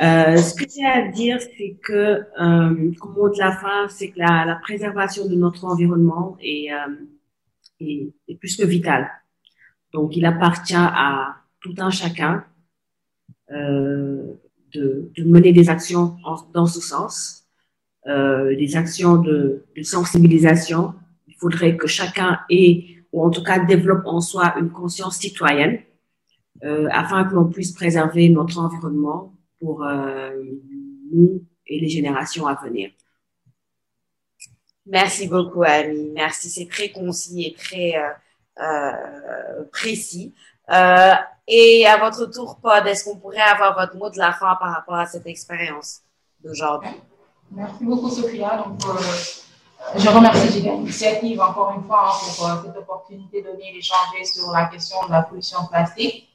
Euh, 0.00 0.36
ce 0.36 0.54
que 0.54 0.64
j'ai 0.70 0.84
à 0.86 1.08
dire, 1.08 1.40
c'est 1.40 1.76
que 1.82 2.22
euh, 2.40 2.92
comme 3.00 3.14
mot 3.14 3.28
de 3.28 3.38
la 3.38 3.52
fin, 3.52 3.88
c'est 3.88 4.10
que 4.10 4.18
la, 4.18 4.44
la 4.44 4.54
préservation 4.56 5.26
de 5.26 5.34
notre 5.34 5.64
environnement 5.64 6.36
est, 6.40 6.72
euh, 6.72 6.94
est, 7.80 8.34
plus 8.38 8.56
que 8.56 8.64
vitale. 8.64 9.10
Donc, 9.92 10.16
il 10.16 10.24
appartient 10.24 10.74
à 10.76 11.36
tout 11.60 11.74
un 11.78 11.90
chacun 11.90 12.44
euh, 13.50 14.34
de, 14.72 15.10
de 15.16 15.24
mener 15.24 15.52
des 15.52 15.68
actions 15.68 16.16
en, 16.24 16.36
dans 16.52 16.66
ce 16.66 16.80
sens, 16.80 17.46
euh, 18.06 18.54
des 18.54 18.76
actions 18.76 19.16
de, 19.16 19.64
de 19.76 19.82
sensibilisation. 19.82 20.94
Il 21.26 21.34
faudrait 21.34 21.76
que 21.76 21.88
chacun 21.88 22.38
ait, 22.50 23.04
ou 23.12 23.24
en 23.24 23.30
tout 23.30 23.42
cas 23.42 23.58
développe 23.58 24.06
en 24.06 24.20
soi, 24.20 24.54
une 24.60 24.70
conscience 24.70 25.16
citoyenne 25.16 25.80
euh, 26.62 26.88
afin 26.92 27.24
que 27.24 27.34
l'on 27.34 27.48
puisse 27.48 27.72
préserver 27.72 28.28
notre 28.28 28.58
environnement 28.58 29.34
pour 29.60 29.84
euh, 29.84 30.30
nous 31.12 31.42
et 31.66 31.80
les 31.80 31.88
générations 31.88 32.46
à 32.46 32.54
venir. 32.54 32.90
Merci 34.86 35.28
beaucoup, 35.28 35.62
Annie. 35.62 36.10
Merci, 36.14 36.48
c'est 36.48 36.66
très 36.66 36.90
concis 36.90 37.44
et 37.44 37.54
très 37.54 37.96
euh, 37.96 38.62
euh, 38.62 39.64
précis. 39.70 40.34
Euh, 40.70 41.14
et 41.46 41.86
à 41.86 41.98
votre 41.98 42.26
tour, 42.26 42.58
Pod, 42.60 42.86
est-ce 42.86 43.04
qu'on 43.04 43.16
pourrait 43.16 43.40
avoir 43.40 43.74
votre 43.78 43.96
mot 43.96 44.10
de 44.10 44.18
la 44.18 44.32
fin 44.32 44.54
par 44.56 44.72
rapport 44.72 44.96
à 44.96 45.06
cette 45.06 45.26
expérience 45.26 46.00
d'aujourd'hui? 46.42 46.90
Merci 47.50 47.84
beaucoup, 47.84 48.10
Sophia. 48.10 48.56
Donc, 48.58 48.80
euh, 48.86 49.00
je 49.96 50.08
remercie 50.08 50.52
Giga 50.52 50.72
Initiative 50.72 51.40
encore 51.40 51.72
une 51.76 51.84
fois 51.84 52.10
hein, 52.10 52.18
pour 52.36 52.46
euh, 52.46 52.54
cette 52.64 52.76
opportunité 52.76 53.42
donnée 53.42 53.72
d'échanger 53.72 54.24
sur 54.24 54.50
la 54.52 54.66
question 54.66 55.06
de 55.06 55.12
la 55.12 55.22
pollution 55.22 55.58
plastique. 55.70 56.27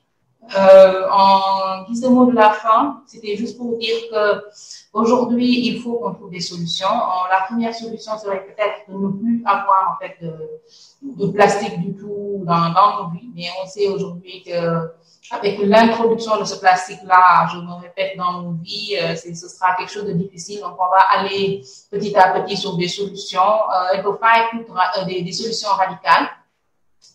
Euh, 0.56 1.08
en 1.10 1.84
guise 1.84 2.02
de 2.02 2.10
mot 2.10 2.26
de 2.26 2.36
la 2.36 2.52
fin, 2.52 3.02
c'était 3.08 3.36
juste 3.36 3.58
pour 3.58 3.78
dire 3.78 3.96
que 4.12 4.44
aujourd'hui, 4.92 5.68
il 5.68 5.82
faut 5.82 5.94
qu'on 5.94 6.14
trouve 6.14 6.30
des 6.30 6.42
solutions. 6.42 6.88
La 7.30 7.46
première 7.48 7.74
solution 7.74 8.18
serait 8.18 8.46
peut-être 8.46 8.90
de 8.90 8.94
ne 8.94 9.12
plus 9.12 9.44
avoir 9.46 9.96
en 9.96 10.04
fait 10.04 10.18
de, 10.22 11.28
plastique 11.28 11.80
du 11.80 11.96
tout 11.96 12.44
dans, 12.46 12.70
dans 12.74 13.04
nos 13.04 13.10
vies, 13.12 13.30
mais 13.34 13.46
on 13.64 13.68
sait 13.68 13.88
aujourd'hui 13.88 14.44
que 14.44 14.92
avec 15.32 15.60
l'introduction 15.60 16.38
de 16.40 16.44
ce 16.44 16.60
plastique-là, 16.60 17.48
je 17.52 17.58
me 17.58 17.82
répète, 17.82 18.18
dans 18.18 18.42
nos 18.42 18.52
vies, 18.62 18.98
euh, 19.02 19.16
ce 19.16 19.34
sera 19.48 19.76
quelque 19.76 19.92
chose 19.92 20.06
de 20.06 20.14
difficile. 20.14 20.60
Donc, 20.60 20.76
on 20.78 20.90
va 20.90 21.00
aller 21.18 21.64
petit 21.90 22.16
à 22.16 22.40
petit 22.40 22.58
sur 22.58 22.76
des 22.76 22.88
solutions. 22.88 23.40
Euh, 23.42 23.96
il 23.96 24.04
faut 24.04 24.14
pas 24.14 24.50
être 24.54 25.06
des, 25.06 25.22
des 25.22 25.32
solutions 25.32 25.70
radicales. 25.70 26.30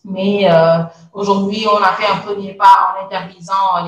Mais 0.05 0.49
euh, 0.49 0.83
aujourd'hui, 1.13 1.65
on 1.71 1.77
a 1.77 1.93
fait 1.93 2.07
un 2.07 2.17
premier 2.17 2.53
pas 2.53 2.93
en 2.95 3.05
interdisant 3.05 3.85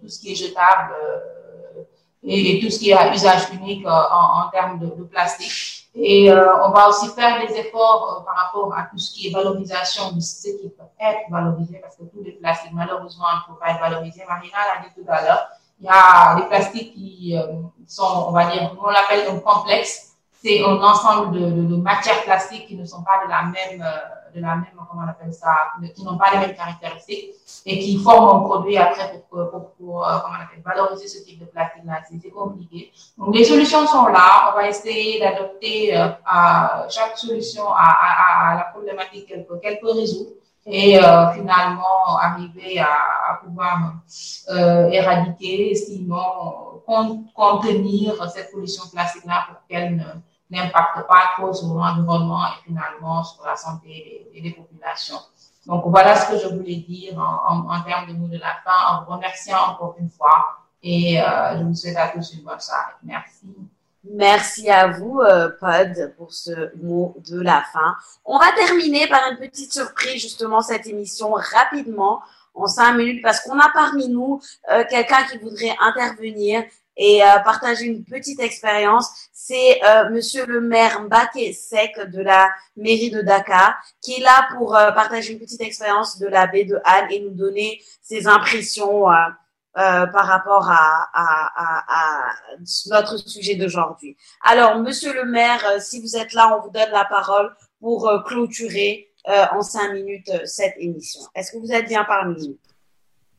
tout 0.00 0.08
ce 0.08 0.20
qui 0.20 0.32
est 0.32 0.34
jetable 0.34 0.94
euh, 1.02 1.82
et, 2.22 2.60
tout 2.60 2.70
ce 2.70 2.78
qui 2.78 2.90
est 2.90 2.94
à 2.94 3.12
usage 3.12 3.48
unique 3.54 3.86
euh, 3.86 3.90
en, 3.90 4.48
termes 4.50 4.78
de, 4.78 5.04
plastique. 5.04 5.88
Et 5.96 6.28
on 6.30 6.70
va 6.70 6.88
aussi 6.88 7.08
faire 7.10 7.38
des 7.46 7.54
efforts 7.54 8.24
par 8.26 8.34
rapport 8.46 8.74
à 8.76 8.88
tout 8.90 8.98
ce 8.98 9.12
qui 9.12 9.28
est 9.28 9.30
valorisation 9.30 10.10
de 10.10 10.18
ce 10.18 10.48
qui 10.48 10.68
peut 10.68 10.82
être 10.98 11.30
valorisé, 11.30 11.78
parce 11.80 11.94
que 11.94 12.02
tous 12.02 12.20
les 12.24 12.32
plastiques, 12.32 12.72
malheureusement, 12.74 13.26
ne 13.32 13.52
peuvent 13.52 13.60
pas 13.60 13.70
être 13.70 13.80
valorisés. 13.80 14.24
Marina 14.28 14.56
l'a 14.74 14.82
dit 14.82 14.92
tout 14.92 15.08
à 15.08 15.22
l'heure, 15.22 15.48
il 15.80 15.86
y 15.86 15.88
a 15.88 16.34
des 16.34 16.48
plastiques 16.48 16.94
qui 16.94 17.36
sont, 17.86 18.26
on 18.28 18.32
va 18.32 18.50
dire, 18.50 18.72
on 18.82 18.90
l'appelle 18.90 19.28
un 19.30 19.38
complexe. 19.38 20.16
C'est 20.32 20.64
un 20.64 20.82
ensemble 20.82 21.38
de, 21.38 21.76
matières 21.76 22.24
plastiques 22.24 22.66
qui 22.66 22.74
ne 22.74 22.84
sont 22.84 23.04
pas 23.04 23.24
de 23.24 23.30
la 23.30 23.42
même, 23.44 23.88
de 24.34 24.40
la 24.40 24.56
même, 24.56 24.66
comment 24.76 25.02
on 25.04 25.08
appelle 25.08 25.32
ça, 25.32 25.54
qui 25.94 26.04
n'ont 26.04 26.18
pas 26.18 26.32
les 26.32 26.38
mêmes 26.38 26.56
caractéristiques 26.56 27.30
et 27.66 27.78
qui 27.78 27.96
forment 27.98 28.36
un 28.36 28.48
produit 28.48 28.76
après 28.76 29.24
pour, 29.30 29.48
pour, 29.78 30.06
euh, 30.06 30.18
comment 30.22 30.36
on 30.38 30.42
appelle, 30.42 30.62
valoriser 30.64 31.08
ce 31.08 31.24
type 31.24 31.40
de 31.40 31.46
plastique-là. 31.46 32.00
C'est 32.08 32.30
compliqué. 32.30 32.92
Donc, 33.18 33.34
les 33.34 33.44
solutions 33.44 33.86
sont 33.86 34.06
là. 34.06 34.50
On 34.50 34.56
va 34.56 34.68
essayer 34.68 35.20
d'adopter 35.20 35.96
euh, 35.96 36.08
chaque 36.88 37.16
solution 37.16 37.64
à, 37.72 38.50
à, 38.50 38.54
la 38.56 38.64
problématique 38.72 39.26
qu'elle 39.28 39.46
peut, 39.46 39.58
qu'elle 39.58 39.78
peut 39.80 39.92
résoudre 39.92 40.30
et 40.66 40.98
euh, 40.98 41.30
finalement 41.32 42.16
arriver 42.20 42.78
à, 42.80 43.38
pouvoir 43.44 43.94
euh, 44.50 44.88
éradiquer, 44.88 45.74
sinon 45.74 46.80
con- 46.86 47.24
contenir 47.34 48.14
cette 48.30 48.50
pollution 48.50 48.84
plastique-là 48.92 49.46
pour 49.48 49.56
qu'elle 49.68 49.96
ne 49.96 50.04
n'impacte 50.50 51.06
pas 51.06 51.32
trop 51.36 51.52
sur 51.52 51.68
l'environnement 51.68 52.46
et 52.46 52.64
finalement 52.66 53.24
sur 53.24 53.44
la 53.44 53.56
santé 53.56 54.30
des, 54.34 54.50
populations. 54.50 55.18
Donc 55.66 55.84
voilà 55.86 56.14
ce 56.14 56.30
que 56.30 56.38
je 56.38 56.48
voulais 56.48 56.76
dire 56.76 57.18
en 57.18 57.80
termes 57.82 58.06
de 58.08 58.12
mots 58.12 58.28
de 58.28 58.38
la 58.38 58.54
fin, 58.64 58.94
en 58.94 59.04
vous 59.04 59.12
remerciant 59.12 59.58
encore 59.70 59.96
une 59.98 60.10
fois 60.10 60.64
et 60.84 61.20
euh, 61.20 61.58
je 61.58 61.64
vous 61.64 61.74
souhaite 61.74 61.96
à 61.96 62.08
tous 62.08 62.34
une 62.34 62.44
bonne 62.44 62.60
soirée. 62.60 62.92
Merci. 63.02 63.46
Merci 64.04 64.68
à 64.68 64.88
vous, 64.88 65.20
euh, 65.20 65.48
Pod, 65.58 66.14
pour 66.18 66.30
ce 66.30 66.76
mot 66.76 67.16
de 67.26 67.40
la 67.40 67.64
fin. 67.72 67.96
On 68.26 68.38
va 68.38 68.52
terminer 68.54 69.06
par 69.08 69.22
une 69.30 69.38
petite 69.38 69.72
surprise, 69.72 70.20
justement, 70.20 70.60
cette 70.60 70.86
émission 70.86 71.32
rapidement, 71.32 72.20
en 72.54 72.66
cinq 72.66 72.96
minutes, 72.96 73.22
parce 73.22 73.40
qu'on 73.40 73.58
a 73.58 73.70
parmi 73.72 74.10
nous 74.10 74.42
euh, 74.70 74.84
quelqu'un 74.90 75.24
qui 75.24 75.38
voudrait 75.38 75.74
intervenir 75.80 76.64
et 76.96 77.22
euh, 77.22 77.38
partager 77.44 77.86
une 77.86 78.04
petite 78.04 78.40
expérience. 78.40 79.10
C'est 79.32 79.82
euh, 79.84 80.10
Monsieur 80.10 80.46
le 80.46 80.60
maire 80.60 81.02
Mbaké 81.02 81.52
Sek 81.52 81.98
de 82.10 82.22
la 82.22 82.48
mairie 82.76 83.10
de 83.10 83.20
Dakar, 83.20 83.74
qui 84.00 84.14
est 84.14 84.20
là 84.20 84.48
pour 84.56 84.74
euh, 84.74 84.90
partager 84.92 85.32
une 85.32 85.38
petite 85.38 85.60
expérience 85.60 86.18
de 86.18 86.26
la 86.26 86.46
baie 86.46 86.64
de 86.64 86.78
Anne 86.84 87.08
et 87.10 87.20
nous 87.20 87.30
donner 87.34 87.82
ses 88.02 88.26
impressions 88.26 89.10
euh, 89.10 89.16
par 89.74 90.26
rapport 90.26 90.70
à, 90.70 91.08
à, 91.12 91.50
à, 91.56 91.84
à 91.88 92.32
notre 92.86 93.16
sujet 93.18 93.56
d'aujourd'hui. 93.56 94.16
Alors, 94.42 94.78
Monsieur 94.78 95.12
le 95.12 95.24
maire, 95.24 95.62
si 95.80 96.00
vous 96.00 96.16
êtes 96.16 96.32
là, 96.32 96.56
on 96.56 96.62
vous 96.62 96.70
donne 96.70 96.90
la 96.92 97.04
parole 97.04 97.54
pour 97.80 98.08
euh, 98.08 98.20
clôturer 98.22 99.10
en 99.52 99.62
cinq 99.62 99.94
minutes 99.94 100.30
cette 100.44 100.74
émission. 100.76 101.22
Est-ce 101.34 101.52
que 101.52 101.56
vous 101.56 101.72
êtes 101.72 101.88
bien 101.88 102.04
parmi 102.04 102.46
nous? 102.46 102.58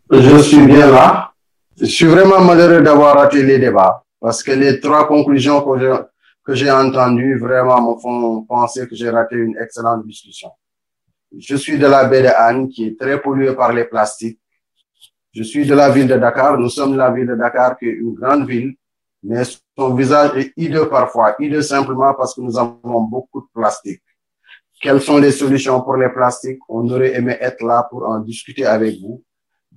Je 0.09 0.37
suis 0.39 0.65
bien 0.65 0.89
là. 0.89 1.34
Je 1.77 1.85
suis 1.87 2.05
vraiment 2.05 2.39
malheureux 2.39 2.81
d'avoir 2.81 3.15
raté 3.17 3.43
les 3.43 3.59
débats 3.59 4.01
parce 4.21 4.41
que 4.41 4.51
les 4.51 4.79
trois 4.79 5.05
conclusions 5.09 5.61
que 6.45 6.53
j'ai, 6.55 6.71
entendues 6.71 7.37
vraiment 7.37 7.81
me 7.81 7.99
font 7.99 8.43
penser 8.43 8.87
que 8.87 8.95
j'ai 8.95 9.09
raté 9.09 9.35
une 9.35 9.57
excellente 9.57 10.07
discussion. 10.07 10.51
Je 11.37 11.57
suis 11.57 11.77
de 11.77 11.85
la 11.85 12.05
baie 12.05 12.21
de 12.21 12.29
Anne 12.29 12.69
qui 12.69 12.87
est 12.87 12.97
très 12.99 13.21
polluée 13.21 13.53
par 13.53 13.73
les 13.73 13.83
plastiques. 13.83 14.39
Je 15.33 15.43
suis 15.43 15.65
de 15.65 15.75
la 15.75 15.89
ville 15.89 16.07
de 16.07 16.15
Dakar. 16.15 16.57
Nous 16.57 16.69
sommes 16.69 16.95
la 16.95 17.11
ville 17.11 17.27
de 17.27 17.35
Dakar 17.35 17.77
qui 17.77 17.87
est 17.87 17.93
une 17.93 18.13
grande 18.13 18.47
ville, 18.47 18.73
mais 19.21 19.43
son 19.77 19.93
visage 19.95 20.31
est 20.37 20.53
hideux 20.55 20.87
parfois. 20.87 21.35
Hideux 21.39 21.61
simplement 21.61 22.13
parce 22.13 22.33
que 22.35 22.39
nous 22.39 22.57
avons 22.57 23.01
beaucoup 23.01 23.41
de 23.41 23.47
plastique. 23.53 24.01
Quelles 24.81 25.01
sont 25.01 25.17
les 25.17 25.31
solutions 25.31 25.81
pour 25.81 25.97
les 25.97 26.07
plastiques? 26.07 26.59
On 26.69 26.89
aurait 26.89 27.15
aimé 27.15 27.35
être 27.41 27.61
là 27.65 27.85
pour 27.89 28.07
en 28.07 28.19
discuter 28.19 28.65
avec 28.65 28.97
vous 29.01 29.21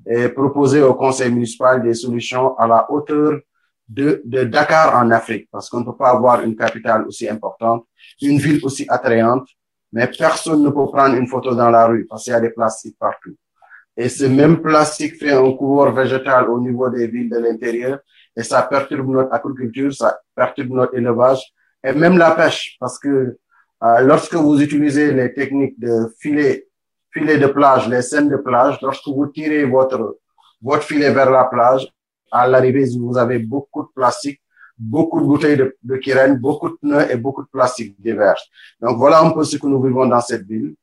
et 0.09 0.29
proposer 0.31 0.83
au 0.83 0.95
conseil 0.95 1.31
municipal 1.31 1.83
des 1.83 1.95
solutions 1.95 2.57
à 2.57 2.67
la 2.67 2.91
hauteur 2.91 3.41
de, 3.89 4.23
de 4.25 4.45
Dakar 4.45 4.97
en 4.97 5.11
Afrique, 5.11 5.49
parce 5.51 5.69
qu'on 5.69 5.81
ne 5.81 5.85
peut 5.85 5.97
pas 5.97 6.11
avoir 6.11 6.43
une 6.43 6.57
capitale 6.57 7.07
aussi 7.07 7.29
importante, 7.29 7.85
une 8.23 8.39
ville 8.39 8.61
aussi 8.65 8.87
attrayante, 8.89 9.49
mais 9.93 10.07
personne 10.07 10.63
ne 10.63 10.71
peut 10.71 10.87
prendre 10.87 11.15
une 11.15 11.27
photo 11.27 11.55
dans 11.55 11.71
la 11.71 11.87
rue 11.87 12.07
parce 12.07 12.25
qu'il 12.25 12.33
y 12.33 12.37
a 12.37 12.41
des 12.41 12.51
plastiques 12.51 12.99
partout. 12.99 13.35
Et 13.97 14.09
ce 14.09 14.25
même 14.27 14.61
plastique 14.63 15.19
fait 15.19 15.33
un 15.33 15.53
couvert 15.53 15.93
végétal 15.93 16.49
au 16.49 16.61
niveau 16.61 16.89
des 16.89 17.07
villes 17.07 17.31
de 17.31 17.39
l'intérieur 17.39 17.99
et 18.37 18.43
ça 18.43 18.63
perturbe 18.63 19.09
notre 19.09 19.33
agriculture, 19.33 19.93
ça 19.93 20.19
perturbe 20.35 20.71
notre 20.71 20.95
élevage 20.97 21.43
et 21.83 21.93
même 21.93 22.17
la 22.17 22.33
pêche 22.33 22.77
parce 22.79 22.99
que 22.99 23.39
euh, 23.83 24.01
lorsque 24.01 24.35
vous 24.35 24.61
utilisez 24.61 25.13
les 25.13 25.33
techniques 25.33 25.79
de 25.81 26.15
filet 26.21 26.68
filet 27.13 27.39
de 27.39 27.47
plage, 27.47 27.89
les 27.89 28.03
scènes 28.03 28.29
de 28.29 28.37
plage, 28.37 28.79
lorsque 28.83 29.09
vous 29.09 29.27
tirez 29.27 29.65
votre, 29.65 30.19
votre 30.63 30.83
filet 30.83 31.11
vers 31.11 31.31
la 31.31 31.45
plage, 31.45 31.89
à 32.31 32.47
l'arrivée, 32.47 32.85
vous 32.99 33.17
avez 33.17 33.39
beaucoup 33.39 33.83
de 33.83 33.89
plastique, 33.95 34.41
beaucoup 34.77 35.21
de 35.21 35.27
bouteilles 35.27 35.57
de, 35.57 35.77
de 35.83 36.35
beaucoup 36.35 36.69
de 36.71 36.75
pneus 36.77 37.11
et 37.11 37.17
beaucoup 37.17 37.43
de 37.43 37.49
plastique 37.49 38.01
divers. 38.01 38.41
Donc 38.81 38.99
voilà 38.99 39.21
un 39.21 39.31
peu 39.31 39.45
ce 39.45 39.57
que 39.57 39.67
nous 39.67 39.83
vivons 39.83 40.07
dans 40.07 40.21
cette 40.21 40.47
ville. 40.47 40.75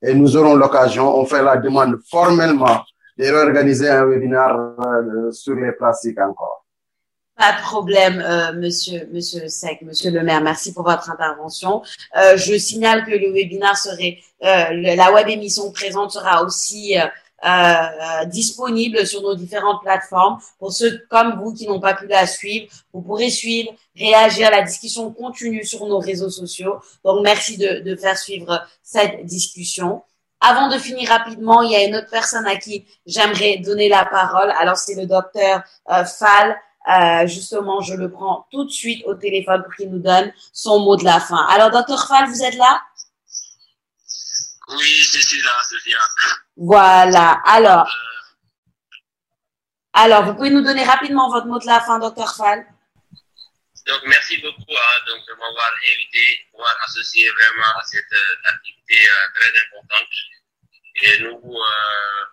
Et 0.00 0.14
nous 0.14 0.36
aurons 0.36 0.54
l'occasion, 0.54 1.16
on 1.16 1.24
fait 1.24 1.42
la 1.42 1.56
demande 1.56 1.98
formellement 2.08 2.84
de 3.18 3.24
réorganiser 3.24 3.88
un 3.88 4.04
webinaire 4.06 4.56
euh, 4.56 5.30
sur 5.32 5.56
les 5.56 5.72
plastiques 5.72 6.20
encore. 6.20 6.64
Pas 7.38 7.52
de 7.52 7.62
problème, 7.62 8.20
euh, 8.20 8.52
monsieur, 8.52 9.08
monsieur 9.12 9.48
Sec, 9.48 9.82
monsieur 9.82 10.10
le 10.10 10.24
maire. 10.24 10.40
Merci 10.40 10.74
pour 10.74 10.82
votre 10.82 11.08
intervention. 11.08 11.82
Euh, 12.16 12.36
je 12.36 12.58
signale 12.58 13.04
que 13.06 13.12
le 13.12 13.32
webinaire 13.32 13.78
serait, 13.78 14.18
euh, 14.42 14.96
la 14.96 15.12
web 15.12 15.28
émission 15.28 15.70
présente 15.70 16.10
sera 16.10 16.42
aussi 16.42 16.98
euh, 16.98 17.06
euh, 17.44 18.24
disponible 18.24 19.06
sur 19.06 19.22
nos 19.22 19.36
différentes 19.36 19.82
plateformes. 19.82 20.40
Pour 20.58 20.72
ceux 20.72 21.06
comme 21.08 21.38
vous 21.40 21.54
qui 21.54 21.68
n'ont 21.68 21.78
pas 21.78 21.94
pu 21.94 22.08
la 22.08 22.26
suivre, 22.26 22.66
vous 22.92 23.02
pourrez 23.02 23.30
suivre, 23.30 23.70
réagir. 23.96 24.50
La 24.50 24.62
discussion 24.62 25.12
continue 25.12 25.64
sur 25.64 25.86
nos 25.86 26.00
réseaux 26.00 26.30
sociaux. 26.30 26.80
Donc, 27.04 27.22
merci 27.22 27.56
de, 27.56 27.82
de 27.88 27.94
faire 27.94 28.18
suivre 28.18 28.66
cette 28.82 29.24
discussion. 29.24 30.02
Avant 30.40 30.68
de 30.68 30.78
finir 30.78 31.08
rapidement, 31.08 31.62
il 31.62 31.72
y 31.72 31.76
a 31.76 31.84
une 31.84 31.96
autre 31.96 32.10
personne 32.10 32.46
à 32.46 32.56
qui 32.56 32.84
j'aimerais 33.06 33.58
donner 33.58 33.88
la 33.88 34.04
parole. 34.04 34.52
Alors, 34.58 34.76
c'est 34.76 34.94
le 34.94 35.06
docteur 35.06 35.62
euh, 35.90 36.04
Fall. 36.04 36.56
Euh, 36.88 37.26
justement, 37.26 37.80
je 37.80 37.94
le 37.94 38.10
prends 38.10 38.46
tout 38.50 38.64
de 38.64 38.70
suite 38.70 39.04
au 39.04 39.14
téléphone 39.14 39.62
pour 39.62 39.74
qu'il 39.74 39.90
nous 39.90 39.98
donne 39.98 40.32
son 40.52 40.80
mot 40.80 40.96
de 40.96 41.04
la 41.04 41.20
fin. 41.20 41.46
Alors, 41.50 41.70
docteur 41.70 42.06
Fall, 42.06 42.28
vous 42.28 42.42
êtes 42.42 42.54
là? 42.54 42.82
Oui, 44.68 44.84
je 44.84 45.20
suis 45.20 45.42
là, 45.42 45.50
Sophia. 45.68 45.98
Voilà. 46.56 47.40
Alors, 47.44 47.88
alors, 49.92 50.24
vous 50.24 50.34
pouvez 50.34 50.50
nous 50.50 50.62
donner 50.62 50.84
rapidement 50.84 51.30
votre 51.30 51.46
mot 51.46 51.58
de 51.58 51.66
la 51.66 51.80
fin, 51.80 51.98
docteur 51.98 52.34
Fall? 52.36 52.64
Donc, 53.86 54.00
merci 54.06 54.38
beaucoup 54.38 54.70
hein, 54.70 55.04
donc, 55.08 55.26
de 55.26 55.32
m'avoir 55.32 55.70
invité, 55.92 56.46
de 56.52 56.58
m'avoir 56.58 56.76
associé 56.86 57.28
vraiment 57.30 57.78
à 57.78 57.82
cette 57.82 58.12
euh, 58.12 58.50
activité 58.54 58.96
euh, 59.08 59.28
très 59.34 59.50
importante. 59.66 60.08
Et 61.02 61.22
nous 61.22 61.56
euh, 61.56 62.24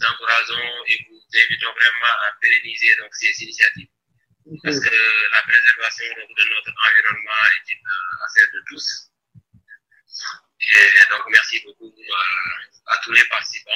encourageons 0.00 0.84
et 0.88 1.06
vous 1.08 1.20
invitons 1.20 1.72
vraiment 1.72 2.14
à 2.28 2.32
pérenniser 2.40 2.96
donc, 3.00 3.14
ces 3.14 3.44
initiatives. 3.44 3.88
Parce 4.64 4.80
que 4.80 4.90
la 4.90 5.42
préservation 5.42 6.04
de 6.16 6.44
notre 6.50 6.72
environnement 6.90 7.42
est 7.54 7.72
une 7.72 7.86
euh, 7.86 8.26
affaire 8.26 8.48
de 8.52 8.60
tous. 8.68 9.10
Et 10.74 11.12
donc, 11.12 11.22
merci 11.30 11.62
beaucoup 11.64 11.86
euh, 11.86 12.92
à 12.92 12.98
tous 13.04 13.12
les 13.12 13.24
participants. 13.28 13.70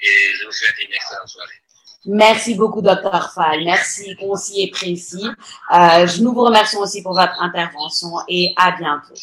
Et 0.00 0.34
je 0.34 0.46
vous 0.46 0.52
souhaite 0.52 0.76
une 0.82 0.92
excellente 0.92 1.28
soirée. 1.28 1.60
Merci 2.06 2.54
beaucoup, 2.54 2.82
docteur 2.82 3.32
Fall. 3.34 3.64
Merci, 3.64 4.16
concis 4.16 4.62
et 4.62 4.70
précis. 4.70 5.28
Euh, 5.74 6.06
nous 6.20 6.32
vous 6.32 6.44
remercions 6.44 6.80
aussi 6.80 7.02
pour 7.02 7.14
votre 7.14 7.40
intervention 7.40 8.10
et 8.28 8.52
à 8.56 8.72
bientôt. 8.72 9.14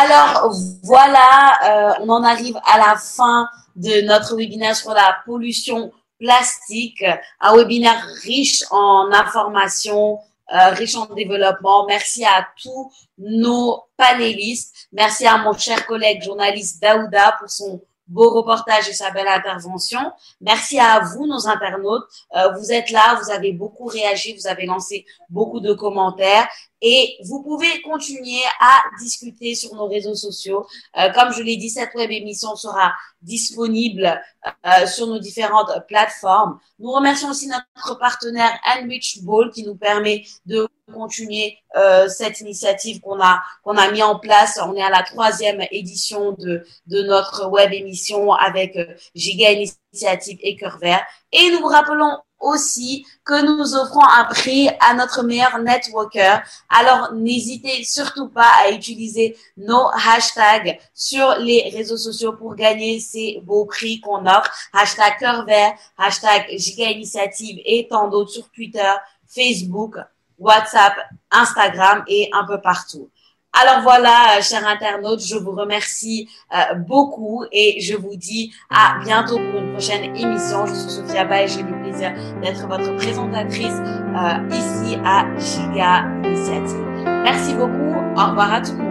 Alors 0.00 0.52
voilà, 0.82 1.96
on 2.00 2.08
en 2.10 2.22
arrive 2.22 2.56
à 2.64 2.78
la 2.78 2.96
fin 2.96 3.48
de 3.78 4.02
notre 4.02 4.36
webinaire 4.36 4.76
sur 4.76 4.92
la 4.92 5.16
pollution 5.24 5.92
plastique, 6.18 7.04
un 7.40 7.56
webinaire 7.56 8.04
riche 8.22 8.64
en 8.70 9.08
informations, 9.12 10.18
euh, 10.52 10.70
riche 10.70 10.96
en 10.96 11.06
développement. 11.06 11.86
Merci 11.86 12.24
à 12.24 12.46
tous 12.60 12.90
nos 13.18 13.84
panélistes. 13.96 14.88
Merci 14.92 15.26
à 15.26 15.38
mon 15.38 15.52
cher 15.56 15.86
collègue 15.86 16.22
journaliste 16.22 16.82
Daouda 16.82 17.36
pour 17.38 17.48
son 17.48 17.80
beau 18.08 18.30
reportage 18.30 18.88
et 18.88 18.94
sa 18.94 19.10
belle 19.10 19.28
intervention. 19.28 20.00
Merci 20.40 20.80
à 20.80 21.00
vous, 21.00 21.26
nos 21.26 21.46
internautes. 21.46 22.04
Euh, 22.34 22.52
vous 22.58 22.72
êtes 22.72 22.90
là, 22.90 23.20
vous 23.22 23.30
avez 23.30 23.52
beaucoup 23.52 23.84
réagi, 23.84 24.34
vous 24.34 24.48
avez 24.48 24.66
lancé 24.66 25.04
beaucoup 25.28 25.60
de 25.60 25.72
commentaires 25.74 26.48
et 26.80 27.16
vous 27.24 27.42
pouvez 27.42 27.80
continuer 27.82 28.40
à 28.60 28.82
discuter 29.00 29.54
sur 29.54 29.74
nos 29.74 29.88
réseaux 29.88 30.14
sociaux. 30.14 30.66
Euh, 30.96 31.10
comme 31.12 31.32
je 31.32 31.42
l'ai 31.42 31.56
dit, 31.56 31.70
cette 31.70 31.94
web 31.94 32.10
émission 32.10 32.54
sera 32.56 32.92
disponible 33.22 34.20
euh, 34.46 34.86
sur 34.86 35.06
nos 35.06 35.18
différentes 35.18 35.70
plateformes. 35.88 36.58
Nous 36.78 36.90
remercions 36.90 37.30
aussi 37.30 37.48
notre 37.48 37.98
partenaire 37.98 38.52
Enrich 38.64 39.22
Ball 39.22 39.50
qui 39.50 39.64
nous 39.64 39.74
permet 39.74 40.24
de 40.46 40.68
continuer 40.92 41.58
euh, 41.76 42.08
cette 42.08 42.40
initiative 42.40 43.00
qu'on 43.00 43.20
a 43.20 43.42
qu'on 43.62 43.76
a 43.76 43.90
mis 43.90 44.02
en 44.02 44.18
place. 44.18 44.58
On 44.64 44.74
est 44.74 44.82
à 44.82 44.90
la 44.90 45.02
troisième 45.02 45.64
édition 45.70 46.32
de 46.32 46.64
de 46.86 47.02
notre 47.02 47.48
web 47.48 47.72
émission 47.72 48.32
avec 48.32 48.76
euh, 48.76 48.94
Giga 49.14 49.52
Initiative 49.52 50.38
et 50.42 50.56
Cœur 50.56 50.78
Vert. 50.78 51.04
Et 51.32 51.50
nous 51.50 51.60
vous 51.60 51.66
rappelons 51.66 52.16
aussi 52.40 53.06
que 53.24 53.44
nous 53.44 53.74
offrons 53.74 54.04
un 54.04 54.24
prix 54.24 54.68
à 54.80 54.94
notre 54.94 55.22
meilleur 55.22 55.58
networker. 55.58 56.42
Alors 56.68 57.12
n'hésitez 57.12 57.84
surtout 57.84 58.28
pas 58.28 58.50
à 58.64 58.70
utiliser 58.70 59.36
nos 59.56 59.88
hashtags 59.92 60.78
sur 60.94 61.36
les 61.38 61.70
réseaux 61.74 61.96
sociaux 61.96 62.32
pour 62.32 62.54
gagner 62.54 63.00
ces 63.00 63.40
beaux 63.42 63.66
prix 63.66 64.00
qu'on 64.00 64.26
offre. 64.26 64.50
Hashtag 64.72 65.18
Cœur 65.18 65.44
Vert, 65.44 65.74
hashtag 65.96 66.46
Giga 66.56 66.90
Initiative 66.90 67.60
et 67.64 67.86
tant 67.88 68.08
d'autres 68.08 68.30
sur 68.30 68.48
Twitter, 68.50 68.92
Facebook, 69.26 69.96
WhatsApp, 70.38 70.94
Instagram 71.30 72.04
et 72.06 72.30
un 72.32 72.44
peu 72.44 72.60
partout. 72.60 73.10
Alors 73.52 73.82
voilà, 73.82 74.36
euh, 74.36 74.42
chers 74.42 74.66
internautes, 74.66 75.24
je 75.24 75.36
vous 75.36 75.52
remercie 75.52 76.28
euh, 76.54 76.74
beaucoup 76.74 77.44
et 77.50 77.80
je 77.80 77.96
vous 77.96 78.14
dis 78.14 78.52
à 78.70 78.98
bientôt 79.02 79.36
pour 79.36 79.60
une 79.60 79.72
prochaine 79.72 80.14
émission. 80.14 80.66
Je 80.66 80.74
suis 80.74 80.90
Sophia 80.90 81.24
Ba 81.24 81.42
et 81.42 81.48
j'ai 81.48 81.62
le 81.62 81.80
plaisir 81.80 82.12
d'être 82.42 82.68
votre 82.68 82.94
présentatrice 82.96 83.74
euh, 83.74 84.48
ici 84.50 84.98
à 85.04 85.24
Giga 85.38 86.04
Initiative. 86.24 86.86
Merci 87.24 87.54
beaucoup. 87.54 87.96
Au 88.16 88.26
revoir 88.30 88.52
à 88.52 88.60
tout 88.60 88.72
le 88.72 88.78
monde. 88.78 88.88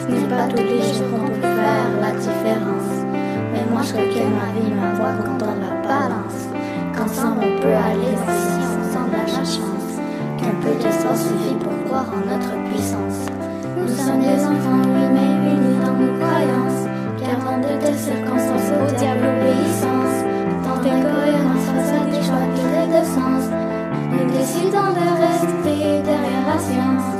Ce 0.00 0.06
n'est 0.06 0.28
pas 0.28 0.46
tous 0.48 0.62
les 0.62 0.82
jours 0.82 1.26
faire 1.40 2.00
la 2.00 2.12
différence. 2.12 3.04
Mais 3.52 3.64
moi 3.70 3.82
je 3.82 3.94
ma 3.94 4.00
vie, 4.00 4.72
quand 5.24 5.46
on 5.46 5.60
la 5.60 5.74
balance. 5.86 6.48
Qu'ensemble 6.96 7.44
on 7.44 7.60
peut 7.60 7.74
aller 7.74 8.16
si 8.16 8.96
a 8.96 9.38
la 9.38 9.44
chance. 9.44 9.75
Qu'un 10.38 10.54
peu 10.60 10.74
de 10.74 10.90
suffit 11.16 11.56
pour 11.62 11.72
croire 11.86 12.06
en 12.12 12.30
notre 12.30 12.52
puissance. 12.68 13.26
Nous 13.76 13.88
sommes 13.88 14.20
des 14.20 14.44
enfants, 14.44 14.82
oui, 14.84 15.04
mais 15.14 15.50
unis 15.52 15.78
dans 15.84 15.96
nos 15.96 16.12
croyances. 16.18 16.84
Car 17.18 17.38
dans 17.44 17.58
de 17.58 17.80
telles 17.80 17.98
circonstances, 17.98 18.70
au 18.82 18.94
diable 18.96 19.24
obéissance. 19.24 20.16
Tant 20.64 20.78
d'incohérence 20.82 21.66
face 21.72 21.92
à 21.92 22.04
des 22.04 22.22
choix 22.26 22.46
vides 22.54 22.92
de 22.92 23.04
sens. 23.04 23.44
Nous 24.12 24.30
décidons 24.30 24.92
de 24.98 25.06
rester 25.24 26.02
derrière 26.02 26.46
la 26.46 26.58
science. 26.58 27.16